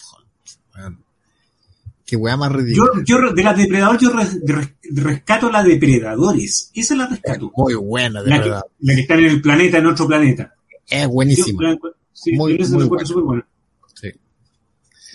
qué 2.06 2.18
weá 2.18 2.36
más 2.36 2.50
Yo, 2.52 2.58
ridícula. 2.58 2.92
yo 3.06 3.32
de 3.34 3.44
la 3.44 3.54
Depredador, 3.54 3.98
yo 3.98 4.10
res- 4.12 4.38
res- 4.46 4.74
rescato 4.94 5.50
la 5.50 5.64
Depredadores. 5.64 6.70
Esa 6.74 6.96
la 6.96 7.08
rescato. 7.08 7.50
Muy 7.56 7.76
buena, 7.76 8.20
La 8.20 8.26
que, 8.26 8.32
Depredador. 8.34 8.72
la 8.80 8.96
que 8.96 9.02
está 9.02 9.14
en 9.16 9.26
el 9.26 9.42
planeta, 9.42 9.78
en 9.78 9.86
otro 9.86 10.08
planeta. 10.08 10.54
Es 10.90 11.04
Yo 11.04 11.10
buenísima. 11.10 11.64
la 11.64 11.78
sí, 12.12 12.34
Muy, 12.34 12.58
yo 12.58 12.64
esa 12.64 12.72
muy 12.74 12.80
la 12.80 12.86
encuentro 12.86 13.08
súper 13.08 13.24
buena. 13.24 13.48
Sí. 13.96 14.10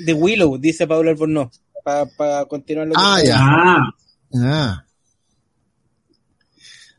The 0.07 0.15
Willow, 0.15 0.57
dice 0.59 0.87
Pablo 0.87 1.11
Albornoz, 1.11 1.61
para 1.85 2.45
continuar 2.47 2.87
lo 2.87 2.95
que 2.95 3.01
Ah, 3.05 3.19
ya. 3.23 3.37
Ah, 3.39 3.91
Ah. 4.35 4.83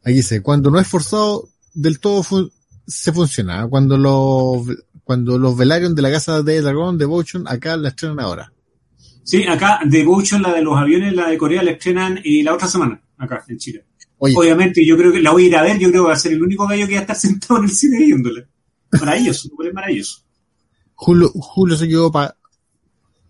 Aquí 0.03 0.13
dice, 0.17 0.41
cuando 0.41 0.69
no 0.71 0.79
es 0.79 0.87
forzado 0.87 1.49
del 1.79 1.99
todo 1.99 2.23
fu- 2.23 2.51
se 2.85 3.11
funciona. 3.13 3.67
Cuando 3.67 3.97
los, 3.97 4.65
cuando 5.03 5.37
los 5.37 5.55
Velaryon 5.57 5.93
de 5.95 6.01
la 6.01 6.11
casa 6.11 6.41
de 6.41 6.61
Dragón, 6.61 6.97
de 6.97 7.05
Bochon, 7.05 7.47
acá 7.47 7.77
la 7.77 7.89
estrenan 7.89 8.19
ahora. 8.19 8.51
sí, 9.23 9.43
acá 9.45 9.79
Devotion, 9.85 10.41
la 10.41 10.53
de 10.53 10.61
los 10.61 10.77
aviones, 10.77 11.13
la 11.13 11.29
de 11.29 11.37
Corea, 11.37 11.61
la 11.63 11.71
estrenan 11.71 12.19
y 12.23 12.43
la 12.43 12.53
otra 12.53 12.67
semana, 12.67 13.01
acá 13.17 13.43
en 13.47 13.57
Chile. 13.57 13.85
Oye, 14.19 14.35
Obviamente, 14.35 14.83
yo 14.85 14.97
creo 14.97 15.11
que 15.11 15.21
la 15.21 15.31
voy 15.31 15.43
a 15.43 15.47
ir 15.47 15.55
a 15.55 15.61
ver, 15.61 15.77
yo 15.77 15.89
creo 15.89 16.03
que 16.03 16.07
va 16.09 16.13
a 16.15 16.19
ser 16.19 16.31
el 16.33 16.41
único 16.41 16.67
gallo 16.67 16.87
que 16.87 16.93
va 16.93 16.99
a 16.99 17.01
estar 17.01 17.15
sentado 17.27 17.57
en 17.59 17.65
el 17.65 17.71
cine 17.71 17.99
viéndola. 17.99 18.45
Maravilloso, 18.91 19.49
súper 19.49 19.73
maravilloso. 19.73 20.21
Julio, 20.95 21.29
Julio 21.35 21.75
se 21.77 21.87
quedó 21.87 22.11
pa- 22.11 22.35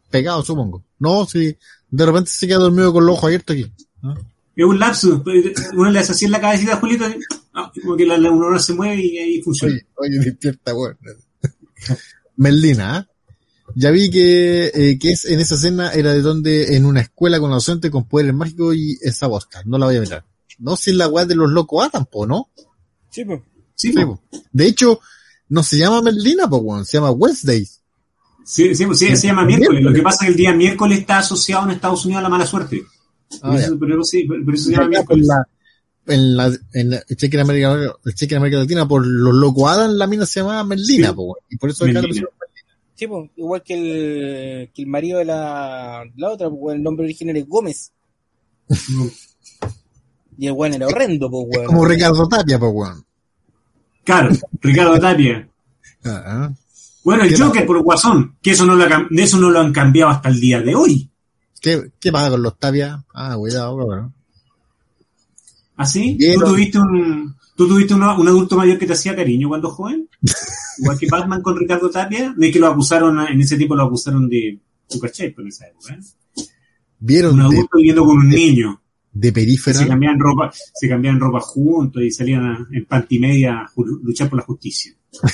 pegado, 0.10 0.44
supongo. 0.44 0.84
No, 1.00 1.26
si 1.26 1.58
de 1.90 2.06
repente 2.06 2.30
se 2.32 2.48
queda 2.48 2.60
dormido 2.60 2.94
con 2.94 3.06
los 3.06 3.14
ojos 3.18 3.26
abiertos 3.26 3.56
aquí. 3.56 3.72
¿Ah? 4.04 4.16
Es 4.56 4.66
un 4.66 4.80
lapsus, 4.80 5.22
uno 5.74 5.90
le 5.92 6.00
hace 6.00 6.14
así 6.14 6.26
en 6.26 6.32
la 6.32 6.42
cabecita 6.42 6.74
a 6.74 6.78
Julito, 6.78 7.06
ah, 7.58 7.72
como 7.82 7.98
que 7.98 8.06
la, 8.06 8.18
la 8.18 8.30
aurora 8.30 8.60
se 8.60 8.74
mueve 8.74 9.04
y 9.04 9.18
ahí 9.18 9.42
funciona. 9.42 9.74
Oye, 9.96 10.18
oye, 10.18 10.20
despierta, 10.20 10.74
weón. 10.74 10.98
Merlina, 12.38 12.98
¿ah? 12.98 13.08
Ya 13.76 13.92
vi 13.92 14.10
que, 14.10 14.72
eh, 14.74 14.98
que 15.00 15.12
es 15.12 15.26
en 15.26 15.40
esa 15.40 15.56
escena 15.56 15.92
era 15.92 16.14
de 16.14 16.22
donde 16.22 16.76
en 16.78 16.86
una 16.86 17.02
escuela 17.02 17.40
con 17.40 17.52
docente 17.52 17.92
con 17.92 18.08
poderes 18.08 18.34
mágicos 18.34 18.76
y 18.76 18.98
esa 19.02 19.28
bosta. 19.28 19.62
No 19.66 19.78
la 19.78 19.88
voy 19.88 19.98
a 19.98 20.02
mirar. 20.02 20.26
No, 20.60 20.76
si 20.78 20.92
es 20.92 20.96
la 20.96 21.08
weá 21.10 21.26
de 21.26 21.36
los 21.36 21.52
locos 21.52 21.86
Adam, 21.86 22.06
po, 22.06 22.26
¿no? 22.26 22.50
Sí, 23.10 23.26
pues. 23.26 23.42
Sí, 23.76 23.92
Sí, 23.94 24.04
po. 24.06 24.22
De 24.54 24.66
hecho, 24.68 25.00
no 25.50 25.62
se 25.64 25.78
llama 25.78 26.02
Merlina, 26.02 26.50
po, 26.50 26.58
weón, 26.58 26.86
se 26.86 26.98
llama 26.98 27.12
Wednesdays. 27.12 27.82
sí, 28.46 28.74
sí, 28.74 28.86
sí, 28.94 29.16
se 29.18 29.28
llama 29.28 29.46
miércoles. 29.46 29.84
Lo 29.84 29.94
que 29.94 30.02
pasa 30.02 30.20
es 30.24 30.28
que 30.28 30.32
el 30.32 30.38
día 30.38 30.54
miércoles 30.54 31.00
está 31.00 31.20
asociado 31.20 31.66
en 31.66 31.72
Estados 31.72 32.06
Unidos 32.06 32.20
a 32.22 32.24
la 32.24 32.30
mala 32.30 32.46
suerte. 32.48 32.84
Por 33.42 33.52
Ah, 33.52 33.60
eso, 33.60 33.78
por 33.78 33.92
eso 33.92 34.04
sí, 34.04 34.24
por 34.24 34.44
por 34.46 34.56
eso 34.56 34.64
se 34.66 34.72
llama 34.72 34.84
por 34.86 34.90
miércoles. 34.92 35.28
la- 35.28 35.48
en 36.08 36.36
la, 36.38 36.52
en 36.74 36.90
la, 36.92 37.04
el 37.08 37.16
cheque 37.18 37.38
en 37.38 37.42
América, 37.42 37.74
el 38.06 38.14
cheque 38.16 38.36
en 38.36 38.40
América 38.40 38.60
Latina, 38.60 38.88
por 38.88 39.06
los 39.06 39.34
locos 39.34 39.70
Adam, 39.72 39.92
la 39.92 40.08
mina 40.08 40.26
se 40.26 40.40
llama 40.42 40.64
Merlina, 40.64 41.10
Sí. 41.10 41.14
po, 41.16 41.22
weón. 41.24 41.38
Y 41.50 41.58
por 41.58 41.70
eso 41.70 41.84
acá 41.84 41.94
le 41.94 42.02
Merlina. 42.02 42.28
pusieron 42.96 43.28
Sí, 43.32 43.32
igual 43.38 43.62
que 43.64 43.74
el, 43.76 44.72
que 44.74 44.82
el 44.82 44.88
marido 44.88 45.20
de 45.20 45.26
la, 45.26 46.04
la 46.16 46.30
otra, 46.32 46.48
el 46.74 46.82
nombre 46.82 47.06
original 47.06 47.38
es 47.38 47.48
Gómez. 47.48 47.92
Y 50.40 50.46
el 50.46 50.54
weón 50.54 50.74
era 50.76 50.86
horrendo, 50.88 51.30
pues, 51.32 51.48
weón. 51.50 51.66
como 51.66 51.86
Ricardo 51.86 52.28
Tapia, 52.28 52.60
po, 52.60 52.70
weón. 52.70 53.04
Claro, 54.04 54.30
Ricardo 54.62 55.00
Tapia. 55.00 55.50
Ah, 56.06 56.24
ah. 56.26 56.54
Bueno, 57.04 57.24
el 57.24 57.30
¿Qué 57.30 57.38
Joker 57.42 57.66
por 57.66 57.82
Guasón, 57.82 58.36
que 58.42 58.52
eso 58.52 58.66
no, 58.66 58.76
lo, 58.76 58.86
eso 59.18 59.38
no 59.40 59.50
lo 59.50 59.60
han 59.60 59.74
cambiado 59.74 60.12
hasta 60.12 60.30
el 60.30 60.40
día 60.40 60.62
de 60.62 60.76
hoy. 60.76 61.10
¿Qué, 61.60 61.90
¿Qué 62.00 62.12
pasa 62.12 62.30
con 62.30 62.44
los 62.44 62.58
Tapia? 62.60 63.04
Ah, 63.14 63.36
cuidado, 63.38 63.78
cabrón. 63.78 64.14
¿Así? 65.78 66.16
Vieron. 66.16 66.44
¿Tú 66.44 66.50
tuviste 66.52 66.80
un, 66.80 67.36
tú 67.56 67.68
tuviste 67.68 67.94
un 67.94 68.04
adulto 68.04 68.58
mayor 68.58 68.78
que 68.78 68.86
te 68.88 68.94
hacía 68.94 69.16
cariño 69.16 69.48
cuando 69.48 69.70
joven? 69.70 70.10
Igual 70.80 70.98
que 71.00 71.08
Batman 71.12 71.42
con 71.42 71.58
Ricardo 71.58 71.90
Tapia, 71.90 72.34
de 72.36 72.52
que 72.52 72.60
lo 72.60 72.68
acusaron, 72.68 73.20
en 73.28 73.40
ese 73.40 73.56
tiempo 73.58 73.76
lo 73.76 73.84
acusaron 73.84 74.28
de 74.28 74.60
Superchet 74.88 75.38
en 75.38 75.48
esa 75.48 75.68
época. 75.68 75.94
¿eh? 75.94 76.44
¿Vieron 77.00 77.34
Un 77.40 77.50
de, 77.50 77.56
adulto 77.58 77.78
viviendo 77.78 78.04
con 78.06 78.18
un 78.18 78.30
niño. 78.30 78.82
de 79.14 79.32
Perífera? 79.32 79.78
Se 79.80 79.88
cambiaban 79.88 80.20
ropa, 80.20 80.52
se 80.74 80.90
cambiaban 80.90 81.20
ropa 81.20 81.40
juntos 81.42 82.02
y 82.04 82.10
salían 82.12 82.44
a- 82.46 82.68
en 82.72 82.86
pantimedia 82.86 83.60
a 83.60 83.72
luchar 84.04 84.30
por 84.30 84.40
la 84.40 84.46
justicia. 84.46 84.94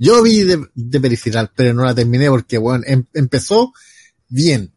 Yo 0.00 0.22
vi 0.22 0.42
de, 0.44 0.64
de 0.74 1.00
Periferal, 1.00 1.50
pero 1.54 1.74
no 1.74 1.84
la 1.84 1.94
terminé 1.94 2.28
porque, 2.28 2.58
weón, 2.58 2.82
em- 2.86 3.06
empezó 3.14 3.72
bien. 4.28 4.72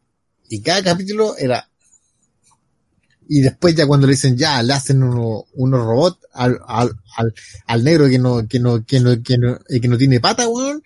Y 0.50 0.62
cada 0.62 0.84
capítulo 0.84 1.36
era 1.38 1.70
y 3.34 3.40
después 3.40 3.74
ya 3.76 3.88
cuando 3.88 4.08
le 4.08 4.12
dicen 4.12 4.36
ya, 4.38 4.62
le 4.62 4.74
hacen 4.74 5.02
uno- 5.02 5.46
unos 5.54 5.80
robots 5.80 6.20
al, 6.34 6.60
al, 6.68 6.92
al, 7.16 7.34
al 7.66 7.84
negro 7.84 8.10
que 8.10 8.20
no, 8.20 8.46
que 8.46 8.60
no, 8.60 8.86
que 8.86 9.00
no, 9.00 9.24
que 9.24 9.38
no, 9.38 9.58
eh, 9.70 9.80
que 9.80 9.88
no 9.88 9.98
tiene 9.98 10.20
pata, 10.20 10.50
weón. 10.50 10.84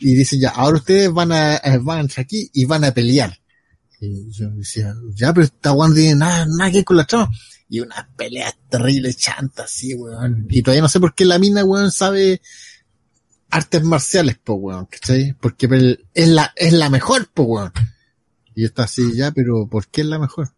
Y 0.00 0.14
dicen 0.16 0.40
ya, 0.40 0.50
ahora 0.50 0.78
ustedes 0.78 1.12
van 1.12 1.30
a, 1.30 1.54
eh, 1.58 1.78
van 1.80 2.00
entrar 2.00 2.24
aquí 2.24 2.50
y 2.52 2.64
van 2.64 2.82
a 2.82 2.92
pelear. 2.92 3.38
Y 4.00 4.28
yo 4.32 4.50
decía, 4.50 4.92
ya, 5.14 5.32
pero 5.32 5.44
esta 5.44 5.72
weón 5.72 5.94
tiene 5.94 6.16
nada, 6.16 6.46
nada 6.48 6.68
que 6.72 6.78
ver 6.78 6.84
con 6.84 6.96
la 6.96 7.04
trama. 7.06 7.30
Y 7.68 7.78
unas 7.78 8.06
peleas 8.16 8.54
terribles, 8.68 9.16
chantas, 9.18 9.70
sí, 9.70 9.94
weón. 9.94 10.48
Y 10.50 10.62
todavía 10.62 10.82
no 10.82 10.88
sé 10.88 10.98
por 10.98 11.14
qué 11.14 11.24
la 11.24 11.38
mina, 11.38 11.64
weón, 11.64 11.92
sabe 11.92 12.42
artes 13.50 13.84
marciales, 13.84 14.36
po, 14.42 14.54
weón, 14.54 14.86
¿cachai? 14.86 15.34
Porque 15.40 15.68
es 16.12 16.28
la, 16.28 16.52
es 16.56 16.72
la 16.72 16.90
mejor, 16.90 17.28
po, 17.32 17.44
weón. 17.44 17.72
Y 18.56 18.64
está 18.64 18.82
así, 18.82 19.14
ya, 19.14 19.30
pero 19.30 19.68
¿por 19.68 19.86
qué 19.86 20.00
es 20.00 20.08
la 20.08 20.18
mejor? 20.18 20.52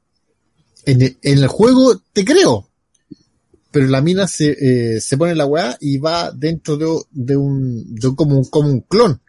En 0.87 1.03
el, 1.03 1.17
en 1.23 1.39
el 1.39 1.47
juego 1.49 2.01
te 2.13 2.25
creo. 2.25 2.69
Pero 3.71 3.87
la 3.89 4.01
mina 4.01 4.29
se, 4.29 4.51
eh, 4.97 5.01
se 5.01 5.17
pone 5.17 5.35
la 5.35 5.47
weá 5.47 5.77
y 5.81 5.99
va 5.99 6.31
dentro 6.31 6.77
de, 6.77 6.87
de 7.11 7.37
un, 7.37 7.95
de 7.95 8.07
un- 8.09 8.15
como 8.17 8.39
un, 8.39 8.45
como 8.45 8.69
un 8.69 8.81
clon. 8.83 9.21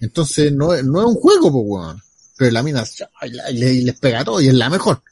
Entonces 0.00 0.52
no, 0.52 0.74
es- 0.74 0.84
no 0.84 1.00
es 1.00 1.06
un 1.06 1.14
juego, 1.14 1.52
po, 1.52 1.60
weón. 1.60 2.00
Pero 2.36 2.50
la 2.50 2.62
mina 2.62 2.84
ya, 2.84 3.08
y 3.22 3.30
la- 3.30 3.50
y 3.50 3.58
le- 3.58 3.74
y 3.74 3.80
les 3.82 3.98
pega 3.98 4.24
todo 4.24 4.40
y 4.40 4.48
es 4.48 4.54
la 4.54 4.68
mejor. 4.70 5.02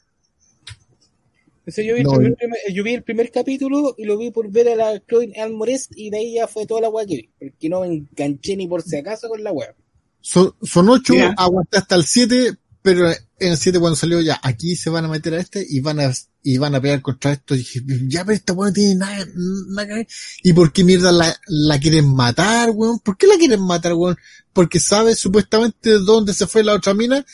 Entonces, 1.59 1.85
yo, 1.85 1.95
vi 1.95 2.01
el 2.01 2.05
No, 2.05 2.11
primer, 2.13 2.29
yo- 2.31 2.35
primer- 2.37 2.59
yo 2.73 2.83
vi 2.83 2.93
el 2.93 3.03
primer 3.03 3.31
capítulo 3.31 3.95
y 3.97 4.05
lo 4.05 4.17
vi 4.17 4.29
por 4.29 4.51
ver 4.51 4.69
a 4.69 4.75
la 4.75 4.99
Chloe 4.99 5.33
Anne 5.35 5.55
Moretz 5.55 5.87
y 5.95 6.11
de 6.11 6.17
ahí 6.17 6.33
ya 6.35 6.47
fue 6.47 6.67
toda 6.67 6.81
la 6.81 6.89
weá 6.89 7.05
que 7.07 7.15
vi. 7.15 7.29
Porque 7.39 7.69
no 7.69 7.81
me 7.81 7.87
enganché 7.87 8.55
ni 8.55 8.67
por 8.67 8.83
si 8.83 8.97
acaso 8.97 9.27
con 9.29 9.43
la 9.43 9.51
weá. 9.51 9.73
Son, 10.21 10.53
son 10.61 10.89
ocho, 10.89 11.13
aguanté 11.37 11.77
hasta 11.77 11.95
el 11.95 12.03
siete, 12.03 12.53
pero 12.85 13.09
en 13.09 13.51
el 13.51 13.57
siete 13.57 13.79
cuando 13.79 13.95
salió 13.95 14.21
ya, 14.21 14.39
aquí 14.43 14.75
se 14.75 14.91
van 14.91 15.05
a 15.05 15.07
meter 15.07 15.33
a 15.33 15.39
este 15.39 15.65
y 15.67 15.79
van 15.79 15.99
a, 15.99 16.13
y 16.43 16.59
van 16.59 16.75
a 16.75 16.79
pelear 16.79 17.01
contra 17.01 17.31
esto. 17.31 17.55
Y 17.55 17.57
dije, 17.57 17.81
ya, 18.07 18.23
pero 18.23 18.35
esta 18.35 18.53
weón 18.53 18.69
no 18.69 18.73
tiene 18.75 18.93
nada, 18.93 19.25
nada 19.69 19.87
que 19.87 19.93
ver. 19.95 20.07
¿Y 20.43 20.53
por 20.53 20.71
qué 20.71 20.83
mierda 20.83 21.11
la, 21.11 21.35
la 21.47 21.79
quieren 21.79 22.13
matar, 22.13 22.69
weón? 22.69 22.99
¿Por 22.99 23.17
qué 23.17 23.25
la 23.25 23.37
quieren 23.37 23.61
matar, 23.61 23.93
weón? 23.95 24.15
Porque 24.53 24.79
sabe 24.79 25.15
supuestamente 25.15 25.97
dónde 25.97 26.35
se 26.35 26.45
fue 26.45 26.63
la 26.63 26.73
otra 26.73 26.93
mina 26.93 27.25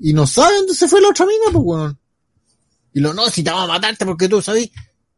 y 0.00 0.14
no 0.14 0.26
sabe 0.26 0.56
dónde 0.56 0.74
se 0.74 0.88
fue 0.88 1.02
la 1.02 1.10
otra 1.10 1.26
mina, 1.26 1.52
pues, 1.52 1.62
weón. 1.62 1.98
Y 2.94 3.00
lo, 3.00 3.12
no, 3.12 3.28
si 3.28 3.42
te 3.42 3.50
vamos 3.50 3.68
a 3.68 3.72
matarte 3.74 4.06
porque 4.06 4.26
tú 4.26 4.40
sabes. 4.40 4.70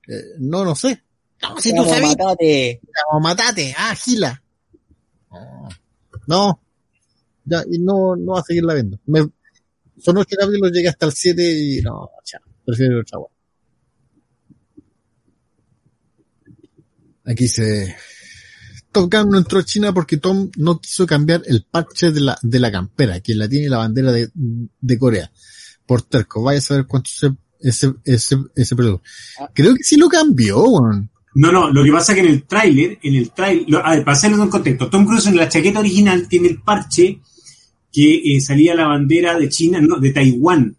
Eh, 0.09 0.23
no, 0.41 0.65
no 0.65 0.75
sé. 0.75 1.01
No, 1.43 1.61
si 1.61 1.71
tú 1.71 1.77
Vamos, 1.77 1.93
sabes. 1.93 2.09
matate. 2.09 2.81
O 3.13 3.21
matate, 3.21 3.73
ah, 3.79 3.95
gila. 3.95 4.43
No. 6.27 6.61
Ya, 7.45 7.63
y 7.71 7.79
no, 7.79 8.17
no 8.17 8.33
va 8.33 8.41
a 8.41 8.43
seguirla 8.43 8.75
viendo. 8.75 8.99
Me, 9.07 9.29
son 9.99 10.19
ocho 10.19 10.37
capítulos, 10.39 10.73
llegué 10.73 10.89
hasta 10.89 11.07
el 11.07 11.13
siete 11.13 11.43
y 11.43 11.81
no, 11.83 12.11
chao, 12.25 12.41
prefiero 12.65 13.01
otra 13.01 13.17
agua. 13.17 13.29
Aquí 17.25 17.49
se, 17.49 17.97
Top 18.97 19.13
Gun 19.13 19.29
no 19.29 19.37
entró 19.37 19.59
a 19.59 19.65
China 19.65 19.93
porque 19.93 20.17
Tom 20.17 20.51
no 20.57 20.81
quiso 20.81 21.07
cambiar 21.07 21.43
el 21.45 21.67
parche 21.71 22.13
de 22.13 22.21
la, 22.21 22.39
de 22.41 22.59
la 22.59 22.73
campera, 22.73 23.21
quien 23.21 23.39
la 23.39 23.47
tiene 23.47 23.69
la 23.69 23.77
bandera 23.77 24.11
de, 24.11 24.31
de 24.33 24.99
Corea. 24.99 25.31
Por 25.85 26.01
terco, 26.01 26.43
vaya 26.43 26.61
a 26.61 26.63
saber 26.63 26.87
cuánto 26.87 27.11
se, 27.11 27.31
ese, 27.61 27.93
ese, 28.05 28.39
ese 28.55 28.75
producto. 28.75 29.03
Creo 29.53 29.75
que 29.75 29.83
sí 29.83 29.97
lo 29.97 30.09
cambió, 30.09 30.63
weón. 30.65 31.11
No, 31.35 31.53
no, 31.53 31.71
lo 31.71 31.85
que 31.85 31.93
pasa 31.93 32.13
es 32.13 32.17
que 32.17 32.27
en 32.27 32.33
el 32.33 32.45
tráiler, 32.45 32.99
en 33.03 33.15
el 33.17 33.31
tráiler, 33.33 33.83
a 33.85 33.91
ver, 33.91 34.05
para 34.05 34.17
hacerlo 34.17 34.43
en 34.43 34.49
contexto, 34.49 34.89
Tom 34.89 35.05
Cruise 35.05 35.27
en 35.27 35.37
la 35.37 35.51
chaqueta 35.51 35.81
original 35.81 36.27
tiene 36.29 36.49
el 36.49 36.63
parche 36.63 37.21
que 37.97 38.37
eh, 38.37 38.43
salía 38.43 38.75
la 38.75 38.89
bandera 38.89 39.39
de 39.39 39.49
China, 39.49 39.81
no, 39.81 39.99
de 39.99 40.13
Taiwán, 40.13 40.77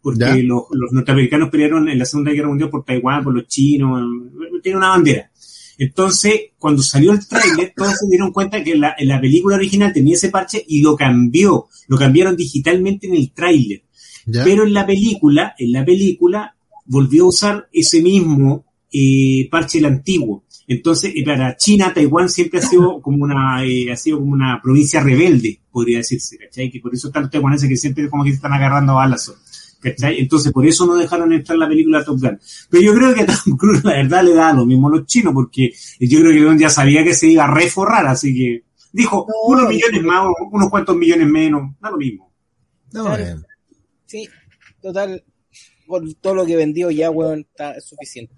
porque 0.00 0.42
los, 0.42 0.62
los 0.70 0.92
norteamericanos 0.92 1.50
pelearon 1.50 1.90
en 1.90 1.98
la 1.98 2.06
Segunda 2.06 2.32
Guerra 2.32 2.48
Mundial 2.48 2.70
por 2.70 2.86
Taiwán, 2.86 3.22
por 3.22 3.34
los 3.34 3.46
chinos, 3.46 4.00
eh, 4.00 4.60
tiene 4.62 4.78
una 4.78 4.88
bandera. 4.88 5.30
Entonces, 5.76 6.32
cuando 6.56 6.82
salió 6.82 7.12
el 7.12 7.28
tráiler, 7.28 7.74
todos 7.76 7.98
se 7.98 8.06
dieron 8.08 8.32
cuenta 8.32 8.64
que 8.64 8.76
la, 8.76 8.96
la 9.00 9.20
película 9.20 9.56
original 9.56 9.92
tenía 9.92 10.14
ese 10.14 10.30
parche 10.30 10.64
y 10.66 10.80
lo 10.80 10.96
cambió, 10.96 11.66
lo 11.86 11.98
cambiaron 11.98 12.34
digitalmente 12.34 13.08
en 13.08 13.16
el 13.16 13.32
tráiler. 13.32 13.82
Pero 14.24 14.64
en 14.64 14.72
la 14.72 14.86
película, 14.86 15.54
en 15.58 15.70
la 15.70 15.84
película, 15.84 16.56
volvió 16.86 17.24
a 17.24 17.28
usar 17.28 17.68
ese 17.74 18.00
mismo 18.00 18.64
eh, 18.90 19.50
parche 19.50 19.80
el 19.80 19.84
antiguo. 19.84 20.44
Entonces, 20.66 21.12
eh, 21.14 21.24
para 21.24 21.56
China, 21.56 21.92
Taiwán 21.94 22.28
siempre 22.28 22.60
ha 22.60 22.62
sido 22.62 23.00
como 23.02 23.24
una, 23.24 23.64
eh, 23.64 23.92
ha 23.92 23.96
sido 23.96 24.18
como 24.20 24.32
una 24.32 24.60
provincia 24.62 25.00
rebelde, 25.02 25.60
podría 25.70 25.98
decirse, 25.98 26.38
¿cachai? 26.38 26.70
Que 26.70 26.80
por 26.80 26.94
eso 26.94 27.08
están 27.08 27.24
los 27.24 27.30
taiwaneses 27.30 27.68
que 27.68 27.76
siempre 27.76 28.08
como 28.08 28.24
que 28.24 28.30
se 28.30 28.36
están 28.36 28.52
agarrando 28.52 28.92
a 28.92 28.96
balazos, 28.96 29.36
¿cachai? 29.80 30.20
Entonces, 30.20 30.52
por 30.52 30.66
eso 30.66 30.86
no 30.86 30.94
dejaron 30.96 31.32
entrar 31.32 31.58
la 31.58 31.68
película 31.68 32.02
Top 32.04 32.18
Gun. 32.20 32.38
Pero 32.70 32.82
yo 32.82 32.94
creo 32.94 33.14
que 33.14 33.22
a 33.22 33.26
Tom 33.26 33.56
Cruise, 33.56 33.84
la 33.84 33.92
verdad, 33.92 34.24
le 34.24 34.34
da 34.34 34.52
lo 34.52 34.64
mismo 34.64 34.88
a 34.88 34.92
los 34.92 35.06
chinos, 35.06 35.32
porque 35.34 35.70
yo 36.00 36.20
creo 36.20 36.32
que 36.32 36.40
Don 36.40 36.58
ya 36.58 36.70
sabía 36.70 37.04
que 37.04 37.14
se 37.14 37.28
iba 37.28 37.44
a 37.44 37.54
reforrar, 37.54 38.06
así 38.06 38.34
que 38.34 38.64
dijo, 38.92 39.26
No, 39.28 39.34
unos 39.52 39.64
no, 39.64 39.68
millones 39.70 40.02
no. 40.02 40.08
más, 40.08 40.26
unos 40.50 40.70
cuantos 40.70 40.96
millones 40.96 41.26
menos, 41.28 41.72
da 41.80 41.90
lo 41.90 41.96
mismo. 41.98 42.32
No, 42.92 43.04
Claro. 43.04 43.24
eh, 43.24 43.36
Sí, 44.06 44.28
total. 44.80 45.22
Con 45.86 46.14
todo 46.14 46.34
lo 46.36 46.46
que 46.46 46.56
vendió 46.56 46.90
ya, 46.90 47.10
weón, 47.10 47.40
está 47.40 47.78
suficiente. 47.80 48.34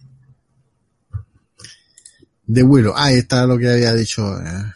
De 2.47 2.63
Willow. 2.63 2.93
Ah, 2.97 3.07
ahí 3.07 3.19
está 3.19 3.47
lo 3.47 3.59
que 3.59 3.69
había 3.69 3.93
dicho. 3.95 4.23
eh. 4.41 4.73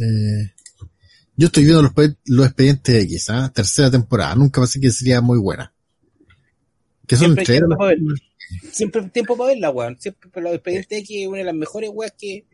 Eh, 0.00 0.52
yo 1.36 1.46
estoy 1.46 1.64
viendo 1.64 1.82
los, 1.82 1.92
pe- 1.94 2.16
los 2.26 2.46
expedientes 2.46 3.04
X, 3.04 3.30
¿ah? 3.30 3.50
tercera 3.54 3.90
temporada. 3.90 4.34
Nunca 4.34 4.60
pensé 4.60 4.80
que 4.80 4.90
sería 4.90 5.20
muy 5.20 5.38
buena. 5.38 5.72
Que 7.06 7.16
son 7.16 7.26
Siempre 7.34 7.44
tiempo 7.44 7.68
las- 7.70 7.78
para 7.78 7.88
verla. 7.90 8.14
Siempre 8.72 9.02
tiempo 9.10 9.36
para 9.36 9.48
verla, 9.48 9.70
weón. 9.70 9.96
Siempre, 10.00 10.30
los 10.42 10.54
expedientes 10.54 10.98
X 11.00 11.22
es 11.22 11.28
una 11.28 11.38
de 11.38 11.44
las 11.44 11.54
mejores 11.54 11.90
weas 11.92 12.12
que 12.18 12.44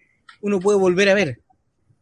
uno 0.43 0.61
puede 0.61 0.79
volver 0.79 1.09
a 1.09 1.15
ver. 1.15 1.41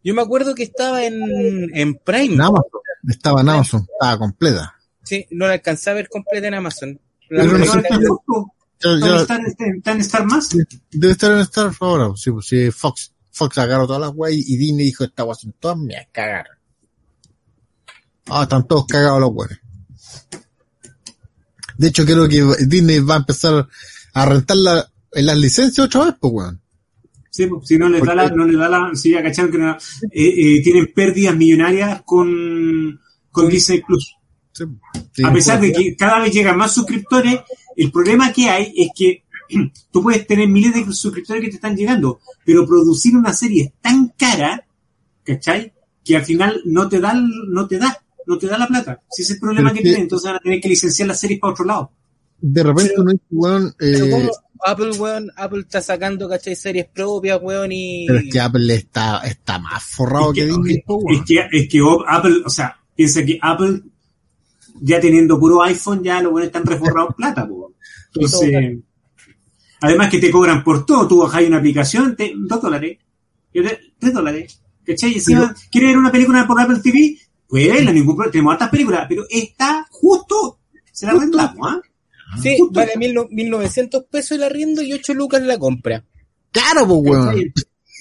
Yo 0.02 0.14
me 0.14 0.22
acuerdo 0.22 0.54
que 0.54 0.62
estaba 0.64 1.04
en, 1.04 1.74
en 1.74 1.94
Prime. 1.94 2.34
en 2.34 2.40
Amazon. 2.40 2.70
Estaba 3.08 3.40
en 3.40 3.48
Amazon, 3.48 3.86
estaba 3.92 4.18
completa. 4.18 4.74
Sí, 5.02 5.26
no 5.30 5.46
la 5.46 5.54
alcancé 5.54 5.90
a 5.90 5.94
ver 5.94 6.08
completa 6.08 6.48
en 6.48 6.54
Amazon. 6.54 7.00
La 7.30 7.44
Pero 7.44 7.58
no 7.58 8.53
justo. 8.82 8.98
Ya- 9.06 9.16
¿Está 9.22 9.36
en 9.36 9.46
está 9.76 9.92
en 9.92 10.00
Star 10.00 10.24
más? 10.26 10.50
debe 10.90 11.12
estar 11.12 11.32
en 11.32 11.38
Star 11.40 11.72
ahora. 11.80 12.12
Sí, 12.16 12.30
pues, 12.30 12.46
sí, 12.46 12.70
Fox. 12.70 13.12
Fox 13.30 13.58
agarró 13.58 13.86
todas 13.86 14.00
las 14.00 14.12
weas 14.14 14.34
y 14.36 14.56
Disney 14.56 14.86
dijo 14.86 15.02
esta 15.02 15.24
wea 15.24 15.34
son 15.34 15.52
todas 15.58 15.76
me 15.78 15.94
cagaron. 16.12 16.56
Ah, 18.26 18.44
están 18.44 18.66
todos 18.68 18.86
cagados 18.86 19.20
los 19.20 19.30
weones. 19.32 19.58
De 21.76 21.88
hecho, 21.88 22.04
creo 22.04 22.28
que 22.28 22.44
Disney 22.66 23.00
va 23.00 23.14
a 23.14 23.18
empezar 23.18 23.68
a 24.12 24.26
rentar 24.26 24.56
la, 24.56 24.88
en 25.12 25.26
las 25.26 25.36
licencias 25.36 25.84
otra 25.86 26.04
vez, 26.04 26.14
pues 26.20 26.32
weón. 26.32 26.60
Sí, 27.30 27.46
pues, 27.48 27.66
si 27.66 27.76
no 27.76 27.88
les 27.88 27.98
¿Por 27.98 28.08
da 28.10 28.14
la, 28.14 28.30
no 28.30 28.46
les 28.46 28.56
da 28.56 28.68
la, 28.68 28.90
si 28.94 29.10
ya 29.10 29.20
cacharon 29.22 29.50
que 29.50 29.58
no- 29.58 29.72
eh, 29.72 29.78
eh, 30.12 30.62
tienen 30.62 30.92
pérdidas 30.94 31.34
millonarias 31.34 32.02
con, 32.04 33.00
con 33.32 33.48
Disney 33.48 33.82
Plus. 33.82 34.14
Sí, 34.52 34.64
sí, 35.12 35.24
A 35.24 35.32
pesar 35.32 35.60
de 35.60 35.70
pues, 35.72 35.78
que 35.82 35.96
cada 35.96 36.20
vez 36.20 36.32
llegan 36.32 36.56
más 36.56 36.72
suscriptores, 36.72 37.40
el 37.76 37.90
problema 37.92 38.32
que 38.32 38.48
hay 38.48 38.72
es 38.76 38.88
que 38.94 39.24
tú 39.92 40.02
puedes 40.02 40.26
tener 40.26 40.48
miles 40.48 40.74
de 40.74 40.84
suscriptores 40.92 41.42
que 41.42 41.48
te 41.50 41.56
están 41.56 41.76
llegando, 41.76 42.20
pero 42.44 42.66
producir 42.66 43.16
una 43.16 43.32
serie 43.32 43.64
es 43.64 43.72
tan 43.80 44.08
cara, 44.16 44.66
¿cachai? 45.22 45.72
Que 46.04 46.16
al 46.16 46.24
final 46.24 46.60
no 46.64 46.88
te 46.88 47.00
da, 47.00 47.14
no 47.14 47.66
te 47.66 47.78
da, 47.78 47.98
no 48.26 48.38
te 48.38 48.46
da 48.46 48.58
la 48.58 48.66
plata. 48.66 49.02
Si 49.10 49.22
ese 49.22 49.32
es 49.32 49.36
el 49.36 49.40
problema 49.40 49.70
Pero 49.70 49.74
que 49.74 49.78
es 49.80 49.82
que- 49.82 49.88
tienen, 49.90 50.02
entonces 50.02 50.26
van 50.28 50.36
a 50.36 50.40
tener 50.40 50.60
que 50.60 50.68
licenciar 50.68 51.08
las 51.08 51.20
series 51.20 51.40
para 51.40 51.52
otro 51.52 51.64
lado. 51.64 51.90
De 52.40 52.62
repente 52.62 52.92
uno 52.98 53.12
dice, 53.12 53.24
weón, 53.30 53.74
Pero 53.78 54.04
eh, 54.06 54.10
como 54.10 54.30
Apple, 54.66 54.90
weón, 54.98 55.30
Apple 55.36 55.60
está 55.60 55.80
sacando, 55.80 56.28
¿cachai? 56.28 56.56
Series 56.56 56.86
propias, 56.92 57.38
weón, 57.42 57.70
y... 57.72 58.06
pero 58.06 58.18
es 58.18 58.32
que 58.32 58.40
Apple 58.40 58.74
está, 58.74 59.18
está 59.20 59.58
más 59.58 59.82
forrado 59.82 60.30
es 60.32 60.34
que, 60.34 60.40
que, 60.40 60.46
Disney, 60.48 60.76
es- 60.76 61.18
es 61.20 61.24
que, 61.26 61.48
es 61.58 61.68
que 61.68 61.78
Apple, 62.06 62.42
o 62.44 62.50
sea, 62.50 62.76
piensa 62.94 63.24
que 63.24 63.38
Apple, 63.40 63.80
ya 64.80 65.00
teniendo 65.00 65.38
puro 65.38 65.62
iPhone, 65.62 66.02
ya 66.02 66.20
los 66.20 66.32
buenos 66.32 66.46
están 66.48 66.64
reforrados 66.66 67.14
plata, 67.14 67.46
po. 67.46 67.74
Entonces, 68.14 68.78
además 69.80 70.10
que 70.10 70.18
te 70.18 70.30
cobran 70.30 70.62
por 70.64 70.84
todo, 70.86 71.06
tú 71.08 71.18
bajas 71.18 71.44
una 71.46 71.58
aplicación, 71.58 72.16
te, 72.16 72.32
dos 72.36 72.60
dólares, 72.60 72.98
tres 73.52 74.12
dólares, 74.14 74.60
¿cachai? 74.84 75.12
Y 75.12 75.14
encima, 75.14 75.54
¿quieres 75.70 75.90
ver 75.90 75.98
una 75.98 76.12
película 76.12 76.46
por 76.46 76.60
Apple 76.60 76.80
TV? 76.82 77.16
Puedes 77.46 77.72
verla, 77.72 77.92
ningún 77.92 78.16
problema, 78.16 78.32
tenemos 78.32 78.52
hartas 78.54 78.70
películas, 78.70 79.06
pero 79.08 79.24
está 79.30 79.86
justo, 79.90 80.58
se 80.90 81.06
la 81.06 81.12
arrendamos, 81.12 81.58
¿ah? 81.68 81.80
Sí, 82.42 82.56
justo. 82.58 82.80
vale 82.80 82.96
mil, 82.96 83.14
no- 83.14 83.28
1900 83.30 84.04
pesos 84.10 84.32
el 84.32 84.42
arriendo 84.44 84.82
y 84.82 84.92
8 84.92 85.14
lucas 85.14 85.42
la 85.42 85.58
compra. 85.58 86.02
Claro, 86.50 86.86
pues, 86.88 87.00
weón. 87.04 87.52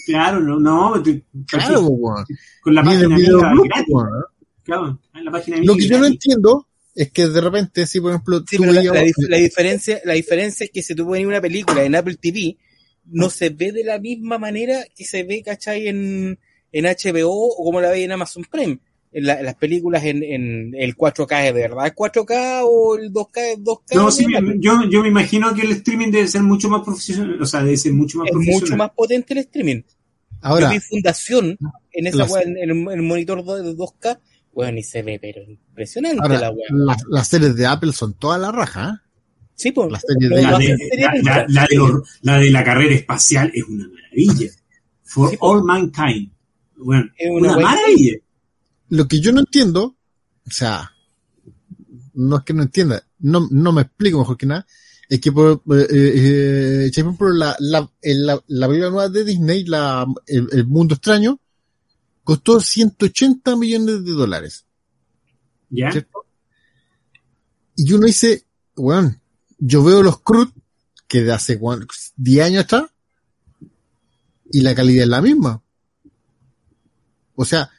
Claro, 0.08 0.40
no, 0.40 0.60
no, 0.60 1.02
te- 1.04 1.24
Claro, 1.46 1.82
pues, 1.82 1.92
weón. 2.00 2.26
con 2.62 2.76
la 2.76 2.84
página 2.84 3.16
club, 3.16 3.42
gratis, 3.66 3.86
weón, 3.90 4.10
¿no? 4.10 4.26
Claro, 4.64 5.00
en 5.14 5.26
la 5.26 5.32
página 5.32 5.58
Lo 5.64 5.76
que 5.76 5.88
yo 5.88 6.00
no 6.00 6.06
entiendo 6.06 6.68
es 6.96 7.12
que 7.12 7.28
de 7.28 7.42
repente, 7.42 7.86
si 7.88 8.00
por 8.00 8.12
ejemplo, 8.12 8.40
Sí, 8.48 8.58
tú 8.58 8.64
pero 8.64 8.74
la, 8.74 8.82
veías- 8.82 8.94
la 8.94 9.02
dif- 9.04 9.30
la 9.30 9.38
diferencia, 9.38 10.02
la 10.06 10.14
diferencia 10.14 10.64
es 10.66 10.72
que 10.72 10.84
si 10.84 10.94
tú 10.96 11.06
pones 11.06 11.26
una 11.26 11.42
película 11.42 11.84
en 11.84 11.96
Apple 11.96 12.16
TV, 12.22 12.58
no 13.06 13.30
se 13.30 13.50
ve 13.50 13.72
de 13.72 13.84
la 13.84 14.00
misma 14.00 14.38
manera 14.38 14.84
que 14.96 15.04
se 15.06 15.24
ve, 15.24 15.42
¿cachai? 15.44 15.88
En, 15.88 16.40
en 16.72 16.86
HBO 16.86 17.30
o 17.32 17.64
como 17.64 17.82
la 17.82 17.90
ve 17.90 18.04
en 18.04 18.12
Amazon 18.12 18.46
Prime. 18.50 18.80
en 19.16 19.26
la- 19.28 19.42
las 19.44 19.54
películas 19.56 20.04
en, 20.06 20.24
en 20.24 20.74
el 20.76 20.96
4K 20.96 21.48
es 21.48 21.54
de 21.54 21.62
verdad 21.62 21.86
es 21.86 21.94
4K 21.94 22.62
o 22.66 22.96
el 22.98 23.12
2K 23.14 23.38
es 23.54 23.58
2K. 23.60 23.96
No, 23.96 24.10
sí, 24.10 24.26
es 24.26 24.42
yo, 24.60 24.72
yo 24.90 25.02
me 25.04 25.10
imagino 25.10 25.54
que 25.54 25.62
el 25.62 25.72
streaming 25.74 26.10
debe 26.12 26.28
ser 26.28 26.42
mucho 26.42 26.68
más 26.70 26.82
profesional, 26.84 27.40
o 27.40 27.46
sea, 27.46 27.62
debe 27.64 27.78
ser 27.78 27.94
mucho 27.94 28.18
más 28.20 28.32
profesional. 28.32 28.62
mucho 28.62 28.76
más 28.78 28.90
potente 28.92 29.34
el 29.34 29.40
streaming. 29.42 29.82
Ahora, 30.42 30.68
Yo 30.68 30.74
vi 30.74 30.80
Fundación 30.80 31.58
en 31.92 32.08
esa 32.08 32.26
en, 32.42 32.58
el, 32.58 32.70
en 32.72 32.90
el 32.92 33.02
monitor 33.04 33.44
do- 33.46 33.62
de 33.62 33.76
2K, 33.78 34.20
bueno, 34.54 34.78
y 34.80 34.84
se 34.84 35.02
ve, 35.02 35.20
pero 35.22 35.42
impresionante 35.44 36.20
ahora 36.22 36.40
la 36.40 36.52
weá. 36.52 36.68
las, 36.72 36.98
las 37.10 37.28
series 37.28 37.56
de 37.56 37.66
Apple 37.66 37.92
son 37.94 38.14
toda 38.14 38.38
la 38.38 38.52
raja, 38.52 38.90
¿eh? 38.90 39.10
Sí, 39.56 39.72
pues. 39.72 39.92
las 39.92 40.02
series 40.08 40.32
pero 40.34 40.36
de- 40.36 40.42
La 40.52 40.58
de, 40.60 40.68
la, 40.68 41.12
de 41.12 41.24
la- 41.24 41.46
la 41.48 41.68
de 41.70 41.76
los- 41.76 42.10
la 42.22 42.38
de 42.40 42.50
la 42.52 42.64
carrera 42.64 42.96
espacial 42.96 43.52
es 43.54 43.64
una 43.64 43.88
maravilla. 43.88 44.50
For 45.04 45.30
Sí, 45.30 45.38
all 45.42 45.64
mankind. 45.64 46.32
Bueno, 46.78 47.06
Es 47.18 47.30
una 47.32 47.56
maravilla. 47.58 48.14
Lo 48.90 49.08
que 49.08 49.20
yo 49.20 49.32
no 49.32 49.40
entiendo, 49.42 49.96
o 50.46 50.52
sea, 50.52 50.92
no 52.14 52.38
es 52.38 52.44
que 52.44 52.54
no 52.54 52.64
entienda, 52.64 53.04
no, 53.20 53.48
no 53.52 53.72
me 53.72 53.84
explico 53.84 54.20
mejor 54.20 54.38
que 54.38 54.46
nada, 54.46 54.66
es 55.10 55.20
que 55.20 55.32
por, 55.32 55.62
eh, 55.72 55.88
eh, 55.90 56.92
por 56.94 57.00
ejemplo, 57.04 57.30
la, 57.30 57.56
la, 57.60 57.90
en 58.02 58.26
la, 58.26 58.44
la 58.48 58.68
película 58.68 58.90
nueva 58.90 59.10
de 59.10 59.24
Disney, 59.24 59.64
la, 59.66 60.06
el, 60.28 60.48
el 60.52 60.66
Mundo 60.68 60.96
Extraño, 60.96 61.40
costó 62.24 62.60
180 62.60 63.56
millones 63.56 64.04
de 64.06 64.12
dólares. 64.12 64.66
¿Ya? 65.70 65.92
¿cierto? 65.92 66.26
Y 67.76 67.92
uno 67.94 68.06
dice, 68.06 68.46
weón, 68.76 69.20
yo 69.58 69.84
veo 69.84 70.04
los 70.04 70.22
Cruz 70.22 70.50
que 71.08 71.24
de 71.24 71.32
hace 71.34 71.56
weón, 71.56 71.88
10 72.18 72.46
años 72.46 72.64
atrás 72.66 72.86
y 74.52 74.62
la 74.62 74.76
calidad 74.76 75.04
es 75.04 75.10
la 75.10 75.22
misma. 75.22 75.62
O 77.36 77.46
sea, 77.46 77.72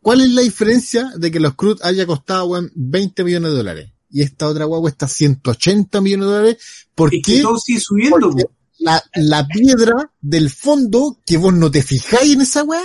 ¿cuál 0.00 0.20
es 0.20 0.30
la 0.30 0.42
diferencia 0.42 1.10
de 1.16 1.30
que 1.30 1.40
los 1.40 1.54
Cruz 1.54 1.82
haya 1.82 2.06
costado 2.06 2.46
weón, 2.46 2.70
20 2.74 3.24
millones 3.24 3.50
de 3.52 3.56
dólares? 3.56 3.92
Y 4.10 4.22
esta 4.22 4.48
otra 4.48 4.66
weá 4.66 4.80
cuesta 4.80 5.08
180 5.08 6.00
millones 6.00 6.26
de 6.26 6.32
dólares. 6.32 6.56
¿Por 6.94 7.14
Es 7.14 7.22
qué? 7.24 7.42
todo 7.42 7.58
sigue 7.58 7.80
subiendo, 7.80 8.30
la, 8.78 9.02
la 9.14 9.46
piedra 9.46 10.12
del 10.20 10.50
fondo, 10.50 11.20
que 11.26 11.36
vos 11.36 11.52
no 11.54 11.70
te 11.70 11.82
fijáis 11.82 12.34
en 12.34 12.42
esa 12.42 12.62
weá, 12.64 12.82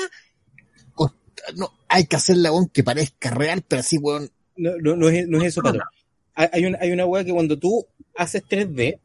no, 1.55 1.71
hay 1.87 2.05
que 2.05 2.15
hacerla, 2.15 2.51
weón, 2.51 2.69
que 2.69 2.83
parezca 2.83 3.31
real, 3.31 3.63
pero 3.67 3.81
así, 3.81 3.97
weón, 3.97 4.29
No, 4.55 4.71
no, 4.81 4.95
no 4.95 5.09
es, 5.09 5.27
no 5.27 5.39
es 5.39 5.45
eso, 5.45 5.61
Pato. 5.61 5.79
Hay, 6.35 6.47
hay 6.51 6.65
una, 6.65 6.77
hay 6.81 6.91
una 6.91 7.05
weá 7.05 7.23
que 7.23 7.31
cuando 7.31 7.57
tú 7.57 7.85
haces 8.15 8.43
3D, 8.43 8.99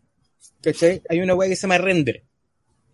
¿cachai? 0.62 1.02
Hay 1.09 1.20
una 1.20 1.35
weá 1.35 1.48
que 1.48 1.56
se 1.56 1.62
llama 1.62 1.78
render. 1.78 2.23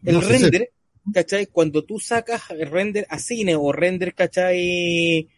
El 0.04 0.14
No 0.14 0.20
render, 0.20 0.70
¿cachai? 1.12 1.46
Cuando 1.46 1.84
tú 1.84 1.98
sacas 1.98 2.42
el 2.50 2.70
render 2.70 3.06
a 3.08 3.18
cine 3.18 3.54
o 3.56 3.72
render, 3.72 4.14
¿cachai? 4.14 5.28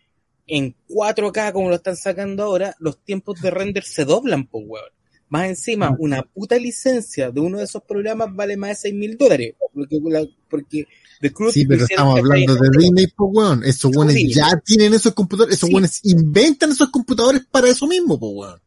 En 0.47 0.75
4K 0.89 1.53
como 1.53 1.69
lo 1.69 1.77
están 1.77 1.97
sacando 1.97 2.45
ahora, 2.45 2.75
los 2.79 3.03
tiempos 3.03 3.41
de 3.41 3.51
render 3.51 3.85
se 3.85 4.05
doblan, 4.05 4.47
pues, 4.47 4.65
weón. 4.67 4.96
Más 5.29 5.49
encima, 5.49 5.95
una 5.99 6.23
puta 6.23 6.57
licencia 6.57 7.31
de 7.33 7.41
uno 7.41 7.59
de 7.59 7.65
esos 7.65 7.83
programas 7.83 8.29
vale 8.33 8.57
más 8.57 8.71
de 8.71 8.75
6 8.77 8.95
mil 8.95 9.17
dólares. 9.17 9.55
Porque, 9.75 10.01
porque 10.49 10.87
The 11.21 11.33
Crew 11.33 11.51
Sí, 11.51 11.67
pero 11.67 11.85
estamos 11.85 12.19
hablando 12.19 12.55
de 12.55 12.69
Disney, 12.79 13.07
pues 13.09 13.31
weón. 13.33 13.65
Esos 13.65 13.95
weones 13.97 14.35
ya 14.35 14.61
tienen 14.65 14.95
esos 14.95 15.15
computadores, 15.15 15.57
esos 15.57 15.69
Sí. 15.69 15.75
weones 15.75 16.01
inventan 16.05 16.71
esos 16.71 16.91
computadores 16.91 17.43
para 17.51 17.69
eso 17.69 17.87
mismo, 17.87 18.19
pues 18.19 18.33
weón. 18.35 18.61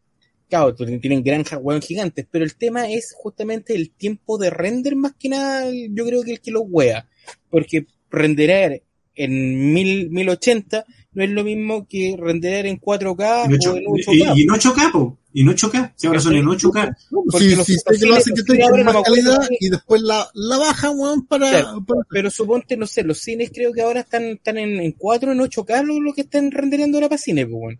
Claro, 0.49 0.73
tienen 0.76 1.23
granjas 1.23 1.60
weón 1.61 1.81
gigantes, 1.81 2.26
pero 2.30 2.44
el 2.44 2.56
tema 2.56 2.90
es 2.90 3.14
justamente 3.15 3.76
el 3.76 3.91
tiempo 3.91 4.38
de 4.38 4.49
render 4.49 4.95
más 4.95 5.14
que 5.18 5.30
nada, 5.30 5.69
yo 5.72 6.06
creo 6.06 6.23
que 6.23 6.31
el 6.31 6.41
que 6.41 6.52
lo 6.52 6.61
wea. 6.61 7.07
Porque 7.49 7.86
renderar 8.10 8.81
en 9.15 9.73
mil, 9.73 10.10
1080 10.10 10.86
no 11.20 11.26
es 11.26 11.32
lo 11.32 11.44
mismo 11.44 11.86
que 11.86 12.16
renderar 12.18 12.66
en 12.66 12.80
4K 12.80 13.46
En 13.46 13.54
ocho- 13.56 13.74
o 13.74 13.76
en 13.76 13.84
y, 13.84 14.02
8K. 14.24 14.34
y 14.38 14.41
en 14.44 14.50
8K, 14.50 14.91
po. 14.94 15.18
Y 15.34 15.41
en 15.41 15.50
8K. 15.50 15.94
Si 15.98 16.08
ahora 16.08 16.20
son 16.22 16.36
en 16.36 16.46
8K. 16.48 16.96
Porque 17.30 17.50
Sí, 17.50 17.56
los- 17.58 17.66
sí, 17.68 17.74
sé 17.76 18.00
que 18.00 18.06
lo 18.06 18.16
hacen 18.16 18.34
que 18.34 18.58
no 18.58 18.84
más 18.86 18.96
acuerdo 18.96 19.04
calidad 19.04 19.48
y 19.60 19.70
después 19.70 20.02
la, 20.02 20.28
la 20.34 20.58
bajan, 20.58 20.98
weón, 20.98 21.26
para, 21.28 21.50
Claro. 21.50 21.84
para- 21.86 22.02
Pero 22.10 22.32
suponte, 22.32 22.78
no 22.78 22.88
sé, 22.88 23.04
los 23.04 23.20
cines 23.20 23.52
creo 23.54 23.74
que 23.74 23.82
ahora 23.82 24.00
están, 24.00 24.24
están 24.24 24.58
en, 24.58 24.80
en 24.80 24.94
4, 24.94 25.34
en 25.34 25.40
8K, 25.41 25.84
lo, 25.84 26.00
lo 26.00 26.14
que 26.14 26.22
están 26.22 26.50
rendereando 26.52 26.98
ahora 26.98 27.10
para 27.10 27.20
cine, 27.20 27.44
weón. 27.44 27.80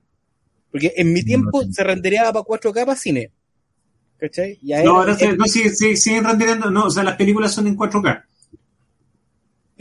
Porque 0.70 0.94
en 0.98 1.14
mi 1.14 1.24
tiempo 1.24 1.64
no. 1.66 1.72
se 1.74 1.82
rendereaba 1.84 2.34
para 2.34 2.44
4K 2.46 2.86
para 2.86 2.96
cine. 3.00 3.32
¿Cachai? 4.20 4.60
Ya 4.62 4.84
No, 4.84 4.98
ahora 4.98 5.16
se, 5.18 5.32
no, 5.38 5.46
sigue- 5.46 5.74
sigue- 5.74 5.96
siguen 5.96 6.26
renderando. 6.26 6.70
No, 6.70 6.86
o 6.88 6.90
sea, 6.92 7.04
las 7.04 7.16
películas 7.16 7.54
son 7.54 7.68
en 7.68 7.78
4K. 7.78 8.26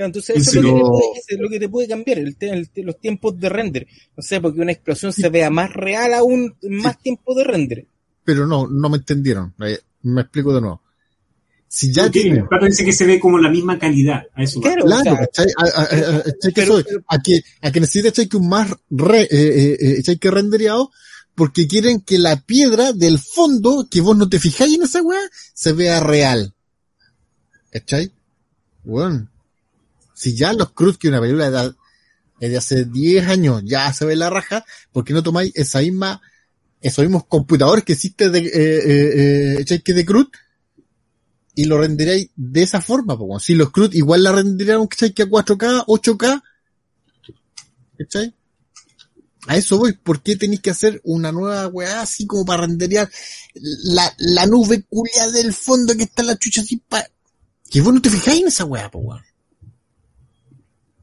Entonces, 0.07 0.37
eso 0.37 0.51
si 0.53 0.59
es, 0.59 0.65
lo 0.65 0.75
que 0.75 0.81
te 0.81 0.87
puede, 0.89 1.05
eso 1.15 1.27
es 1.29 1.39
lo 1.41 1.49
que 1.49 1.61
te 1.61 1.69
puede 1.69 1.89
cambiar, 1.89 2.19
el, 2.19 2.37
el- 2.41 2.71
los 2.87 3.01
tiempos 3.01 3.39
de 3.39 3.49
render. 3.49 3.87
O 4.17 4.23
sea, 4.23 4.41
porque 4.41 4.61
una 4.61 4.73
explosión 4.73 5.13
se 5.13 5.29
vea 5.29 5.51
más 5.51 5.73
real 5.73 6.15
aún, 6.15 6.55
en 6.63 6.75
más 6.77 6.99
tiempo 7.01 7.35
de 7.35 7.45
render. 7.45 7.87
pero 8.25 8.47
no, 8.47 8.67
no 8.69 8.89
me 8.89 8.99
entendieron. 8.99 9.55
Eh, 9.65 9.79
Me 10.03 10.21
explico 10.23 10.55
de 10.55 10.61
nuevo. 10.61 10.83
Si 11.71 11.93
ya 11.93 12.07
el 12.07 12.45
Pato 12.49 12.65
dice 12.67 12.83
que 12.85 12.93
se 12.95 13.05
ve 13.05 13.21
como 13.21 13.39
la 13.39 13.51
misma 13.51 13.79
calidad. 13.79 14.23
A 14.35 14.43
eso 14.43 14.59
va. 14.61 14.73
Claro, 14.75 14.87
Claro, 14.87 15.01
o 15.01 15.03
sea, 15.17 15.27
¿cachai? 15.27 15.47
A, 15.57 15.65
a- 15.65 15.83
a- 15.83 16.17
a- 16.19 16.23
¿cachai 16.23 16.33
que 16.53 16.53
pero- 16.63 16.73
soy? 16.75 16.85
pero- 16.85 17.05
a 17.09 17.19
que, 17.19 17.41
a 17.61 17.71
que 17.73 17.81
necesita 17.81 18.09
¿cachai? 18.09 18.29
que 18.29 18.37
un 18.39 18.49
más 18.49 18.71
re, 18.91 19.23
eh, 19.23 19.29
eh, 19.81 20.03
eh, 20.07 20.19
que 20.19 20.31
rendereado, 20.31 20.91
porque 21.35 21.67
quieren 21.67 22.01
que 22.01 22.19
la 22.19 22.41
piedra 22.41 22.93
del 22.93 23.19
fondo, 23.19 23.87
que 23.91 24.01
vos 24.01 24.17
no 24.17 24.29
te 24.31 24.39
fijáis 24.41 24.75
en 24.77 24.83
esa 24.85 25.03
weá, 25.03 25.21
se 25.53 25.73
vea 25.73 26.01
real. 26.01 26.55
¿Cachai? 27.71 28.11
Bueno. 28.85 29.29
Si 30.19 30.35
ya 30.35 30.53
los 30.53 30.73
Cruz, 30.73 30.99
que 30.99 31.09
una 31.09 31.21
película 31.21 31.49
de, 31.49 32.49
de 32.49 32.57
hace 32.57 32.85
10 32.85 33.29
años 33.29 33.63
ya 33.65 33.93
se 33.93 34.05
ve 34.05 34.17
la 34.17 34.31
raja, 34.31 34.65
¿por 34.91 35.05
qué 35.05 35.13
no 35.13 35.23
tomáis 35.23 35.53
esa 35.55 35.79
misma, 35.79 36.21
esos 36.81 37.05
mismos 37.05 37.27
computadores 37.27 37.85
que 37.85 37.93
existe 37.93 38.29
de, 38.29 38.41
eh, 38.41 38.51
eh, 38.53 39.65
eh, 39.69 39.95
de 39.95 40.05
Cruz, 40.05 40.29
y 41.55 41.67
lo 41.67 41.81
renderáis 41.81 42.31
de 42.35 42.63
esa 42.63 42.81
forma, 42.81 43.15
weón. 43.15 43.41
Si 43.41 43.55
los 43.55 43.71
CRUD 43.71 43.95
igual 43.95 44.23
la 44.23 44.33
renderían. 44.33 44.87
Que 44.87 45.23
a 45.23 45.27
4K, 45.27 45.87
8K, 45.87 46.43
¿cachai? 47.99 48.35
A 49.49 49.57
eso 49.57 49.79
voy, 49.79 49.93
¿por 49.93 50.23
qué 50.23 50.37
tenéis 50.37 50.61
que 50.61 50.71
hacer 50.71 51.01
una 51.05 51.33
nueva 51.33 51.67
weá 51.69 52.03
así 52.03 52.27
como 52.27 52.45
para 52.45 52.63
renderear 52.63 53.11
la, 53.55 54.15
la 54.19 54.47
nube 54.47 54.85
culia 54.89 55.31
del 55.33 55.53
fondo 55.53 55.97
que 55.97 56.05
está 56.05 56.23
la 56.23 56.39
chucha 56.39 56.61
así 56.61 56.77
pa... 56.77 57.05
Que 57.71 57.81
vos 57.81 57.93
no 57.93 58.03
te 58.03 58.11
fijáis 58.11 58.43
en 58.43 58.49
esa 58.49 58.65
weá, 58.65 58.91
po. 58.91 59.19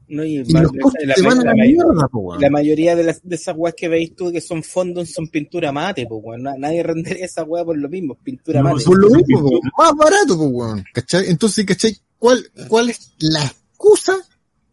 No, 0.08 0.24
y 0.24 0.36
Y 0.38 0.52
ma- 0.52 0.62
los 0.62 0.72
la- 0.74 0.82
costes 0.82 1.06
la- 1.08 1.14
te 1.14 1.22
van 1.22 1.38
a 1.40 1.42
la 1.42 1.50
la 1.50 1.56
may- 1.56 1.72
mierda, 1.72 2.08
po, 2.08 2.18
weón. 2.20 2.40
la 2.40 2.50
mayoría 2.50 2.94
de, 2.96 3.02
las, 3.04 3.20
de 3.22 3.34
esas 3.36 3.54
weas 3.56 3.74
que 3.76 3.88
veis 3.88 4.14
tú 4.14 4.30
que 4.32 4.40
son 4.40 4.62
fondos 4.62 5.10
son 5.10 5.28
pintura 5.28 5.72
mate, 5.72 6.06
pues, 6.06 6.20
weón. 6.24 6.42
Na- 6.42 6.56
Nadie 6.56 6.82
rendería 6.84 7.24
esa 7.26 7.42
wea 7.44 7.64
por 7.64 7.76
lo 7.76 7.88
mismo, 7.88 8.14
pintura 8.14 8.62
No, 8.62 8.72
mate. 8.72 8.84
Por 8.84 8.98
lo 8.98 9.10
mismo, 9.10 9.40
po, 9.42 9.60
más 9.78 9.92
barato, 9.96 10.36
po, 10.36 10.44
weón. 10.46 10.84
¿Cachai? 10.92 11.28
Entonces, 11.28 11.64
¿cachai? 11.66 11.96
¿Cuál, 12.18 12.50
cuál 12.68 12.90
es 12.90 13.12
la 13.18 13.44
excusa 13.44 14.16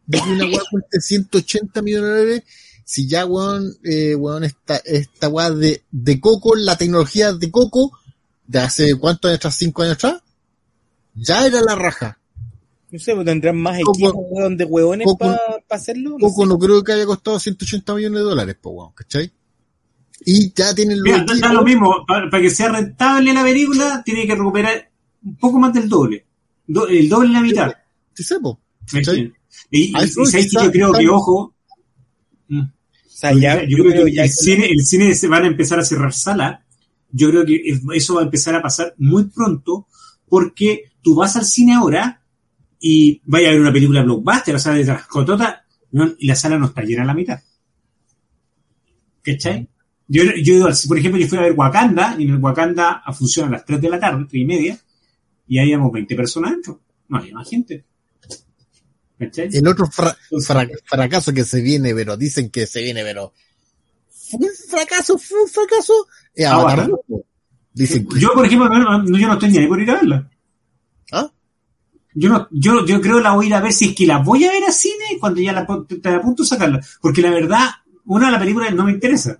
de 0.06 0.18
que 0.20 0.30
una 0.30 0.46
weá 0.46 0.62
cueste 0.70 1.00
180 1.02 1.82
millones 1.82 2.10
de 2.10 2.18
dólares 2.20 2.44
si 2.86 3.08
ya, 3.08 3.26
weón, 3.26 3.74
eh, 3.84 4.14
weón, 4.16 4.44
esta, 4.44 4.76
esta 4.86 5.30
weá 5.30 5.50
de, 5.52 5.82
de 5.90 6.20
Coco, 6.20 6.54
la 6.56 6.78
tecnología 6.78 7.32
de 7.34 7.50
Coco, 7.50 7.92
de 8.46 8.60
hace 8.60 8.96
cuántos 8.96 9.30
años 9.30 9.38
atrás, 9.40 9.56
cinco 9.58 9.84
años 9.84 9.94
atrás, 9.96 10.22
ya 11.16 11.46
era 11.48 11.62
la 11.62 11.76
raja. 11.76 12.20
No 12.94 13.00
sé, 13.00 13.16
pues 13.16 13.26
tendrán 13.26 13.58
más 13.58 13.80
equipos, 13.80 14.14
de 14.56 14.66
hueones 14.66 15.08
para 15.18 15.40
hacerlo. 15.72 16.16
No 16.20 16.30
sé. 16.30 16.46
no 16.46 16.60
creo 16.60 16.84
que 16.84 16.92
haya 16.92 17.08
costado 17.08 17.40
180 17.40 17.96
millones 17.96 18.20
de 18.20 18.24
dólares, 18.24 18.56
po, 18.62 18.70
weón, 18.70 18.92
¿cachai? 18.94 19.32
Y 20.24 20.54
ya 20.54 20.76
tienen 20.76 21.00
los 21.00 21.06
Mira, 21.06 21.26
da, 21.42 21.54
lo 21.54 21.64
mismo. 21.64 22.06
Para, 22.08 22.30
para 22.30 22.44
que 22.44 22.52
sea 22.52 22.72
rentable 22.72 23.34
la 23.34 23.42
película, 23.42 24.04
tiene 24.06 24.28
que 24.28 24.36
recuperar 24.36 24.92
un 25.24 25.36
poco 25.38 25.58
más 25.58 25.74
del 25.74 25.90
doble. 25.90 26.24
Do- 26.68 26.88
el 26.88 27.10
doble 27.10 27.30
en 27.30 27.34
la 27.34 27.42
mitad. 27.42 27.74
Sí, 28.14 28.24
sé, 28.24 28.40
po. 28.40 28.62
¿cachai? 28.86 29.34
Y, 29.72 29.86
y, 29.86 30.08
sabes 30.08 30.32
que 30.32 30.64
yo 30.64 30.72
creo 30.72 30.94
que, 30.94 31.10
ojo, 31.10 31.56
mm, 32.48 32.62
O 32.62 32.70
sea, 33.08 33.34
ya, 33.34 33.64
yo, 33.68 33.80
creo 33.80 34.06
que 34.06 34.14
ya 34.14 34.24
el 34.26 34.32
cine, 34.32 34.68
el 34.68 34.86
cine 34.86 35.16
se 35.16 35.28
van 35.28 35.46
a 35.46 35.48
empezar 35.48 35.80
a 35.80 35.84
cerrar 35.84 36.14
salas. 36.14 36.60
Yo 37.12 37.32
creo 37.32 37.44
que 37.44 37.60
eso 37.96 38.14
va 38.14 38.22
a 38.22 38.26
empezar 38.26 38.54
a 38.54 38.62
pasar 38.62 38.94
muy 39.00 39.24
pronto 39.24 39.88
porque 40.30 40.92
tú 41.02 41.16
vas 41.16 41.36
al 41.36 41.46
cine 41.46 41.74
ahora 41.74 42.20
y 42.86 43.22
vaya 43.24 43.48
a 43.48 43.52
ver 43.52 43.62
una 43.62 43.72
película 43.72 44.02
blockbuster, 44.04 44.56
o 44.56 44.60
sea, 44.60 44.74
de 44.74 44.84
trascotota, 44.84 45.66
¿no? 45.92 46.14
y 46.20 46.28
la 46.28 46.36
sala 46.36 46.58
no 46.58 46.66
está 46.66 46.82
llena 46.82 47.04
a 47.04 47.06
la 47.06 47.14
mitad. 47.14 47.40
¿Cachai? 49.24 49.70
Yo, 50.08 50.24
yo, 50.44 50.68
por 50.88 50.98
ejemplo, 50.98 51.20
yo 51.22 51.28
fui 51.28 51.38
a 51.38 51.42
ver 51.42 51.54
Wakanda 51.54 52.16
y 52.20 52.24
en 52.26 52.32
el 52.32 52.38
Wakanda 52.44 53.02
funciona 53.18 53.48
a 53.48 53.52
las 53.52 53.66
3 53.66 53.80
de 53.82 53.90
la 53.90 54.00
tarde, 54.00 54.26
3 54.30 54.42
y 54.42 54.46
media, 54.46 54.78
y 55.48 55.58
ahí 55.60 55.68
habíamos 55.72 55.94
20 55.94 56.14
personas 56.16 56.52
dentro. 56.52 56.82
No 57.08 57.18
había 57.20 57.34
más 57.34 57.50
gente. 57.50 57.86
¿Cachai? 59.18 59.48
El 59.54 59.66
otro 59.68 59.88
fra- 59.88 60.18
fra- 60.46 60.68
fracaso 60.86 61.34
que 61.34 61.46
se 61.46 61.62
viene, 61.62 61.96
pero 61.96 62.18
dicen 62.18 62.50
que 62.50 62.68
se 62.68 62.82
viene, 62.84 63.02
pero 63.04 63.34
fue 64.10 64.40
un 64.42 64.56
fracaso, 64.70 65.18
fue 65.18 65.42
un 65.44 65.48
fracaso. 65.50 65.94
Avatar. 66.38 66.52
Avatar 66.82 66.88
2, 66.90 67.00
po. 67.08 67.26
Dicen 67.74 68.06
que 68.08 68.20
Yo, 68.20 68.34
por 68.34 68.46
ejemplo, 68.46 68.68
no- 68.70 69.06
yo 69.18 69.28
no 69.28 69.34
estoy 69.34 69.52
ni 69.52 69.58
ahí 69.60 69.68
por 69.68 69.82
ir 69.82 69.90
a 69.90 69.94
verla. 69.96 70.30
Yo 72.16 72.30
no, 72.30 72.48
yo, 72.52 72.86
yo 72.86 73.02
creo 73.02 73.20
la 73.20 73.32
voy 73.34 73.46
a 73.46 73.48
ir 73.50 73.54
a 73.56 73.62
ver 73.62 73.74
si 73.74 73.86
es 73.90 73.96
que 73.96 74.06
la 74.06 74.20
voy 74.20 74.44
a 74.46 74.52
ver 74.52 74.64
a 74.64 74.72
cine 74.72 75.18
cuando 75.20 75.42
ya 75.42 75.52
la, 75.54 75.66
te- 75.88 75.98
te 75.98 76.10
a 76.10 76.22
punto 76.22 76.44
de 76.44 76.50
sacarla. 76.50 76.80
Porque 77.02 77.22
la 77.22 77.32
verdad, 77.32 77.68
una, 78.06 78.30
la 78.32 78.40
película 78.40 78.70
no 78.72 78.86
me 78.86 78.92
interesa. 78.92 79.40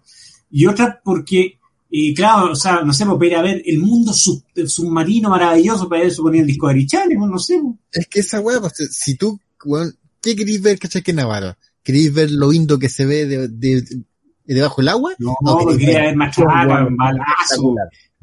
Y 0.52 0.66
otra 0.68 1.00
porque, 1.04 1.60
eh, 1.92 2.14
claro, 2.14 2.52
o 2.52 2.56
sea, 2.56 2.82
no 2.82 2.94
sé, 2.94 3.06
pues, 3.06 3.18
para 3.18 3.28
ir 3.28 3.36
a 3.36 3.42
ver 3.42 3.62
el 3.66 3.80
mundo 3.80 4.14
sub- 4.14 4.44
submarino 4.68 5.30
maravilloso, 5.30 5.88
para 5.90 6.04
eso 6.04 6.24
ponía 6.24 6.42
el 6.42 6.48
disco 6.48 6.68
de 6.70 6.86
Channel, 6.86 7.18
pues, 7.18 7.32
no 7.32 7.40
sé. 7.40 7.60
pues. 7.62 7.76
Es 7.92 8.08
que 8.08 8.20
esa 8.22 8.40
weá, 8.40 8.60
pues, 8.60 8.74
si 8.92 9.16
tú, 9.16 9.40
weón, 9.66 9.96
¿qué 10.22 10.36
querís 10.36 10.62
ver, 10.62 10.80
cachai, 10.80 11.02
que 11.02 11.14
Navarra? 11.14 11.58
¿Querís 11.84 12.14
ver 12.14 12.32
lo 12.32 12.52
lindo 12.52 12.80
que 12.80 12.88
se 12.90 13.06
ve 13.06 13.26
de, 13.26 13.48
de- 13.50 13.82
de- 13.82 14.04
debajo 14.46 14.82
del 14.82 14.90
agua? 14.90 15.14
No, 15.20 15.36
No, 15.42 15.58
quería 15.78 16.02
ver 16.02 16.16
machaca, 16.16 16.88
balazo. 16.92 17.76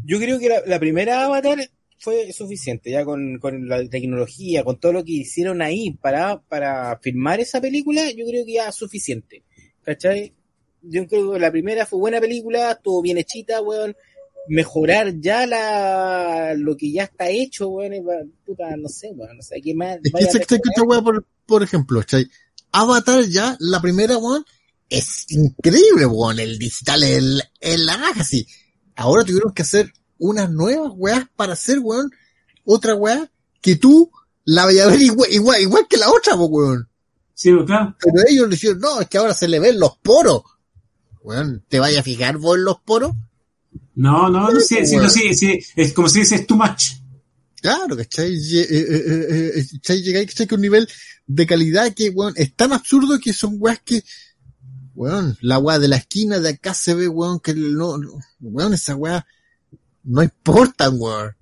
Yo 0.04 0.18
creo 0.18 0.38
que 0.38 0.48
la, 0.48 0.56
la 0.66 0.78
primera 0.80 1.24
Avatar 1.26 1.58
fue 2.00 2.32
suficiente, 2.32 2.90
ya 2.90 3.04
con, 3.04 3.38
con 3.38 3.68
la 3.68 3.86
tecnología, 3.86 4.64
con 4.64 4.80
todo 4.80 4.94
lo 4.94 5.04
que 5.04 5.12
hicieron 5.12 5.60
ahí 5.60 5.92
para, 5.92 6.40
para 6.40 6.98
filmar 6.98 7.40
esa 7.40 7.60
película, 7.60 8.10
yo 8.10 8.24
creo 8.26 8.44
que 8.46 8.54
ya 8.54 8.72
suficiente. 8.72 9.44
¿Cachai? 9.82 10.32
Yo 10.82 11.06
creo 11.06 11.32
que 11.32 11.38
la 11.38 11.50
primera 11.50 11.84
fue 11.84 11.98
buena 11.98 12.18
película, 12.18 12.72
estuvo 12.72 13.02
bien 13.02 13.18
hechita, 13.18 13.60
weón. 13.60 13.94
Mejorar 14.48 15.20
ya 15.20 15.46
la, 15.46 16.54
lo 16.56 16.74
que 16.74 16.90
ya 16.90 17.04
está 17.04 17.28
hecho, 17.28 17.68
weón, 17.68 17.92
puta, 18.46 18.74
no 18.78 18.88
sé, 18.88 19.10
weón, 19.14 19.36
no 19.36 19.42
sé, 19.42 19.60
¿qué 19.60 19.74
más? 19.74 19.96
Es 19.96 20.02
que 20.02 20.38
mejorar? 20.38 20.60
esta 20.64 20.82
weá, 20.82 21.02
por, 21.02 21.26
por 21.44 21.62
ejemplo, 21.62 22.00
¿cachai? 22.00 22.26
Avatar 22.72 23.24
ya, 23.26 23.56
la 23.60 23.82
primera, 23.82 24.16
weón, 24.16 24.42
es 24.88 25.26
increíble, 25.28 26.06
weón, 26.06 26.40
el 26.40 26.58
digital, 26.58 27.02
el, 27.02 27.42
el 27.60 27.84
la 27.84 27.98
raja, 27.98 28.24
sí. 28.24 28.46
Ahora 28.96 29.22
tuvieron 29.22 29.52
que 29.52 29.62
hacer 29.62 29.92
unas 30.20 30.48
nuevas 30.50 30.92
weas 30.94 31.26
para 31.34 31.54
hacer, 31.54 31.80
weón, 31.80 32.12
otra 32.64 32.94
weá 32.94 33.28
que 33.60 33.74
tú 33.74 34.10
la 34.44 34.64
vayas 34.66 34.86
a 34.86 34.90
ver 34.90 35.02
igual, 35.02 35.32
igual, 35.32 35.60
igual 35.60 35.86
que 35.88 35.96
la 35.96 36.10
otra, 36.10 36.36
weón. 36.36 36.88
Sí, 37.34 37.52
pues, 37.52 37.66
claro. 37.66 37.96
Pero 38.00 38.28
ellos 38.28 38.48
le 38.48 38.54
dijeron, 38.54 38.78
no, 38.78 39.00
es 39.00 39.08
que 39.08 39.18
ahora 39.18 39.34
se 39.34 39.48
le 39.48 39.58
ven 39.58 39.80
los 39.80 39.96
poros. 39.98 40.42
Weón, 41.22 41.64
¿te 41.68 41.80
vayas 41.80 42.00
a 42.00 42.04
fijar 42.04 42.38
vos 42.38 42.56
en 42.56 42.64
los 42.64 42.80
poros? 42.80 43.12
No, 43.94 44.28
no, 44.30 44.50
no, 44.50 44.60
sí, 44.60 44.86
sí, 44.86 44.96
no, 44.96 45.08
sí, 45.10 45.34
sí, 45.34 45.58
es 45.76 45.92
como 45.92 46.08
si 46.08 46.20
dices 46.20 46.46
too 46.46 46.56
much. 46.56 46.92
Claro, 47.60 47.98
eh, 47.98 48.06
eh, 48.08 49.52
eh, 49.56 49.66
¿cachai? 49.74 50.02
Llegáis, 50.02 50.28
¿cachai? 50.28 50.46
Que 50.46 50.54
un 50.54 50.60
nivel 50.62 50.88
de 51.26 51.46
calidad 51.46 51.92
que, 51.92 52.08
weón, 52.10 52.32
es 52.36 52.54
tan 52.54 52.72
absurdo 52.72 53.18
que 53.18 53.32
son 53.34 53.56
weas 53.58 53.80
que, 53.84 54.02
weón, 54.94 55.36
la 55.42 55.58
wea 55.58 55.78
de 55.78 55.88
la 55.88 55.96
esquina 55.96 56.38
de 56.38 56.50
acá 56.50 56.72
se 56.72 56.94
ve, 56.94 57.08
weón, 57.08 57.40
que 57.40 57.52
no, 57.54 57.98
no- 57.98 58.18
weón, 58.40 58.72
esa 58.72 58.96
wea 58.96 59.26
no 60.04 60.22
importa, 60.22 60.90
weón. 60.90 61.34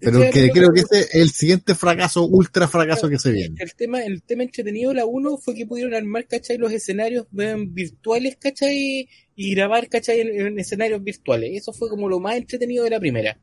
Pero 0.00 0.20
que 0.32 0.50
creo 0.50 0.72
que 0.72 0.80
ese 0.80 1.00
es 1.00 1.14
el 1.14 1.30
siguiente 1.30 1.74
fracaso, 1.74 2.24
ultra 2.24 2.68
fracaso 2.68 3.08
que 3.08 3.18
se 3.18 3.32
viene. 3.32 3.56
El 3.58 3.74
tema, 3.74 4.02
el 4.02 4.22
tema 4.22 4.44
entretenido 4.44 4.90
de 4.90 4.96
la 4.96 5.06
1 5.06 5.38
fue 5.38 5.54
que 5.54 5.66
pudieron 5.66 5.94
armar, 5.94 6.26
¿cachai? 6.26 6.56
Los 6.56 6.72
escenarios 6.72 7.26
virtuales, 7.30 8.36
¿cachai? 8.36 9.08
Y 9.34 9.54
grabar, 9.54 9.88
¿cachai? 9.88 10.20
En, 10.20 10.46
en 10.46 10.58
escenarios 10.58 11.02
virtuales. 11.02 11.50
Eso 11.54 11.72
fue 11.72 11.88
como 11.88 12.08
lo 12.08 12.20
más 12.20 12.36
entretenido 12.36 12.84
de 12.84 12.90
la 12.90 13.00
primera. 13.00 13.38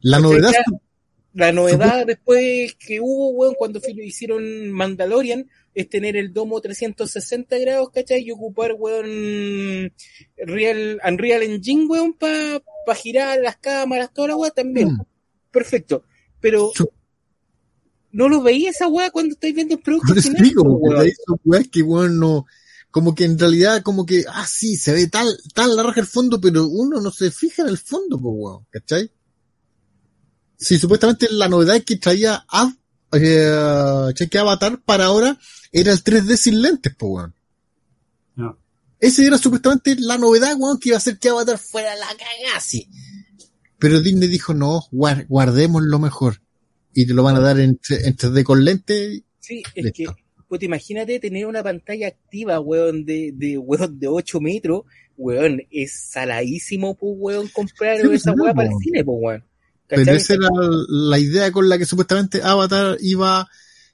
La 0.00 0.18
¿Cachai? 0.18 0.30
novedad, 0.30 0.52
La 1.34 1.52
novedad 1.52 2.06
después 2.06 2.74
que 2.74 3.00
hubo, 3.00 3.30
weón, 3.30 3.54
cuando 3.54 3.80
hicieron 3.86 4.70
Mandalorian, 4.70 5.48
es 5.74 5.88
tener 5.88 6.16
el 6.16 6.32
domo 6.32 6.60
360 6.60 7.58
grados, 7.58 7.90
¿cachai? 7.90 8.22
Y 8.22 8.30
ocupar, 8.30 8.74
weón, 8.78 9.92
Real, 10.36 11.00
Unreal 11.06 11.42
Engine, 11.42 11.86
weón, 11.86 12.12
para 12.14 12.60
pa 12.86 12.94
girar 12.94 13.40
las 13.40 13.56
cámaras, 13.56 14.12
toda 14.12 14.28
la 14.28 14.36
weá 14.36 14.50
también. 14.50 14.88
Mm. 14.88 15.02
Perfecto. 15.50 16.04
Pero 16.40 16.72
no 18.10 18.28
lo 18.28 18.42
veía 18.42 18.70
esa 18.70 18.88
weá 18.88 19.10
cuando 19.10 19.34
estáis 19.34 19.54
viendo 19.54 19.74
el 19.74 19.80
producto 19.80 20.14
final, 20.14 20.42
digo, 20.42 20.62
porque 20.64 21.12
weón. 21.26 21.40
weas 21.44 21.68
que, 21.68 21.82
weón, 21.82 22.18
no, 22.18 22.46
como 22.90 23.14
que 23.14 23.24
en 23.24 23.38
realidad, 23.38 23.82
como 23.82 24.04
que, 24.04 24.24
ah, 24.28 24.46
sí, 24.46 24.76
se 24.76 24.92
ve 24.92 25.06
tal, 25.06 25.26
tal 25.54 25.74
la 25.74 25.82
raja 25.82 26.00
el 26.00 26.06
fondo, 26.06 26.40
pero 26.40 26.66
uno 26.66 27.00
no 27.00 27.10
se 27.10 27.30
fija 27.30 27.62
en 27.62 27.68
el 27.68 27.78
fondo, 27.78 28.20
pues, 28.20 28.34
weón, 28.36 28.66
¿cachai? 28.70 29.10
Sí, 30.58 30.78
supuestamente 30.78 31.26
la 31.30 31.48
novedad 31.48 31.82
que 31.82 31.96
traía 31.96 32.44
eh, 33.12 34.12
che, 34.14 34.28
que 34.28 34.38
Avatar 34.38 34.80
para 34.84 35.06
ahora 35.06 35.38
era 35.72 35.92
el 35.92 36.02
3D 36.02 36.36
sin 36.36 36.60
lentes, 36.62 36.94
pues, 36.98 37.10
weón. 37.12 37.34
No. 38.36 38.58
Ese 39.00 39.26
era 39.26 39.38
supuestamente 39.38 39.96
la 39.98 40.18
novedad, 40.18 40.54
weón, 40.58 40.78
que 40.78 40.90
iba 40.90 40.96
a 40.96 40.98
hacer 40.98 41.18
que 41.18 41.28
Avatar 41.28 41.58
fuera 41.58 41.94
la 41.96 42.06
cagada, 42.06 42.60
sí. 42.60 42.88
Pero 43.78 44.00
Disney 44.00 44.28
dijo, 44.28 44.54
no, 44.54 44.82
guar- 44.92 45.26
guardemos 45.28 45.82
lo 45.82 45.98
mejor. 45.98 46.40
Y 46.94 47.06
te 47.06 47.14
lo 47.14 47.22
van 47.22 47.36
a 47.36 47.40
dar 47.40 47.58
en, 47.58 47.78
tre- 47.80 48.04
en 48.04 48.16
3D 48.16 48.44
con 48.44 48.64
lentes. 48.64 49.22
Sí, 49.40 49.62
es 49.74 49.84
Listo. 49.84 50.14
que, 50.14 50.22
pues 50.46 50.62
imagínate 50.62 51.18
tener 51.18 51.46
una 51.46 51.62
pantalla 51.62 52.06
activa, 52.08 52.60
weón, 52.60 53.04
de, 53.04 53.32
de, 53.34 53.58
weón, 53.58 53.98
de 53.98 54.06
8 54.08 54.40
metros, 54.40 54.82
weón, 55.16 55.62
es 55.70 55.92
saladísimo, 56.10 56.94
pues, 56.94 57.12
weón, 57.16 57.48
comprar 57.48 57.96
Sí, 58.00 58.06
pues, 58.06 58.20
esa 58.20 58.34
no, 58.34 58.44
weá 58.44 58.54
para 58.54 58.68
el 58.68 58.74
cine, 58.82 59.04
pues, 59.04 59.18
weón. 59.20 59.44
Pero 59.88 60.12
esa 60.12 60.34
era 60.34 60.48
la 60.88 61.18
idea 61.18 61.52
con 61.52 61.68
la 61.68 61.76
que 61.78 61.84
supuestamente 61.86 62.42
Avatar 62.42 62.96
iba, 63.00 63.48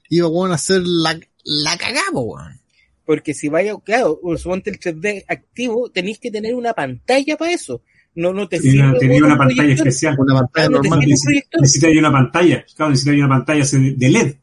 iba, 0.09 0.27
a 0.51 0.53
hacer 0.53 0.81
la, 0.85 1.19
la 1.43 1.77
cagada, 1.77 2.11
weón. 2.13 2.59
Porque 3.05 3.33
si 3.33 3.49
vaya, 3.49 3.73
claro, 3.83 4.19
o 4.23 4.37
suponte 4.37 4.69
el 4.69 4.79
3D 4.79 5.25
activo, 5.27 5.89
tenéis 5.89 6.19
que 6.19 6.31
tener 6.31 6.53
una 6.55 6.73
pantalla 6.73 7.35
para 7.37 7.51
eso. 7.51 7.81
No, 8.15 8.33
no 8.33 8.47
te 8.47 8.59
Tenía, 8.59 8.85
sirve, 8.85 8.99
tenía 8.99 9.23
una 9.23 9.33
un 9.33 9.37
pantalla 9.37 9.57
proyector. 9.61 9.87
especial. 9.87 10.15
Una 10.19 10.33
pantalla 10.41 10.65
Ah, 10.65 10.69
no 10.69 10.77
normal. 10.77 10.99
sirve 10.99 11.05
un 11.05 11.09
Necesita, 11.09 11.25
proyector. 11.25 11.61
necesita 11.61 11.87
ahí 11.87 11.97
una 11.97 12.11
pantalla. 12.11 12.65
Claro, 12.75 12.89
necesita 12.91 13.11
ahí 13.11 13.17
una 13.19 13.29
pantalla 13.29 13.65
de 13.97 14.09
LED. 14.09 14.35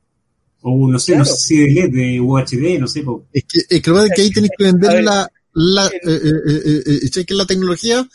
O 0.62 0.90
no 0.90 0.98
sé, 0.98 1.16
no 1.16 1.24
sé 1.24 1.36
si 1.36 1.56
de 1.58 1.70
LED, 1.72 1.90
de 1.92 2.20
UHD, 2.20 2.78
no 2.80 2.88
sé. 2.88 3.02
po. 3.02 3.26
Es 3.32 3.44
que, 3.44 3.58
es 3.60 3.82
que 3.82 3.90
lo 3.90 3.96
que 3.96 4.00
pasa 4.00 4.06
es 4.06 4.12
que 4.14 4.22
ahí 4.22 4.30
tenés 4.32 4.50
que 4.56 4.64
vender 4.64 5.04
la, 5.04 5.30
la, 5.52 5.86
eh, 5.86 5.90
eh, 6.04 6.20
eh, 6.48 6.82
eh, 6.86 7.10
eh, 7.14 7.24
la 7.34 7.46
tecnología 7.46 8.08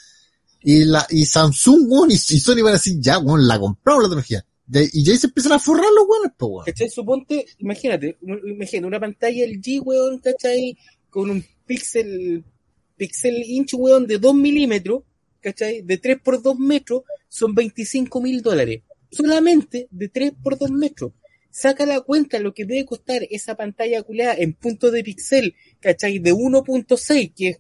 y 0.64 0.86
la, 0.86 1.06
y 1.10 1.26
Samsung, 1.26 1.86
weón, 1.90 2.12
y, 2.12 2.16
y 2.16 2.18
Sony 2.18 2.62
van 2.64 2.74
a 2.74 2.78
decir, 2.78 2.98
ya, 3.00 3.18
weón, 3.20 3.48
la 3.48 3.60
compramos 3.60 4.04
la 4.04 4.10
tecnología. 4.10 4.46
De- 4.66 4.90
y 4.94 5.04
ya 5.04 5.18
se 5.18 5.28
empiezan 5.28 5.54
a 5.54 5.60
forrar 5.60 5.92
los 5.96 6.06
weones, 6.08 6.32
po, 6.38 6.48
weón. 6.48 6.66
¿Cachai? 6.66 6.90
Suponte, 6.90 7.46
imagínate, 7.60 8.18
imagínate 8.22 8.86
una 8.88 9.00
pantalla 9.00 9.46
LG, 9.46 9.82
weón, 9.84 10.20
¿cachai? 10.20 10.78
Con 11.10 11.30
un 11.30 11.44
pixel, 11.66 12.44
pixel 12.96 13.44
inch, 13.46 13.74
weón, 13.74 14.08
de 14.08 14.18
2 14.18 14.34
milímetros, 14.36 15.04
¿cachai? 15.42 15.82
De 15.82 15.98
3 15.98 16.20
por 16.24 16.42
2 16.42 16.58
metros, 16.58 17.04
son 17.28 17.54
25 17.56 18.22
mil 18.22 18.42
dólares. 18.42 18.82
Solamente 19.12 19.88
de 19.92 20.08
3 20.08 20.34
por 20.42 20.58
2 20.58 20.72
metros. 20.72 21.12
Saca 21.50 21.86
la 21.86 22.00
cuenta 22.00 22.40
lo 22.40 22.54
que 22.54 22.64
debe 22.66 22.86
costar 22.86 23.24
esa 23.30 23.56
pantalla 23.56 24.02
culeada 24.04 24.36
en 24.36 24.54
punto 24.54 24.90
de 24.90 25.04
pixel, 25.04 25.56
¿cachai? 25.82 26.20
De 26.20 26.34
1.6, 26.34 27.34
que 27.36 27.50
es 27.50 27.60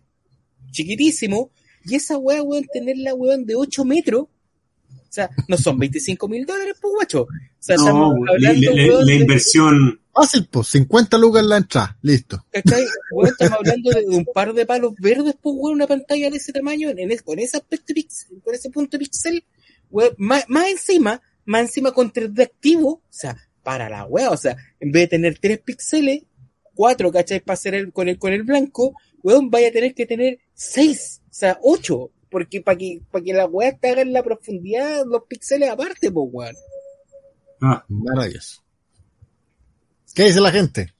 chiquitísimo, 0.72 1.52
y 1.86 1.95
esa 1.95 2.18
weá, 2.18 2.41
weón, 2.44 2.66
tenerla, 2.72 3.14
weón, 3.14 3.45
de 3.45 3.56
8 3.56 3.86
metros, 3.86 4.24
o 4.24 5.14
sea, 5.14 5.30
no 5.48 5.58
son 5.58 5.78
25 5.78 6.28
mil 6.28 6.45
dólares, 6.45 6.76
pues, 6.82 6.94
guacho. 6.95 7.24
O 7.24 7.28
sea, 7.60 7.76
No, 7.76 7.82
estamos 7.84 8.16
la, 8.26 8.32
hablando, 8.34 8.72
la- 8.72 8.84
weón, 8.88 8.99
la 8.99 9.06
de- 9.06 9.16
inversión. 9.20 9.98
Fácil, 10.14 10.48
pues, 10.52 10.68
50 10.68 11.18
lucas 11.18 11.41
en 11.44 11.49
la 11.49 11.58
entrada, 11.58 11.98
listo. 12.02 12.45
¿Cachai? 12.52 12.86
Weón, 13.14 13.30
estamos 13.30 13.60
hablando 13.60 13.91
de 13.91 14.06
un 14.08 14.26
par 14.26 14.53
de 14.53 14.66
palos 14.66 14.94
verdes, 14.99 15.36
pues, 15.41 15.56
weón, 15.58 15.76
una 15.76 15.88
pantalla 15.88 16.30
de 16.30 16.38
ese 16.38 16.52
tamaño, 16.53 16.90
en 16.90 17.12
es- 17.12 17.22
con 17.22 17.40
ese 17.40 17.58
aspecto 17.58 17.94
con 18.44 18.53
ese 18.56 18.70
punto 18.70 18.98
de 18.98 19.06
pixel, 19.06 19.44
weón, 19.90 20.14
más, 20.18 20.45
más 20.49 20.68
encima, 20.70 21.22
más 21.45 21.62
encima 21.64 21.91
con 21.94 22.12
3D 22.12 22.44
activo, 22.44 22.90
o 22.90 23.02
sea, 23.10 23.36
para 23.64 23.90
la 23.90 24.06
weá, 24.06 24.30
o 24.32 24.38
sea, 24.38 24.56
en 24.80 24.91
vez 24.91 25.03
de 25.03 25.08
tener 25.10 25.38
3 25.40 25.60
píxeles, 25.60 26.24
4, 26.74 27.12
¿cachai? 27.12 27.40
Para 27.41 27.53
hacer 27.56 27.76
el, 27.76 27.91
con 27.94 28.08
el, 28.10 28.18
con 28.18 28.32
el 28.34 28.44
blanco, 28.44 28.94
weón, 29.24 29.49
vaya 29.49 29.68
a 29.70 29.72
tener 29.72 29.94
que 29.94 30.06
tener 30.06 30.40
6, 30.53 31.20
o 31.20 31.20
sea, 31.34 31.60
8, 31.62 32.12
porque 32.30 32.62
para 32.62 32.78
que, 32.78 33.02
para 33.12 33.24
que 33.24 33.34
la 33.34 33.45
weá 33.45 33.76
te 33.78 33.90
haga 33.90 34.02
en 34.02 34.14
la 34.14 34.24
profundidad 34.24 35.03
los 35.06 35.24
píxeles 35.28 35.70
aparte, 35.70 36.12
pues, 36.12 36.30
weón. 36.32 36.56
Ah, 37.62 37.84
Maravilloso. 37.88 38.62
¿Qué 40.14 40.26
dice 40.26 40.41
la 40.41 40.52
gente? 40.52 40.94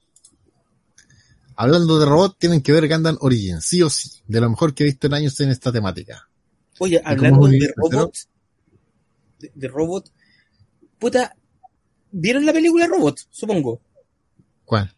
Hablando 1.56 1.98
de 1.98 2.06
robot, 2.06 2.36
tienen 2.38 2.62
que 2.62 2.72
ver 2.72 2.88
Gundam 2.88 3.18
Origin, 3.20 3.60
sí 3.60 3.82
o 3.82 3.90
sí. 3.90 4.10
De 4.26 4.40
lo 4.40 4.48
mejor 4.48 4.74
que 4.74 4.84
he 4.84 4.86
visto 4.86 5.06
en 5.06 5.14
años 5.14 5.38
en 5.40 5.50
esta 5.50 5.70
temática. 5.70 6.28
Oye, 6.78 7.00
hablando 7.04 7.46
de 7.46 7.72
robots, 7.76 8.28
de, 9.38 9.52
de 9.54 9.68
robot, 9.68 10.10
puta, 10.98 11.36
¿vieron 12.10 12.46
la 12.46 12.52
película 12.52 12.86
Robot? 12.86 13.18
Supongo. 13.30 13.80
¿Cuál? 14.64 14.94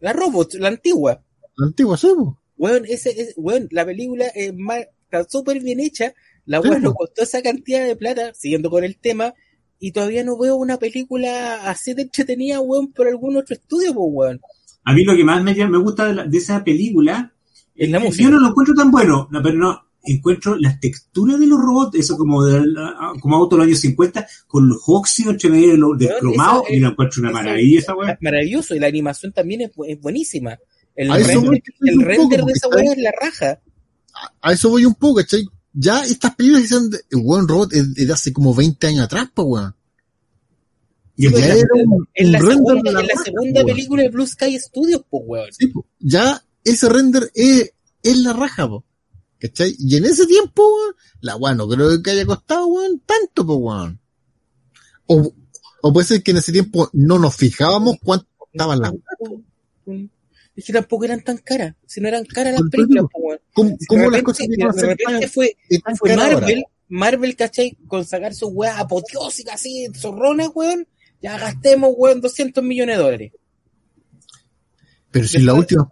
La 0.00 0.12
Robot, 0.12 0.54
la 0.54 0.68
antigua. 0.68 1.22
La 1.56 1.66
antigua, 1.66 1.96
sí, 1.96 2.08
po. 2.16 2.38
Weón, 2.56 2.84
ese, 2.88 3.10
es, 3.20 3.34
weón, 3.36 3.68
la 3.70 3.84
película 3.84 4.26
es 4.34 4.54
más, 4.56 4.80
está 5.04 5.24
súper 5.28 5.60
bien 5.60 5.80
hecha. 5.80 6.14
La 6.46 6.60
weón 6.60 6.82
lo 6.82 6.94
costó 6.94 7.22
esa 7.22 7.42
cantidad 7.42 7.84
de 7.86 7.96
plata, 7.96 8.32
siguiendo 8.34 8.70
con 8.70 8.84
el 8.84 8.96
tema, 8.98 9.34
y 9.78 9.92
todavía 9.92 10.22
no 10.24 10.38
veo 10.38 10.56
una 10.56 10.78
película 10.78 11.68
así 11.68 11.94
de 11.94 12.02
entretenida, 12.02 12.60
weón, 12.60 12.92
por 12.92 13.08
algún 13.08 13.36
otro 13.36 13.54
estudio, 13.54 13.92
pues, 13.94 14.06
weón. 14.10 14.40
a 14.84 14.92
mí 14.94 15.04
lo 15.04 15.16
que 15.16 15.24
más 15.24 15.42
me, 15.42 15.54
me 15.68 15.78
gusta 15.78 16.06
de, 16.06 16.14
la- 16.14 16.24
de 16.26 16.38
esa 16.38 16.62
película 16.62 17.32
Es 17.74 17.90
la 17.90 17.98
música. 17.98 18.24
Yo 18.24 18.30
no 18.30 18.38
lo 18.40 18.48
encuentro 18.48 18.74
tan 18.74 18.90
bueno, 18.90 19.28
no, 19.30 19.42
pero 19.42 19.56
no. 19.56 19.80
Encuentro 20.06 20.54
las 20.56 20.78
texturas 20.80 21.40
de 21.40 21.46
los 21.46 21.58
robots, 21.58 21.98
eso 21.98 22.18
como 22.18 22.44
de, 22.44 22.60
la- 22.66 23.14
como 23.22 23.36
auto 23.36 23.56
de 23.56 23.60
los 23.60 23.66
años 23.68 23.80
50, 23.80 24.26
con 24.46 24.68
los 24.68 24.82
óxidos 24.86 25.32
entre 25.32 25.48
medio 25.48 25.70
de 25.72 25.78
los 25.78 25.92
Weón, 25.98 26.34
esa 26.34 26.60
y 26.74 26.78
lo 26.80 26.88
encuentro 26.90 27.22
una 27.22 27.30
maravilla 27.32 27.78
es 27.78 27.84
esa 27.84 27.96
weá. 27.96 28.18
Maravilloso, 28.20 28.74
y 28.74 28.78
la 28.80 28.86
animación 28.86 29.32
también 29.32 29.62
es, 29.62 29.70
es 29.88 29.98
buenísima. 30.00 30.58
El 30.96 31.10
render, 31.12 31.38
voy, 31.38 31.62
el 31.80 31.98
un 31.98 32.04
render 32.04 32.40
poco, 32.40 32.46
de 32.46 32.52
esa 32.52 32.68
weá 32.68 32.92
es 32.92 32.98
la 32.98 33.12
raja. 33.20 33.60
A 34.40 34.52
eso 34.52 34.70
voy 34.70 34.84
un 34.84 34.94
poco, 34.94 35.16
¿cachai? 35.16 35.44
Ya 35.72 36.04
estas 36.04 36.34
películas 36.36 36.62
que 36.62 36.68
son 36.68 36.90
de, 36.90 37.00
weón 37.16 37.48
robot 37.48 37.72
es, 37.72 37.94
de 37.94 38.12
hace 38.12 38.32
como 38.32 38.54
20 38.54 38.86
años 38.86 39.04
atrás, 39.04 39.28
pues 39.34 39.46
weón. 39.48 39.74
Y 41.16 41.28
pues, 41.28 41.44
ya 41.46 41.52
el- 41.52 41.58
era 41.58 41.68
un, 41.84 42.08
En 42.14 42.32
la 42.32 42.38
segunda, 42.40 42.74
de 42.74 42.82
la 42.92 43.00
en 43.00 43.06
la 43.06 43.12
raja, 43.14 43.24
segunda 43.24 43.60
weón. 43.64 43.66
película 43.76 44.02
de 44.02 44.08
Blue 44.10 44.26
Sky 44.26 44.58
Studios, 44.58 45.02
pues 45.10 45.22
weón. 45.26 45.48
Sí, 45.52 45.66
po. 45.68 45.84
ya 45.98 46.42
ese 46.62 46.88
render 46.88 47.30
es, 47.34 47.72
es 48.02 48.16
la 48.18 48.32
raja, 48.32 48.68
po. 48.68 48.84
¿Cachai? 49.40 49.74
Y 49.78 49.96
en 49.96 50.04
ese 50.04 50.26
tiempo, 50.26 50.62
weón, 50.62 50.94
la 51.20 51.36
weón 51.36 51.56
no 51.56 51.68
creo 51.68 52.02
que 52.02 52.10
haya 52.12 52.24
costado, 52.26 52.66
weón, 52.68 53.00
tanto, 53.04 53.44
po, 53.46 53.56
weón. 53.56 53.98
O, 55.06 55.34
o 55.82 55.92
puede 55.92 56.06
ser 56.06 56.22
que 56.22 56.30
en 56.30 56.36
ese 56.38 56.52
tiempo 56.52 56.88
no 56.92 57.18
nos 57.18 57.34
fijábamos 57.36 57.96
cuánto 58.02 58.26
costaban 58.38 58.80
las 58.80 58.92
Mm. 59.86 60.04
Es 60.56 60.64
que 60.66 60.72
tampoco 60.72 61.04
eran 61.04 61.20
tan 61.22 61.38
caras. 61.38 61.74
Si 61.86 62.00
no 62.00 62.08
eran 62.08 62.24
caras 62.24 62.52
las 62.54 62.62
películas, 62.70 63.04
weón. 63.18 63.38
¿Cómo, 63.52 63.70
De 63.70 63.86
cómo 63.88 64.02
las 64.02 64.10
repente- 64.12 64.24
cosas 64.24 64.46
a 64.46 64.80
de 64.80 64.86
repente 64.86 65.28
fue, 65.28 65.56
fue 65.98 66.12
ahora? 66.12 66.34
Marvel, 66.40 66.64
Marvel, 66.88 67.36
¿cachai? 67.36 67.76
Con 67.88 68.04
sacar 68.04 68.34
sus 68.34 68.50
weas 68.52 68.78
apoteósicas 68.78 69.54
así, 69.56 69.88
zorrones, 69.96 70.50
weón. 70.54 70.86
Ya 71.20 71.38
gastemos, 71.38 71.92
weón, 71.96 72.20
200 72.20 72.62
millones 72.62 72.96
de 72.98 73.02
dólares. 73.02 73.32
Pero 75.10 75.26
si 75.26 75.38
Después- 75.38 75.44
las 75.44 75.56
últimas 75.56 75.86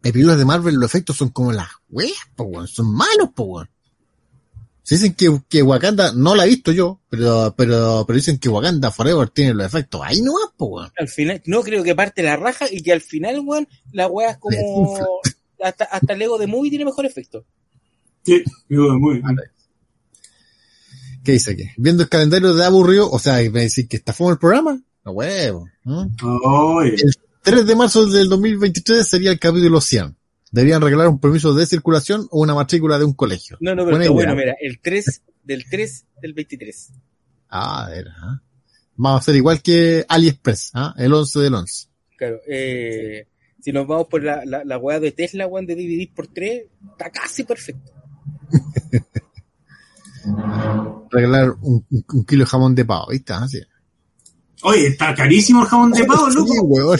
películas 0.00 0.38
de 0.38 0.44
Marvel, 0.44 0.74
los 0.74 0.84
efectos 0.90 1.16
son 1.16 1.28
como 1.30 1.52
las 1.52 1.68
weas, 1.88 2.12
po, 2.34 2.44
weón. 2.44 2.66
Son 2.68 2.92
malos, 2.92 3.30
po, 3.34 3.44
weón. 3.44 3.70
Se 4.84 4.96
dicen 4.96 5.14
que, 5.14 5.40
que 5.48 5.62
Wakanda, 5.62 6.12
no 6.12 6.34
la 6.34 6.44
he 6.44 6.48
visto 6.48 6.70
yo, 6.70 7.00
pero, 7.08 7.54
pero, 7.56 8.04
pero 8.06 8.16
dicen 8.16 8.38
que 8.38 8.50
Wakanda 8.50 8.90
Forever 8.90 9.30
tiene 9.30 9.54
los 9.54 9.66
efectos 9.66 10.02
ahí 10.04 10.20
nomás, 10.20 10.50
po, 10.58 10.66
weón. 10.66 10.92
Al 10.98 11.08
final, 11.08 11.42
no 11.46 11.62
creo 11.62 11.82
que 11.82 11.94
parte 11.94 12.22
la 12.22 12.36
raja 12.36 12.66
y 12.70 12.82
que 12.82 12.92
al 12.92 13.00
final, 13.00 13.40
weón, 13.40 13.66
la 13.92 14.06
wea 14.08 14.32
es 14.32 14.38
como. 14.38 14.98
Hasta, 15.62 15.84
hasta 15.84 16.12
el 16.12 16.18
Lego 16.18 16.36
de 16.36 16.46
Movie 16.46 16.68
tiene 16.68 16.84
mejor 16.84 17.06
efecto. 17.06 17.46
Sí, 18.22 18.44
digo, 18.68 18.98
muy 18.98 19.14
bien. 19.14 19.24
¿Qué 21.24 21.32
dice 21.32 21.52
aquí? 21.52 21.70
Viendo 21.78 22.02
el 22.02 22.10
calendario 22.10 22.52
de 22.52 22.64
aburrido, 22.66 23.10
o 23.10 23.18
sea, 23.18 23.36
me 23.50 23.62
decir 23.62 23.88
que 23.88 23.96
está 23.96 24.12
fome 24.12 24.32
el 24.32 24.38
programa. 24.38 24.78
No 25.06 25.12
huevo. 25.12 25.66
¿no? 25.84 26.10
Oye, 26.22 26.96
3 27.42 27.66
de 27.66 27.76
marzo 27.76 28.04
del 28.04 28.28
2023 28.28 29.08
sería 29.08 29.30
el 29.30 29.38
capítulo 29.38 29.80
100. 29.80 30.14
Deberían 30.54 30.80
regalar 30.80 31.08
un 31.08 31.18
permiso 31.18 31.52
de 31.52 31.66
circulación 31.66 32.28
o 32.30 32.40
una 32.40 32.54
matrícula 32.54 32.96
de 32.98 33.04
un 33.04 33.12
colegio. 33.14 33.56
No, 33.60 33.74
no, 33.74 33.84
pero 33.84 33.98
está 33.98 34.12
bueno, 34.12 34.36
mira, 34.36 34.54
el 34.60 34.78
3 34.80 35.22
del 35.42 35.64
3 35.68 36.06
del 36.22 36.32
23. 36.32 36.92
Ah, 37.48 37.86
a 37.86 37.90
ver, 37.90 38.06
¿ah? 38.16 38.40
Vamos 38.96 39.18
a 39.18 39.20
hacer 39.20 39.34
igual 39.34 39.60
que 39.62 40.06
AliExpress, 40.08 40.70
¿ah? 40.74 40.94
el 40.96 41.12
11 41.12 41.40
del 41.40 41.54
11. 41.54 41.88
Claro, 42.16 42.40
eh, 42.46 43.26
si 43.60 43.72
nos 43.72 43.84
vamos 43.88 44.06
por 44.06 44.22
la, 44.22 44.44
la, 44.44 44.62
la 44.64 44.78
weá 44.78 45.00
de 45.00 45.10
Tesla, 45.10 45.48
weón, 45.48 45.66
de 45.66 45.74
dividir 45.74 46.14
por 46.14 46.28
3, 46.28 46.62
está 46.92 47.10
casi 47.10 47.42
perfecto. 47.42 47.90
Regalar 51.10 51.50
un, 51.62 51.84
un- 51.90 52.04
un 52.12 52.24
kilo 52.24 52.44
de 52.44 52.50
jamón 52.50 52.74
de 52.74 52.84
pavo, 52.84 53.08
¿viste? 53.10 53.32
Así. 53.32 53.60
oye, 54.62 54.86
está 54.86 55.14
carísimo 55.14 55.62
el 55.62 55.68
jabón 55.68 55.92
de 55.92 56.04
pavo, 56.04 56.30
Sí, 56.30 56.36
loco. 56.36 56.62
weón. 56.62 56.98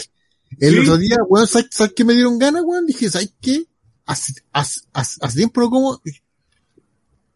El 0.59 0.73
Sí. 0.73 0.79
otro 0.79 0.97
día, 0.97 1.17
weón, 1.27 1.47
¿sabes, 1.47 1.67
¿sabes 1.71 1.93
qué 1.95 2.03
me 2.05 2.13
dieron 2.13 2.37
ganas, 2.39 2.63
weón? 2.65 2.85
Dije, 2.85 3.09
¿sabes 3.09 3.33
qué? 3.41 3.65
Hace, 4.05 4.33
hace, 4.51 4.81
hace, 4.93 5.19
hace 5.21 5.37
tiempo 5.37 5.61
no 5.61 5.69
como, 5.69 6.01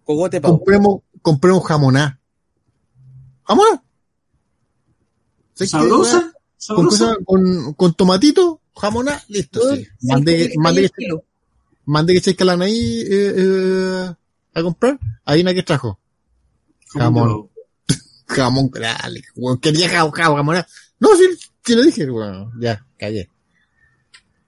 Cogote 0.03 0.39
pavo. 0.41 0.57
compremos, 0.57 1.01
compremos 1.21 1.65
jamoná. 1.65 2.19
¿Jamoná? 3.43 3.83
¿Sabes 5.53 5.71
qué, 5.71 5.77
weón? 5.77 6.33
¿Sabrosa? 6.57 7.15
con, 7.25 7.43
con, 7.43 7.73
con 7.73 7.93
tomatito, 7.93 8.61
jamoná, 8.75 9.21
listo. 9.29 9.75
Sí. 9.75 9.87
Mandé, 10.01 10.53
mandé, 10.57 10.89
que, 10.89 11.07
mandé 11.85 12.13
que 12.13 12.21
Chaycalan 12.21 12.61
ahí 12.61 13.01
eh, 13.01 13.33
eh, 13.37 14.13
a 14.53 14.61
comprar. 14.63 14.99
Ahí 15.25 15.41
una 15.41 15.53
que 15.53 15.63
trajo. 15.63 15.99
Jamón. 16.89 17.49
Jamón, 18.27 18.69
dale, 18.71 19.23
weón, 19.35 19.57
quería 19.59 19.89
jamón, 19.89 20.11
jamón, 20.11 20.37
jamoná. 20.37 20.67
No, 20.99 21.15
sí, 21.15 21.23
sí 21.69 21.75
lo 21.75 21.83
dije, 21.83 22.09
weón, 22.09 22.51
ya, 22.59 22.85
callé. 22.97 23.29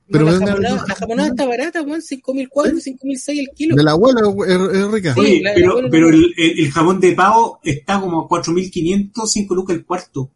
Pero 0.09 0.25
No, 0.25 0.31
la, 0.31 0.37
jamonada, 0.39 0.75
ganas- 0.75 0.87
la 0.89 0.95
jamonada 0.95 1.29
está 1.29 1.45
barata, 1.45 1.81
weón, 1.83 2.01
5.004, 2.01 2.81
5.006 2.81 3.39
el 3.39 3.49
kilo. 3.55 3.75
De 3.77 3.83
la 3.83 3.91
abuela, 3.91 4.21
es, 4.45 4.75
es 4.77 4.91
rica. 4.91 5.13
Sí. 5.13 5.19
Oye, 5.21 5.41
la- 5.41 5.53
pero, 5.55 5.81
la- 5.81 5.89
pero 5.89 6.09
el, 6.09 6.33
el, 6.37 6.59
el 6.59 6.71
jabón 6.71 6.99
de 6.99 7.11
pavo 7.13 7.59
está 7.63 8.01
como 8.01 8.21
a 8.21 8.27
4.500, 8.27 9.25
5 9.27 9.55
lucas 9.55 9.75
el 9.77 9.85
cuarto. 9.85 10.29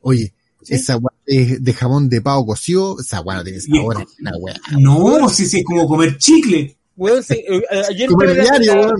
Oye, 0.00 0.32
¿Sí? 0.62 0.74
esa 0.74 0.96
weá 0.96 1.12
de, 1.24 1.58
de 1.60 1.72
jamón 1.72 2.08
de 2.08 2.20
pavo 2.20 2.46
cocido, 2.46 2.96
esa 3.00 3.20
weá 3.20 3.36
no 3.36 3.44
tiene 3.44 3.60
sabor, 3.60 4.02
es 4.02 4.18
una 4.20 4.32
weá. 4.38 4.56
No, 4.78 5.28
si 5.28 5.46
si 5.46 5.58
es 5.58 5.64
como 5.64 5.86
comer 5.86 6.18
chicle. 6.18 6.76
Weón, 6.96 7.22
sí, 7.22 7.34
eh, 7.34 7.62
ayer 7.88 8.08
Comer 8.08 8.30
estaba 8.38 8.56
en 8.56 8.66
la- 8.66 8.72
diario, 8.74 8.86
la- 8.86 8.94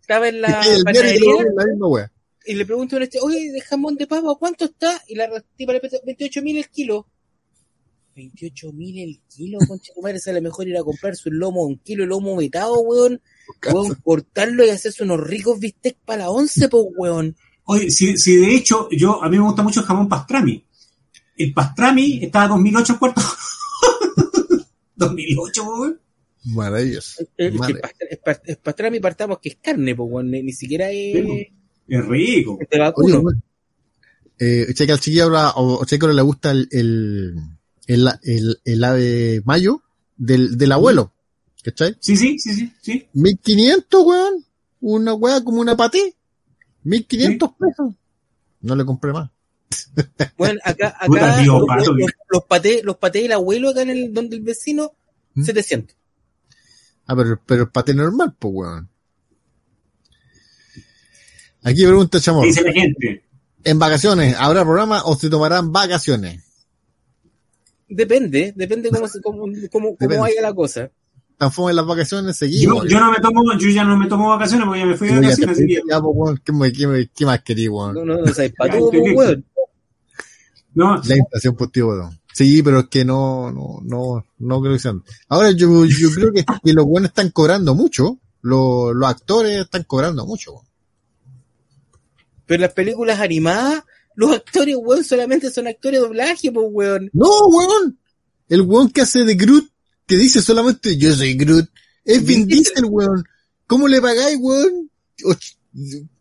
estaba 0.00 0.28
en 0.28 0.40
la 0.40 0.48
diario 0.48 0.78
y 0.78 0.84
panadería 0.84 2.12
y 2.46 2.54
le 2.54 2.66
pregunto 2.66 2.94
a 2.94 2.98
una 2.98 3.04
este, 3.04 3.18
oye, 3.20 3.50
de 3.52 3.60
jamón 3.60 3.96
de 3.96 4.06
pavo, 4.06 4.38
¿cuánto 4.38 4.64
está? 4.66 5.00
Y 5.08 5.14
la 5.14 5.28
tipa 5.56 5.72
le 5.72 5.80
preguntó, 5.80 6.04
28 6.06 6.42
mil 6.42 6.56
el 6.58 6.68
kilo. 6.68 7.06
28 8.14 8.72
mil 8.72 8.98
el 8.98 9.20
kilo, 9.34 9.58
concha 9.66 9.92
tu 9.94 10.02
madre, 10.02 10.18
sale 10.20 10.40
mejor 10.42 10.68
ir 10.68 10.76
a 10.76 10.82
comprarse 10.82 11.28
un 11.30 11.38
lomo, 11.38 11.64
un 11.64 11.78
kilo 11.78 12.02
de 12.04 12.08
lomo 12.08 12.36
vetado, 12.36 12.78
weón. 12.80 13.20
Weón, 13.72 13.94
cortarlo 14.04 14.64
y 14.66 14.70
hacerse 14.70 15.02
unos 15.02 15.20
ricos 15.20 15.58
bistecs 15.58 15.98
para 16.04 16.24
la 16.24 16.30
once, 16.30 16.68
pues, 16.68 16.84
weón. 16.96 17.36
Oye, 17.64 17.90
si, 17.90 18.16
si 18.18 18.36
de 18.36 18.54
hecho, 18.54 18.88
yo, 18.90 19.22
a 19.22 19.28
mí 19.30 19.38
me 19.38 19.44
gusta 19.44 19.62
mucho 19.62 19.80
el 19.80 19.86
jamón 19.86 20.08
pastrami. 20.08 20.64
El 21.38 21.52
pastrami 21.54 22.22
está 22.22 22.42
a 22.44 22.48
2008 22.48 22.92
el 22.92 22.98
cuarto. 22.98 23.22
2008, 24.96 25.62
weón. 25.64 26.00
Maravilloso. 26.44 27.22
Eh, 27.22 27.46
el 27.46 27.56
pastra- 27.58 28.06
el 28.10 28.20
pas- 28.20 28.40
el 28.44 28.56
pastrami 28.58 29.00
partamos 29.00 29.38
que 29.40 29.50
es 29.50 29.56
carne, 29.62 29.94
pues, 29.94 30.08
weón, 30.10 30.30
ni, 30.30 30.42
ni 30.42 30.52
siquiera 30.52 30.90
es, 30.90 31.24
Sí, 31.24 31.52
Es 31.88 32.06
rico. 32.06 32.58
es 32.60 32.68
de 32.68 32.78
vacuno. 32.78 33.18
Oye, 33.18 33.38
eh, 34.38 34.74
checa 34.74 34.94
al 34.94 35.00
chiquillo 35.00 35.24
ahora, 35.24 35.50
o, 35.50 35.80
o 35.80 35.84
checa 35.84 36.06
le 36.08 36.22
gusta 36.22 36.50
el, 36.50 36.68
el, 36.70 37.34
el, 37.86 38.08
el, 38.22 38.60
el 38.64 38.84
ave 38.84 39.42
mayo 39.44 39.82
del, 40.16 40.56
del 40.58 40.72
abuelo. 40.72 41.12
¿Cachai? 41.62 41.96
Sí, 42.00 42.16
sí, 42.16 42.38
sí, 42.38 42.54
sí, 42.54 42.72
sí. 42.80 43.08
1500, 43.12 44.04
weón. 44.04 44.44
Una 44.80 45.14
weá 45.14 45.44
como 45.44 45.60
una 45.60 45.76
paté. 45.76 46.16
1500 46.82 47.50
pesos. 47.52 47.94
No 48.62 48.74
le 48.74 48.84
compré 48.84 49.12
más. 49.12 49.30
Bueno, 50.36 50.58
acá, 50.64 50.96
Puta, 51.06 51.32
acá 51.32 51.42
tío, 51.42 51.58
los, 51.58 51.66
pato, 51.66 51.92
los, 51.92 52.10
los 52.28 52.44
patés, 52.44 52.84
los 52.84 52.96
patés 52.96 53.22
del 53.22 53.32
abuelo 53.32 53.70
acá 53.70 53.82
en 53.82 53.90
el, 53.90 54.12
donde 54.12 54.36
el 54.36 54.42
vecino, 54.42 54.92
¿Mm? 55.34 55.44
700. 55.44 55.96
Ah, 57.06 57.16
pero, 57.16 57.40
pero 57.46 57.62
el 57.62 57.68
paté 57.68 57.94
normal, 57.94 58.34
pues, 58.38 58.54
weón. 58.54 58.88
Aquí 61.62 61.84
pregunta 61.84 62.18
¿Qué 62.18 62.22
Chamor. 62.24 62.44
dice 62.46 62.62
la 62.62 62.72
gente? 62.72 63.24
¿En 63.64 63.78
vacaciones 63.78 64.34
habrá 64.38 64.64
programa 64.64 65.02
o 65.04 65.14
se 65.16 65.30
tomarán 65.30 65.70
vacaciones? 65.72 66.42
Depende, 67.88 68.52
depende 68.56 68.90
cómo, 68.90 69.06
se- 69.08 69.20
cómo, 69.20 69.38
cómo, 69.42 69.52
cómo 69.70 69.90
Depende. 69.98 70.18
vaya 70.20 70.42
la 70.42 70.54
cosa. 70.54 70.90
Tan 71.36 71.50
en 71.70 71.76
las 71.76 71.86
vacaciones, 71.86 72.36
seguimos. 72.36 72.86
yo 72.88 73.00
no 73.00 73.10
me 73.10 73.18
tomo, 73.18 73.42
yo 73.58 73.68
ya 73.68 73.84
no 73.84 73.96
me 73.96 74.06
tomo 74.06 74.28
vacaciones 74.28 74.64
porque 74.66 74.80
ya 74.80 74.86
me 74.86 74.96
fui 74.96 75.08
de 75.08 75.14
te 75.14 75.20
vacaciones, 75.22 75.58
ya, 75.88 76.00
pues, 76.00 76.12
weón, 76.16 76.40
¿qué, 76.44 76.52
más 77.26 77.42
querí, 77.42 77.68
weón? 77.68 77.94
No, 77.94 78.04
no, 78.04 78.16
no, 78.18 78.30
o 78.30 78.34
sea, 78.34 78.48
para 78.56 78.78
todo, 78.78 78.90
pues, 78.90 79.14
weón. 79.16 79.44
no, 80.74 80.96
La 81.04 81.16
inflación 81.16 81.56
positiva, 81.56 81.88
weón. 81.88 82.20
Sí, 82.32 82.62
pero 82.62 82.80
es 82.80 82.86
que 82.88 83.04
no, 83.04 83.50
no, 83.52 83.80
no, 83.82 84.24
no 84.38 84.60
creo 84.60 84.72
que 84.72 84.78
sean. 84.78 85.02
Ahora 85.28 85.50
yo, 85.50 85.84
yo 85.84 86.10
creo 86.14 86.32
que, 86.32 86.44
que 86.64 86.72
los 86.72 86.86
buenos 86.86 87.10
están 87.10 87.30
cobrando 87.30 87.74
mucho. 87.74 88.18
Los, 88.40 88.94
los 88.94 89.08
actores 89.08 89.58
están 89.60 89.82
cobrando 89.84 90.24
mucho. 90.26 90.52
weón. 90.52 90.64
Pero 92.52 92.60
las 92.60 92.74
películas 92.74 93.18
animadas, 93.18 93.82
los 94.14 94.30
actores, 94.30 94.76
weón, 94.78 95.02
solamente 95.02 95.50
son 95.50 95.68
actores 95.68 95.98
de 95.98 96.06
doblaje, 96.06 96.52
pues, 96.52 96.66
weón. 96.70 97.08
No, 97.14 97.30
weón. 97.46 97.98
El 98.46 98.60
weón 98.60 98.90
que 98.90 99.00
hace 99.00 99.24
de 99.24 99.36
Groot, 99.36 99.70
que 100.06 100.18
dice 100.18 100.42
solamente 100.42 100.98
yo 100.98 101.14
soy 101.14 101.32
Groot, 101.32 101.70
es 102.04 102.22
Vin 102.22 102.46
Diesel. 102.46 102.84
Weón. 102.84 103.24
¿Cómo 103.66 103.88
le 103.88 104.02
pagáis, 104.02 104.36
weón? 104.38 104.90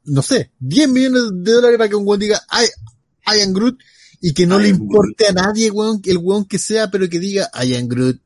No 0.06 0.22
sé, 0.22 0.54
10 0.60 0.88
millones 0.88 1.24
de 1.34 1.52
dólares 1.52 1.78
para 1.78 1.90
que 1.90 1.98
un 1.98 2.08
weón 2.08 2.22
diga 2.22 2.42
I, 2.50 3.36
I 3.36 3.42
am 3.42 3.52
Groot 3.52 3.78
y 4.22 4.34
que 4.34 4.48
no 4.48 4.58
I 4.58 4.64
le 4.64 4.70
importe 4.70 5.28
a 5.28 5.34
nadie, 5.34 5.70
weón, 5.70 6.00
el 6.06 6.18
weón 6.18 6.46
que 6.46 6.60
sea, 6.60 6.90
pero 6.90 7.10
que 7.10 7.20
diga 7.20 7.52
I 7.62 7.76
am 7.76 7.90
Groot. 7.90 8.22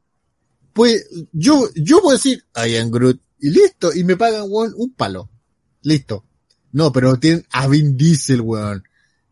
Pues 0.73 1.10
yo, 1.32 1.68
yo 1.73 2.02
puedo 2.02 2.15
decir 2.15 2.45
I 2.56 2.76
am 2.76 2.91
Groot 2.91 3.19
y 3.40 3.49
listo, 3.49 3.91
y 3.95 4.03
me 4.03 4.15
pagan, 4.15 4.44
weón, 4.48 4.76
un 4.77 4.94
palo. 4.94 5.32
Listo. 5.82 6.23
No, 6.76 6.92
pero 6.92 7.16
tienen 7.16 7.46
a 7.52 7.70
Vin 7.70 7.96
Diesel, 7.96 8.42
weón, 8.42 8.84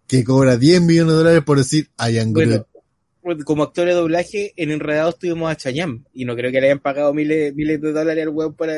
que 0.07 0.23
cobra 0.23 0.55
10 0.55 0.81
millones 0.81 1.11
de 1.11 1.17
dólares 1.17 1.43
por 1.43 1.57
decir 1.57 1.89
I 1.99 2.17
am. 2.17 2.31
Bueno, 2.31 3.43
como 3.43 3.63
actor 3.63 3.85
de 3.85 3.93
doblaje, 3.93 4.53
en 4.55 4.71
Enredados 4.71 5.19
tuvimos 5.19 5.51
a 5.51 5.57
Chayam, 5.57 6.05
y 6.13 6.23
no 6.23 6.37
creo 6.37 6.53
que 6.53 6.61
le 6.61 6.67
hayan 6.67 6.79
pagado 6.79 7.13
miles, 7.13 7.53
miles 7.53 7.81
de 7.81 7.91
dólares 7.91 8.23
al 8.23 8.29
weón 8.29 8.53
para... 8.53 8.73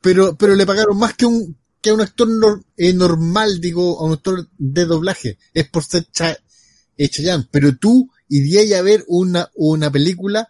pero, 0.00 0.36
pero 0.36 0.56
le 0.56 0.66
pagaron 0.66 0.98
más 0.98 1.14
que 1.14 1.24
un, 1.24 1.56
que 1.80 1.90
a 1.90 1.94
un 1.94 2.00
actor 2.00 2.28
eh, 2.76 2.92
normal, 2.92 3.60
digo, 3.60 4.00
a 4.00 4.06
un 4.06 4.14
actor 4.14 4.48
de 4.58 4.84
doblaje. 4.84 5.38
Es 5.54 5.68
por 5.68 5.84
ser 5.84 6.04
cha, 6.10 6.36
eh, 6.96 7.08
Chayanne. 7.08 7.46
Pero 7.52 7.76
tú 7.76 8.10
irías 8.28 8.76
a 8.76 8.82
ver 8.82 9.04
una, 9.06 9.52
una 9.54 9.88
película 9.92 10.48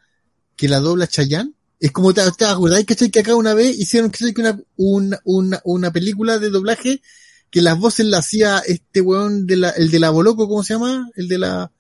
que 0.57 0.67
la 0.67 0.81
dobla 0.81 1.07
Chayanne. 1.07 1.53
Es 1.79 1.93
como, 1.93 2.15
¿te, 2.15 2.23
te 2.39 2.85
cachai? 2.87 3.11
Que 3.11 3.21
acá 3.21 3.35
una 3.35 3.55
vez 3.55 3.77
hicieron, 3.79 4.11
cachai? 4.11 4.33
Que 4.33 4.41
una, 4.41 4.61
una, 4.77 5.21
una, 5.25 5.61
una 5.65 5.91
película 5.93 6.39
de 6.39 6.51
doblaje 6.51 7.03
que 7.51 7.63
las 7.63 7.79
voces 7.79 8.07
la 8.07 8.19
hacía 8.19 8.59
este 8.67 9.01
weón 9.01 9.47
de 9.47 9.57
la, 9.57 9.71
el 9.71 9.91
de 9.91 9.99
la 10.01 10.11
Boloco, 10.11 10.49
¿cómo 10.49 10.63
se 10.65 10.75
llama? 10.75 11.09
El 11.15 11.29
de 11.29 11.39
la, 11.39 11.71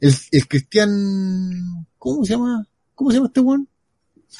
el, 0.00 0.14
el 0.32 0.48
Cristian, 0.48 1.86
¿cómo 1.98 2.24
se 2.24 2.32
llama? 2.32 2.66
¿Cómo 2.94 3.10
se 3.10 3.16
llama 3.16 3.28
este 3.28 3.40
weón? 3.40 3.68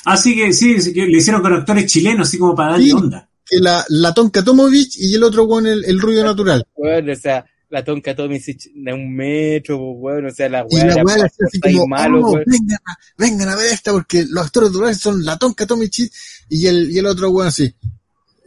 Así 0.05 0.35
que 0.35 0.52
sí, 0.52 0.81
sí, 0.81 0.93
que 0.93 1.06
le 1.06 1.19
hicieron 1.19 1.43
con 1.43 1.52
actores 1.52 1.90
chilenos, 1.90 2.28
así 2.28 2.39
como 2.39 2.55
para 2.55 2.73
darle 2.73 2.86
Sí. 2.86 2.93
onda. 2.93 3.28
Que 3.44 3.60
la, 3.60 3.85
la 3.89 4.12
Tonka 4.12 4.44
Tomovich 4.44 4.97
y 4.98 5.15
el 5.15 5.23
otro 5.24 5.44
weón, 5.44 5.66
el, 5.66 5.85
el 5.85 6.01
ruido 6.01 6.23
natural. 6.24 6.66
Weón, 6.74 7.09
o 7.09 7.15
sea, 7.16 7.44
la 7.70 7.85
tonca 7.85 8.15
Tomisic 8.16 8.73
de 8.74 8.93
un 8.93 9.15
metro, 9.15 9.77
pues, 9.78 10.15
weón, 10.16 10.27
o 10.27 10.31
sea, 10.31 10.49
la 10.49 10.66
Y 10.70 10.74
weá 10.77 10.86
la 10.86 11.24
así 11.27 11.36
estáis 11.53 11.77
como, 11.77 11.89
malo, 11.89 12.20
"Oh, 12.27 12.32
vengan, 12.47 12.78
a, 12.86 12.97
vengan 13.19 13.49
a 13.51 13.57
ver 13.57 13.73
esta 13.73 13.93
porque 13.93 14.24
los 14.28 14.47
actores 14.47 14.73
durares 14.73 14.99
son 14.99 15.24
la 15.24 15.36
Tonka 15.39 15.66
Tomichi 15.66 16.11
y 16.49 16.66
el, 16.66 16.90
y 16.90 16.99
el 16.99 17.07
otro 17.07 17.28
weón 17.31 17.49
así. 17.49 17.74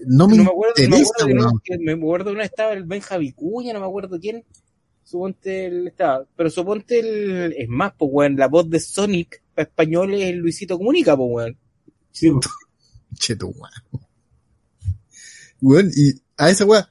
No 0.08 0.28
me, 0.28 0.38
No 0.38 0.44
me 0.46 0.50
acuerdo, 0.50 0.74
no 0.78 0.82
me 0.82 0.86
interesa, 0.86 1.12
acuerdo, 1.20 1.36
no- 1.36 1.46
weón. 1.46 1.62
que 1.64 1.78
me 1.78 1.92
acuerdo 1.94 2.32
una 2.32 2.44
estaba 2.44 2.74
el 2.74 2.84
Benja 2.86 3.18
Vicuña, 3.18 3.74
no 3.74 3.80
me 3.82 3.86
acuerdo 3.86 4.20
quién. 4.20 4.44
Suponte 5.04 5.66
el 5.68 5.88
estaba, 5.90 6.26
pero 6.36 6.50
suponte 6.50 7.00
el, 7.00 7.54
es 7.58 7.68
más, 7.70 7.94
pues 7.98 8.10
weón, 8.12 8.36
la 8.38 8.48
voz 8.48 8.70
de 8.70 8.80
Sonic 8.80 9.44
para 9.54 9.68
español 9.68 10.14
es 10.16 10.36
Luisito 10.36 10.78
Comunica, 10.78 11.16
pues 11.16 11.30
weón. 11.32 11.58
Sí, 12.12 12.32
po. 12.32 12.40
Che, 13.20 13.36
tu 13.36 13.48
weón. 13.50 14.06
Weón, 15.62 15.92
y 15.96 16.14
a 16.38 16.50
esa 16.50 16.66
weá, 16.66 16.90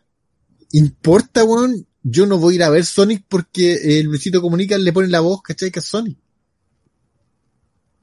importa, 0.73 1.43
weón, 1.45 1.87
yo 2.03 2.27
no 2.27 2.39
voy 2.39 2.55
a 2.55 2.57
ir 2.57 2.63
a 2.63 2.71
ver 2.71 2.85
Sonic 2.85 3.25
porque 3.29 3.99
el 3.99 4.07
Luisito 4.07 4.41
Comunica 4.41 4.79
le 4.79 4.93
pone 4.93 5.09
la 5.09 5.21
voz, 5.21 5.43
¿cachai? 5.43 5.71
Que 5.71 5.81
es 5.81 5.85
Sonic. 5.85 6.19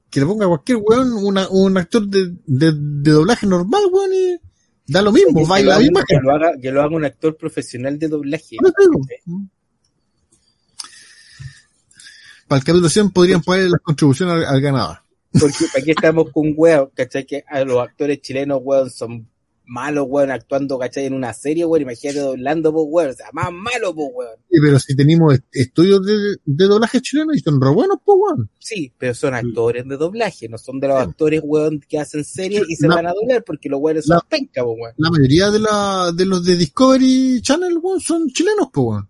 Que 0.09 0.19
le 0.19 0.25
ponga 0.25 0.47
cualquier 0.47 0.77
weón, 0.81 1.13
una, 1.13 1.49
un 1.49 1.77
actor 1.77 2.07
de, 2.07 2.33
de, 2.45 2.71
de 2.73 3.11
doblaje 3.11 3.45
normal, 3.45 3.83
weón, 3.91 4.13
y 4.13 4.37
da 4.87 5.01
lo 5.01 5.11
mismo, 5.11 5.45
baila 5.45 5.73
la 5.73 5.79
misma 5.79 6.03
que 6.07 6.15
lo 6.21 6.33
haga, 6.33 6.51
que 6.61 6.71
lo 6.71 6.81
haga 6.81 6.95
un 6.95 7.05
actor 7.05 7.35
profesional 7.35 7.99
de 7.99 8.07
doblaje. 8.07 8.55
No 8.61 8.69
digo. 8.69 9.01
Para 12.47 12.59
el 12.59 12.65
capítulo 12.65 12.87
100 12.87 13.11
podrían 13.11 13.41
poner 13.41 13.69
las 13.69 13.81
contribuciones 13.81 14.35
al, 14.35 14.45
al 14.45 14.61
ganador. 14.61 14.99
Porque 15.37 15.65
qué 15.83 15.91
estamos 15.91 16.31
con 16.31 16.53
weón, 16.55 16.89
¿cachai? 16.95 17.25
Que 17.25 17.43
a 17.47 17.63
los 17.65 17.79
actores 17.79 18.21
chilenos, 18.21 18.61
weón, 18.63 18.89
son 18.89 19.27
malos, 19.67 20.05
weón, 20.09 20.31
actuando, 20.31 20.79
¿cachai? 20.79 21.05
En 21.05 21.13
una 21.13 21.33
serie, 21.33 21.65
weón, 21.65 21.81
imagínate 21.83 22.19
doblando, 22.19 22.73
pues, 22.73 22.85
weón, 22.89 23.09
o 23.11 23.13
sea, 23.13 23.27
más 23.33 23.51
malo, 23.51 23.93
pues, 23.93 24.07
weón. 24.15 24.35
Sí, 24.49 24.57
pero 24.61 24.79
si 24.79 24.95
tenemos 24.95 25.33
est- 25.33 25.45
estudios 25.51 26.05
de, 26.05 26.37
de 26.45 26.65
doblaje 26.65 27.01
chileno 27.01 27.33
y 27.33 27.39
son 27.39 27.61
re 27.61 27.69
buenos, 27.71 27.97
pues, 28.03 28.17
weón. 28.19 28.49
Sí, 28.59 28.91
pero 28.97 29.13
son 29.13 29.33
actores 29.33 29.87
de 29.87 29.97
doblaje, 29.97 30.49
no 30.49 30.57
son 30.57 30.79
de 30.79 30.87
los 30.87 30.97
actores, 30.99 31.41
weón, 31.43 31.79
que 31.87 31.99
hacen 31.99 32.23
series 32.23 32.63
y 32.67 32.75
se 32.75 32.87
La- 32.87 32.95
van 32.95 33.07
a 33.07 33.13
doblar 33.13 33.43
porque 33.43 33.69
los 33.69 33.79
weones 33.81 34.05
son 34.05 34.19
penca, 34.29 34.63
pues, 34.63 34.77
weón. 34.79 34.93
La 34.97 35.09
mayoría 35.11 35.51
de, 35.51 35.59
la, 35.59 36.11
de 36.15 36.25
los 36.25 36.43
de 36.45 36.55
Discovery 36.55 37.41
Channel, 37.41 37.77
weón, 37.81 37.99
son 37.99 38.27
chilenos, 38.29 38.69
pues, 38.73 38.85
weón. 38.87 39.09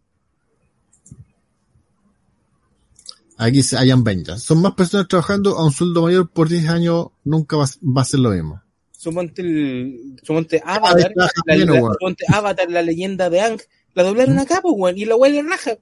Aquí 3.40 3.62
se 3.62 3.78
hayan 3.78 4.04
ventas. 4.04 4.42
Son 4.42 4.60
más 4.62 4.74
personas 4.74 5.08
trabajando 5.08 5.58
a 5.58 5.64
un 5.66 5.72
sueldo 5.72 6.02
mayor 6.02 6.30
por 6.32 6.50
10 6.50 6.68
años, 6.70 7.08
nunca 7.24 7.56
va, 7.56 7.66
va 7.96 8.02
a 8.02 8.06
ser 8.06 8.20
lo 8.22 8.32
mismo. 8.32 8.62
Sumonte 9.08 9.42
el, 9.42 10.20
sumonte 10.22 10.60
Cada 10.60 10.76
Avatar, 10.76 11.14
la, 11.16 11.30
la- 11.46 12.38
Avatar, 12.38 12.70
la 12.70 12.82
leyenda 12.82 13.30
de 13.30 13.40
Ang, 13.40 13.62
la 13.94 14.04
doblaron 14.04 14.38
acá, 14.38 14.60
pues, 14.62 14.74
weón, 14.78 14.98
y 14.98 15.06
la 15.06 15.16
weón 15.16 15.34
le 15.34 15.44
raja. 15.44 15.78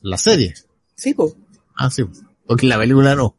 La 0.00 0.16
serie. 0.16 0.54
Sí, 0.94 1.12
pues. 1.12 1.34
Ah, 1.76 1.90
sí. 1.90 2.04
Porque 2.46 2.66
la 2.66 2.78
película 2.78 3.14
no. 3.14 3.36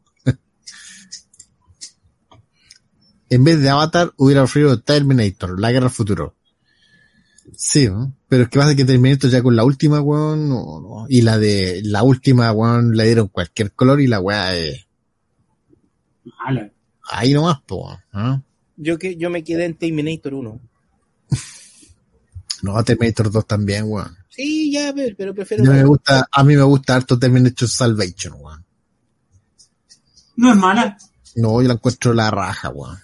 en 3.28 3.42
vez 3.42 3.60
de 3.60 3.70
Avatar, 3.70 4.12
hubiera 4.18 4.44
ofrecido 4.44 4.80
Terminator, 4.80 5.58
la 5.58 5.72
guerra 5.72 5.86
al 5.86 5.92
futuro. 5.92 6.36
Sí, 7.56 7.88
¿no? 7.88 8.14
pero 8.28 8.44
es 8.44 8.50
que 8.50 8.58
pasa 8.60 8.76
que 8.76 8.84
Terminator 8.84 9.30
ya 9.30 9.42
con 9.42 9.56
la 9.56 9.64
última, 9.64 10.00
weón, 10.00 10.48
no, 10.48 10.80
no. 10.80 11.06
y 11.08 11.22
la 11.22 11.38
de 11.38 11.80
la 11.82 12.04
última, 12.04 12.52
weón, 12.52 12.96
le 12.96 13.04
dieron 13.06 13.26
cualquier 13.26 13.72
color 13.72 14.00
y 14.00 14.06
la 14.06 14.20
weá 14.20 14.54
es 14.54 14.86
Mala. 16.44 16.70
Ahí 17.08 17.32
nomás, 17.32 17.60
po, 17.66 17.86
weón, 17.86 17.98
¿ah? 18.12 18.42
Yo 18.76 18.98
que, 18.98 19.16
yo 19.16 19.28
me 19.30 19.42
quedé 19.44 19.64
en 19.64 19.74
Terminator 19.74 20.34
1. 20.34 20.60
No, 22.62 22.82
Terminator 22.82 23.30
2 23.30 23.46
también, 23.46 23.84
weón. 23.86 24.16
Sí, 24.30 24.72
ya, 24.72 24.92
pero, 24.94 25.14
pero 25.16 25.34
prefiero. 25.34 25.64
Yo 25.64 25.72
me 25.72 25.84
gusta, 25.84 26.28
a 26.30 26.42
mí 26.44 26.56
me 26.56 26.62
gusta 26.62 26.96
harto 26.96 27.18
Terminator 27.18 27.68
Salvation, 27.68 28.34
weón. 28.40 28.64
No 30.36 30.50
es 30.50 30.56
mala. 30.56 30.98
No, 31.36 31.60
yo 31.62 31.68
la 31.68 31.74
encuentro 31.74 32.12
la 32.14 32.30
raja, 32.30 32.70
weón. 32.70 32.98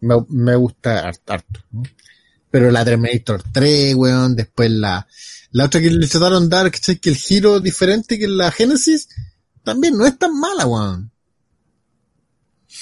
Me, 0.00 0.16
me 0.28 0.56
gusta 0.56 1.08
hart- 1.08 1.30
harto. 1.30 1.60
¿no? 1.70 1.82
Pero 2.50 2.70
la 2.72 2.84
Terminator 2.84 3.42
3, 3.52 3.94
weón, 3.94 4.34
después 4.36 4.70
la, 4.72 5.06
la 5.52 5.64
otra 5.64 5.80
que 5.80 5.90
le 5.90 6.06
trataron 6.08 6.48
de 6.48 6.56
dar. 6.56 6.70
Que 6.72 7.10
el 7.10 7.16
giro 7.16 7.60
diferente 7.60 8.18
que 8.18 8.26
la 8.28 8.50
Genesis, 8.50 9.08
también 9.62 9.96
no 9.96 10.04
es 10.04 10.18
tan 10.18 10.36
mala, 10.38 10.66
weón. 10.66 11.12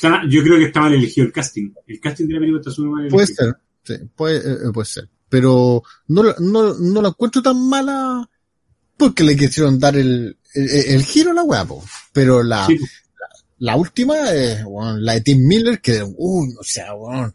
Está- 0.02 0.22
yo 0.28 0.42
creo 0.42 0.58
que 0.58 0.64
está 0.64 0.80
mal 0.80 0.94
elegido 0.94 1.26
el 1.26 1.32
casting. 1.32 1.70
El 1.86 2.00
casting 2.00 2.26
de 2.26 2.34
la 2.34 2.40
película 2.40 2.60
está 2.60 2.70
súper 2.72 2.90
mal 2.90 3.00
elegido. 3.02 3.16
Puede 3.16 3.26
ser, 3.28 3.56
sí, 3.84 3.94
puede, 4.16 4.36
eh, 4.38 4.56
eh, 4.68 4.72
puede 4.72 4.86
ser. 4.86 5.08
Pero 5.28 5.82
no, 6.08 6.22
no, 6.40 6.74
no 6.74 7.02
la 7.02 7.08
encuentro 7.08 7.40
tan 7.42 7.68
mala 7.68 8.28
porque 8.96 9.24
le 9.24 9.36
quisieron 9.36 9.78
dar 9.78 9.96
el, 9.96 10.36
el, 10.54 10.68
el 10.70 11.02
giro 11.04 11.30
a 11.30 11.34
la 11.34 11.42
weá. 11.44 11.66
Pero 12.12 12.42
la, 12.42 12.66
Sí. 12.66 12.78
La 13.58 13.76
última, 13.76 14.14
weón, 14.66 15.04
la 15.04 15.12
de 15.14 15.20
Tim 15.20 15.46
Miller, 15.46 15.80
que, 15.80 16.02
uy, 16.16 16.48
o 16.58 16.64
sea, 16.64 16.94
weón. 16.94 17.32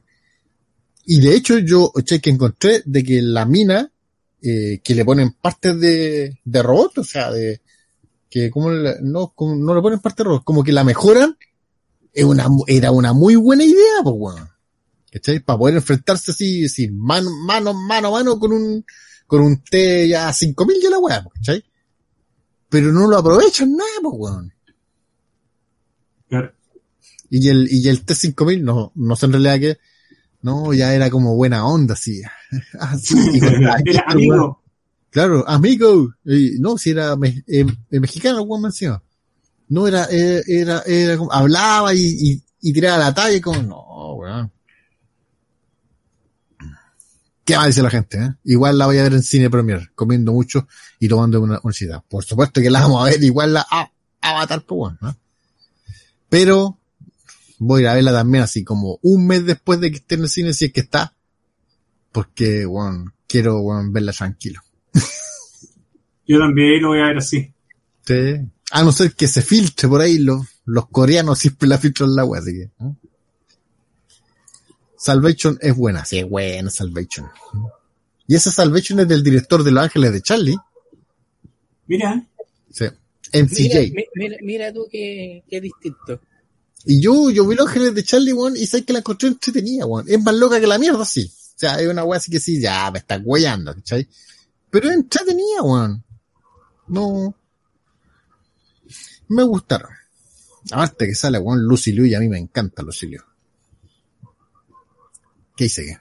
Y 1.06 1.22
de 1.22 1.34
hecho, 1.36 1.58
yo, 1.60 1.92
che, 2.04 2.20
que 2.20 2.30
encontré 2.30 2.82
de 2.86 3.02
que 3.02 3.22
la 3.22 3.46
mina, 3.46 3.90
eh, 4.42 4.82
que 4.84 4.94
le 4.94 5.06
ponen 5.06 5.32
partes 5.42 5.80
de, 5.80 6.38
de 6.44 6.62
robot, 6.64 6.98
o 6.98 7.04
sea, 7.06 7.32
de, 7.32 7.62
que 8.30 8.52
como 8.52 8.72
le- 8.72 8.98
no, 9.02 9.32
como 9.34 9.56
no 9.56 9.74
le 9.74 9.82
ponen 9.82 10.00
partes 10.00 10.18
de 10.18 10.24
robot, 10.26 10.44
como 10.44 10.66
que 10.66 10.74
la 10.74 10.84
mejoran, 10.84 11.38
es 12.18 12.26
una, 12.26 12.48
era 12.68 12.92
una 12.92 13.14
muy 13.14 13.36
buena 13.36 13.64
idea, 13.64 14.02
pues, 14.04 14.16
weón. 14.18 14.50
¿Cachai? 15.12 15.40
Para 15.40 15.60
poder 15.60 15.76
enfrentarse 15.76 16.32
así, 16.32 16.66
así, 16.66 16.90
mano, 16.90 17.30
mano, 17.46 17.74
mano 17.74 18.12
mano 18.12 18.40
con 18.40 18.52
un, 18.52 18.86
con 19.26 19.42
un 19.42 19.64
T 19.64 20.08
ya 20.08 20.34
5000 20.34 20.82
ya 20.82 20.90
la 20.90 21.00
weá, 21.00 21.24
¿cachai? 21.36 21.64
Pero 22.70 22.92
no 22.92 23.08
lo 23.08 23.18
aprovechan 23.18 23.72
nada, 23.72 23.90
pues, 24.02 24.14
weón. 24.18 24.54
Claro. 26.30 26.52
Y 27.30 27.48
el, 27.50 27.68
y 27.72 27.88
el 27.88 28.06
T5000 28.06 28.62
no, 28.62 28.92
no 28.96 29.16
sé 29.16 29.26
en 29.28 29.32
realidad 29.34 29.60
qué, 29.60 29.78
no, 30.42 30.74
ya 30.74 30.94
era 30.94 31.10
como 31.10 31.36
buena 31.36 31.66
onda, 31.68 31.94
así. 31.94 32.22
Ah, 32.80 32.98
sí, 32.98 33.16
la- 33.42 33.82
Era 33.86 34.04
amigo. 34.08 34.64
Claro, 35.10 35.48
amigo. 35.48 36.14
Y, 36.26 36.58
no, 36.60 36.78
si 36.78 36.92
era 36.92 37.16
me- 37.16 37.44
eh, 37.48 37.66
eh, 37.92 38.00
mexicano, 38.00 38.42
weón 38.44 38.66
encima. 38.66 39.02
No, 39.70 39.88
era, 39.88 40.08
eh, 40.10 40.44
era, 40.48 40.82
era 40.86 41.18
como, 41.18 41.32
hablaba 41.32 41.94
y, 41.94 42.00
y, 42.00 42.44
y 42.62 42.74
tiraba 42.74 42.98
la 42.98 43.14
talla 43.14 43.36
y 43.36 43.42
como, 43.42 43.62
no, 43.62 44.14
weón. 44.14 44.52
¿Qué 47.44 47.56
va 47.56 47.64
a 47.64 47.68
decir 47.68 47.82
la 47.82 47.90
gente, 47.90 48.18
eh? 48.18 48.30
Igual 48.44 48.78
la 48.78 48.88
voy 48.88 48.98
a 48.98 49.04
ver 49.04 49.14
en 49.14 49.24
cine 49.24 49.50
premier, 49.50 49.92
comiendo 49.96 50.34
mucho 50.34 50.68
y 51.00 51.08
tomando 51.08 51.40
una 51.40 51.60
universidad. 51.60 52.04
Por 52.08 52.26
supuesto 52.26 52.60
que 52.60 52.70
la 52.70 52.82
vamos 52.82 53.02
a 53.02 53.10
ver, 53.10 53.24
igual 53.24 53.54
la 53.54 53.66
a, 53.70 53.90
Avatar, 54.20 54.64
pues 54.66 54.78
bueno, 54.78 54.98
¿no? 55.00 55.18
Pero 56.28 56.78
voy 57.60 57.82
a 57.82 57.84
ir 57.84 57.88
a 57.88 57.94
verla 57.94 58.12
también 58.12 58.44
así 58.44 58.66
como 58.66 59.00
un 59.02 59.28
mes 59.28 59.46
después 59.46 59.80
de 59.80 59.92
que 59.92 59.98
esté 59.98 60.16
en 60.16 60.24
el 60.24 60.30
cine, 60.30 60.54
si 60.54 60.66
es 60.66 60.74
que 60.74 60.82
está. 60.82 61.14
Porque, 62.12 62.66
bueno, 62.66 63.14
quiero, 63.28 63.62
bueno, 63.62 63.90
verla 63.92 64.12
tranquilo. 64.12 64.62
Yo 66.28 66.40
también 66.40 66.82
lo 66.82 66.90
voy 66.90 67.00
a 67.00 67.08
ver 67.08 67.18
así. 67.18 67.54
Sí. 68.06 68.42
A 68.72 68.84
no 68.84 68.92
ser 68.92 69.14
que 69.14 69.28
se 69.28 69.42
filtre 69.42 69.88
por 69.88 70.02
ahí, 70.02 70.18
los, 70.18 70.46
los 70.66 70.88
coreanos 70.90 71.40
siempre 71.40 71.68
la 71.70 71.78
filtran 71.78 72.14
la 72.16 72.26
wea, 72.26 72.42
así 72.42 72.52
que. 72.54 72.70
¿no? 72.80 72.98
Salvation 74.98 75.58
es 75.62 75.76
buena, 75.76 76.04
sí, 76.06 76.20
es 76.20 76.28
buena 76.30 76.70
Salvation. 76.70 77.28
Y 78.28 78.36
esa 78.36 78.52
Salvation 78.52 79.00
es 79.00 79.08
del 79.08 79.24
director 79.24 79.64
de 79.64 79.72
Los 79.72 79.84
Ángeles 79.84 80.12
de 80.12 80.22
Charlie. 80.22 80.58
Mira, 81.88 82.26
Sí. 82.72 82.86
MCJ. 83.34 83.92
mi- 83.94 84.06
mira, 84.16 84.38
mira 84.42 84.74
tú 84.74 84.88
qué, 84.92 85.44
qué 85.50 85.60
distinto. 85.62 86.22
Y 86.86 87.02
yo, 87.02 87.30
yo 87.30 87.46
vi 87.48 87.56
Los 87.56 87.68
Ángeles 87.68 87.94
de 87.96 88.04
Charlie, 88.04 88.34
weón, 88.34 88.56
y 88.58 88.66
sé 88.66 88.84
que 88.86 88.94
la 88.94 89.00
encontré 89.00 89.28
entretenida, 89.30 89.86
weón. 89.86 90.06
Es 90.10 90.22
más 90.22 90.36
loca 90.36 90.60
que 90.60 90.68
la 90.68 90.78
mierda, 90.78 91.06
sí. 91.06 91.32
O 91.56 91.60
sea, 91.60 91.80
es 91.80 91.88
una 91.88 92.04
wea 92.04 92.18
así 92.18 92.32
que 92.32 92.40
sí, 92.40 92.60
ya, 92.62 92.90
me 92.92 93.00
está 93.00 93.18
guayando, 93.18 93.74
¿cachai? 93.76 94.08
Pero 94.70 94.90
es 94.90 94.96
entretenida, 94.96 95.62
weón. 95.64 96.04
No. 96.88 97.36
Me 99.30 99.44
gustaron. 99.44 99.90
Aparte 100.72 101.08
que 101.08 101.16
sale, 101.16 101.40
weón, 101.40 101.64
Lucy 101.64 101.92
Liu 101.92 102.06
y 102.06 102.16
a 102.16 102.20
mí 102.20 102.28
me 102.28 102.38
encanta 102.38 102.84
Lucy 102.84 103.08
Liu. 103.08 103.22
¿Qué 105.56 105.66
hice 105.66 105.86
que? 105.86 105.98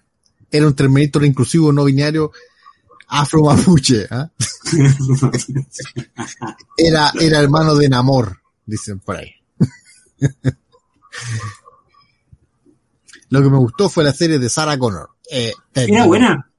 Era 0.51 0.67
un 0.67 0.75
Terminator 0.75 1.25
inclusivo 1.25 1.73
no 1.73 1.85
binario 1.85 2.33
afro-mapuche, 3.09 4.07
¿ah? 4.11 4.31
Era, 6.77 7.13
era 7.21 7.39
hermano 7.41 7.75
de 7.77 7.89
Namor. 7.89 8.41
dicen 8.65 8.99
por 9.01 9.17
ahí. 9.17 9.33
Lo 13.31 13.43
que 13.43 13.51
me 13.51 13.59
gustó 13.59 13.89
fue 13.89 14.05
la 14.05 14.13
serie 14.13 14.39
de 14.39 14.49
Sarah 14.49 14.79
Connor. 14.79 15.11
Eh, 15.31 15.53
Era 15.75 16.07
buena. 16.07 16.51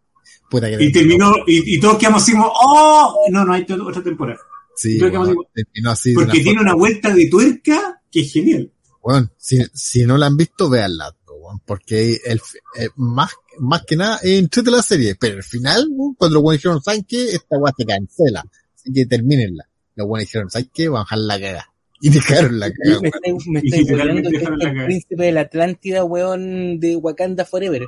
Que 0.50 0.78
Y 0.80 0.92
terminó, 0.92 1.34
y, 1.46 1.76
y 1.76 1.80
todos 1.80 1.98
quedamos 1.98 2.24
así 2.24 2.32
como, 2.32 2.50
¡oh! 2.54 3.26
No, 3.30 3.44
no 3.44 3.54
hay 3.54 3.66
otra 3.70 4.02
temporada. 4.02 4.40
Sí, 4.78 5.00
terminó 5.00 5.92
así. 5.92 6.14
Porque 6.14 6.32
una 6.38 6.44
tiene 6.44 6.62
una 6.62 6.76
vuelta 6.76 7.14
de 7.14 7.28
tuerca 7.28 8.02
que 8.12 8.22
es 8.22 8.32
genial. 8.32 8.72
Bueno, 9.02 9.30
si, 9.38 9.62
si 9.74 10.06
no 10.06 10.18
la 10.18 10.28
han 10.28 10.38
visto, 10.38 10.70
véanla, 10.70 11.16
weón, 11.28 11.60
porque 11.66 12.20
el, 12.26 12.40
eh, 12.80 12.90
más, 12.96 13.32
más 13.60 13.84
que 13.84 13.96
nada 13.96 14.20
es 14.22 14.40
entrete 14.40 14.70
la 14.70 14.82
serie, 14.82 15.16
pero 15.16 15.38
al 15.38 15.44
final, 15.44 15.88
weón, 15.92 16.14
cuando 16.16 16.36
los 16.36 16.44
buenos 16.44 16.62
dijeron, 16.62 16.82
¿saben 16.82 17.04
qué? 17.08 17.30
Esta 17.30 17.58
weá 17.58 17.74
se 17.78 17.86
cancela, 17.86 18.44
así 18.76 18.92
que 18.94 19.06
termínenla. 19.06 19.68
Los 19.96 20.08
buenos 20.08 20.28
dijeron, 20.28 20.50
¿saben 20.52 20.70
qué? 20.74 20.90
Van 20.90 21.02
a 21.02 21.04
dejar 21.06 21.20
la 21.20 21.40
caga. 21.40 21.74
Y 22.00 22.10
dejaron 22.10 22.60
la 22.60 22.72
caga, 22.72 23.00
Me 23.02 23.08
estáis 23.10 23.48
me 23.48 23.60
Y 23.64 23.68
estáis 23.68 23.88
literalmente 23.88 24.30
weando 24.30 24.30
que 24.30 24.38
dejaron 24.38 24.54
este 24.60 24.66
el 24.66 24.72
cagada. 24.72 24.86
príncipe 24.86 25.24
de 25.24 25.32
la 25.32 25.42
Atlántida, 25.42 26.04
weón, 26.04 26.80
de 26.80 26.96
Wakanda 26.98 27.46
Forever. 27.46 27.88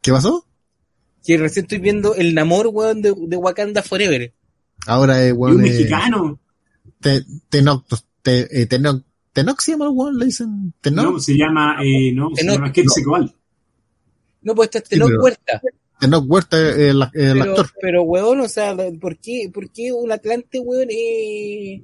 ¿Qué 0.00 0.12
pasó? 0.12 0.46
Que 1.24 1.36
recién 1.36 1.64
estoy 1.64 1.78
viendo 1.78 2.14
el 2.14 2.34
Namor, 2.34 2.68
weón, 2.68 3.02
de, 3.02 3.14
de 3.16 3.36
Wakanda 3.36 3.82
Forever. 3.82 4.32
Ahora 4.86 5.22
es, 5.22 5.28
Y 5.30 5.32
un 5.32 5.38
weón, 5.38 5.60
eh, 5.60 5.62
mexicano. 5.70 6.40
te, 7.00 7.24
Tenoch, 7.48 7.84
te, 8.22 8.62
eh, 8.62 8.66
Tenoch, 8.66 9.02
Tenoch 9.32 9.60
se 9.60 9.72
llama 9.72 9.84
el 9.86 9.90
weón, 9.92 10.18
le 10.18 10.26
dicen, 10.26 10.72
No, 10.92 11.18
se 11.20 11.36
llama, 11.36 11.76
eh, 11.84 12.12
no, 12.12 12.30
se 12.34 12.44
llama 12.44 12.72
Quetzalcóatl. 12.72 13.32
No, 14.42 14.54
pues 14.54 14.66
este 14.66 14.78
es 14.78 14.84
Sí, 14.84 14.90
Tenoch 14.94 15.08
pero- 15.10 15.22
Huerta. 15.22 15.62
Tenoch 16.00 16.24
Huerta, 16.26 16.58
eh, 16.58 16.88
el, 16.90 17.02
el 17.02 17.08
Pero, 17.12 17.42
actor. 17.42 17.70
pero, 17.80 18.02
weón, 18.04 18.40
o 18.40 18.48
sea, 18.48 18.74
¿por 19.00 19.18
qué, 19.18 19.50
por 19.52 19.70
qué 19.70 19.92
un 19.92 20.10
Atlante, 20.12 20.58
weón, 20.58 20.88
eh... 20.90 21.82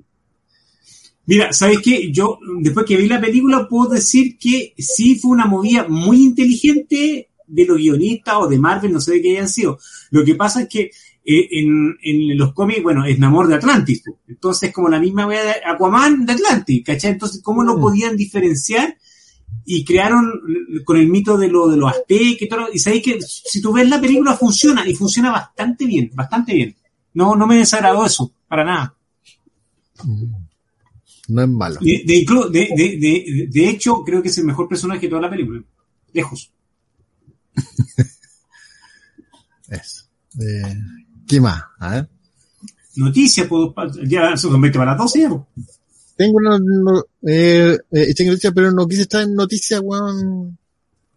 Mira, 1.26 1.52
¿sabes 1.52 1.80
qué? 1.82 2.10
Yo, 2.12 2.38
después 2.60 2.86
que 2.86 2.96
vi 2.96 3.08
la 3.08 3.20
película, 3.20 3.66
puedo 3.68 3.90
decir 3.90 4.38
que 4.38 4.74
sí 4.78 5.16
fue 5.16 5.32
una 5.32 5.44
movida 5.46 5.86
muy 5.88 6.22
inteligente 6.22 7.28
de 7.48 7.64
los 7.66 7.76
guionistas 7.78 8.36
o 8.38 8.46
de 8.48 8.58
Marvel, 8.58 8.92
no 8.92 9.00
sé 9.00 9.14
de 9.14 9.22
qué 9.22 9.30
hayan 9.32 9.48
sido. 9.48 9.78
Lo 10.10 10.24
que 10.24 10.34
pasa 10.36 10.62
es 10.62 10.68
que 10.68 10.90
eh, 11.26 11.48
en, 11.50 11.96
en 12.02 12.38
los 12.38 12.52
cómics, 12.54 12.82
bueno, 12.82 13.04
es 13.04 13.18
Namor 13.18 13.48
de 13.48 13.56
Atlantis. 13.56 14.02
Entonces, 14.28 14.72
como 14.72 14.88
la 14.88 15.00
misma 15.00 15.26
wea 15.26 15.42
de 15.42 15.54
Aquaman 15.66 16.24
de 16.24 16.32
Atlantis, 16.34 16.84
¿cachai? 16.84 17.12
Entonces, 17.12 17.42
¿cómo 17.42 17.64
lo 17.64 17.76
Mm. 17.76 17.80
podían 17.80 18.16
diferenciar? 18.16 18.96
Y 19.64 19.84
crearon 19.84 20.30
con 20.84 20.96
el 20.96 21.08
mito 21.08 21.36
de, 21.36 21.48
lo, 21.48 21.68
de 21.68 21.76
los 21.76 21.90
aztecas 21.90 22.42
y 22.42 22.48
todo. 22.48 22.68
Y 22.72 22.78
sabéis 22.78 23.02
que 23.02 23.18
si 23.20 23.60
tú 23.60 23.72
ves 23.72 23.88
la 23.88 24.00
película, 24.00 24.36
funciona 24.36 24.86
y 24.88 24.94
funciona 24.94 25.32
bastante 25.32 25.84
bien, 25.86 26.10
bastante 26.14 26.54
bien. 26.54 26.76
No, 27.14 27.34
no 27.34 27.46
me 27.46 27.56
desagradó 27.56 28.06
eso, 28.06 28.32
para 28.46 28.64
nada. 28.64 28.94
No 31.28 31.42
es 31.42 31.48
malo. 31.48 31.80
De, 31.80 33.68
hecho, 33.68 34.04
creo 34.04 34.22
que 34.22 34.28
es 34.28 34.38
el 34.38 34.44
mejor 34.44 34.68
personaje 34.68 35.00
de 35.02 35.08
toda 35.08 35.22
la 35.22 35.30
película. 35.30 35.62
Lejos. 36.12 36.52
Eso. 39.68 40.04
Eh, 40.40 40.76
¿Qué 41.26 41.40
más? 41.40 41.62
A 41.78 41.90
ver. 41.90 42.08
Noticias, 42.96 43.46
pues, 43.46 43.70
ya 44.08 44.36
son 44.36 44.60
20 44.60 44.78
para 44.78 44.92
las 44.92 44.98
12 45.00 45.20
ya, 45.20 45.28
pues. 45.28 45.42
Tengo 46.16 46.38
una, 46.38 46.58
no, 46.58 47.04
eh, 47.28 47.76
eh, 47.92 48.24
noticias, 48.24 48.52
pero 48.54 48.72
no 48.72 48.88
quise 48.88 49.02
estar 49.02 49.22
en 49.22 49.34
noticias, 49.34 49.80
weón, 49.84 50.56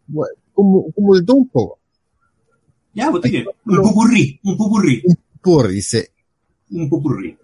weón, 0.10 0.30
como, 0.54 0.92
como 0.92 1.16
de 1.16 1.24
todo 1.24 1.38
un 1.38 1.48
poco. 1.48 1.80
Ya, 2.94 3.10
pues 3.10 3.24
tire. 3.24 3.46
Un 3.66 3.78
pupurrí, 3.78 4.40
un 4.44 4.58
pupurrí, 4.58 5.02
Por, 5.42 5.70
dice, 5.70 6.12
un 6.72 6.90
pupurrí. 6.90 7.38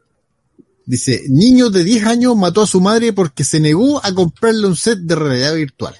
dice, 0.85 1.23
niño 1.29 1.69
de 1.69 1.85
10 1.85 2.05
años 2.07 2.35
mató 2.35 2.61
a 2.63 2.67
su 2.67 2.81
madre 2.81 3.13
porque 3.13 3.45
se 3.45 3.61
negó 3.61 4.03
a 4.03 4.13
comprarle 4.13 4.67
un 4.67 4.75
set 4.75 4.99
de 4.99 5.15
realidad 5.15 5.55
virtual. 5.55 5.95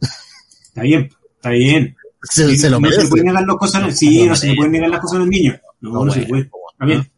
Está 0.00 0.82
bien, 0.82 1.08
está 1.36 1.50
bien. 1.50 1.94
Se, 2.22 2.56
se 2.56 2.70
lo 2.70 2.80
no 2.80 2.88
se 2.88 2.94
merece. 2.96 3.08
pueden 3.10 3.26
negar 3.26 3.44
las 3.46 3.56
cosas, 3.56 3.98
sí, 3.98 4.24
no 4.26 4.34
se 4.36 4.48
le 4.48 4.56
pueden 4.56 4.72
negar 4.72 4.90
las 4.90 5.00
cosas 5.00 5.16
a 5.16 5.18
los 5.20 5.28
niños. 5.28 5.56
No, 5.80 5.92
no, 5.92 6.04
No, 6.06 6.12
se 6.12 6.20
bueno, 6.20 6.28
puede. 6.28 6.50
Está 6.72 6.84
bien. 6.84 7.10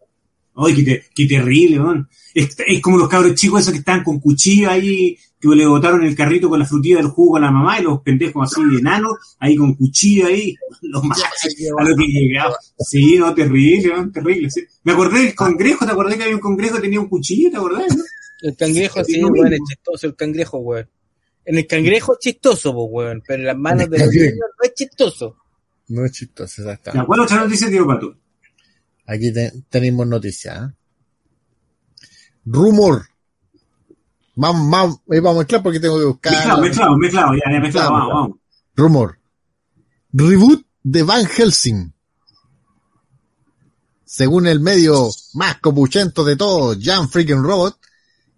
Ay, 0.56 0.74
qué, 0.74 0.82
te- 0.82 1.04
qué 1.14 1.26
terrible, 1.26 1.80
weón. 1.80 2.08
Es, 2.34 2.54
es 2.66 2.82
como 2.82 2.98
los 2.98 3.08
cabros 3.08 3.34
chicos 3.34 3.60
esos 3.62 3.72
que 3.72 3.78
están 3.78 4.04
con 4.04 4.20
cuchillo 4.20 4.68
ahí, 4.70 5.16
que 5.40 5.48
le 5.48 5.64
botaron 5.66 6.04
el 6.04 6.14
carrito 6.14 6.50
con 6.50 6.58
la 6.58 6.66
frutilla 6.66 6.98
del 6.98 7.06
jugo 7.06 7.38
a 7.38 7.40
la 7.40 7.50
mamá 7.50 7.80
y 7.80 7.82
los 7.84 8.02
pendejos 8.02 8.52
así 8.52 8.62
de 8.70 8.78
enanos, 8.78 9.12
ahí 9.38 9.56
con 9.56 9.74
cuchillo 9.74 10.26
ahí, 10.26 10.54
los 10.82 11.02
más 11.04 11.18
a 11.22 11.82
lo 11.84 11.96
que 11.96 12.04
llegaba. 12.06 12.54
Sí, 12.78 13.16
no, 13.16 13.32
terrible, 13.34 13.88
weón, 13.90 14.12
terrible. 14.12 14.50
sí. 14.50 14.60
Me 14.84 14.92
acordé 14.92 15.20
del 15.22 15.34
congrejo, 15.34 15.86
¿te 15.86 15.92
acordás 15.92 16.16
que 16.16 16.22
había 16.24 16.34
un 16.36 16.42
congrejo 16.42 16.76
que 16.76 16.82
tenía 16.82 17.00
un 17.00 17.08
cuchillo? 17.08 17.50
¿Te 17.50 17.56
acordás? 17.56 17.96
no? 17.96 18.04
El 18.42 18.56
cangrejo, 18.56 19.02
Sí, 19.04 19.14
sí, 19.14 19.24
weón, 19.24 19.52
es 19.52 19.60
chistoso 19.66 20.06
el 20.08 20.14
cangrejo, 20.16 20.58
weón. 20.58 20.88
En 21.44 21.56
el 21.58 21.66
cangrejo 21.66 22.12
es 22.14 22.18
chistoso, 22.20 22.72
pues, 22.74 22.86
weón, 22.90 23.22
pero 23.26 23.40
en 23.40 23.46
las 23.46 23.56
manos 23.56 23.88
de 23.90 23.98
los 23.98 24.08
niños 24.08 24.34
no 24.38 24.64
es 24.64 24.74
chistoso. 24.74 25.36
No 25.88 26.04
es 26.04 26.12
chistoso, 26.12 26.62
exacto. 26.62 26.92
¿De 26.92 26.98
acuerdo? 27.00 27.24
Otra 27.24 27.40
noticia, 27.44 27.68
tío 27.68 27.86
Pato. 27.86 28.14
Aquí 29.06 29.32
te- 29.32 29.52
tenemos 29.68 30.06
noticias. 30.06 30.70
¿eh? 30.70 30.74
Rumor. 32.44 33.06
Vamos, 34.36 34.70
vamos, 34.70 34.96
eh, 35.10 35.20
vamos 35.20 35.36
a 35.36 35.38
mezclar 35.40 35.62
porque 35.62 35.80
tengo 35.80 35.98
que 35.98 36.04
buscar. 36.04 36.32
Mezclado, 36.32 36.60
mezclado, 36.62 36.96
mezclado, 36.96 37.32
ya, 37.34 37.52
ya, 37.52 37.60
mezclado, 37.60 37.92
vamos, 37.92 38.12
vamos. 38.14 38.36
Rumor. 38.76 39.18
Reboot 40.12 40.64
de 40.82 41.02
Van 41.02 41.26
Helsing. 41.26 41.92
Según 44.04 44.46
el 44.46 44.60
medio 44.60 45.08
más 45.34 45.58
copuchento 45.60 46.24
de 46.24 46.36
todos, 46.36 46.78
Jan 46.80 47.08
Freaking 47.08 47.42
Robot, 47.42 47.78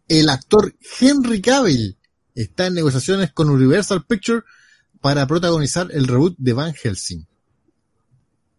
el 0.08 0.28
actor 0.28 0.74
Henry 1.00 1.40
Cavill 1.40 1.96
está 2.34 2.66
en 2.66 2.74
negociaciones 2.74 3.32
con 3.32 3.48
Universal 3.50 4.04
Pictures 4.06 4.44
para 5.00 5.26
protagonizar 5.26 5.88
el 5.92 6.06
reboot 6.06 6.36
de 6.38 6.52
Van 6.52 6.74
Helsing. 6.74 7.26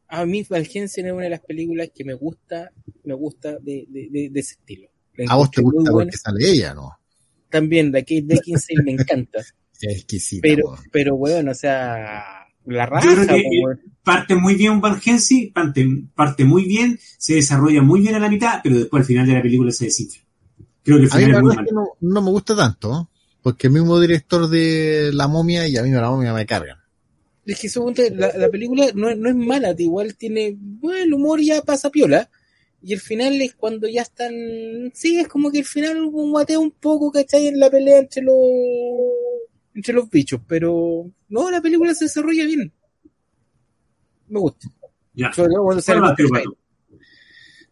A 0.09 0.25
mí 0.25 0.45
Van 0.49 0.63
Helsing 0.65 1.05
es 1.05 1.11
una 1.13 1.23
de 1.23 1.29
las 1.29 1.39
películas 1.41 1.89
que 1.95 2.03
me 2.03 2.13
gusta, 2.13 2.71
me 3.03 3.13
gusta 3.15 3.53
de, 3.59 3.85
de, 3.89 4.09
de, 4.11 4.29
de 4.29 4.39
ese 4.39 4.53
estilo. 4.53 4.89
La 5.15 5.33
A 5.33 5.35
vos 5.37 5.49
te 5.51 5.61
gusta 5.61 5.91
buena. 5.91 6.07
porque 6.11 6.17
sale 6.17 6.51
ella, 6.51 6.73
¿no? 6.73 6.91
También, 7.49 7.91
de 7.91 8.01
Kate 8.01 8.23
Beckinsale 8.25 8.83
me 8.83 8.91
encanta. 8.91 9.39
Es 9.81 9.97
exquisita. 9.97 10.47
Pero, 10.91 11.15
weón, 11.15 11.49
o 11.49 11.53
sea, 11.53 12.23
la 12.65 12.85
raja, 12.85 13.05
Yo 13.09 13.15
creo 13.15 13.27
que 13.27 13.43
po, 13.43 13.49
weón. 13.67 13.81
parte 14.01 14.35
muy 14.35 14.55
bien 14.55 14.79
Van 14.79 15.01
Helsing, 15.01 15.51
parte, 15.51 15.85
parte 16.15 16.45
muy 16.45 16.63
bien, 16.65 16.97
se 17.17 17.35
desarrolla 17.35 17.81
muy 17.81 17.99
bien 17.99 18.15
a 18.15 18.19
la 18.19 18.29
mitad, 18.29 18.61
pero 18.63 18.77
después 18.77 19.01
al 19.01 19.07
final 19.07 19.27
de 19.27 19.33
la 19.33 19.41
película 19.41 19.71
se 19.71 19.85
desinfla. 19.85 20.21
Creo 20.83 20.97
que 20.99 21.03
el 21.05 21.11
A 21.11 21.15
mí 21.17 21.23
final 21.25 21.31
la 21.31 21.37
es 21.37 21.43
muy 21.43 21.65
no, 21.73 21.87
no 21.99 22.21
me 22.21 22.29
gusta 22.29 22.55
tanto. 22.55 23.09
Porque 23.43 23.67
el 23.67 23.73
mismo 23.73 23.99
director 23.99 24.47
de 24.49 25.11
La 25.13 25.27
Momia 25.27 25.67
y 25.67 25.77
a 25.77 25.83
mí 25.83 25.91
la 25.91 26.09
momia 26.09 26.33
me 26.33 26.45
cargan. 26.47 26.77
Es 27.45 27.59
que 27.59 27.69
suponte, 27.69 28.09
la, 28.09 28.31
la 28.37 28.49
película 28.49 28.87
no, 28.95 29.09
es- 29.09 29.17
no 29.17 29.29
es 29.29 29.35
mala, 29.35 29.75
igual 29.77 30.15
tiene, 30.15 30.55
bueno, 30.57 31.03
el 31.03 31.13
humor 31.13 31.41
ya 31.41 31.61
pasa 31.61 31.91
piola. 31.91 32.29
Y 32.85 32.91
el 32.93 32.99
final 32.99 33.41
es 33.41 33.53
cuando 33.55 33.87
ya 33.87 34.01
están, 34.01 34.33
sí, 34.93 35.17
es 35.19 35.27
como 35.29 35.51
que 35.51 35.59
el 35.59 35.65
final 35.65 36.05
guatea 36.09 36.59
un 36.59 36.71
poco, 36.71 37.11
¿cachai? 37.13 37.47
En 37.47 37.57
la 37.59 37.69
pelea 37.69 37.99
entre 37.99 38.21
los, 38.23 38.35
entre 39.73 39.93
los 39.93 40.09
bichos, 40.09 40.41
pero 40.45 41.09
no, 41.29 41.49
la 41.51 41.61
película 41.61 41.93
se 41.93 42.05
desarrolla 42.05 42.43
bien. 42.45 42.73
Me 44.27 44.39
gusta. 44.39 44.67
Ya. 45.13 45.31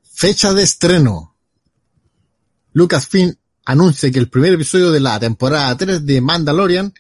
Fecha 0.04 0.54
de 0.54 0.64
estreno. 0.64 1.36
Lucasfilm 2.74 3.34
anuncia 3.66 4.12
que 4.12 4.20
el 4.20 4.30
primer 4.30 4.54
episodio 4.54 4.92
de 4.92 5.00
la 5.00 5.20
temporada 5.20 5.76
3 5.78 6.06
de 6.06 6.22
Mandalorian 6.22 6.94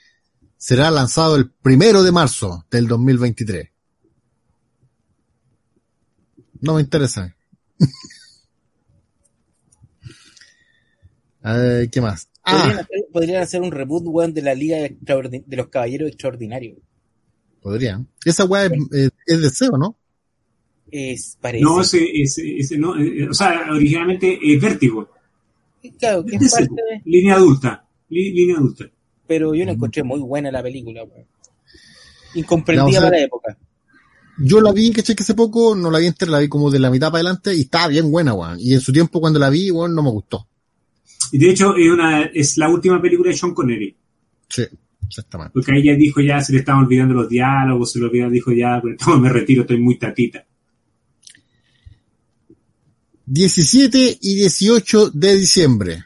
será 0.58 0.92
lanzado 0.92 1.36
el 1.36 1.50
primero 1.50 2.04
de 2.04 2.12
marzo 2.12 2.66
del 2.70 2.88
2023. 2.88 3.70
No 6.62 6.76
me 6.76 6.82
interesa. 6.82 7.36
A 11.44 11.54
ver, 11.54 11.90
¿qué 11.90 12.02
más? 12.02 12.28
Podrían, 12.44 12.78
Ah, 12.78 12.82
hacer, 12.82 12.88
podrían 13.12 13.42
hacer 13.44 13.62
un 13.62 13.72
reboot, 13.72 14.04
weón, 14.06 14.34
de 14.34 14.42
la 14.42 14.54
Liga 14.54 14.78
de 14.80 15.44
los 15.58 15.68
Caballeros 15.68 16.10
Extraordinarios. 16.10 16.78
podría. 17.62 18.04
Esa 18.26 18.46
weá 18.46 18.66
es, 18.66 18.72
es, 18.92 19.10
es 19.26 19.42
deseo, 19.42 19.78
¿no? 19.78 19.96
Es, 20.92 21.38
parece. 21.40 21.64
No, 21.64 21.82
ese, 21.82 22.04
ese, 22.22 22.58
ese 22.58 22.78
no, 22.78 22.96
eh, 23.00 23.28
o 23.30 23.34
sea, 23.34 23.66
originalmente 23.72 24.38
es 24.42 24.62
Vértigo. 24.62 25.10
Claro, 25.99 26.26
que 26.26 26.36
es 26.36 26.52
parte 26.52 26.70
de- 26.74 27.02
Línea 27.06 27.36
adulta. 27.36 27.86
li- 28.10 28.32
línea 28.34 28.58
adulta. 28.58 28.86
pero 29.28 29.53
yo 29.56 29.64
la 29.66 29.72
encontré 29.72 30.03
muy 30.03 30.20
buena 30.20 30.52
la 30.52 30.62
película, 30.62 31.03
weón. 31.03 31.26
Incomprendida 32.36 32.84
No, 32.84 32.90
o 32.90 32.91
sea, 32.91 33.02
para 33.02 33.18
la 33.18 33.24
época. 33.24 33.58
Yo 34.44 34.62
la 34.62 34.72
vi, 34.72 34.91
que 34.91 35.02
hace 35.02 35.34
poco, 35.36 35.76
no 35.76 35.91
la 35.91 35.99
vi 35.99 36.08
entera, 36.08 36.32
la 36.32 36.40
vi 36.40 36.48
como 36.48 36.72
de 36.72 36.80
la 36.80 36.90
mitad 36.90 37.08
para 37.12 37.20
adelante 37.20 37.53
y 37.56 37.62
estaba 37.62 37.88
bien 37.88 38.10
buena, 38.12 38.34
weón. 38.34 38.58
Y 38.60 38.74
en 38.74 38.82
su 38.82 38.91
tiempo 38.91 39.20
cuando 39.22 39.40
la 39.40 39.49
vi, 39.49 39.70
weón, 39.72 39.94
no 39.94 40.02
me 40.03 40.10
gustó. 40.10 40.48
Y 41.32 41.38
de 41.38 41.49
hecho, 41.52 41.76
es, 41.76 41.90
una, 41.91 42.24
es 42.24 42.58
la 42.58 42.70
última 42.70 43.02
película 43.02 43.30
de 43.30 43.38
Sean 43.38 43.53
Connery. 43.53 43.95
Sí, 44.49 44.64
exactamente. 45.08 45.52
Porque 45.53 45.72
ahí 45.74 45.84
ya 45.84 45.94
dijo, 45.95 46.20
ya 46.22 46.41
se 46.41 46.53
le 46.53 46.60
estaban 46.60 46.84
olvidando 46.86 47.14
los 47.14 47.30
diálogos, 47.30 47.91
se 47.91 47.99
le 47.99 48.06
olvidaron, 48.06 48.34
dijo, 48.34 48.52
ya, 48.52 48.82
pero 48.82 49.18
me 49.20 49.30
retiro, 49.30 49.62
estoy 49.62 49.80
muy 49.80 49.98
tatita. 49.98 50.45
17 53.34 54.18
y 54.22 54.36
18 54.36 55.12
de 55.12 55.36
diciembre. 55.38 56.03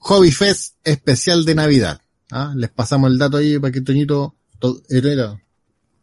Hobby 0.00 0.30
Fest 0.30 0.74
especial 0.84 1.46
de 1.46 1.54
Navidad. 1.54 2.00
¿ah? 2.30 2.52
Les 2.54 2.68
pasamos 2.68 3.10
el 3.10 3.16
dato 3.16 3.38
ahí 3.38 3.58
para 3.58 3.72
que 3.72 3.80
Toñito, 3.80 4.34
to- 4.58 4.82
Herrera, 4.90 5.40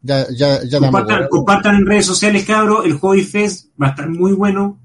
ya, 0.01 0.25
ya, 0.31 0.63
ya 0.63 0.77
estamos, 0.79 1.29
Compartan, 1.29 1.75
en 1.75 1.85
redes 1.85 2.07
sociales, 2.07 2.45
cabros. 2.45 2.83
El 2.85 2.93
Hobby 2.97 3.21
Fest 3.23 3.67
va 3.81 3.87
a 3.87 3.89
estar 3.91 4.09
muy 4.09 4.33
bueno. 4.33 4.79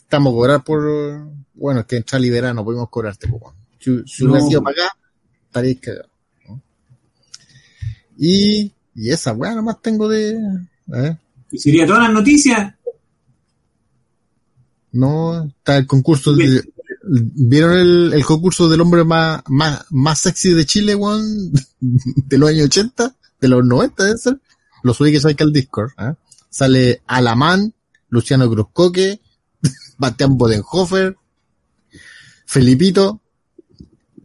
estamos 0.00 0.32
a 0.32 0.36
cobrar 0.36 0.62
por, 0.62 0.82
bueno, 1.54 1.80
es 1.80 1.86
que 1.86 1.96
entra 1.96 2.20
y 2.20 2.30
verano, 2.30 2.64
podemos 2.64 2.88
cobrarte, 2.90 3.26
bueno. 3.26 3.54
Si, 3.80 3.90
si 4.06 4.24
No. 4.24 4.30
hubiera 4.32 4.46
sido 4.46 4.62
para 4.62 4.84
acá, 4.84 4.96
estaréis 5.46 5.80
cagados. 5.80 6.10
¿no? 6.48 6.62
Y, 8.16 8.72
y 8.94 9.10
esa 9.10 9.32
weá 9.32 9.52
nomás 9.54 9.82
tengo 9.82 10.08
de, 10.08 10.38
Y 11.50 11.58
sería 11.58 11.86
todas 11.86 12.04
las 12.04 12.12
noticias. 12.12 12.72
No, 14.94 15.44
está 15.46 15.76
el 15.76 15.86
concurso 15.86 16.34
de, 16.34 16.62
¿vieron 17.02 17.76
el, 17.78 18.12
el 18.14 18.24
concurso 18.24 18.68
del 18.68 18.80
hombre 18.80 19.04
más, 19.04 19.42
más, 19.48 19.84
más 19.90 20.20
sexy 20.20 20.54
de 20.54 20.64
Chile, 20.64 20.94
weón? 20.94 21.52
De 21.80 22.38
los 22.38 22.48
años 22.48 22.66
80, 22.66 23.14
de 23.40 23.48
los 23.48 23.64
90 23.64 24.04
debe 24.04 24.18
ser. 24.18 24.40
Lo 24.82 24.94
subí 24.94 25.12
que 25.12 25.34
que 25.34 25.42
al 25.42 25.52
Discord, 25.52 25.90
¿ah? 25.96 26.14
Sale 26.50 27.02
Alamán, 27.06 27.74
Luciano 28.08 28.48
Cruzcoque, 28.48 29.20
Bastián 29.98 30.38
Bodenhofer, 30.38 31.16
Felipito, 32.46 33.20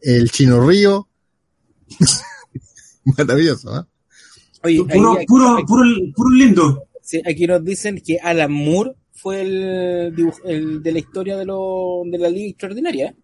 el 0.02 0.30
Chino 0.32 0.66
Río. 0.66 1.08
Maravilloso. 3.18 3.88
Oye, 4.64 4.84
Puro, 4.84 5.18
ahí- 5.18 5.26
puro, 5.26 5.66
puro, 5.66 5.84
puro 6.16 6.30
lindo. 6.36 6.84
sí, 7.02 7.22
aquí 7.26 7.48
nos 7.48 7.64
dicen 7.64 8.02
que 8.06 8.20
Alan 8.20 8.52
Moore 8.52 8.94
fue 9.22 9.42
el, 9.42 10.14
el 10.46 10.82
de 10.84 10.92
la 10.92 11.00
historia 11.00 11.38
de, 11.38 11.46
lo, 11.46 12.02
de 12.06 12.18
la 12.18 12.30
Liga 12.30 12.50
Extraordinaria. 12.50 13.16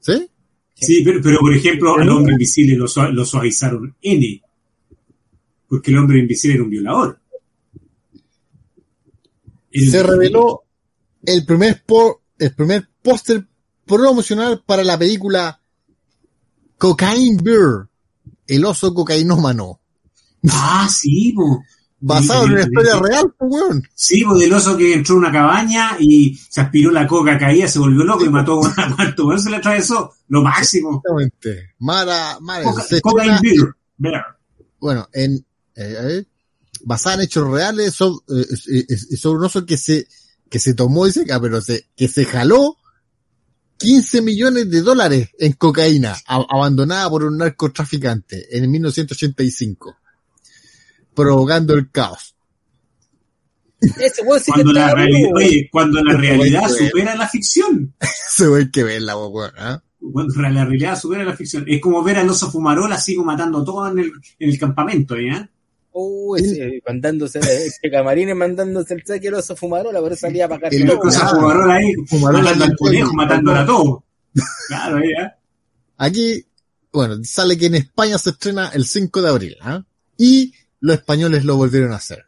¿Sí? 0.00 0.28
Sí, 0.74 1.02
pero, 1.04 1.20
pero 1.22 1.38
por 1.40 1.54
ejemplo, 1.54 1.94
al 1.96 2.08
hombre 2.08 2.32
invisible 2.34 2.76
lo, 2.76 2.86
lo 3.12 3.24
suavizaron 3.24 3.96
N. 4.00 4.42
Porque 5.68 5.90
el 5.90 5.98
hombre 5.98 6.20
invisible 6.20 6.54
era 6.54 6.64
un 6.64 6.70
violador. 6.70 7.20
Se 9.72 10.02
reveló 10.02 10.62
el 11.24 11.44
primer 11.44 11.82
po- 11.84 12.22
el 12.38 12.54
primer 12.54 12.88
póster 13.02 13.46
promocional 13.84 14.62
para 14.64 14.82
la 14.84 14.98
película 14.98 15.60
Cocaine 16.78 17.38
Bear, 17.42 17.88
el 18.46 18.64
oso 18.64 18.94
cocainómano, 18.94 19.80
Ah, 20.50 20.88
sí, 20.90 21.32
po. 21.34 21.60
Basado 22.00 22.44
en 22.46 22.52
una 22.52 22.60
historia 22.62 22.98
real, 23.00 23.34
pues 23.38 23.50
weón. 23.52 23.82
Sí, 23.94 24.22
po, 24.24 24.36
del 24.38 24.52
oso 24.52 24.76
que 24.76 24.94
entró 24.94 25.16
a 25.16 25.18
una 25.18 25.32
cabaña 25.32 25.96
y 25.98 26.34
se 26.48 26.60
aspiró 26.60 26.90
la 26.90 27.06
coca, 27.06 27.36
caía, 27.38 27.66
se 27.68 27.78
volvió 27.78 28.04
loco 28.04 28.24
y 28.24 28.28
mató 28.30 28.60
a 28.64 28.72
cuánto, 28.96 29.26
weón 29.26 29.40
se 29.40 29.50
le 29.50 29.56
atravesó. 29.56 30.12
Lo 30.28 30.42
máximo. 30.42 31.02
Exactamente. 31.04 31.74
Mara, 31.78 32.38
Mara, 32.40 32.64
Coca- 32.64 32.82
estrena- 32.88 33.40
beer. 33.42 33.74
Bear. 33.96 34.24
bueno, 34.78 35.08
en, 35.12 35.34
eh, 35.74 35.96
eh, 35.98 36.24
basada 36.84 37.16
en 37.16 37.20
hechos 37.22 37.48
reales, 37.50 37.94
so- 37.94 38.22
eh, 38.28 38.46
eh, 38.72 38.84
eh, 38.88 39.16
sobre 39.16 39.38
un 39.40 39.44
oso 39.46 39.66
que 39.66 39.76
se, 39.76 40.06
que 40.48 40.58
se 40.60 40.74
tomó, 40.74 41.06
dice, 41.06 41.24
ah, 41.32 41.40
pero 41.40 41.60
se, 41.60 41.86
que 41.96 42.06
se 42.08 42.24
jaló 42.24 42.76
15 43.78 44.22
millones 44.22 44.70
de 44.70 44.82
dólares 44.82 45.28
en 45.38 45.52
cocaína, 45.52 46.16
a- 46.26 46.46
abandonada 46.48 47.08
por 47.10 47.24
un 47.24 47.38
narcotraficante 47.38 48.56
en 48.56 48.70
1985, 48.70 49.96
provocando 51.18 51.74
el 51.74 51.90
caos. 51.90 52.36
Ese 53.80 54.22
weón 54.22 54.40
sí 54.40 54.52
que 54.52 54.62
Cuando 54.62 54.72
la, 54.72 54.94
oye, 55.34 55.68
cuando 55.70 56.02
realidad 56.02 56.68
supera 56.68 57.16
la 57.16 57.28
ficción. 57.28 57.94
Se 58.30 58.46
ve 58.46 58.70
que 58.70 58.84
verla, 58.84 59.16
weón, 59.16 59.52
¿ah? 59.58 59.82
Cuando 60.12 60.40
la 60.40 60.64
realidad 60.64 60.98
supera 60.98 61.24
la 61.24 61.36
ficción. 61.36 61.64
Es 61.66 61.80
como 61.80 62.02
ver 62.02 62.18
al 62.18 62.28
oso 62.28 62.50
fumarola 62.50 62.98
como 63.16 63.24
matando 63.24 63.64
todo 63.64 63.88
en 63.88 63.98
el, 63.98 64.12
en 64.38 64.50
el 64.50 64.58
campamento, 64.58 65.16
¿ya? 65.16 65.50
Ese, 66.36 66.80
mandándose, 66.86 67.40
este 67.40 67.90
camarines 67.90 68.36
mandándose 68.36 68.94
el 68.94 69.04
saque 69.04 69.26
el 69.26 69.34
oso 69.34 69.56
fumarola, 69.56 70.00
pero 70.00 70.14
salía 70.14 70.44
a 70.44 70.48
pagar 70.48 70.72
El 70.72 70.88
oso 70.90 71.26
fumarola 71.28 71.74
ahí, 71.74 71.92
Fumarola 72.06 72.42
matando 72.44 72.64
al 72.64 72.70
en 72.70 72.70
el 72.70 72.76
conejo, 72.76 73.14
matándola 73.14 73.60
a 73.62 73.66
todo. 73.66 74.04
Claro, 74.68 75.00
ya. 75.00 75.36
Aquí, 75.96 76.46
bueno, 76.92 77.16
sale 77.24 77.58
que 77.58 77.66
en 77.66 77.74
España 77.74 78.16
se 78.18 78.30
estrena 78.30 78.68
el 78.68 78.84
5 78.84 79.22
de 79.22 79.28
abril, 79.28 79.56
¿ah? 79.60 79.82
Y 80.16 80.52
los 80.80 80.96
españoles 80.96 81.44
lo 81.44 81.56
volvieron 81.56 81.92
a 81.92 81.96
hacer. 81.96 82.26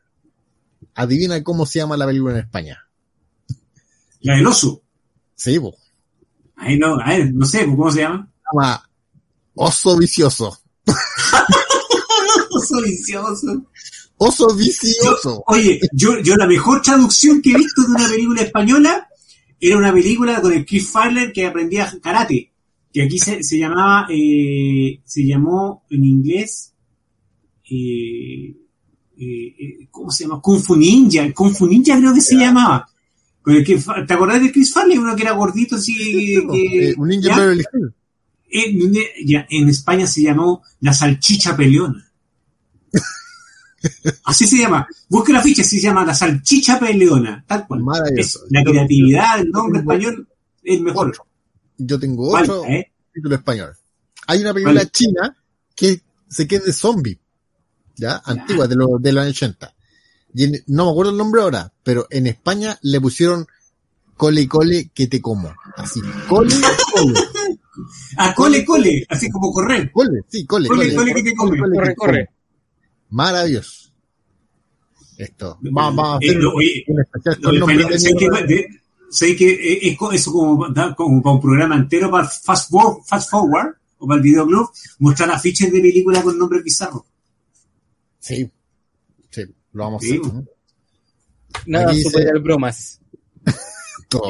Adivina 0.94 1.42
cómo 1.42 1.66
se 1.66 1.78
llama 1.78 1.96
la 1.96 2.06
película 2.06 2.32
en 2.32 2.40
España. 2.40 2.86
La 4.20 4.36
del 4.36 4.46
oso. 4.46 4.82
Sí, 5.34 5.58
po. 5.58 5.74
Ahí 6.56 6.78
no, 6.78 6.98
a 7.00 7.08
ver, 7.08 7.32
no 7.32 7.46
sé, 7.46 7.64
¿cómo 7.64 7.90
se 7.90 8.00
llama? 8.00 8.30
Se 8.34 8.56
llama 8.56 8.90
Oso 9.54 9.96
Vicioso. 9.96 10.58
Oso 12.50 12.80
vicioso. 12.82 13.66
Oso 14.16 14.54
Vicioso. 14.54 15.42
Oye, 15.46 15.80
yo, 15.92 16.18
yo 16.20 16.36
la 16.36 16.46
mejor 16.46 16.82
traducción 16.82 17.40
que 17.40 17.52
he 17.52 17.56
visto 17.56 17.82
de 17.82 17.88
una 17.88 18.08
película 18.08 18.42
española 18.42 19.08
era 19.58 19.78
una 19.78 19.92
película 19.92 20.40
con 20.40 20.52
el 20.52 20.66
Chris 20.66 20.90
Farley 20.90 21.32
que 21.32 21.46
aprendía 21.46 21.92
karate. 22.02 22.52
Que 22.92 23.04
aquí 23.04 23.18
se, 23.18 23.42
se 23.42 23.58
llamaba, 23.58 24.06
eh, 24.10 25.00
se 25.04 25.24
llamó 25.24 25.84
en 25.90 26.04
inglés, 26.04 26.74
eh, 27.70 28.56
eh, 29.18 29.54
eh, 29.58 29.88
¿cómo 29.90 30.10
se 30.10 30.24
llama? 30.24 30.40
Kung 30.40 30.60
Fu 30.60 30.76
Ninja. 30.76 31.32
Kung 31.32 31.54
Fu 31.54 31.66
Ninja 31.66 31.96
creo 31.98 32.12
que 32.14 32.20
se 32.20 32.36
llamaba. 32.36 32.86
El 33.46 33.64
que, 33.64 33.76
¿Te 34.06 34.12
acordás 34.14 34.42
de 34.42 34.52
Chris 34.52 34.72
Farley? 34.72 34.98
Uno 34.98 35.16
que 35.16 35.22
era 35.22 35.32
gordito 35.32 35.76
así. 35.76 35.94
Sí, 35.94 36.34
que- 36.52 36.90
Eh, 36.90 36.94
un 36.96 37.08
ninja. 37.08 37.36
Beverly. 37.38 37.64
En, 38.52 38.92
ya, 39.24 39.46
en 39.48 39.68
España 39.68 40.06
se 40.06 40.22
llamó 40.22 40.62
La 40.80 40.92
Salchicha 40.92 41.56
Peleona. 41.56 42.06
Así 44.24 44.46
se 44.46 44.58
llama. 44.58 44.86
Busque 45.08 45.32
la 45.32 45.40
ficha, 45.40 45.62
así 45.62 45.78
se 45.78 45.86
llama 45.86 46.04
La 46.04 46.14
Salchicha 46.14 46.78
Peleona. 46.78 47.44
Tal 47.46 47.66
cual. 47.66 47.82
Es 48.16 48.38
la 48.50 48.62
creatividad 48.62 49.38
del 49.38 49.50
nombre 49.50 49.80
español 49.80 50.28
es 50.62 50.80
mejor. 50.80 51.08
Otro. 51.08 51.26
Yo 51.78 51.98
tengo 51.98 52.28
¿Cuál, 52.28 52.44
otro 52.44 52.64
eh? 52.66 52.92
título 53.14 53.36
español. 53.36 53.72
Hay 54.26 54.40
una 54.42 54.52
película 54.52 54.84
china 54.90 55.34
que 55.74 56.02
se 56.28 56.46
queda 56.46 56.64
de 56.66 56.72
zombie. 56.74 57.18
¿Ya? 58.00 58.22
Antigua, 58.24 58.66
de, 58.66 58.76
los 58.76 58.88
de 59.02 59.12
los 59.12 59.22
años 59.24 59.36
80. 59.36 59.74
Y 60.34 60.44
en- 60.44 60.62
no 60.68 60.86
me 60.86 60.90
acuerdo 60.92 61.12
el 61.12 61.18
nombre 61.18 61.42
ahora, 61.42 61.72
pero 61.82 62.06
en 62.10 62.26
España 62.26 62.78
le 62.82 63.00
pusieron 63.00 63.46
cole 64.16 64.46
cole 64.48 64.90
que 64.94 65.06
te 65.06 65.20
como. 65.20 65.52
Así. 65.76 66.00
Cole 66.28 66.54
cole. 66.92 67.14
Ah, 68.18 68.34
cole, 68.34 68.64
cole. 68.64 69.06
Así 69.08 69.30
como 69.30 69.50
correr. 69.52 69.90
Cole, 69.92 70.20
sí, 70.28 70.44
cole. 70.44 70.68
Cole, 70.68 70.94
cole 70.94 71.14
que 71.14 71.22
te 71.22 71.34
come. 71.34 71.58
cole 71.58 71.94
Corre. 71.94 72.28
Maravilloso. 73.10 73.90
Esto. 75.16 75.58
Vamos, 75.62 75.96
vamos 75.96 76.14
a 76.14 76.18
Eh, 76.24 76.28
hacer 76.30 76.42
lo- 76.42 76.54
oye, 76.54 76.84
un 76.88 77.00
especial 77.00 77.36
Lo 77.40 77.42
con 77.42 77.52
de 77.54 77.58
nombre 77.60 77.76
español, 77.76 77.92
de 77.92 77.98
sé 78.00 78.14
que, 78.16 78.28
mierda. 78.30 78.46
de- 78.46 78.80
sé 79.10 79.36
que 79.36 79.50
eh, 79.50 79.78
es 79.92 79.98
eso 80.20 80.32
como, 80.32 80.68
da 80.68 80.94
como 80.94 81.22
para 81.22 81.34
un 81.36 81.40
programa 81.40 81.76
entero 81.76 82.10
para 82.10 82.28
Fast 82.28 82.70
Forward, 82.70 83.02
fast 83.06 83.30
forward 83.30 83.74
o 83.98 84.06
para 84.06 84.16
el 84.18 84.22
videoclub, 84.22 84.68
mostrar 84.98 85.30
afiches 85.30 85.70
de 85.72 85.80
películas 85.80 86.22
con 86.22 86.38
nombres 86.38 86.62
bizarros. 86.64 87.02
Sí. 88.20 88.50
Sí, 89.30 89.42
lo 89.72 89.84
vamos 89.84 90.02
a 90.02 90.06
hacer. 90.06 90.20
¿no? 90.32 90.44
Nada 91.66 91.88
Aquí 91.88 91.96
dice- 91.98 92.10
supera 92.10 92.30
el 92.34 92.40
bromas. 92.40 93.00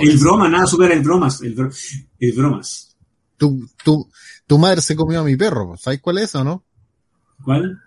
El 0.03 0.19
broma, 0.19 0.49
nada 0.49 0.67
supera 0.67 0.95
el 0.95 1.01
bromas. 1.01 1.41
El, 1.43 1.55
bro- 1.55 1.71
el 2.19 2.33
bromas. 2.33 2.97
Tu, 3.37 3.67
tu, 3.83 4.11
tu 4.47 4.59
madre 4.59 4.81
se 4.83 4.95
comió 4.97 5.21
a 5.21 5.25
mi 5.25 5.37
perro. 5.37 5.77
¿Sabes 5.79 6.01
cuál 6.01 6.19
es 6.19 6.35
o 6.35 6.45
no? 6.45 6.65
¿Cuál? 7.45 7.79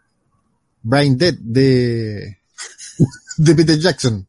Brain 0.82 1.16
Dead 1.18 1.36
de, 1.40 2.40
de 3.38 3.56
Peter 3.56 3.78
Jackson. 3.80 4.28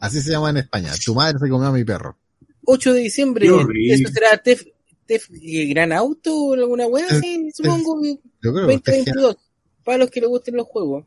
Así 0.00 0.20
se 0.20 0.30
llama 0.32 0.50
en 0.50 0.58
España. 0.58 0.92
Tu 1.04 1.14
madre 1.14 1.38
se 1.38 1.48
comió 1.48 1.68
a 1.68 1.72
mi 1.72 1.84
perro. 1.84 2.16
8 2.64 2.92
de 2.92 3.00
diciembre. 3.00 3.48
¿Eso 3.88 4.08
será 4.12 4.36
Tef, 4.38 4.64
Tef 5.06 5.28
eh, 5.40 5.66
Gran 5.66 5.92
Auto 5.92 6.34
o 6.36 6.54
alguna 6.54 6.86
weá? 6.86 7.08
Sí, 7.20 7.50
supongo 7.54 8.00
que 8.02 8.18
Yo 8.42 8.52
creo 8.52 8.66
que 8.68 8.74
este 8.74 8.90
2022. 8.98 9.36
Para 9.88 9.96
los 10.00 10.10
que 10.10 10.20
les 10.20 10.28
gusten 10.28 10.54
los 10.54 10.66
juegos. 10.66 11.06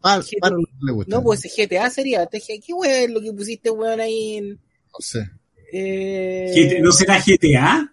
para, 0.00 0.22
para 0.40 0.56
los 0.56 0.64
que 0.64 0.72
le 0.86 0.92
gusta. 0.92 1.14
No, 1.14 1.22
pues 1.22 1.42
GTA 1.54 1.90
sería. 1.90 2.24
TG, 2.24 2.62
¿Qué 2.66 2.72
weá 2.72 3.02
es 3.02 3.10
lo 3.10 3.20
que 3.20 3.30
pusiste, 3.30 3.70
weón, 3.70 4.00
ahí 4.00 4.36
en. 4.38 4.48
No 4.52 5.00
sé. 5.00 5.30
Eh, 5.70 6.78
¿No 6.80 6.92
será 6.92 7.18
GTA? 7.18 7.92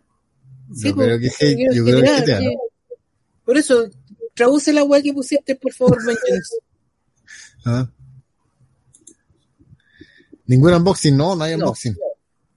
sí, 0.73 0.87
Yo 0.87 0.95
pues, 0.95 1.07
creo 1.07 1.19
que 1.19 1.75
yo 1.75 1.83
creo 1.83 2.01
que 2.01 2.07
GTA, 2.07 2.21
GTA, 2.21 2.39
¿no? 2.39 2.51
Por 3.43 3.57
eso, 3.57 3.89
traduce 4.33 4.71
la 4.71 4.85
weá 4.85 5.01
que 5.01 5.11
pusiste, 5.11 5.55
por 5.57 5.73
favor. 5.73 5.97
¿Ah? 7.65 7.89
Ningún 10.45 10.73
unboxing, 10.73 11.17
no, 11.17 11.35
no 11.35 11.43
hay 11.43 11.51
No. 11.57 11.65
unboxing. 11.65 11.97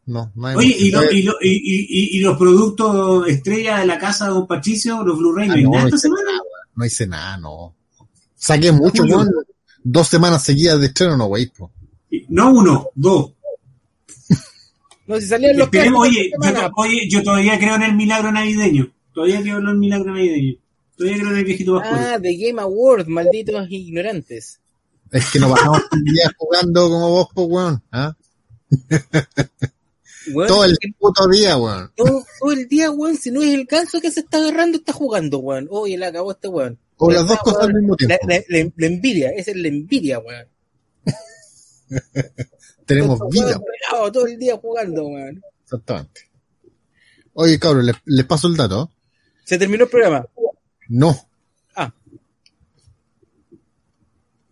No, 0.06 0.31
no 0.36 0.47
hay 0.47 0.56
Oye, 0.56 0.77
y, 0.78 0.94
unboxing. 0.94 1.10
lo- 1.10 1.12
y, 1.18 1.22
lo- 1.24 1.36
y, 1.43 1.48
y- 1.51 2.16
y 2.16 2.20
los 2.20 2.39
productos 2.39 3.27
estrella 3.28 3.78
de 3.81 3.86
la 3.86 3.98
casa 3.98 4.27
de 4.27 4.31
Don 4.35 4.47
Patricio, 4.47 5.02
los 5.02 5.18
Blu-ray, 5.18 5.48
Ah, 5.51 5.56
¿no 5.56 5.62
no, 5.62 5.70
no 5.81 5.85
esta 5.86 5.98
semana? 5.98 6.31
No 6.74 6.84
hice 6.84 7.06
nada, 7.06 7.36
no. 7.36 7.74
Saqué 8.36 8.72
mucho, 8.72 9.02
weón. 9.05 9.28
Dos 9.82 10.09
semanas 10.09 10.42
seguidas 10.42 10.80
de 10.80 10.86
estreno, 10.86 11.16
no, 11.16 11.26
wey, 11.26 11.47
po. 11.47 11.70
No 12.28 12.52
uno, 12.52 12.88
dos. 12.94 13.32
No, 15.06 15.20
si 15.20 15.26
salían 15.26 15.56
los 15.56 15.66
Esperemos, 15.66 16.06
oye, 16.06 16.30
yo, 17.09 17.18
oye, 17.18 17.24
todavía 17.24 17.59
creo 17.59 17.74
en 17.76 17.82
el 17.82 17.94
milagro 17.94 18.30
navideño. 18.30 18.92
Todavía 19.12 19.40
creo 19.42 19.59
en 19.59 19.68
el 19.68 19.76
milagro 19.76 20.12
navideño. 20.12 20.55
Todavía 20.97 21.18
creo 21.18 21.30
en 21.32 21.38
el 21.38 21.44
viejito 21.44 21.78
Pascual. 21.78 22.05
Ah, 22.14 22.18
The 22.20 22.36
Game 22.36 22.60
Awards, 22.60 23.09
malditos 23.09 23.66
ignorantes. 23.70 24.60
Es 25.10 25.30
que 25.30 25.40
no 25.40 25.51
pasamos 25.51 25.80
un 25.92 26.05
día 26.05 26.30
jugando 26.36 26.88
como 26.88 27.10
vos, 27.10 27.28
pues, 27.34 27.47
weón. 27.51 27.82
¿ah? 27.90 28.14
Weón, 30.32 30.48
Todo 30.48 30.65
el 30.65 30.77
puto 30.98 31.28
día, 31.28 31.57
weón. 31.57 31.93
todo, 31.97 32.24
todo 32.39 32.52
el 32.52 32.69
día, 32.69 32.90
weón, 32.90 33.16
si 33.16 33.31
no 33.31 33.43
es 33.43 33.52
el 33.55 33.65
ganso 33.66 34.01
que 34.01 34.11
se 34.11 34.20
está 34.20 34.39
agarrando, 34.39 34.78
está 34.78 34.93
jugando, 34.93 35.39
weón. 35.39 35.66
Oye, 35.70 35.97
la 35.98 36.09
acabó 36.09 36.32
este 36.32 36.48
weón. 36.48 36.78
O 36.97 37.11
las 37.11 37.27
dos 37.27 37.39
cosas 37.39 37.62
al 37.62 37.69
weón, 37.73 37.81
mismo 37.82 37.97
tiempo. 37.97 38.16
La, 38.28 38.36
la- 38.36 38.44
la- 38.48 38.73
la 38.77 38.86
envidia, 38.86 39.31
esa 39.31 39.51
es 39.52 39.57
la 39.57 39.69
envidia, 39.69 40.19
weón. 40.19 40.47
Tenemos 42.86 43.15
Estos 43.15 43.31
vida, 43.31 43.59
pegados 43.61 44.12
todo 44.12 44.27
el 44.27 44.39
día 44.39 44.57
jugando, 44.57 45.07
weón. 45.07 45.43
exactamente. 45.65 46.23
Oye, 47.35 47.59
cabrón, 47.59 47.86
les, 47.86 47.97
les 48.05 48.24
paso 48.27 48.48
el 48.48 48.57
dato. 48.57 48.90
Se 49.44 49.57
terminó 49.59 49.85
el 49.85 49.90
programa. 49.90 50.27
No. 50.89 51.16
Ah. 51.74 51.93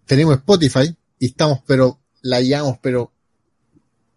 Tenemos 0.06 0.36
Spotify 0.36 0.96
y 1.18 1.26
estamos, 1.26 1.60
pero 1.66 1.98
la 2.22 2.40
llevamos, 2.40 2.78
pero 2.80 3.12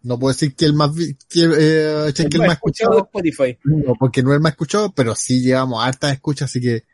no 0.02 0.18
puedo 0.18 0.32
decir 0.34 0.54
que 0.54 0.64
el 0.64 0.74
más, 0.74 0.94
vi- 0.94 1.14
que, 1.28 1.44
eh, 1.44 2.12
que 2.14 2.22
el 2.22 2.38
más 2.40 2.52
escuchado 2.54 2.94
de 2.94 2.98
escuchado, 2.98 2.98
Spotify. 2.98 3.58
no, 3.64 3.94
porque 3.98 4.22
no 4.22 4.30
es 4.30 4.36
el 4.36 4.40
más 4.42 4.52
escuchado, 4.52 4.92
pero 4.92 5.14
sí 5.14 5.40
llevamos 5.42 5.84
hartas 5.84 6.12
escuchas, 6.12 6.50
así 6.50 6.60
que 6.60 6.84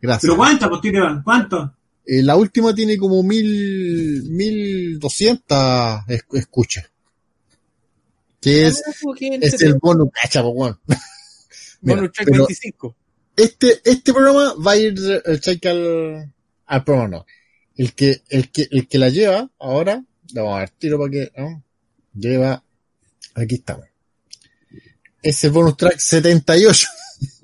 gracias. 0.00 0.22
¿Pero 0.22 0.36
cuánto, 0.36 0.68
pues, 0.68 0.80
tiene? 0.80 1.00
¿Cuánto? 1.24 1.74
Eh, 2.04 2.22
la 2.22 2.34
última 2.36 2.74
tiene 2.74 2.96
como 2.98 3.22
mil, 3.22 4.24
mil 4.30 4.98
doscientas 4.98 6.02
es- 6.08 6.24
escuchas. 6.32 6.88
Que 8.40 8.66
es, 8.66 8.82
Ah, 8.86 8.90
porque 9.02 9.38
es 9.40 9.62
el 9.62 9.74
bono 9.74 10.10
cacha, 10.10 10.42
po, 10.42 10.48
weón. 10.50 10.78
Mira, 11.82 12.00
Bonus 12.00 12.12
track 12.12 12.26
pero 12.32 12.46
25. 12.46 12.96
este, 13.36 13.80
este 13.84 14.12
programa 14.12 14.54
va 14.54 14.72
a 14.72 14.76
ir 14.76 14.94
el 15.24 15.40
check 15.40 15.64
al, 15.66 16.32
al 16.66 16.84
programa, 16.84 17.08
no. 17.18 17.26
El 17.76 17.92
que, 17.94 18.20
el 18.30 18.50
que, 18.50 18.66
el 18.70 18.88
que 18.88 18.98
la 18.98 19.08
lleva 19.10 19.48
ahora, 19.60 20.04
la 20.32 20.42
vamos 20.42 20.56
a 20.56 20.60
ver 20.60 20.70
tiro 20.70 20.98
para 20.98 21.10
que, 21.10 21.32
¿no? 21.38 21.62
Lleva, 22.14 22.62
aquí 23.34 23.54
estamos. 23.56 23.86
Ese 25.22 25.48
bonus 25.48 25.76
track 25.76 25.98
78. 25.98 26.88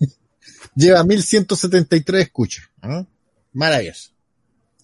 lleva 0.74 1.04
1173 1.04 2.22
escuchas, 2.22 2.64
¿ah? 2.82 3.04
Maravilloso. 3.52 4.10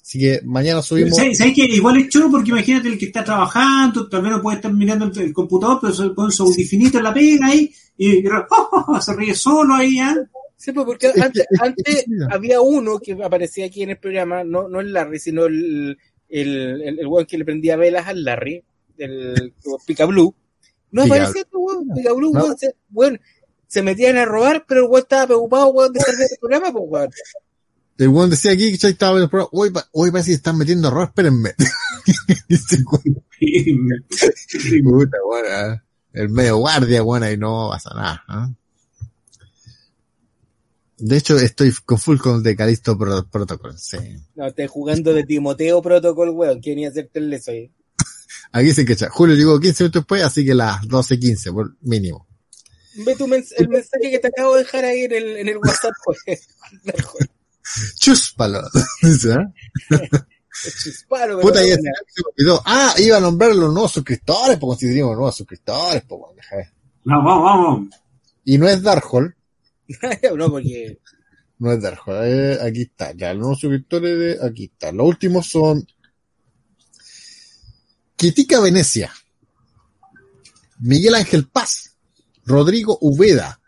Así 0.01 0.19
que 0.19 0.41
mañana 0.45 0.83
subimos. 0.83 1.17
¿Sabes 1.17 1.39
sabes 1.39 1.55
que 1.55 1.65
igual 1.65 1.97
es 1.99 2.09
chulo 2.09 2.31
porque 2.31 2.51
imagínate 2.51 2.89
el 2.89 2.99
que 2.99 3.07
está 3.07 3.25
trabajando, 3.25 4.09
tal 4.09 4.23
vez 4.23 4.33
no 4.33 4.43
puede 4.43 4.57
estar 4.57 4.73
mirando 4.73 5.07
el, 5.07 5.19
el 5.19 5.33
computador, 5.33 5.79
pero 5.81 5.95
se 5.95 6.11
pone 6.11 6.31
su 6.31 6.43
audífinito 6.45 6.99
en 6.99 7.05
la 7.05 7.15
pega 7.15 7.47
ahí 7.47 7.73
y, 7.97 8.19
y 8.19 8.25
se 9.01 9.15
ríe 9.15 9.35
solo 9.35 9.75
ahí, 9.75 9.99
¿ah? 9.99 10.15
Sí, 10.57 10.73
pues 10.73 10.87
porque 10.87 11.07
Es 11.09 11.13
que- 11.15 11.21
antes, 11.23 11.47
antes 11.59 12.05
había 12.31 12.61
uno 12.61 12.99
que 12.99 13.13
aparecía 13.23 13.67
aquí 13.67 13.83
en 13.83 13.91
el 13.91 13.99
programa, 13.99 14.45
no, 14.45 14.69
no 14.69 14.81
el 14.81 14.93
Larry, 14.93 15.19
sino 15.19 15.47
el, 15.47 15.99
el, 16.29 16.83
el, 16.83 16.99
el 17.01 17.07
weón 17.07 17.27
que 17.27 17.39
le 17.39 17.45
prendía 17.45 17.77
velas 17.77 18.07
al 18.07 18.23
Larry, 18.25 18.63
el 18.99 19.55
Pica 19.87 20.05
Blue. 20.07 20.35
No 20.91 21.03
aparecía 21.03 21.43
este 21.43 21.57
weón, 21.57 21.89
Pica 21.95 22.13
Blue, 22.13 22.33
No. 22.33 22.43
weón, 22.45 22.59
se, 22.59 22.75
weón, 22.93 23.21
se 23.67 23.83
metían 23.83 24.17
a 24.17 24.25
robar, 24.25 24.65
pero 24.69 24.83
el 24.83 24.87
weón 24.89 25.03
estaba 25.03 25.27
preocupado, 25.27 25.69
weón, 25.69 25.93
de 25.93 25.99
estar 25.99 26.15
en 26.15 26.23
el 26.23 26.29
programa, 26.41 26.73
pues 26.73 26.85
weón. 26.89 27.11
El 27.99 28.09
weón 28.09 28.31
decía 28.31 28.53
aquí 28.53 28.71
que 28.73 28.77
ya 28.79 28.89
estaba 28.89 29.13
viendo 29.13 29.25
el 29.25 29.31
programa. 29.31 29.51
Hoy, 29.53 29.73
hoy 29.93 30.11
parece 30.11 30.31
que 30.31 30.35
están 30.37 30.59
metiendo 30.59 30.89
error, 30.89 31.05
espérenme. 31.09 31.55
Dice, 32.49 32.79
weón, 32.91 33.25
puta, 34.85 35.17
weón, 35.29 35.45
ah. 35.51 35.85
El 36.13 36.29
medio 36.29 36.59
guardia, 36.59 37.03
bueno, 37.03 37.29
y 37.31 37.37
no 37.37 37.71
pasa 37.73 37.91
nada. 37.95 38.23
¿ah? 38.29 38.51
De 40.97 41.17
hecho, 41.17 41.37
estoy 41.39 41.73
con 41.85 41.99
full 41.99 42.19
con 42.19 42.43
de 42.43 42.55
Calisto 42.55 42.97
Pro- 42.97 43.27
Protocol. 43.29 43.77
Sí. 43.77 43.97
No, 44.37 44.47
estoy 44.47 44.69
jugando 44.69 45.13
de 45.13 45.25
Timoteo 45.25 45.83
Protocol, 45.83 46.31
weón, 46.31 46.61
que 46.61 46.71
venía 46.71 46.87
a 46.89 46.91
hacerte 46.93 47.19
el 47.19 47.31
leso 47.31 47.51
ahí. 47.51 47.71
Aquí 48.57 48.73
se 48.73 48.85
quecha. 48.85 49.11
Julio 49.11 49.35
llegó 49.35 49.59
15 49.59 49.83
minutos 49.85 50.03
después, 50.03 50.23
así 50.23 50.45
que 50.45 50.55
las 50.55 50.81
12.15, 50.83 51.53
por 51.53 51.77
mínimo. 51.81 52.27
Ve 53.05 53.17
tu 53.17 53.27
mens- 53.27 53.53
el 53.57 53.69
mensaje 53.69 54.11
que 54.13 54.21
te 54.21 54.29
acabo 54.29 54.55
de 54.55 54.63
dejar 54.63 54.85
ahí 54.85 55.01
en 55.01 55.13
el, 55.13 55.37
en 55.39 55.49
el 55.49 55.57
WhatsApp, 55.57 55.93
pues. 56.05 56.47
Chúspalo. 57.99 58.63
Dice, 59.03 59.33
¿ah? 59.35 59.53
Chisparo, 60.83 61.41
Puta, 61.41 61.55
pero 61.55 61.67
ya 61.67 61.75
se 61.75 61.83
me 61.83 61.91
olvidó. 62.37 62.63
Ah, 62.65 62.95
iba 62.99 63.17
a 63.17 63.21
nombrar 63.21 63.57
los 63.57 63.73
nuevos 63.73 63.91
suscriptores, 63.91 64.57
porque 64.59 64.81
si 64.81 64.87
teníamos 64.87 65.17
nuevos 65.17 65.37
suscriptores, 65.37 66.03
pues, 66.09 66.21
ver. 66.53 66.67
Vamos, 67.05 67.25
vamos, 67.25 67.45
vamos. 67.45 67.89
Y 68.45 68.57
no 68.59 68.69
es 68.69 68.81
Darkhold, 68.83 69.33
no, 70.37 70.51
porque 70.51 70.99
no 71.59 71.73
es 71.73 71.83
Darkhold, 71.83 72.25
eh, 72.25 72.59
aquí 72.63 72.83
está, 72.83 73.13
ya, 73.15 73.33
los 73.35 73.41
nuevos 73.41 73.61
suscriptores 73.61 74.19
de, 74.19 74.47
aquí 74.47 74.65
está. 74.73 74.93
Los 74.93 75.09
últimos 75.09 75.47
son 75.49 75.85
Kitika 78.25 78.59
Venecia, 78.59 79.13
Miguel 80.81 81.15
Ángel 81.15 81.47
Paz, 81.47 81.95
Rodrigo 82.47 82.97
Uveda 83.03 83.61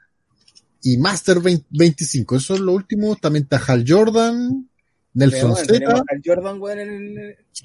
y 0.82 0.96
Master 0.96 1.40
20 1.40 1.66
25. 1.68 2.36
Esos 2.36 2.46
son 2.46 2.64
los 2.64 2.74
últimos. 2.74 3.20
También 3.20 3.42
está 3.42 3.58
Hal 3.58 3.84
Jordan, 3.86 4.66
Nelson 5.12 5.50
bueno, 5.50 5.66
tenemos 5.66 5.98
Z, 5.98 6.04
al 6.08 6.22
Jordan, 6.24 6.58
weón, 6.58 6.78
en 6.78 7.18
el, 7.18 7.36
Sí, 7.52 7.64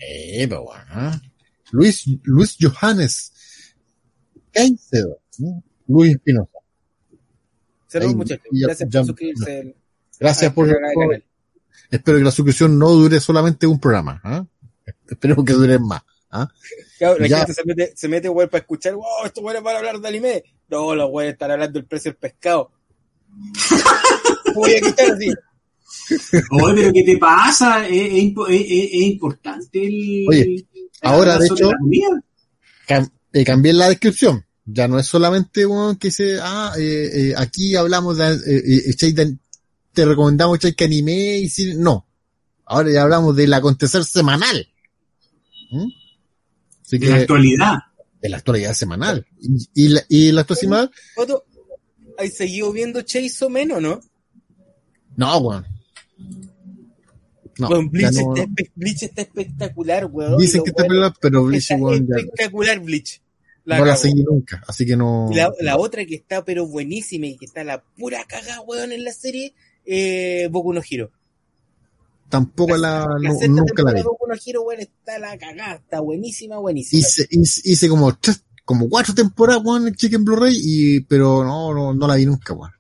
pero 0.50 0.66
bueno. 0.66 0.84
¿ah? 0.90 1.22
Luis, 1.72 2.04
Luis 2.24 2.58
Johannes. 2.60 3.32
Caicedo. 4.52 5.22
Luis 5.88 6.16
Espinosa. 6.16 6.60
Saludos 7.88 8.16
muchachos. 8.18 8.48
Gracias 8.52 8.90
por 8.90 9.06
suscribirse. 9.06 9.76
Gracias 10.20 10.52
por. 10.52 10.70
Espero 11.90 12.18
que 12.18 12.24
la 12.26 12.32
suscripción 12.32 12.78
no 12.78 12.90
dure 12.90 13.22
solamente 13.22 13.66
un 13.66 13.80
programa. 13.80 14.20
¿ah? 14.26 14.46
Espero 15.08 15.46
que 15.46 15.54
dure 15.54 15.80
más. 15.80 16.02
¿Ah? 16.32 16.48
Claro, 16.98 17.20
la 17.20 17.28
Ya. 17.28 17.38
gente 17.40 17.54
se 17.54 17.64
mete, 17.66 17.94
se 17.96 18.08
mete, 18.08 18.30
weón, 18.30 18.50
para 18.50 18.62
escuchar, 18.62 18.96
wow, 18.96 19.06
estos 19.26 19.44
weones 19.44 19.64
van 19.64 19.76
a 19.76 19.78
hablar 19.80 20.00
de 20.00 20.08
anime. 20.08 20.44
No, 20.70 20.96
los 20.96 21.10
weones 21.12 21.34
están 21.34 21.52
hablando 21.52 21.80
del 21.80 21.88
precio 21.88 22.12
del 22.12 22.18
pescado. 22.18 22.72
Voy 24.56 24.72
a 24.76 24.82
quitar 24.82 25.12
así. 25.12 25.30
Oye, 26.52 26.74
pero 26.76 26.94
¿qué 26.94 27.04
te 27.04 27.18
pasa? 27.18 27.88
Es, 27.88 28.14
es 28.14 28.34
es- 28.50 28.94
importante 28.94 29.86
el... 29.86 30.26
Oye, 30.28 30.66
ahora, 31.02 31.38
de 31.38 31.46
hecho-. 31.48 31.72
Cam- 32.88 33.12
eh, 33.34 33.46
cambié 33.46 33.74
la 33.74 33.90
descripción. 33.90 34.46
Ya 34.66 34.88
no 34.88 35.00
es 35.00 35.08
solamente 35.08 35.66
uno 35.66 35.98
que 36.00 36.10
dice, 36.10 36.38
ah, 36.42 36.74
eh, 36.78 37.10
eh, 37.14 37.34
aquí 37.38 37.76
hablamos 37.76 38.18
de, 38.18 38.34
eh, 38.34 38.94
eh, 39.00 39.14
de- 39.14 39.38
te 39.94 40.06
recomendamos 40.06 40.60
que 40.60 40.84
anime 40.84 41.38
y 41.40 41.50
cine. 41.50 41.76
No. 41.76 42.08
Ahora 42.66 42.92
ya 42.92 43.02
hablamos 43.04 43.36
del 43.36 43.54
acontecer 43.54 44.04
semanal. 44.06 44.68
¿Mm? 45.72 45.88
Así 46.92 46.98
De 47.06 47.10
la 47.10 47.16
actualidad. 47.18 47.78
de 48.22 48.30
la 48.30 48.38
actualidad 48.38 48.74
semanal. 48.74 49.26
Y, 49.40 49.70
y 49.86 49.88
la, 49.90 50.04
y 50.10 50.32
la 50.32 50.42
actualidad 50.42 50.62
semanal, 50.62 50.92
¿has 52.18 52.34
seguido 52.34 52.72
viendo 52.72 53.02
Chase 53.02 53.46
o 53.46 53.50
menos, 53.50 53.82
no? 53.82 54.02
no, 55.16 55.38
weón. 55.40 55.66
No, 57.58 57.68
Bleach, 57.90 58.14
no- 58.14 58.36
está, 58.36 58.44
espe- 58.48 58.72
Bleach 58.76 59.04
está 59.04 59.22
espectacular, 59.22 60.06
weón. 60.06 60.38
dicen 60.38 60.64
que 60.64 60.70
está 60.72 60.86
pelada, 60.86 61.14
pero 61.22 61.44
Bleach, 61.44 61.64
está 61.64 61.76
weón, 61.76 62.08
ya 62.08 62.16
espectacular 62.18 62.80
Bleach. 62.80 63.22
no 63.66 63.76
la 63.78 63.84
cagó. 63.84 63.96
seguí 63.98 64.24
nunca, 64.24 64.64
así 64.68 64.86
que 64.86 64.96
no. 64.96 65.30
Y 65.32 65.36
La, 65.36 65.52
la 65.60 65.78
otra 65.78 66.06
que 66.06 66.16
está 66.16 66.44
pero 66.44 66.66
buenísima 66.66 67.28
y 67.28 67.38
que 67.38 67.46
está 67.46 67.64
la 67.64 67.84
pura 67.98 68.24
cagada, 68.28 68.62
weón, 68.62 68.92
en 68.92 69.04
la 69.04 69.12
serie, 69.14 69.54
eh, 69.86 70.48
Boku 70.52 70.74
no 70.74 70.82
Hero. 70.90 71.12
Tampoco 72.32 72.76
la, 72.78 73.06
La 73.20 73.30
no- 73.30 73.48
nunca 73.50 73.84
la 73.84 73.92
vi. 73.92 73.98
de 74.00 74.04
Boku 74.04 74.26
no 74.28 74.34
Hero, 74.44 74.64
weón, 74.64 74.80
está 74.82 75.20
la 75.20 75.38
cagada, 75.38 75.76
está 75.76 76.00
buenísima, 76.00 76.58
buenísima. 76.58 77.00
Hice, 77.00 77.28
hice, 77.30 77.62
hice 77.66 77.88
como 77.90 78.18
tres, 78.18 78.44
como 78.66 78.90
cuatro 78.90 79.14
temporadas, 79.14 79.62
weón, 79.64 79.88
en 79.88 79.94
Chicken 79.94 80.26
Blu-ray, 80.26 80.56
y, 80.60 81.02
pero 81.02 81.44
no, 81.44 81.74
no, 81.74 81.94
no 81.94 82.08
la 82.08 82.16
vi 82.16 82.26
nunca, 82.26 82.54
weón. 82.54 82.72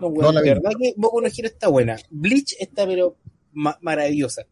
No, 0.00 0.08
no 0.08 0.08
weón, 0.08 0.34
la 0.34 0.40
de 0.40 0.48
vi. 0.48 0.54
verdad 0.54 0.70
que 0.80 0.94
Boku 0.96 1.20
no 1.20 1.26
Hero 1.26 1.48
está 1.48 1.68
buena. 1.68 1.96
Bleach 2.10 2.54
está 2.58 2.86
pero 2.86 3.18
ma- 3.52 3.78
maravillosa. 3.82 4.42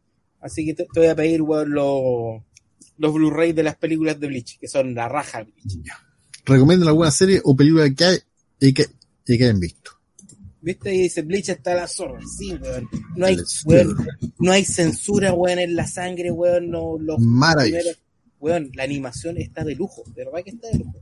Así 0.40 0.66
que 0.66 0.74
te, 0.74 0.86
te 0.92 1.00
voy 1.00 1.08
a 1.08 1.14
pedir, 1.16 1.40
weón, 1.40 1.70
los, 1.72 2.42
los 2.98 3.14
Blu-ray 3.14 3.52
de 3.52 3.62
las 3.62 3.76
películas 3.76 4.18
de 4.20 4.26
Bleach, 4.26 4.58
que 4.58 4.68
son 4.68 4.94
la 4.94 5.08
raja. 5.08 5.42
Bleach. 5.44 5.78
Recomiendan 6.44 6.88
alguna 6.88 7.10
serie 7.12 7.40
o 7.44 7.54
película 7.54 7.88
que 7.94 8.04
hay 8.04 8.18
y 8.60 8.72
que, 8.74 8.86
y 9.26 9.38
que 9.38 9.44
hayan 9.44 9.60
visto. 9.60 9.92
¿Viste? 10.62 10.94
Y 10.94 11.02
dice 11.02 11.22
Bleach 11.22 11.48
está 11.50 11.74
la 11.74 11.88
zorra. 11.88 12.20
Sí, 12.38 12.54
weón. 12.54 12.88
No 13.16 13.26
hay, 13.26 13.36
weón, 13.64 13.96
no 14.38 14.52
hay 14.52 14.64
censura, 14.64 15.32
weón, 15.34 15.58
en 15.58 15.74
la 15.74 15.86
sangre, 15.86 16.30
weón. 16.30 16.70
No, 16.70 16.96
los 17.00 17.18
Maravilloso. 17.18 17.80
primeros- 17.82 17.98
weón, 18.40 18.70
la 18.74 18.84
animación 18.84 19.36
está 19.38 19.64
de 19.64 19.74
lujo. 19.74 20.02
De 20.14 20.24
verdad 20.24 20.38
que 20.44 20.50
está 20.50 20.68
de 20.68 20.78
lujo. 20.78 20.94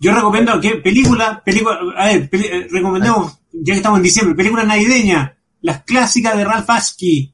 Yo 0.00 0.12
recomiendo 0.14 0.60
que 0.60 0.76
película, 0.76 1.42
película, 1.44 1.78
a 1.96 2.06
ver, 2.06 2.28
peli- 2.28 2.46
eh, 2.50 2.66
recomendemos, 2.70 3.38
ya 3.52 3.72
que 3.74 3.78
estamos 3.78 3.98
en 3.98 4.02
diciembre, 4.02 4.34
películas 4.34 4.66
navideñas, 4.66 5.32
las 5.60 5.84
clásicas 5.84 6.36
de 6.36 6.44
Ralph 6.44 6.68
Askey. 6.68 7.32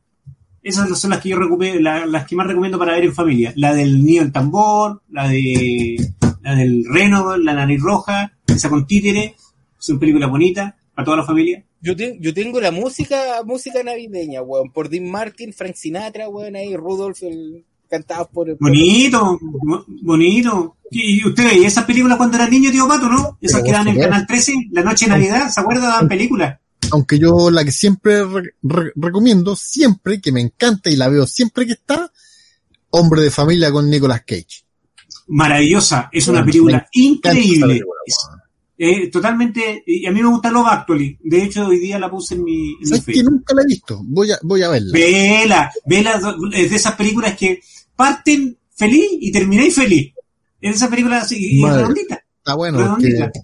Esas 0.63 0.99
son 0.99 1.11
las 1.11 1.21
que 1.21 1.31
yo 1.31 1.39
recomiendo, 1.39 1.81
la- 1.81 2.05
las 2.07 2.27
que 2.27 2.37
más 2.37 2.47
recomiendo 2.47 2.79
para 2.79 2.95
ver 2.95 3.05
en 3.05 3.15
familia. 3.15 3.53
La 3.57 3.73
del 3.73 4.05
niño 4.05 4.23
el 4.23 4.33
tambor, 4.33 5.03
la 5.11 5.29
de, 5.29 5.97
la 6.43 6.55
del 6.57 6.85
reno, 6.93 7.37
la 7.39 7.55
nariz 7.55 7.81
roja, 7.81 8.33
esa 8.47 8.69
con 8.69 8.87
títere, 8.87 9.35
son 9.79 9.99
películas 9.99 10.29
bonitas 10.29 10.75
para 10.99 11.05
toda 11.05 11.17
la 11.19 11.25
familia. 11.25 11.65
Yo, 11.81 11.95
te- 11.95 12.19
yo 12.21 12.35
tengo 12.35 12.61
la 12.61 12.73
música 12.73 13.45
música 13.45 13.85
navideña, 13.85 14.43
weón, 14.43 14.73
por 14.73 14.89
Dean 14.89 15.09
Martin, 15.09 15.53
Frank 15.53 15.77
Sinatra, 15.77 16.29
weón, 16.29 16.57
ahí 16.57 16.75
Rudolph, 16.77 17.23
el, 17.23 17.65
cantados 17.89 18.27
por... 18.33 18.57
Bonito, 18.59 19.39
bo- 19.41 19.85
bonito. 20.03 20.77
¿Y 20.91 21.21
y 21.21 21.25
usted 21.29 21.45
veía 21.45 21.69
esas 21.69 21.85
películas 21.85 22.17
cuando 22.17 22.37
era 22.37 22.49
niño, 22.49 22.73
tío 22.73 22.89
Pato, 22.89 23.09
no? 23.09 23.39
Esas 23.41 23.61
Pero 23.61 23.65
que 23.67 23.71
daban 23.73 23.89
en 23.89 24.01
Canal 24.01 24.27
13, 24.27 24.53
la 24.73 24.83
noche 24.83 25.05
de 25.05 25.11
Navidad, 25.13 25.49
¿se 25.51 25.61
acuerda? 25.61 25.87
Daban 25.87 26.09
películas. 26.09 26.59
Aunque 26.91 27.17
yo 27.21 27.49
la 27.53 27.65
que 27.65 27.71
siempre 27.71 28.25
re- 28.25 28.55
re- 28.63 28.93
recomiendo, 28.97 29.55
siempre, 29.55 30.21
que 30.21 30.33
me 30.33 30.41
encanta 30.41 30.91
y 30.91 30.97
la 30.97 31.09
veo 31.09 31.29
siempre 31.29 31.65
que 31.65 31.75
está, 31.75 32.11
Hombre 32.91 33.21
de 33.23 33.31
Familia 33.31 33.71
con 33.71 33.89
Nicolas 33.89 34.23
Cage. 34.27 34.65
Maravillosa, 35.29 36.09
es 36.11 36.27
una 36.27 36.45
película 36.45 36.89
increíble. 36.93 37.67
película, 37.69 38.01
Es- 38.05 38.17
weón. 38.29 38.38
Eh, 38.79 39.11
totalmente, 39.11 39.83
y 39.87 40.07
a 40.07 40.13
mí 40.13 40.23
me 40.23 40.29
gusta 40.29 40.51
Love 40.51 40.69
Actually. 40.69 41.19
De 41.23 41.43
hecho, 41.43 41.67
hoy 41.67 41.79
día 41.81 41.99
la 41.99 42.09
puse 42.11 42.37
en 42.37 42.45
mi, 42.45 42.71
en 42.75 42.79
mi 42.81 42.87
¿Sabes 42.87 43.05
que 43.05 43.23
nunca 43.25 43.55
la 43.55 43.63
he 43.63 43.67
visto? 43.67 44.01
Voy 44.05 44.31
a, 44.31 44.39
voy 44.43 44.63
a 44.63 44.69
verla. 44.69 44.91
Vela, 44.93 45.73
vela, 45.85 46.21
es 46.55 46.71
de 46.71 46.77
esas 46.77 46.95
películas 46.95 47.37
que 47.37 47.61
parten 47.97 48.57
feliz 48.75 49.05
y 49.21 49.33
termináis 49.33 49.75
feliz. 49.75 50.13
Es 50.61 50.71
de 50.73 50.77
esas 50.77 50.89
películas 50.89 51.25
así, 51.25 51.59
y 51.59 51.61
Madre. 51.63 51.81
redonditas. 51.83 52.19
Está 52.39 52.55
bueno, 52.55 52.79
Redondita. 52.79 53.25
porque, 53.33 53.41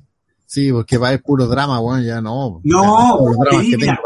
sí, 0.47 0.73
porque 0.73 0.97
va 0.99 1.07
a 1.07 1.11
haber 1.11 1.23
puro 1.23 1.47
drama, 1.47 1.81
weón, 1.81 2.05
ya 2.05 2.21
no. 2.21 2.61
No, 2.65 3.19
Ya, 3.51 3.99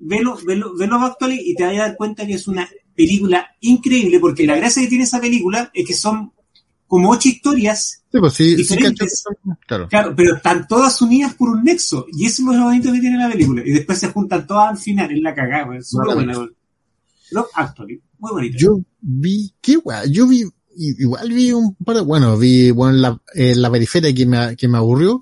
ve 0.00 0.20
Lo- 0.22 0.36
ve 0.76 0.86
Love 0.86 1.02
Actually 1.04 1.40
y 1.42 1.54
te 1.54 1.64
vas 1.64 1.74
a 1.74 1.78
dar 1.78 1.96
cuenta 1.96 2.26
que 2.26 2.34
es 2.34 2.48
una 2.48 2.68
película 2.94 3.46
increíble 3.60 4.18
porque 4.18 4.44
la 4.46 4.56
gracia 4.56 4.82
que 4.82 4.88
tiene 4.88 5.04
esa 5.04 5.20
película 5.20 5.70
es 5.72 5.86
que 5.86 5.94
son 5.94 6.32
como 6.88 7.10
ocho 7.10 7.28
historias, 7.28 8.02
Sí, 8.10 8.18
pues 8.18 8.32
sí, 8.32 8.56
diferentes. 8.56 9.22
claro. 9.66 9.86
claro, 9.88 10.14
pero 10.16 10.36
están 10.36 10.66
todas 10.66 11.00
unidas 11.02 11.34
por 11.34 11.50
un 11.50 11.62
nexo 11.62 12.06
y 12.12 12.24
eso 12.24 12.50
es 12.50 12.56
lo 12.58 12.64
bonito 12.64 12.90
que 12.90 13.00
tiene 13.00 13.18
la 13.18 13.30
película 13.30 13.62
y 13.64 13.70
después 13.72 13.98
se 13.98 14.08
juntan 14.08 14.46
todas 14.46 14.70
al 14.70 14.78
final, 14.78 15.12
es 15.12 15.20
la 15.20 15.34
cagada, 15.34 15.66
güey, 15.66 15.78
es 15.78 15.88
súper 15.90 16.14
buena. 16.14 16.32
Love 17.30 17.46
Actually, 17.54 18.00
muy 18.18 18.30
bonita. 18.32 18.56
Yo 18.58 18.80
vi, 19.00 19.52
qué 19.60 19.76
weá, 19.76 20.06
yo 20.06 20.26
vi, 20.26 20.44
igual 20.74 21.30
vi 21.30 21.52
un 21.52 21.74
par 21.76 21.96
de, 21.96 22.02
bueno, 22.02 22.38
vi, 22.38 22.70
bueno, 22.70 22.94
la, 22.96 23.20
eh, 23.34 23.54
la 23.54 23.70
periferia 23.70 24.14
que 24.14 24.24
me, 24.24 24.56
que 24.56 24.66
me 24.66 24.78
aburrió, 24.78 25.20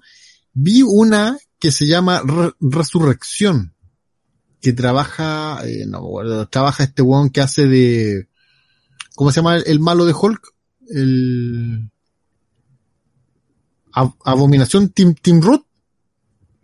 vi 0.52 0.82
una 0.82 1.36
que 1.58 1.72
se 1.72 1.86
llama 1.88 2.22
Re- 2.24 2.52
Resurrección, 2.60 3.74
que 4.60 4.72
trabaja, 4.72 5.60
eh, 5.66 5.84
no 5.86 6.00
me 6.02 6.06
acuerdo, 6.06 6.48
trabaja 6.48 6.84
este 6.84 7.02
weón 7.02 7.30
que 7.30 7.40
hace 7.40 7.66
de, 7.66 8.28
¿cómo 9.16 9.32
se 9.32 9.36
llama 9.40 9.56
el, 9.56 9.64
el 9.66 9.80
malo 9.80 10.04
de 10.04 10.14
Hulk? 10.14 10.54
El, 10.90 11.90
Ab- 13.92 14.16
Abominación 14.24 14.90
Tim, 14.90 15.14
Tim 15.14 15.40
Roth, 15.40 15.64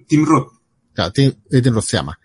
Tim 0.07 0.25
Roth. 0.27 0.53
Claro, 0.93 1.13
Tim, 1.13 1.33
eh, 1.51 1.63
Tim 1.63 1.75
Roth 1.75 1.85
se 1.87 1.97
llama. 1.97 2.19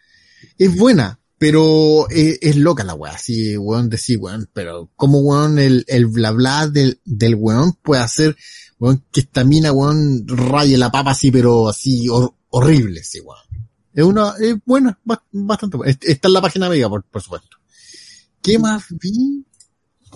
Es 0.57 0.75
buena, 0.75 1.19
pero 1.37 2.09
eh, 2.09 2.37
es 2.41 2.57
loca 2.57 2.83
la 2.83 2.93
weá, 2.93 3.13
así, 3.13 3.55
weón, 3.57 3.89
decir, 3.89 4.17
weón, 4.19 4.49
pero 4.53 4.91
como 4.95 5.19
weón, 5.19 5.59
el, 5.59 5.85
el 5.87 6.07
bla 6.07 6.31
bla 6.31 6.67
del, 6.67 6.99
del 7.05 7.35
weón 7.35 7.73
puede 7.81 8.01
hacer, 8.01 8.35
weón, 8.79 9.05
que 9.11 9.21
esta 9.21 9.43
mina, 9.43 9.71
weón, 9.71 10.25
raye 10.27 10.77
la 10.77 10.91
papa 10.91 11.11
así, 11.11 11.31
pero 11.31 11.69
así, 11.69 12.07
hor- 12.09 12.33
horrible, 12.49 13.03
sí, 13.03 13.19
weón. 13.21 13.39
Es 13.93 14.03
una, 14.03 14.33
es 14.39 14.55
buena, 14.65 14.99
ba- 15.05 15.23
bastante 15.31 15.77
buena. 15.77 15.91
Est- 15.91 16.03
Está 16.05 16.27
en 16.27 16.33
la 16.33 16.41
página 16.41 16.67
amiga, 16.67 16.89
por, 16.89 17.03
por 17.05 17.21
supuesto. 17.21 17.57
¿Qué 18.41 18.59
más 18.59 18.83
vi? 18.91 19.45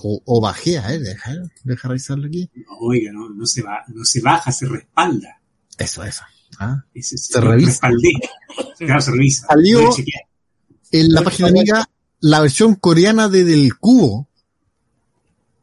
O, 0.03 0.21
o 0.25 0.41
bajé, 0.41 0.77
a 0.77 0.87
ver, 0.87 1.01
deja, 1.01 1.33
deja 1.63 1.87
revisarlo 1.87 2.27
aquí. 2.27 2.49
Oiga, 2.79 3.11
no, 3.11 3.29
no 3.29 3.45
se 3.45 3.61
va, 3.61 3.79
no 3.87 4.03
se 4.03 4.21
baja, 4.21 4.51
se 4.51 4.67
respalda. 4.67 5.39
Eso, 5.77 6.03
eso. 6.03 6.23
¿ah? 6.59 6.83
Ese- 6.93 7.17
Se 7.17 7.39
revisa. 7.39 7.69
Respaldé. 7.71 8.11
Claro, 8.79 9.01
se 9.01 9.11
revisa. 9.11 9.47
Salió- 9.47 9.89
en 10.91 11.13
la 11.13 11.21
página 11.21 11.47
amiga 11.49 11.89
la 12.19 12.41
versión 12.41 12.75
coreana 12.75 13.29
de 13.29 13.43
Del 13.45 13.77
Cubo. 13.77 14.27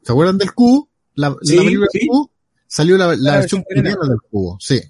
¿Se 0.02 0.12
acuerdan 0.12 0.38
del 0.38 0.52
Cubo? 0.54 0.88
La, 1.14 1.30
la 1.30 1.36
Sí, 1.42 1.56
película 1.56 1.86
sí. 1.92 1.98
del 1.98 2.08
Cubo. 2.08 2.30
Salió 2.66 2.96
la, 2.96 3.06
la 3.08 3.16
La 3.16 3.38
versión 3.38 3.60
versión 3.60 3.62
coreana. 3.64 3.90
coreana 3.96 4.10
del 4.14 4.30
Cubo, 4.30 4.56
sí. 4.60 4.80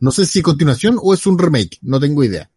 No 0.00 0.10
sé 0.10 0.26
si 0.26 0.42
continuación 0.42 0.98
o 1.00 1.14
es 1.14 1.26
un 1.26 1.38
remake, 1.38 1.78
no 1.82 1.98
tengo 2.00 2.22
idea. 2.24 2.50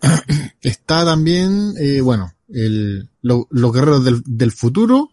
Está 0.62 1.04
también, 1.04 1.74
eh, 1.78 2.00
bueno, 2.00 2.32
el, 2.48 3.08
lo- 3.22 3.46
los 3.50 3.72
guerreros 3.72 4.04
del, 4.04 4.22
del 4.26 4.52
futuro, 4.52 5.10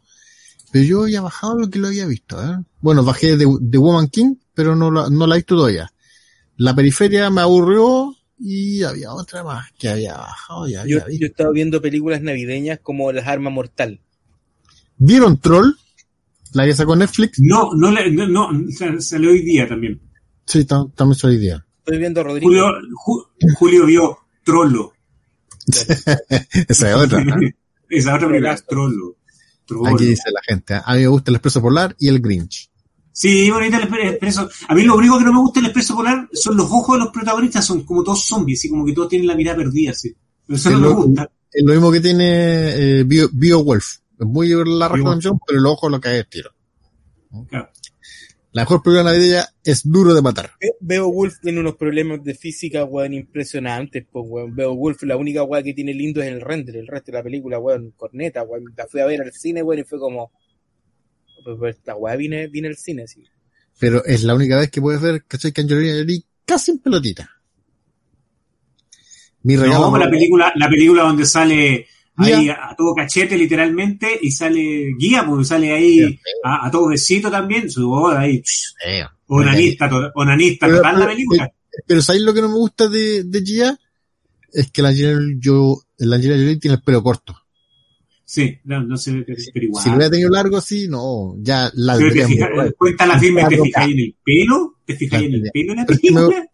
pero 0.72 0.86
yo 0.86 1.04
había 1.04 1.22
bajado 1.22 1.58
lo 1.60 1.70
que 1.70 1.80
lo 1.80 1.88
había 1.88 2.06
visto, 2.08 2.42
¿eh? 2.44 2.58
Bueno, 2.82 3.04
bajé 3.04 3.38
de, 3.38 3.46
de 3.62 3.78
Woman 3.78 4.08
King, 4.08 4.36
pero 4.54 4.76
no 4.76 4.92
la, 4.92 5.10
no 5.10 5.28
la 5.28 5.36
he 5.36 5.40
visto 5.40 5.56
todavía. 5.56 5.92
La 6.58 6.76
periferia 6.76 7.30
me 7.30 7.42
aburrió 7.42 8.16
y 8.40 8.84
había 8.84 9.14
otra 9.14 9.44
más 9.44 9.72
que 9.78 9.90
había 9.90 10.18
bajado 10.18 10.68
y 10.68 10.76
había 10.76 11.00
Yo, 11.00 11.06
visto. 11.06 11.20
yo 11.20 11.26
he 11.28 11.30
estado 11.30 11.52
viendo 11.54 11.82
películas 11.82 12.22
navideñas 12.22 12.80
como 12.82 13.12
Las 13.12 13.28
Armas 13.28 13.54
Mortal. 13.54 14.00
¿Vieron 14.98 15.40
Troll? 15.40 15.72
La 16.54 16.66
que 16.66 16.76
sacó 16.76 16.96
Netflix. 16.96 17.40
No, 17.42 17.72
no, 17.76 17.90
le- 17.92 18.12
no, 18.12 18.28
no, 18.28 18.50
sa- 18.72 19.00
salió 19.00 19.32
hoy 19.32 19.42
día 19.42 19.68
también. 19.68 20.00
Sí, 20.46 20.66
ta- 20.66 20.86
también 20.96 21.16
soy 21.18 21.38
día. 21.38 21.66
Estoy 21.80 21.98
viendo 21.98 22.22
a 22.22 22.24
Rodrigo. 22.24 22.48
Julio, 22.48 22.66
Ju- 23.06 23.26
Julio 23.56 23.86
vio 23.86 24.18
Trollo. 24.44 24.93
Esa 25.68 26.90
es 26.90 26.96
otra. 26.96 27.24
¿no? 27.24 27.36
Esa 27.90 28.16
otra 28.16 28.28
película 28.28 28.54
es 28.54 28.66
Trollo. 28.66 29.16
Trollo. 29.66 29.96
Aquí 29.96 30.06
dice 30.06 30.24
la 30.32 30.42
gente. 30.48 30.74
¿eh? 30.76 30.82
A 30.84 30.94
mí 30.96 31.02
me 31.02 31.08
gusta 31.08 31.32
el 31.32 31.36
Expreso 31.36 31.62
Polar 31.62 31.96
y 32.00 32.08
el 32.08 32.20
Grinch. 32.20 32.70
Sí, 33.12 33.52
bonita 33.52 33.78
el 33.78 33.84
expre- 33.88 34.10
expreso. 34.10 34.50
A 34.68 34.74
mí 34.74 34.84
lo 34.84 34.96
único 34.96 35.20
que 35.20 35.26
no 35.26 35.34
me 35.34 35.40
gusta 35.40 35.60
del 35.60 35.68
expreso 35.68 35.96
polar 35.96 36.28
son 36.34 36.58
los 36.58 36.66
ojos 36.72 36.98
de 36.98 37.04
los 37.04 37.14
protagonistas, 37.14 37.64
son 37.64 37.84
como 37.84 38.04
todos 38.04 38.26
zombies, 38.26 38.60
así 38.60 38.70
como 38.70 38.84
que 38.86 38.94
todos 38.94 39.10
tienen 39.10 39.28
la 39.28 39.36
mirada 39.36 39.58
perdida, 39.58 39.92
así. 39.92 40.16
Eso 40.50 40.72
no 40.72 40.76
Es 40.76 40.82
me 40.82 40.88
lo, 40.88 40.96
gusta. 40.96 41.30
es 41.52 41.64
lo 41.64 41.74
mismo 41.74 41.92
que 41.92 42.00
tiene 42.02 43.00
eh, 43.00 43.04
Bio, 43.04 43.30
Beowulf. 43.32 43.86
Es 44.20 44.26
muy 44.26 44.48
la 44.50 44.56
Beowulf. 44.64 44.92
recomendación, 44.94 45.40
pero 45.46 45.60
el 45.60 45.66
ojo 45.68 45.90
lo 45.90 46.02
cae 46.02 46.16
de 46.16 46.24
tiro. 46.24 46.50
Claro. 47.50 47.70
La 48.54 48.62
mejor 48.62 48.84
película 48.84 49.04
navideña 49.12 49.46
es 49.64 49.82
Duro 49.84 50.14
de 50.14 50.22
Matar. 50.22 50.52
Ve- 50.62 50.76
Veo 50.80 51.12
Wolf 51.12 51.40
tiene 51.42 51.60
unos 51.60 51.76
problemas 51.76 52.24
de 52.24 52.36
física, 52.36 52.86
weón, 52.86 53.14
impresionantes, 53.14 54.06
pues, 54.12 54.26
weón. 54.28 54.56
Veo 54.56 54.76
Wolf, 54.76 55.02
la 55.04 55.18
única 55.18 55.44
weón 55.44 55.64
que 55.64 55.74
tiene 55.74 55.94
lindo 55.94 56.22
es 56.22 56.28
el 56.32 56.40
render, 56.40 56.78
el 56.78 56.88
resto 56.88 57.12
de 57.12 57.18
la 57.18 57.24
película, 57.24 57.58
weón, 57.60 57.92
corneta, 57.98 58.44
weón. 58.44 58.66
La 58.78 58.86
fui 58.88 59.02
a 59.02 59.06
ver 59.06 59.22
al 59.22 59.32
cine, 59.34 59.64
weón, 59.64 59.82
y 59.82 59.84
fue 59.84 60.00
como... 60.00 60.32
Pues, 61.44 61.58
pues, 61.60 61.76
esta 61.78 61.96
weá 61.96 62.16
viene, 62.16 62.48
viene 62.48 62.68
al 62.70 62.78
cine, 62.78 63.04
así. 63.04 63.24
Pero 63.80 64.06
es 64.06 64.24
la 64.24 64.36
única 64.36 64.58
vez 64.60 64.70
que 64.70 64.80
puedes 64.82 65.02
ver, 65.02 65.26
¿cachai? 65.26 65.52
Que 65.52 65.62
Angelina 65.62 65.98
Jolie 65.98 66.24
casi 66.46 66.72
en 66.72 66.80
pelotita. 66.80 67.30
Mi 69.42 69.56
regalo. 69.58 69.80
No, 69.80 69.84
como 69.86 69.98
la 69.98 70.10
película, 70.10 70.54
la 70.56 70.70
película 70.70 71.04
donde 71.04 71.26
sale. 71.26 71.88
Ahí 72.18 72.50
a, 72.50 72.70
a 72.72 72.76
todo 72.76 72.94
cachete 72.96 73.38
literalmente 73.38 74.20
y 74.22 74.32
sale 74.32 74.94
guía, 74.98 75.26
pues 75.28 75.48
sale 75.48 75.72
ahí 75.74 76.20
a, 76.44 76.68
a 76.68 76.72
todo 76.72 76.90
besito 76.90 77.30
también, 77.32 77.70
su 77.70 77.88
boda 77.88 78.22
ahí, 78.22 78.42
Eh, 78.86 79.04
onanista, 79.28 79.90
to- 79.90 80.12
onanista 80.16 80.66
Pero- 80.68 80.78
total 80.78 81.00
la 81.00 81.08
película. 81.08 81.52
Pero 81.88 82.02
¿sabéis 82.04 82.24
lo 82.24 82.34
que 82.36 82.42
no 82.42 82.50
me 82.50 82.56
gusta 82.56 82.88
de, 82.88 83.24
de 83.24 83.42
Gia? 83.42 83.78
Es 84.52 84.70
que 84.70 84.84
la 84.84 84.90
Angelina, 84.90 85.20
yo, 85.40 85.76
la 85.98 86.18
Angelina 86.18 86.38
Jolie 86.40 86.60
tiene 86.60 86.76
el 86.76 86.84
pelo 86.84 87.02
corto. 87.02 87.36
Sí, 88.26 88.60
no, 88.66 88.82
no 88.84 88.96
sé, 88.98 89.12
pero 89.26 89.66
igual. 89.66 89.84
Si 89.84 89.90
lo 89.90 89.96
hubiera 89.96 90.12
tenido 90.12 90.30
largo 90.30 90.58
así, 90.58 90.88
no, 90.88 91.36
ya 91.40 91.72
la 91.74 91.98
Pero 91.98 92.14
te 92.14 92.74
cuenta 92.74 93.06
la 93.08 93.20
firme, 93.20 93.44
te 93.50 93.58
fijas 93.60 93.86
en 93.90 94.00
el 94.00 94.16
pelo, 94.24 94.76
te 94.86 94.96
fijas 94.96 95.22
en 95.24 95.34
el 95.34 95.50
pelo 95.52 95.72
en 95.74 95.78
la 95.78 95.82
me- 95.82 95.88
película. 95.88 96.48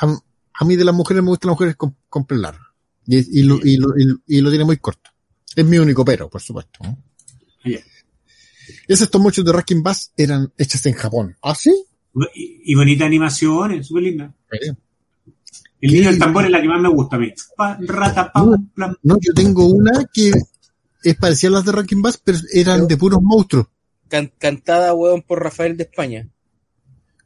a, 0.00 0.16
a 0.54 0.64
mí 0.64 0.76
de 0.76 0.84
las 0.84 0.94
mujeres 0.94 1.22
me 1.22 1.28
gustan 1.30 1.48
las 1.50 1.54
mujeres 1.54 1.76
con, 1.76 1.96
con 2.08 2.26
pelo 2.26 2.40
largo. 2.42 2.63
Y, 3.06 3.40
y, 3.40 3.42
lo, 3.42 3.56
y, 3.62 3.76
lo, 3.76 3.96
y, 3.98 4.04
lo- 4.04 4.18
y 4.26 4.40
lo 4.40 4.50
tiene 4.50 4.64
muy 4.64 4.78
corto. 4.78 5.10
Es 5.54 5.64
mi 5.64 5.78
único 5.78 6.04
pero, 6.04 6.28
por 6.28 6.40
supuesto. 6.40 6.78
¿no? 6.82 6.98
Ya. 7.64 7.78
Esos 8.88 9.08
muchos 9.20 9.44
de 9.44 9.52
Raskin 9.52 9.82
Bass 9.82 10.12
eran 10.16 10.52
hechas 10.58 10.84
en 10.86 10.94
Japón. 10.94 11.36
¿Ah, 11.42 11.54
sí? 11.54 11.70
Y, 12.34 12.72
y 12.72 12.74
bonita 12.74 13.04
animación, 13.04 13.72
es 13.72 13.86
súper 13.86 14.04
linda. 14.04 14.34
El 15.80 15.92
niño 15.92 16.08
del 16.10 16.18
tambor 16.18 16.44
es 16.46 16.50
la 16.50 16.62
que 16.62 16.68
más 16.68 16.80
me 16.80 16.88
gusta 16.88 17.16
a 17.16 17.18
mí. 17.18 17.32
Pa, 17.56 17.76
rata, 17.80 18.32
pa, 18.32 18.42
No. 18.42 18.56
plam. 18.74 18.96
No, 19.02 19.16
yo 19.20 19.34
tengo 19.34 19.66
una 19.66 20.06
que 20.12 20.32
es 21.02 21.16
parecida 21.16 21.48
a 21.50 21.52
las 21.54 21.64
de 21.66 21.72
Raskin 21.72 22.00
Bass, 22.00 22.20
pero 22.22 22.38
eran 22.52 22.86
de 22.88 22.96
puros 22.96 23.20
monstruos. 23.22 23.66
Can- 24.08 24.32
cantada, 24.38 24.94
weón, 24.94 25.22
por 25.22 25.42
Rafael 25.42 25.76
de 25.76 25.84
España. 25.84 26.28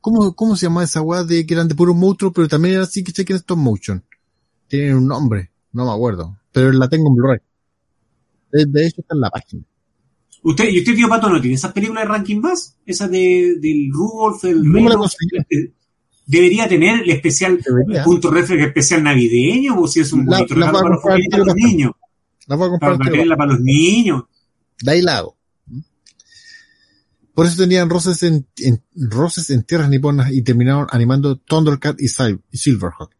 ¿Cómo, 0.00 0.34
cómo 0.34 0.56
se 0.56 0.66
llama 0.66 0.84
esa 0.84 1.02
weá 1.02 1.22
de 1.24 1.44
que 1.46 1.55
eran 1.55 1.68
de 1.68 1.74
puros 1.74 1.94
monstruos, 1.94 2.32
pero 2.34 2.48
también 2.48 2.74
eran 2.74 2.84
así 2.86 3.05
que 3.05 3.12
chequen 3.12 3.36
stop 3.36 3.59
motion? 3.59 4.02
Tienen 4.66 4.96
un 4.96 5.06
nombre, 5.06 5.50
no 5.78 5.86
me 5.86 5.92
acuerdo, 5.92 6.36
pero 6.52 6.72
la 6.72 6.88
tengo 6.88 7.09
en 7.09 7.14
Blu-ray. 7.14 7.38
De, 8.52 8.66
de 8.66 8.86
hecho 8.86 9.00
está 9.00 9.14
en 9.14 9.20
la 9.20 9.30
página. 9.30 9.62
¿Usted, 10.42 10.68
¿Y 10.70 10.78
usted, 10.80 10.94
tío 10.94 11.09
Pato, 11.09 11.28
no 11.30 11.40
tiene 11.40 11.55
esas 11.56 11.72
películas 11.72 12.05
de 12.05 12.09
Ranking 12.09 12.40
Bass? 12.40 12.76
Esas 12.86 13.10
de, 13.10 13.56
del 13.60 13.90
Rudolf, 13.92 14.44
el 14.44 14.62
No 14.62 14.78
Reno? 14.88 15.05
Eh, 15.50 15.72
Debería 16.26 16.68
tener 16.68 17.02
el 17.02 17.10
especial, 17.10 17.59
Debería. 17.64 18.05
punto 18.05 18.30
reflex 18.30 18.62
especial 18.66 19.02
navideño, 19.02 19.78
o 19.80 19.88
si 19.88 20.00
es 20.00 20.12
un 20.12 20.26
La- 20.26 20.36
bonito 20.38 20.55
la 20.56 20.66
regalo 20.66 20.78
para 21.02 21.16
los, 21.16 21.26
para 21.30 21.44
los 21.44 21.55
niños. 21.55 21.92
La 22.46 22.56
voy 22.56 22.66
a 22.66 22.70
comprar. 22.70 22.98
para 23.36 23.46
los 23.52 23.60
niños. 23.60 24.24
De 24.82 24.90
ahí 24.92 25.02
la 25.02 25.18
hago. 25.18 25.36
Por 27.34 27.46
eso 27.46 27.56
tenían 27.62 27.88
roces 27.88 28.22
en, 28.24 28.46
en- 28.59 28.82
roces 28.94 29.50
en 29.50 29.62
tierras 29.62 29.88
niponas 29.88 30.32
y 30.32 30.42
terminaron 30.42 30.86
animando 30.90 31.36
Thundercat 31.38 32.00
y, 32.00 32.06
y 32.06 32.59
Silverhawk. 32.59 33.10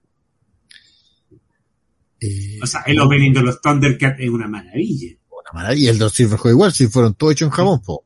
Eh, 2.21 2.59
O 2.63 2.67
sea, 2.67 2.81
el 2.87 2.99
opening 3.01 3.33
de 3.33 3.43
los 3.43 3.61
Thundercats 3.61 4.21
es 4.21 4.29
una 4.29 4.49
maravilla. 4.49 5.15
una 5.31 5.51
maravilla. 5.53 5.91
El 5.91 5.99
de 5.99 6.05
los 6.05 6.13
Silverhawk 6.13 6.51
igual, 6.51 6.73
si 6.73 6.87
fueron 6.89 7.15
todos 7.15 7.33
hechos 7.33 7.47
en 7.47 7.53
Japón, 7.53 7.81
po. 7.85 8.05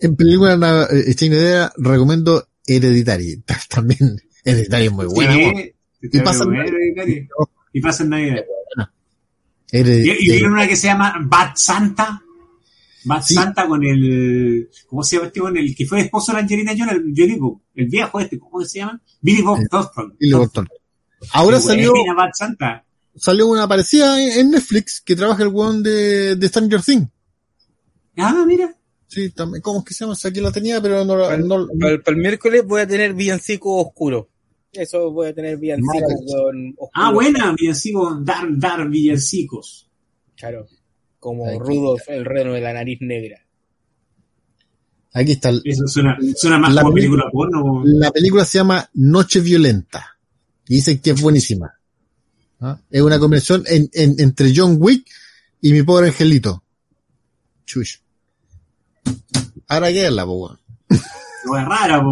En 0.00 0.16
película 0.16 0.88
eh, 0.90 1.04
extraña 1.08 1.36
idea, 1.36 1.72
recomiendo 1.76 2.48
Hereditary. 2.66 3.42
También, 3.68 4.16
Hereditary 4.44 4.86
es 4.86 4.92
muy 4.92 5.06
buena. 5.06 5.34
Sí, 5.34 5.74
Y 6.00 6.20
pasa 6.20 6.44
Navidad. 6.44 7.04
Y 7.72 7.80
pasa 7.80 8.02
en 8.04 8.08
Navidad. 8.10 8.44
¿Y, 9.72 9.76
Hereditary. 9.78 10.38
y 10.38 10.42
una 10.42 10.66
que 10.66 10.76
se 10.76 10.86
llama 10.88 11.14
Bad 11.22 11.52
Santa? 11.56 12.22
Bad 13.04 13.22
Sí. 13.22 13.34
Santa 13.34 13.66
con 13.66 13.82
el... 13.84 14.68
¿Cómo 14.86 15.02
se 15.02 15.16
llama 15.16 15.28
este? 15.28 15.40
Con 15.40 15.56
el 15.56 15.74
que 15.74 15.86
fue 15.86 16.00
esposo 16.02 16.32
de 16.32 16.38
Angelina 16.40 16.72
Jolie, 16.76 16.92
el, 16.92 17.14
Jolie, 17.16 17.38
po, 17.38 17.62
el 17.74 17.86
viejo 17.86 18.20
este, 18.20 18.38
¿cómo 18.38 18.62
se 18.64 18.78
llama? 18.80 19.00
Billy 19.20 19.42
Bob 19.42 19.58
Eh, 19.58 19.66
Thornton. 19.70 20.16
Billy 20.18 20.32
Bob 20.32 20.52
Thornton. 20.52 20.76
Ahora 21.32 21.56
Qué 21.58 21.62
salió, 21.62 21.92
Bad 22.16 22.30
Santa. 22.34 22.84
salió 23.16 23.46
una 23.46 23.66
parecida 23.68 24.22
en 24.22 24.40
en 24.40 24.50
Netflix 24.50 25.00
que 25.00 25.16
trabaja 25.16 25.42
el 25.42 25.48
weón 25.48 25.82
de, 25.82 26.36
de 26.36 26.48
Stranger 26.48 26.82
Things. 26.82 27.08
Ah, 28.16 28.44
mira. 28.46 28.74
Sí, 29.06 29.30
también, 29.30 29.60
¿cómo 29.62 29.80
es 29.80 29.84
que 29.86 29.94
se 29.94 30.04
llama? 30.04 30.16
Aquí 30.22 30.40
la 30.40 30.52
tenía, 30.52 30.80
pero 30.80 31.04
no, 31.04 31.16
la- 31.16 31.36
no, 31.36 31.58
no- 31.60 31.68
Para, 31.78 31.92
el, 31.94 32.02
para 32.02 32.14
el 32.16 32.22
miércoles 32.22 32.64
voy 32.66 32.82
a 32.82 32.86
tener 32.86 33.12
villancico 33.14 33.76
oscuro. 33.78 34.28
Eso 34.72 35.10
voy 35.10 35.28
a 35.28 35.34
tener 35.34 35.56
villancico 35.56 36.06
oscuro. 36.06 36.50
Ah, 36.94 37.10
buena, 37.12 37.54
villancico, 37.58 38.14
dar, 38.22 38.46
dar 38.50 38.88
villancicos. 38.88 39.88
Claro. 40.36 40.66
Como 41.20 41.46
Aquí. 41.46 41.58
Rudolf, 41.58 42.02
el 42.08 42.24
reno 42.24 42.52
de 42.54 42.60
la 42.62 42.72
nariz 42.72 42.98
negra. 43.02 43.38
aquí 45.12 45.32
está. 45.32 45.50
el- 45.50 45.62
Eso 45.64 45.86
suena, 45.86 46.16
suena 46.36 46.58
más 46.58 46.72
La 46.74 46.82
como 46.82 46.94
película- 46.94 47.24
película 47.30 47.60
porno. 47.62 47.82
La 47.84 48.10
película 48.10 48.44
se 48.44 48.58
llama 48.58 48.88
Noche 48.94 49.40
Violenta. 49.40 50.16
Y 50.68 50.76
dicen 50.76 50.98
que 51.00 51.10
es 51.10 51.20
buenísima. 51.20 51.74
¿Ah? 52.60 52.78
Es 52.90 53.02
una 53.02 53.18
combinación 53.18 53.64
en- 53.66 53.90
en- 53.92 54.18
entre 54.20 54.52
John 54.54 54.76
Wick 54.80 55.06
y 55.60 55.72
mi 55.72 55.82
pobre 55.82 56.08
angelito. 56.08 56.62
Chush. 57.66 57.96
Ahora 59.68 59.88
que 59.88 60.06
es 60.06 60.12
la 60.12 60.24
po, 60.24 60.32
weón. 60.34 60.60
No 61.46 61.58
es 61.58 61.64
rara. 61.64 62.02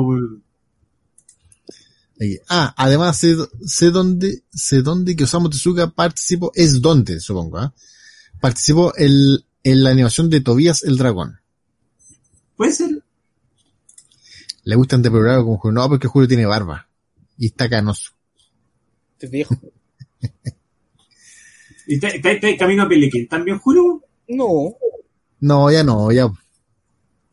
Ahí. 2.21 2.37
Ah, 2.49 2.75
además 2.77 3.17
sé, 3.17 3.37
sé 3.65 3.91
dónde, 3.91 4.43
sé 4.53 4.83
dónde 4.83 5.15
que 5.15 5.25
Osamu 5.25 5.49
Tezuka 5.51 5.91
participó, 5.91 6.51
es 6.55 6.81
donde, 6.81 7.21
supongo, 7.21 7.59
¿ah? 7.59 7.73
Participó 8.40 8.94
el, 8.97 9.44
en 9.65 9.85
la 9.85 9.90
animación 9.90 10.31
de 10.31 10.40
Tobías 10.40 10.82
el 10.85 10.97
Dragón. 10.97 11.40
Puede 12.56 12.73
ser. 12.73 13.02
Le 14.65 14.74
gustan 14.77 15.02
de 15.02 15.10
programa 15.10 15.43
como 15.43 15.59
Julio. 15.59 15.81
No, 15.81 15.89
porque 15.89 16.09
Julio 16.09 16.28
tiene 16.28 16.47
barba. 16.47 16.89
Y 17.36 17.47
está 17.47 17.69
canoso. 17.69 18.12
Este 19.12 19.28
viejo. 19.28 19.56
¿Y 21.86 21.94
está, 21.94 22.09
está- 22.09 22.31
está 22.32 22.56
camino 22.59 22.82
a 22.82 22.89
Pelequín? 22.89 23.27
¿También 23.28 23.59
juro? 23.59 24.02
No. 24.28 24.74
No, 25.40 25.70
ya 25.70 25.82
no, 25.85 26.12
ya. 26.12 26.28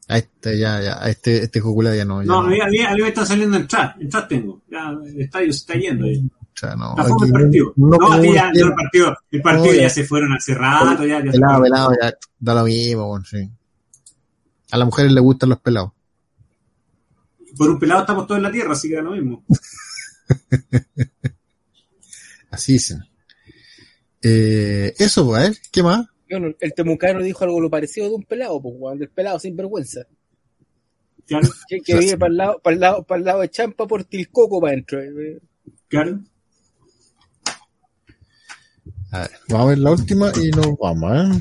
A 0.08 0.18
este, 0.20 0.58
ya, 0.60 0.82
ya, 0.82 1.04
a 1.04 1.10
este, 1.10 1.44
este 1.44 1.60
Jocula 1.60 1.96
ya 1.96 2.06
no, 2.06 2.22
ya 2.22 2.28
No, 2.28 2.42
no. 2.44 2.48
a 2.48 2.50
mí, 2.52 2.62
a 2.62 2.68
mí- 2.68 2.80
a 2.80 2.94
mí 2.94 3.02
me 3.02 3.08
está 3.10 3.26
saliendo 3.26 3.58
el 3.58 3.68
chat. 3.68 4.00
El 4.00 4.08
chat 4.10 4.30
tengo. 4.30 4.62
Ya, 4.70 4.92
el 5.06 5.22
estadio 5.22 5.52
se 5.52 5.60
está 5.60 5.74
yendo. 5.76 6.06
ya. 6.06 6.22
O 6.56 6.58
sea, 6.58 6.76
no, 6.76 6.94
aquí 6.98 7.12
el 7.26 7.32
partido. 7.32 7.74
no- 7.76 7.98
No, 7.98 8.14
aquí 8.14 8.34
ya, 8.34 8.52
no, 8.54 8.68
el 8.68 8.74
partido, 8.74 9.18
el 9.32 9.42
partido 9.42 9.66
No, 9.68 9.74
ya 9.74 9.82
ya. 9.82 9.90
se 9.90 10.04
fueron 10.06 10.32
hace 10.34 10.54
rato. 10.56 11.06
Ya, 11.06 11.24
ya 11.24 11.32
pelado, 11.32 11.62
pelado, 11.64 11.92
ya, 12.02 12.14
da 12.40 12.54
lo 12.56 12.64
mismo, 12.64 13.22
sí. 13.26 13.50
A 14.72 14.78
las 14.78 14.86
mujeres 14.86 15.12
les 15.12 15.22
gustan 15.24 15.50
los 15.50 15.60
pelados. 15.60 15.92
Por 17.58 17.70
un 17.70 17.80
pelado 17.80 18.02
estamos 18.02 18.26
todos 18.28 18.38
en 18.38 18.44
la 18.44 18.52
tierra, 18.52 18.72
así 18.74 18.88
que 18.90 18.96
da 18.96 19.02
lo 19.02 19.12
mismo. 19.12 19.44
Así 22.52 22.74
dicen. 22.74 23.00
Eh, 24.22 24.94
eso, 24.98 25.26
pues, 25.26 25.40
a 25.42 25.48
ver, 25.48 25.58
¿qué 25.72 25.84
más? 25.84 26.08
Bueno, 26.30 26.56
el 26.60 26.74
temucano 26.74 27.22
dijo 27.22 27.44
algo 27.44 27.60
lo 27.60 27.70
parecido 27.70 28.08
de 28.10 28.16
un 28.16 28.24
pelado, 28.24 28.62
pues, 28.62 28.74
weón, 28.78 28.98
del 28.98 29.10
pelado 29.10 29.40
sin 29.40 29.56
vergüenza. 29.56 30.02
Claro, 31.28 31.50
Que, 31.68 31.82
que 31.82 31.98
vive 31.98 32.18
para 32.18 32.32
el 32.32 32.38
lado, 32.38 32.62
para 32.64 32.74
el 32.76 32.80
lado, 32.80 33.04
para 33.04 33.20
el 33.20 33.26
lado 33.26 33.42
de 33.42 33.50
Champa 33.50 33.88
por 33.88 34.04
Tilcoco 34.06 34.60
para 34.62 34.74
adentro. 34.74 35.02
eh. 35.02 35.40
claro. 35.88 36.20
A 39.16 39.20
ver, 39.20 39.32
vamos 39.48 39.66
a 39.66 39.70
ver 39.70 39.78
la 39.78 39.92
última 39.92 40.32
y 40.36 40.50
nos 40.52 40.78
vamos, 40.78 41.12
¿eh? 41.16 41.40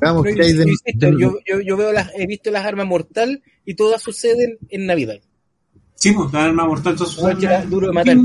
Veamos 0.00 0.24
qué 0.24 0.42
hay 0.42 0.52
de, 0.54 0.64
yo, 0.64 0.70
insisto, 0.70 1.08
yo, 1.16 1.34
yo, 1.46 1.60
yo 1.60 1.76
veo 1.76 1.92
las, 1.92 2.10
he 2.16 2.26
visto 2.26 2.50
las 2.50 2.66
armas 2.66 2.88
mortal 2.88 3.44
y 3.64 3.74
todas 3.74 4.02
suceden 4.02 4.58
en 4.70 4.86
Navidad. 4.86 5.20
Sí, 5.94 6.10
pues, 6.10 6.32
la 6.32 6.46
arma 6.46 6.66
mortal. 6.66 6.96
duro 7.70 7.86
de 7.86 7.92
matar, 7.92 8.16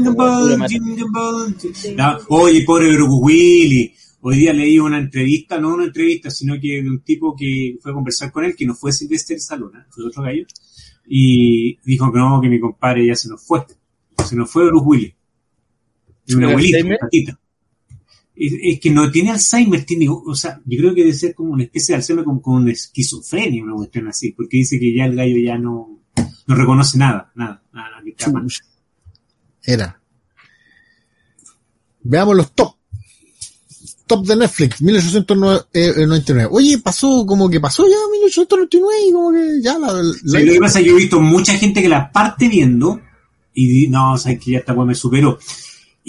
jingle 0.68 1.06
bell. 1.14 1.96
No, 1.96 2.18
Oye, 2.30 2.64
pobre 2.64 2.92
Bruce 2.96 3.18
Willis. 3.22 4.18
Hoy 4.22 4.38
día 4.38 4.52
leí 4.52 4.80
una 4.80 4.98
entrevista, 4.98 5.60
no 5.60 5.76
una 5.76 5.86
entrevista, 5.86 6.32
sino 6.32 6.56
que 6.60 6.82
de 6.82 6.90
un 6.90 7.02
tipo 7.02 7.36
que 7.38 7.78
fue 7.80 7.92
a 7.92 7.94
conversar 7.94 8.32
con 8.32 8.46
él, 8.46 8.56
que 8.56 8.66
no 8.66 8.74
fue 8.74 8.92
Sylvester 8.92 9.38
Stallone, 9.38 9.86
fue 9.92 10.06
otro 10.06 10.24
gallo, 10.24 10.44
y 11.06 11.78
dijo 11.86 12.12
que 12.12 12.18
no, 12.18 12.42
que 12.42 12.50
mi 12.50 12.60
compadre 12.60 13.06
ya 13.06 13.16
se 13.16 13.30
nos 13.30 13.46
fue. 13.46 13.64
Se 14.28 14.36
nos 14.36 14.50
fue 14.50 14.66
Bruce 14.66 14.86
Willis. 14.88 15.17
Y 16.28 16.36
un 16.36 16.44
¿El 16.44 16.50
abuelito, 16.50 16.78
Alzheimer? 16.78 17.00
un 17.02 17.08
tatita. 17.08 17.40
Es, 18.36 18.54
es 18.62 18.80
que 18.80 18.92
no 18.92 19.10
tiene 19.12 19.32
Alzheimer, 19.32 19.84
tiene, 19.84 20.08
o 20.10 20.36
sea, 20.36 20.62
yo 20.66 20.78
creo 20.78 20.94
que 20.94 21.02
debe 21.02 21.14
ser 21.14 21.34
como 21.34 21.54
una 21.54 21.64
especie 21.64 21.94
de 21.94 21.98
Alzheimer 21.98 22.24
como 22.24 22.40
con 22.42 22.56
una 22.62 22.72
esquizofrenia, 22.72 23.64
una 23.64 23.74
cuestión 23.76 24.08
así, 24.08 24.32
porque 24.34 24.58
dice 24.58 24.80
que 24.80 24.94
ya 24.96 25.06
el 25.06 25.16
gallo 25.16 25.38
ya 25.44 25.58
no, 25.58 26.00
no 26.46 26.56
reconoce 26.56 26.98
nada, 27.00 27.32
nada, 27.36 27.64
nada, 27.74 28.02
que 28.04 28.10
está. 28.12 28.32
Era. 29.64 30.00
Veamos 32.04 32.36
los 32.38 32.52
top. 32.54 32.74
Top 34.06 34.26
de 34.26 34.36
Netflix, 34.38 34.82
1899. 34.82 36.48
Oye, 36.54 36.78
pasó, 36.78 37.26
como 37.26 37.50
que 37.50 37.60
pasó 37.60 37.84
ya 37.88 37.96
1899 38.22 38.96
y 39.06 39.12
como 39.12 39.32
que 39.34 39.62
ya 39.62 39.78
la... 39.78 39.92
la- 39.92 40.14
Sí, 40.14 40.46
lo 40.46 40.54
que 40.54 40.60
pasa 40.60 40.80
es 40.80 40.86
que 40.86 40.90
yo 40.92 40.96
he 40.96 41.02
visto 41.02 41.20
mucha 41.20 41.54
gente 41.56 41.82
que 41.82 41.90
la 41.90 42.10
parte 42.10 42.48
viendo 42.48 43.02
y 43.54 43.88
no, 43.90 44.14
o 44.14 44.18
sea, 44.18 44.38
que 44.40 44.52
ya 44.52 44.60
esta 44.60 44.72
weá 44.74 44.86
me 44.86 44.96
superó. 44.96 45.38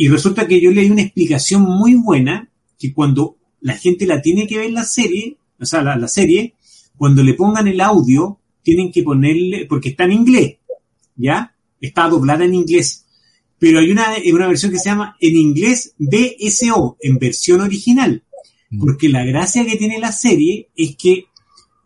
Y 0.00 0.06
resulta 0.06 0.46
que 0.46 0.60
yo 0.60 0.70
leí 0.70 0.88
una 0.92 1.02
explicación 1.02 1.62
muy 1.62 1.96
buena 1.96 2.48
que 2.78 2.92
cuando 2.92 3.36
la 3.60 3.76
gente 3.76 4.06
la 4.06 4.22
tiene 4.22 4.46
que 4.46 4.56
ver 4.56 4.70
la 4.70 4.84
serie, 4.84 5.36
o 5.58 5.66
sea, 5.66 5.82
la, 5.82 5.96
la 5.96 6.06
serie, 6.06 6.54
cuando 6.96 7.24
le 7.24 7.34
pongan 7.34 7.66
el 7.66 7.80
audio, 7.80 8.38
tienen 8.62 8.92
que 8.92 9.02
ponerle, 9.02 9.66
porque 9.66 9.88
está 9.88 10.04
en 10.04 10.12
inglés, 10.12 10.58
¿ya? 11.16 11.52
Está 11.80 12.08
doblada 12.08 12.44
en 12.44 12.54
inglés. 12.54 13.06
Pero 13.58 13.80
hay 13.80 13.90
una, 13.90 14.06
una 14.32 14.46
versión 14.46 14.70
que 14.70 14.78
se 14.78 14.88
llama 14.88 15.16
en 15.18 15.36
inglés 15.36 15.94
BSO, 15.98 16.96
en 17.00 17.18
versión 17.18 17.60
original. 17.60 18.22
Mm. 18.70 18.78
Porque 18.78 19.08
la 19.08 19.24
gracia 19.24 19.66
que 19.66 19.74
tiene 19.74 19.98
la 19.98 20.12
serie 20.12 20.68
es 20.76 20.94
que 20.94 21.24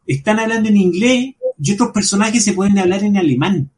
están 0.07 0.39
hablando 0.39 0.69
en 0.69 0.77
inglés 0.77 1.35
y 1.59 1.73
otros 1.73 1.93
personajes 1.93 2.45
se 2.45 2.53
pueden 2.53 2.79
hablar 2.79 3.03
en 3.05 3.17
alemán, 3.17 3.71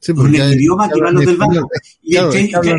Sí, 0.00 0.14
con 0.14 0.34
el 0.34 0.54
idioma 0.54 0.88
que 0.88 0.98
van 0.98 1.12
los 1.12 1.26
del 1.26 1.36
barco. 1.36 1.68
Y 2.02 2.12
Claro, 2.12 2.30
hablan- 2.32 2.78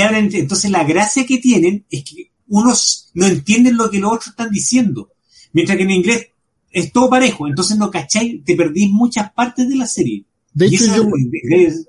hablan- 0.00 0.30
entonces 0.34 0.70
la 0.70 0.84
gracia 0.84 1.26
que 1.26 1.38
tienen 1.38 1.84
es 1.90 2.04
que 2.04 2.30
unos 2.48 3.10
no 3.14 3.26
entienden 3.26 3.76
lo 3.76 3.90
que 3.90 3.98
los 3.98 4.12
otros 4.12 4.28
están 4.28 4.50
diciendo. 4.50 5.10
Mientras 5.52 5.76
que 5.78 5.84
en 5.84 5.90
inglés 5.90 6.28
es 6.70 6.92
todo 6.92 7.08
parejo, 7.08 7.46
entonces 7.46 7.76
no 7.78 7.90
cacháis, 7.90 8.44
te 8.44 8.56
perdís 8.56 8.90
muchas 8.90 9.32
partes 9.32 9.68
de 9.68 9.76
la 9.76 9.86
serie. 9.86 10.24
De 10.52 10.66
hecho, 10.66 10.84
yo, 10.96 11.02
es- 11.50 11.86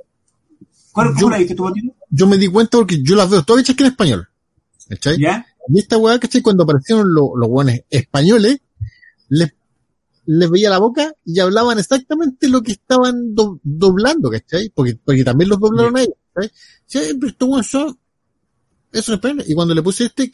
¿Cuál 0.92 1.14
yo- 1.20 1.30
la 1.30 1.38
viste 1.38 1.56
tú, 1.56 1.66
yo 2.10 2.28
me 2.28 2.38
di 2.38 2.48
cuenta 2.48 2.78
porque 2.78 3.02
yo 3.04 3.16
las 3.16 3.30
veo 3.30 3.44
todas 3.44 3.64
hechas 3.64 3.76
que 3.76 3.84
en 3.84 3.90
español. 3.92 4.28
¿Cachai? 4.88 5.20
¿Ya? 5.20 5.46
Y 5.68 5.80
esta 5.80 5.98
weá, 5.98 6.20
¿cachai? 6.20 6.42
Cuando 6.42 6.64
aparecieron 6.64 7.14
los, 7.14 7.30
los 7.36 7.50
weones 7.50 7.82
españoles, 7.90 8.60
les, 9.30 9.52
les 10.28 10.50
veía 10.50 10.70
la 10.70 10.78
boca 10.78 11.12
y 11.26 11.40
hablaban 11.40 11.80
exactamente 11.80 12.48
lo 12.48 12.62
que 12.62 12.74
estaban 12.74 13.34
do- 13.34 13.60
doblando, 13.64 14.30
¿cachai? 14.30 14.70
Porque, 14.74 14.96
porque 15.04 15.24
también 15.24 15.50
los 15.50 15.60
doblaron 15.60 15.98
a 15.98 16.02
ellos. 16.04 16.16
Sí, 16.86 17.00
weones 17.20 17.68
son, 17.68 17.98
eso 18.92 19.12
es 19.14 19.18
español. 19.18 19.44
Y 19.48 19.54
cuando 19.54 19.74
le 19.74 19.82
puse 19.82 20.06
este, 20.06 20.30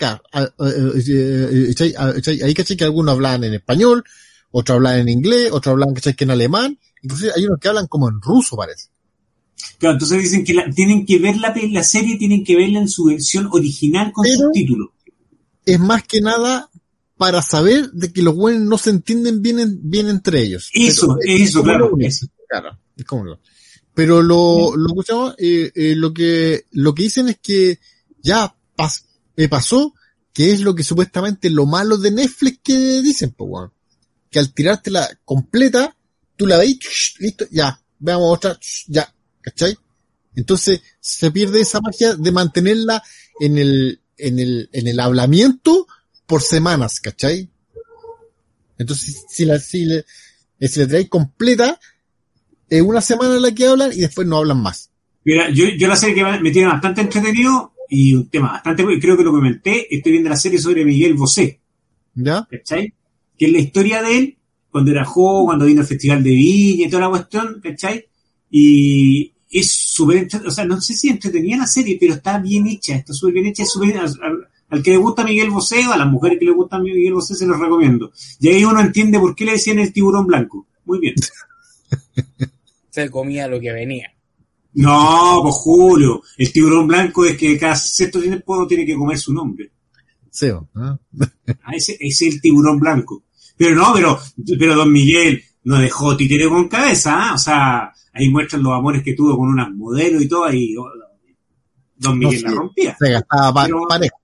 eh, 2.36 2.44
ahí 2.44 2.54
caché 2.54 2.76
que 2.78 2.84
algunos 2.84 3.14
hablaban 3.14 3.44
en 3.44 3.54
español, 3.54 4.04
otros 4.52 4.76
hablaban 4.76 5.00
en 5.02 5.10
inglés, 5.10 5.50
otros 5.52 5.72
hablaban, 5.74 5.94
¿cachai? 5.96 6.16
Que 6.16 6.26
en 6.26 6.32
alemán, 6.32 6.78
inclusive 7.02 7.32
hay 7.36 7.46
unos 7.46 7.60
que 7.60 7.68
hablan 7.70 7.88
como 7.88 8.10
en 8.10 8.22
ruso, 8.22 8.56
parece. 8.56 8.90
Claro, 9.78 9.94
entonces 9.94 10.22
dicen 10.24 10.44
que 10.44 10.54
la- 10.54 10.70
tienen 10.70 11.06
que 11.06 11.20
ver 11.20 11.38
la, 11.38 11.54
la 11.72 11.84
serie, 11.84 12.18
tienen 12.18 12.44
que 12.44 12.56
verla 12.56 12.80
en 12.80 12.90
su 12.90 13.06
versión 13.06 13.48
original 13.52 14.12
con 14.12 14.24
Pero- 14.24 14.38
subtítulos. 14.40 14.90
Es 15.66 15.80
más 15.80 16.04
que 16.04 16.22
nada 16.22 16.70
para 17.18 17.42
saber 17.44 17.92
de 17.92 18.12
que 18.12 18.24
los 18.24 18.36
buenos 18.36 18.64
no 18.68 18.78
se 18.80 18.90
entienden 18.90 19.42
bien, 19.44 19.60
en- 19.60 19.80
bien 19.90 20.08
entre 20.08 20.42
ellos. 20.42 20.70
Eso, 20.74 21.18
Pero 21.20 21.34
es 21.36 21.50
eso, 21.50 21.64
claro, 21.64 21.92
eso. 22.00 22.26
Claro, 22.50 22.78
es 22.98 23.06
como 23.06 23.24
lo- 23.26 23.40
Pero 23.94 24.22
lo, 24.22 24.76
lo, 24.76 24.96
que 25.04 25.14
eh, 25.38 25.72
eh, 25.76 25.96
lo 25.96 26.14
que, 26.14 26.66
lo 26.72 26.94
que 26.96 27.04
dicen 27.04 27.28
es 27.30 27.40
que 27.42 27.80
ya 28.22 28.56
pas- 28.78 29.04
eh, 29.36 29.50
pasó 29.50 29.94
que 30.34 30.54
es 30.54 30.62
lo 30.62 30.74
que 30.76 30.84
supuestamente 30.84 31.50
lo 31.50 31.66
malo 31.66 31.98
de 31.98 32.12
Netflix 32.12 32.60
que 32.64 33.02
dicen, 33.02 33.32
pues, 33.32 33.50
weón. 33.52 33.74
Que 34.30 34.40
al 34.40 34.54
tirártela 34.54 35.10
completa, 35.26 35.96
tú 36.38 36.48
la 36.48 36.58
veis, 36.58 36.80
listo, 37.20 37.46
ya, 37.52 37.82
veamos 38.00 38.34
otra, 38.38 38.58
ya, 38.88 39.14
¿cachai? 39.42 39.78
Entonces, 40.36 40.80
se 41.02 41.30
pierde 41.32 41.60
esa 41.60 41.82
magia 41.82 42.16
de 42.16 42.32
mantenerla 42.32 43.04
en 43.42 43.58
el, 43.58 44.00
en 44.18 44.40
el, 44.40 44.70
en 44.72 44.88
el 44.88 45.00
hablamiento 45.02 45.86
por 46.26 46.42
semanas, 46.42 47.02
¿cachai? 47.02 47.50
Entonces, 48.78 49.26
si 49.30 49.44
la, 49.44 49.60
si 49.60 49.84
le, 49.84 50.06
si 50.62 50.80
la 50.80 50.88
traes 50.88 51.10
completa, 51.10 51.78
es 52.72 52.82
una 52.82 53.02
semana 53.02 53.40
la 53.40 53.54
que 53.54 53.68
hablan 53.68 53.92
y 53.94 53.98
después 54.02 54.28
no 54.28 54.38
hablan 54.38 54.62
más. 54.62 54.90
Mira, 55.24 55.50
yo, 55.52 55.66
yo 55.78 55.88
la 55.88 55.96
serie 55.96 56.16
que 56.16 56.24
me 56.42 56.50
tiene 56.52 56.68
bastante 56.70 57.02
entretenido 57.02 57.74
y 57.90 58.16
un 58.16 58.28
tema 58.30 58.54
bastante, 58.54 58.84
creo 59.00 59.16
que 59.18 59.24
lo 59.24 59.32
comenté, 59.32 59.94
estoy 59.96 60.14
viendo 60.14 60.30
la 60.30 60.38
serie 60.38 60.58
sobre 60.58 60.84
Miguel 60.86 61.14
Bosé, 61.14 61.60
¿Ya? 62.16 62.48
¿cachai? 62.50 62.94
Que 63.38 63.46
es 63.46 63.52
la 63.52 63.60
historia 63.60 64.02
de 64.02 64.18
él 64.18 64.38
cuando 64.72 64.90
era 64.92 65.06
joven, 65.06 65.46
cuando 65.48 65.66
vino 65.66 65.82
al 65.82 65.88
Festival 65.88 66.24
de 66.24 66.30
Viña 66.32 66.88
y 66.88 66.90
toda 66.90 67.04
la 67.04 67.10
cuestión, 67.10 67.60
¿cachai? 67.62 68.06
Y 68.50 69.34
es 69.50 69.70
súper, 69.72 70.28
o 70.46 70.52
sea, 70.52 70.64
no 70.66 70.80
sé 70.80 70.94
si 70.94 71.10
entretenía 71.10 71.58
la 71.58 71.68
serie, 71.68 71.98
pero 72.00 72.14
está 72.14 72.40
bien 72.40 72.68
hecha, 72.68 72.96
está 72.96 73.14
súper 73.14 73.34
bien 73.36 73.48
hecha, 73.48 73.64
es 73.64 73.72
súper, 73.72 73.98
al, 73.98 74.06
al- 74.22 74.48
al 74.70 74.82
que 74.82 74.92
le 74.92 74.98
gusta 74.98 75.26
Miguel 75.26 75.50
Bosé 75.50 75.86
o 75.86 75.92
a 75.92 75.98
las 75.98 76.08
mujeres 76.08 76.40
que 76.40 76.46
le 76.46 76.52
gusta 76.54 76.80
Miguel 76.80 77.14
Bosé 77.14 77.36
se 77.36 77.46
los 77.46 77.60
recomiendo. 77.60 78.14
Y 78.40 78.48
ahí 78.48 78.64
uno 78.64 78.80
entiende 78.80 79.20
por 79.20 79.36
qué 79.36 79.44
le 79.44 79.52
decían 79.52 79.80
el 79.80 79.92
tiburón 79.92 80.26
blanco. 80.26 80.66
Muy 80.86 81.00
bien. 81.00 81.16
Se 82.92 83.10
comía 83.10 83.48
lo 83.48 83.60
que 83.60 83.72
venía. 83.74 84.08
No, 84.74 85.40
pues 85.42 85.56
Julio, 85.56 86.22
el 86.38 86.54
tiburón 86.54 86.88
blanco 86.88 87.26
es 87.26 87.36
que 87.38 87.58
cada 87.58 87.76
cierto 87.76 88.22
tiempo 88.22 88.66
tiene 88.68 88.86
que 88.86 88.96
comer 88.96 89.18
su 89.18 89.34
nombre. 89.34 89.72
Seo, 90.30 90.70
¿ah? 90.76 90.98
Ah, 91.64 91.72
ese, 91.76 91.98
ese 92.00 92.28
es 92.28 92.36
el 92.36 92.42
tiburón 92.42 92.80
blanco. 92.80 93.24
Pero 93.58 93.76
no, 93.76 93.92
pero, 93.94 94.18
pero 94.58 94.76
don 94.76 94.92
Miguel 94.92 95.44
no 95.66 95.78
dejó 95.80 96.16
títere 96.16 96.48
con 96.48 96.68
cabeza, 96.70 97.32
¿ah? 97.32 97.34
O 97.34 97.38
sea, 97.38 97.92
ahí 98.14 98.30
muestran 98.30 98.64
los 98.64 98.72
amores 98.74 99.04
que 99.04 99.14
tuvo 99.14 99.36
con 99.38 99.50
unas 99.50 99.70
modelos 99.72 100.22
y 100.22 100.28
todo, 100.30 100.52
y 100.54 100.76
oh, 100.78 100.86
don 101.98 102.14
No, 102.20 102.28
Miguel 102.30 102.42
la 102.44 102.50
sí. 102.50 102.56
rompía. 102.56 102.96
Se 102.98 103.12
gastaba 103.12 103.54
pa- 103.54 103.66
Pero- 103.66 103.88
pareja. 103.88 104.16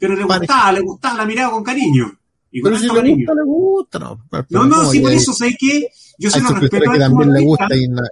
Pero 0.00 0.14
le 0.14 0.22
gustaba, 0.24 0.72
le 0.72 0.80
gustaba, 0.80 1.16
la 1.18 1.26
miraba 1.26 1.50
con 1.52 1.64
cariño. 1.64 2.10
Y 2.52 2.60
con 2.60 2.70
Pero 2.70 2.80
si 2.80 2.88
le 2.88 2.94
cariño. 2.94 3.16
gusta, 3.18 3.34
le 3.34 3.42
gusta, 3.44 3.98
no. 3.98 4.24
Pero 4.30 4.46
No, 4.50 4.64
no, 4.64 4.76
¿cómo 4.76 4.90
sí, 4.92 5.00
por 5.00 5.12
eso, 5.12 5.32
¿sabes 5.32 5.56
qué? 5.58 5.88
Yo 6.18 6.30
se 6.30 6.40
lo 6.40 6.50
respeto 6.50 6.90
que 6.92 6.98
también 6.98 7.32
le 7.32 7.42
gusta 7.44 7.74
y 7.76 7.88
na- 7.88 8.02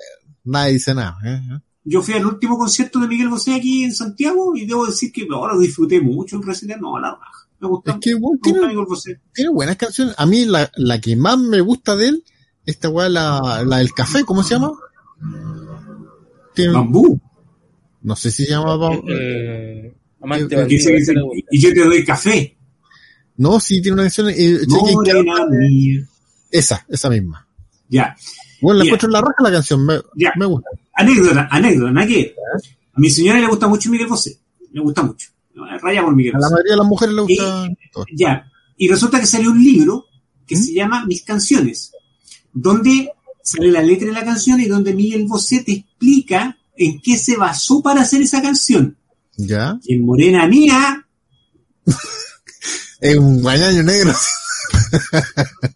nadie 0.45 0.75
dice 0.75 0.95
nada. 0.95 1.17
¿eh? 1.25 1.41
Yo 1.85 2.03
fui 2.03 2.15
al 2.15 2.27
último 2.27 2.57
concierto 2.59 2.99
de 3.01 3.09
Miguel 3.09 3.29
Bosé 3.29 3.55
aquí 3.55 3.85
en 3.85 3.93
Santiago 3.95 4.57
y 4.57 4.65
debo 4.67 4.87
decir 4.87 5.13
que 5.13 5.27
ahora 5.31 5.55
lo 5.55 5.61
disfruté 5.61 6.01
mucho 6.01 6.37
el 6.37 6.43
recital. 6.45 6.81
No, 6.81 6.99
la 6.99 7.11
raja. 7.13 7.49
Me 7.61 7.69
gustó. 7.69 7.91
Es 7.93 7.97
que 8.01 8.15
bueno, 8.15 8.33
me 8.35 8.41
tiene, 8.43 8.59
gusta 8.59 8.69
Miguel 8.73 8.87
Bosé. 8.89 9.21
tiene 9.33 9.51
buenas 9.51 9.77
canciones. 9.77 10.15
A 10.19 10.27
mí 10.27 10.45
la, 10.45 10.71
la 10.77 11.01
que 11.01 11.17
más 11.17 11.39
me 11.39 11.61
gusta 11.61 11.97
de 11.97 12.09
él, 12.09 12.25
esta 12.65 12.89
weá, 12.89 13.09
la, 13.09 13.63
la 13.67 13.79
del 13.79 13.93
café, 13.93 14.25
¿cómo 14.25 14.43
se 14.43 14.55
llama? 14.55 14.73
Tiene- 16.55 16.73
Bambú. 16.73 17.21
no 18.03 18.17
sé 18.17 18.31
si 18.31 18.45
se 18.45 18.51
llama 18.51 18.77
Bam- 18.77 19.03
Eh, 19.09 19.95
amante 20.23 20.55
Eh, 20.55 20.65
gusta. 20.65 21.13
y 21.51 21.61
yo 21.61 21.73
te 21.75 21.85
doy 21.85 22.05
café. 22.05 22.57
No, 23.37 23.61
sí, 23.61 23.81
tiene 23.83 23.95
una 23.95 24.03
canción. 24.05 24.31
eh, 24.31 24.61
Cheque 24.67 26.05
esa, 26.51 26.85
esa 26.89 27.11
misma. 27.11 27.46
Ya. 27.89 28.17
Bueno, 28.61 28.81
Mira. 28.81 28.87
encuentro 28.95 29.09
en 29.09 29.13
la 29.13 29.21
raja 29.21 29.35
la 29.43 29.53
canción, 29.53 29.85
me, 29.87 29.95
Ya. 30.17 30.33
me 30.37 30.47
gusta. 30.47 30.69
Anécdota, 30.95 31.49
anécdota, 31.51 31.91
¿no? 31.93 32.07
que 32.07 32.35
A 32.95 32.99
mi 33.01 33.11
señora 33.11 33.39
le 33.39 33.47
gusta 33.47 33.69
mucho 33.69 33.91
Miguel 33.91 34.07
Bosé. 34.09 34.39
Le 34.73 34.81
gusta 34.81 35.03
mucho. 35.03 35.29
Raya 35.83 36.03
por 36.03 36.15
Miguel 36.17 36.35
A 36.37 36.39
la 36.39 36.47
Bosé. 36.47 36.55
mayoría 36.55 36.73
de 36.73 36.77
las 36.79 36.87
mujeres 36.87 37.15
le 37.15 37.21
gusta. 37.23 37.69
todo. 37.93 38.05
Ya. 38.15 38.51
Y 38.77 38.89
resulta 38.89 39.21
que 39.21 39.27
salió 39.27 39.51
un 39.51 39.63
libro 39.63 40.07
que 40.47 40.57
¿Mm? 40.57 40.63
se 40.63 40.73
llama 40.75 41.05
Mis 41.07 41.23
canciones, 41.23 41.93
donde 42.53 43.11
sale 43.43 43.71
la 43.71 43.83
letra 43.83 44.09
de 44.09 44.13
la 44.15 44.25
canción 44.25 44.61
y 44.61 44.67
donde 44.67 44.95
Miguel 44.95 45.25
Bosé 45.27 45.63
te 45.65 45.73
explica 45.73 46.57
en 46.77 47.01
qué 47.01 47.17
se 47.17 47.37
basó 47.37 47.83
para 47.83 48.03
hacer 48.03 48.23
esa 48.23 48.43
canción. 48.43 48.97
Ya. 49.37 49.79
En 49.87 50.05
Morena 50.05 50.47
Mía, 50.47 51.07
Es 53.01 53.17
un 53.17 53.43
negro. 53.43 54.13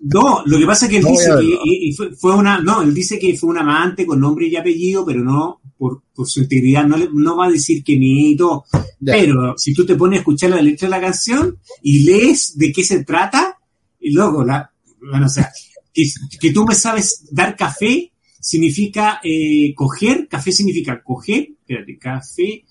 No, 0.00 0.42
lo 0.46 0.58
que 0.58 0.66
pasa 0.66 0.86
es 0.86 0.90
que 0.90 0.96
él 0.98 1.02
No, 1.04 1.10
dice 1.10 1.24
que 1.26 1.30
no. 1.34 1.40
y- 1.64 1.88
y 1.88 1.92
fue, 1.92 2.14
fue 2.14 2.34
una, 2.36 2.60
no, 2.60 2.82
él 2.82 2.94
dice 2.94 3.18
que 3.18 3.36
fue 3.36 3.50
un 3.50 3.58
amante 3.58 4.06
con 4.06 4.20
nombre 4.20 4.46
y 4.48 4.56
apellido, 4.56 5.04
pero 5.04 5.22
no 5.22 5.60
por, 5.76 6.02
por 6.14 6.28
su 6.28 6.40
integridad, 6.40 6.86
no, 6.86 6.96
le- 6.96 7.08
no 7.12 7.36
va 7.36 7.46
a 7.46 7.50
decir 7.50 7.82
que 7.82 7.96
ni 7.98 8.32
y 8.32 8.36
todo. 8.36 8.64
Ya. 9.00 9.14
Pero 9.14 9.54
si 9.56 9.72
tú 9.72 9.86
te 9.86 9.94
pones 9.94 10.18
a 10.18 10.20
escuchar 10.20 10.50
la 10.50 10.60
letra 10.62 10.86
de 10.88 10.90
la 10.90 11.00
canción 11.00 11.58
y 11.82 12.00
lees 12.00 12.56
de 12.58 12.70
qué 12.72 12.84
se 12.84 13.04
trata, 13.04 13.56
y 13.98 14.10
luego, 14.12 14.44
la, 14.44 14.70
bueno, 15.00 15.26
o 15.26 15.30
sea, 15.30 15.50
que, 15.92 16.04
que 16.40 16.52
tú 16.52 16.64
me 16.66 16.74
sabes 16.74 17.26
dar 17.30 17.56
café 17.56 18.12
significa 18.40 19.20
eh, 19.24 19.72
coger, 19.74 20.28
café 20.28 20.52
significa 20.52 21.02
coger, 21.02 21.48
espérate, 21.60 21.98
café, 21.98 22.64
ca- 22.64 22.69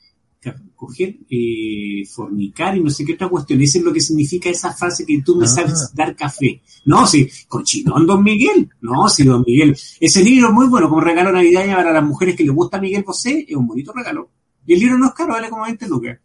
coger, 0.75 1.15
eh, 1.29 2.05
fornicar 2.09 2.77
y 2.77 2.81
no 2.81 2.89
sé 2.89 3.03
qué 3.05 3.13
otra 3.13 3.27
cuestión. 3.27 3.61
Eso 3.61 3.79
es 3.79 3.83
lo 3.83 3.91
que 3.93 3.99
significa 3.99 4.49
esa 4.49 4.73
frase 4.73 5.05
que 5.05 5.21
tú 5.21 5.35
me 5.35 5.45
Ah. 5.45 5.49
sabes 5.49 5.91
dar 5.93 6.15
café. 6.15 6.61
No, 6.85 7.05
sí, 7.05 7.29
cochinón, 7.47 8.07
don 8.07 8.23
Miguel. 8.23 8.69
No, 8.81 9.09
sí, 9.09 9.23
don 9.23 9.43
Miguel. 9.45 9.77
Ese 9.99 10.23
libro 10.23 10.47
es 10.47 10.53
muy 10.53 10.67
bueno 10.67 10.87
como 10.89 11.01
regalo 11.01 11.31
navideño 11.31 11.75
para 11.75 11.91
las 11.91 12.03
mujeres 12.03 12.35
que 12.35 12.43
les 12.43 12.53
gusta 12.55 12.79
Miguel 12.79 13.03
Bosé, 13.03 13.45
es 13.47 13.55
un 13.55 13.67
bonito 13.67 13.91
regalo. 13.93 14.29
Y 14.65 14.73
el 14.73 14.79
libro 14.79 14.97
no 14.97 15.07
es 15.07 15.13
caro, 15.13 15.33
vale 15.33 15.49
como 15.49 15.63
20 15.63 15.87
lucas. 15.87 16.17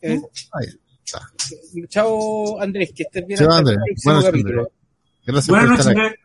Eh, 0.00 0.20
chao, 1.88 2.60
Andrés, 2.60 2.92
que 2.94 3.02
estés 3.02 3.26
bien. 3.26 3.38
Chao, 3.38 3.50
Andrés. 3.52 3.78
Buenas. 4.04 4.24
Gracias 4.24 5.48
Buenas 5.48 5.48
por 5.48 5.68
noches, 5.68 5.86
estar 5.86 6.06
aquí. 6.06 6.16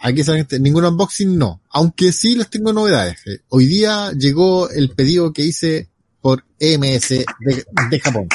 Aquí 0.00 0.22
solamente 0.22 0.60
ningún 0.60 0.84
unboxing 0.84 1.36
no, 1.36 1.60
aunque 1.70 2.12
sí 2.12 2.36
les 2.36 2.48
tengo 2.48 2.72
novedades. 2.72 3.18
Eh, 3.26 3.40
Hoy 3.48 3.66
día 3.66 4.12
llegó 4.12 4.70
el 4.70 4.90
pedido 4.90 5.32
que 5.32 5.42
hice 5.42 5.90
por 6.20 6.44
EMS 6.60 7.08
de, 7.08 7.64
de 7.90 8.00
Japón. 8.00 8.28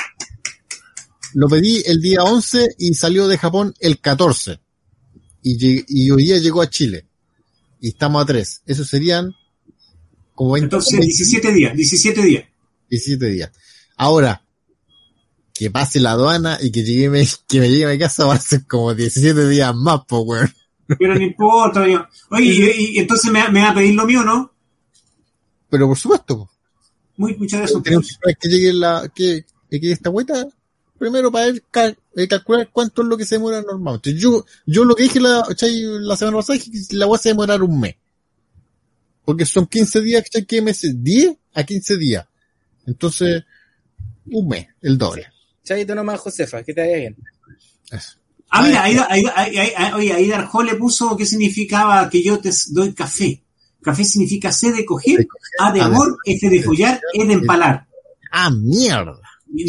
Lo 1.34 1.48
pedí 1.48 1.82
el 1.86 2.02
día 2.02 2.24
11 2.24 2.76
y 2.78 2.94
salió 2.94 3.28
de 3.28 3.38
Japón 3.38 3.74
el 3.80 4.00
14. 4.00 4.60
Y, 5.42 5.84
y 5.88 6.12
hoy 6.12 6.24
día 6.24 6.38
llegó 6.38 6.62
a 6.62 6.70
Chile. 6.70 7.08
Y 7.82 7.90
estamos 7.90 8.22
a 8.22 8.26
3. 8.26 8.62
Eso 8.66 8.86
serían 8.86 9.34
como 10.36 10.54
20, 10.54 10.66
Entonces, 10.66 11.00
17 11.00 11.52
días, 11.54 11.76
17 11.76 12.22
días. 12.22 12.46
17 12.90 13.26
días. 13.28 13.52
Ahora, 13.98 14.46
que 15.54 15.70
pase 15.72 16.00
la 16.00 16.12
aduana 16.12 16.58
y 16.62 16.72
que, 16.72 16.84
llegue, 16.84 17.28
que 17.48 17.60
me 17.60 17.70
llegue 17.70 17.86
a 17.86 17.90
mi 17.90 18.00
casa 18.00 18.26
van 18.26 18.38
a 18.38 18.42
ser 18.42 18.66
como 18.66 18.94
17 18.94 19.48
días 19.48 19.76
más, 19.76 20.02
po, 20.08 20.22
weón. 20.22 20.54
Pero 20.88 21.16
no 21.16 21.22
importa. 21.22 21.88
yo- 21.88 22.06
Oye, 22.32 22.74
y, 22.78 22.86
y 22.96 23.00
entonces 23.00 23.32
me, 23.32 23.48
me 23.50 23.62
va 23.62 23.70
a 23.70 23.74
pedir 23.74 23.96
lo 23.96 24.06
mío, 24.06 24.24
¿no? 24.24 24.54
Pero 25.70 25.88
por 25.88 25.98
supuesto, 25.98 26.38
po. 26.38 26.50
Muy, 27.18 27.36
muchas 27.36 27.60
gracias. 27.62 27.84
tenemos 27.84 28.20
que 28.40 28.50
llegue 28.50 28.74
la, 28.74 29.10
que, 29.14 29.46
que 29.70 29.80
llegue 29.80 29.92
esta 29.94 30.10
vuelta 30.10 30.48
primero 30.98 31.32
para 31.32 31.46
ver, 31.48 31.64
cal- 31.70 31.98
eh, 32.16 32.28
calcular 32.28 32.70
cuánto 32.72 33.02
es 33.02 33.08
lo 33.08 33.18
que 33.18 33.26
se 33.26 33.36
demora 33.36 33.62
normalmente. 33.62 34.14
Yo, 34.16 34.46
yo 34.66 34.86
lo 34.86 34.96
que 34.96 35.04
dije 35.04 35.20
la, 35.20 35.44
la 35.48 36.16
semana 36.16 36.38
pasada 36.38 36.58
es 36.58 36.64
que 36.70 36.96
la 36.96 37.06
voy 37.06 37.18
a 37.20 37.28
demorar 37.28 37.62
un 37.62 37.80
mes. 37.80 37.96
Porque 39.26 39.46
son 39.46 39.68
15 39.68 40.02
días. 40.02 40.24
¿Qué 40.48 40.62
meses? 40.62 40.96
10 41.04 41.36
a 41.54 41.64
15 41.64 41.98
días. 41.98 42.26
Entonces, 42.86 43.44
un 44.26 44.48
mes, 44.48 44.68
el 44.82 44.98
doble. 44.98 45.28
Chaito 45.64 45.96
nomás, 45.96 46.20
Josefa, 46.20 46.64
que 46.64 46.74
te 46.74 46.82
vaya 46.82 46.98
bien. 46.98 47.16
Eso. 47.92 48.18
Ah, 48.56 48.62
mira, 48.62 48.84
ahí, 48.84 48.98
ahí, 49.10 49.58
ahí- 49.58 49.94
oye, 49.94 50.14
ahí 50.14 50.28
Darjo 50.28 50.62
le 50.62 50.76
puso 50.76 51.18
qué 51.18 51.26
significaba 51.26 52.08
que 52.10 52.22
yo 52.22 52.40
te 52.40 52.52
doy 52.70 52.94
café. 52.94 53.44
Café 53.82 54.06
significa 54.06 54.52
C 54.52 54.72
de 54.72 54.86
coger, 54.86 55.18
De 55.20 55.28
coger, 55.28 55.52
A 55.60 55.72
de 55.72 55.82
A 55.82 55.90
de 55.90 55.96
amor, 55.96 56.18
F 56.26 56.50
de 56.50 56.62
follar, 56.64 57.02
E 57.14 57.26
de 57.26 57.34
empalar. 57.34 57.88
Ah, 58.32 58.50
mierda. 58.52 59.20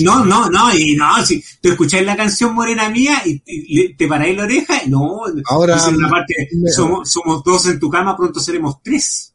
No, 0.02 0.24
no, 0.24 0.48
no, 0.50 0.74
y 0.74 0.96
no, 0.96 1.24
si 1.26 1.42
tú 1.60 1.68
escucháis 1.70 2.06
la 2.06 2.16
canción 2.16 2.54
Morena 2.54 2.88
Mía 2.88 3.22
y, 3.24 3.94
te 3.94 4.06
paráis 4.08 4.36
la 4.36 4.44
oreja, 4.44 4.80
no, 4.88 5.20
Ahora, 5.46 5.74
dice 5.76 5.88
una 5.96 6.08
parte, 6.08 6.34
me- 6.54 6.70
somos, 6.70 7.10
somos 7.10 7.42
dos 7.44 7.66
en 7.66 7.78
tu 7.78 7.90
cama, 7.90 8.16
pronto 8.16 8.38
seremos 8.40 8.76
tres. 8.82 9.34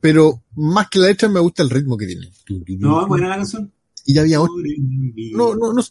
pero 0.00 0.42
más 0.56 0.88
que 0.88 0.98
la 0.98 1.06
letra 1.06 1.28
me 1.28 1.40
gusta 1.40 1.62
el 1.62 1.70
ritmo 1.70 1.96
que 1.96 2.06
tiene. 2.06 2.30
No, 2.78 3.06
buena 3.06 3.28
la 3.28 3.36
canción. 3.36 3.72
Y 4.04 4.14
ya 4.14 4.20
había 4.22 4.40
otro. 4.40 4.54
No, 5.32 5.54
no, 5.54 5.72
no. 5.72 5.82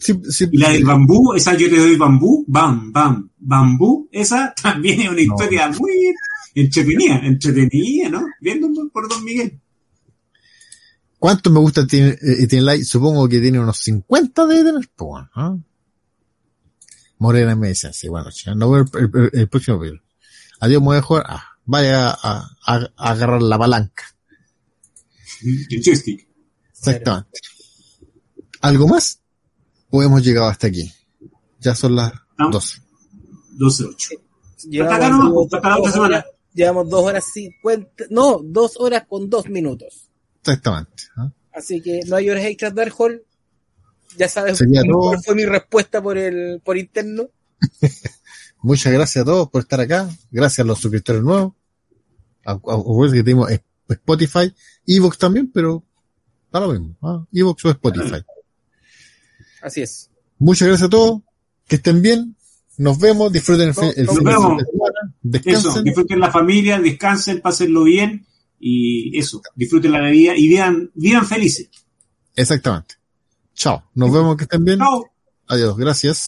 Sí, 0.00 0.18
sí, 0.30 0.48
Y 0.50 0.56
la 0.56 0.70
del 0.70 0.84
bambú, 0.84 1.34
esa 1.34 1.54
yo 1.56 1.68
te 1.68 1.76
doy 1.78 1.94
bambú, 1.96 2.44
bam, 2.48 2.90
bam, 2.90 3.30
bambú, 3.38 4.08
esa 4.10 4.54
también 4.62 5.02
es 5.02 5.08
una 5.10 5.20
historia 5.20 5.68
muy 5.68 5.92
entretenida, 6.54 7.18
entretenida, 7.22 8.08
¿no? 8.08 8.26
Viendo 8.40 8.68
por 8.92 9.08
Don 9.08 9.22
Miguel. 9.24 9.60
¿Cuánto 11.18 11.50
me 11.50 11.60
gusta 11.60 11.86
tiene, 11.86 12.16
eh, 12.22 12.46
tiene 12.48 12.64
like? 12.64 12.84
Supongo 12.84 13.28
que 13.28 13.40
tiene 13.40 13.60
unos 13.60 13.76
50 13.78 14.46
de 14.46 14.56
tener. 14.64 14.88
Pues 14.96 15.08
bueno, 15.08 15.30
¿ah? 15.34 15.56
Morena 17.18 17.54
me 17.54 17.68
dice 17.68 17.88
así, 17.88 18.08
noches. 18.08 18.56
No 18.56 18.70
veo 18.70 18.86
el, 18.94 19.10
el- 19.14 19.30
el 19.40 19.48
próximo 19.48 19.78
video. 19.78 20.00
Adiós, 20.60 20.80
me 20.80 20.86
voy 20.86 20.96
a 20.96 21.02
jugar. 21.02 21.24
Ah, 21.28 21.44
vaya 21.66 22.08
a, 22.10 22.48
a- 22.66 22.90
a 22.96 23.10
agarrar 23.10 23.42
la 23.42 23.58
palanca. 23.58 24.04
El 25.42 25.82
joystick. 25.84 26.26
Exactamente. 26.70 27.40
¿Algo 28.62 28.88
más? 28.88 29.19
¿O 29.90 30.02
hemos 30.02 30.22
llegado 30.24 30.46
hasta 30.48 30.66
aquí? 30.68 30.92
Ya 31.60 31.74
son 31.74 31.96
las 31.96 32.12
No. 32.38 32.50
12. 32.50 32.80
12-8. 33.58 34.20
Llevamos, 34.68 35.44
Hasta 35.46 35.58
acá 35.58 35.78
otra 35.78 35.92
semana. 35.92 36.16
horas- 36.18 36.24
llevamos 36.54 36.88
dos 36.90 37.04
horas 37.04 37.24
cincuenta, 37.32 38.04
no, 38.10 38.40
dos 38.42 38.74
horas 38.78 39.04
con 39.08 39.28
dos 39.30 39.48
minutos. 39.48 40.08
Exactamente. 40.40 41.04
¿ah? 41.16 41.30
Así 41.52 41.80
que 41.80 42.00
no 42.06 42.16
hay 42.16 42.30
horas 42.30 42.44
extras 42.44 42.74
de 42.74 42.92
Hall. 42.96 43.22
Ya 44.16 44.28
sabes 44.28 44.58
Sería 44.58 44.82
cómo- 44.82 44.92
todo. 44.92 45.08
cuál 45.10 45.20
fue 45.24 45.34
mi 45.34 45.44
respuesta 45.44 46.02
por 46.02 46.16
el 46.18 46.60
por 46.64 46.76
interno. 46.78 47.28
Muchas 48.62 48.92
gracias 48.92 49.22
a 49.22 49.24
todos 49.24 49.48
por 49.50 49.62
estar 49.62 49.80
acá. 49.80 50.08
Gracias 50.30 50.60
a 50.60 50.64
los 50.68 50.78
suscriptores 50.78 51.22
nuevos. 51.22 51.54
A, 52.44 52.52
a- 52.52 53.10
que 53.12 53.22
tenemos 53.22 53.48
Spotify, 53.88 54.52
Evox 54.86 55.18
también, 55.18 55.50
pero 55.52 55.84
da 56.52 56.60
lo 56.60 56.68
mismo. 56.72 56.96
¿ah? 57.02 57.24
Evox 57.32 57.64
o 57.64 57.70
Spotify. 57.70 58.22
Así 59.62 59.82
es. 59.82 60.10
Muchas 60.38 60.68
gracias 60.68 60.86
a 60.86 60.90
todos. 60.90 61.20
Que 61.66 61.76
estén 61.76 62.02
bien. 62.02 62.36
Nos 62.78 62.98
vemos. 62.98 63.32
Disfruten 63.32 63.68
el, 63.68 63.74
fin- 63.74 63.92
el 63.96 64.06
Nos 64.06 64.16
fin 64.16 64.24
de 64.24 64.30
vemos. 64.30 64.44
semana. 64.44 64.64
Eso, 65.02 65.12
Descansen. 65.22 65.84
disfruten 65.84 66.20
la 66.20 66.30
familia, 66.30 66.80
descansen, 66.80 67.40
pásenlo 67.40 67.84
bien 67.84 68.26
y 68.58 69.18
eso, 69.18 69.40
disfruten 69.54 69.92
la 69.92 70.00
vida 70.10 70.34
y 70.36 70.48
vivan, 70.48 70.90
vivan 70.94 71.26
felices. 71.26 71.68
Exactamente. 72.36 72.94
Chao. 73.54 73.84
Nos 73.94 74.12
vemos. 74.12 74.36
Que 74.36 74.44
estén 74.44 74.64
bien. 74.64 74.78
Chao. 74.78 75.04
Adiós. 75.48 75.76
Gracias. 75.76 76.18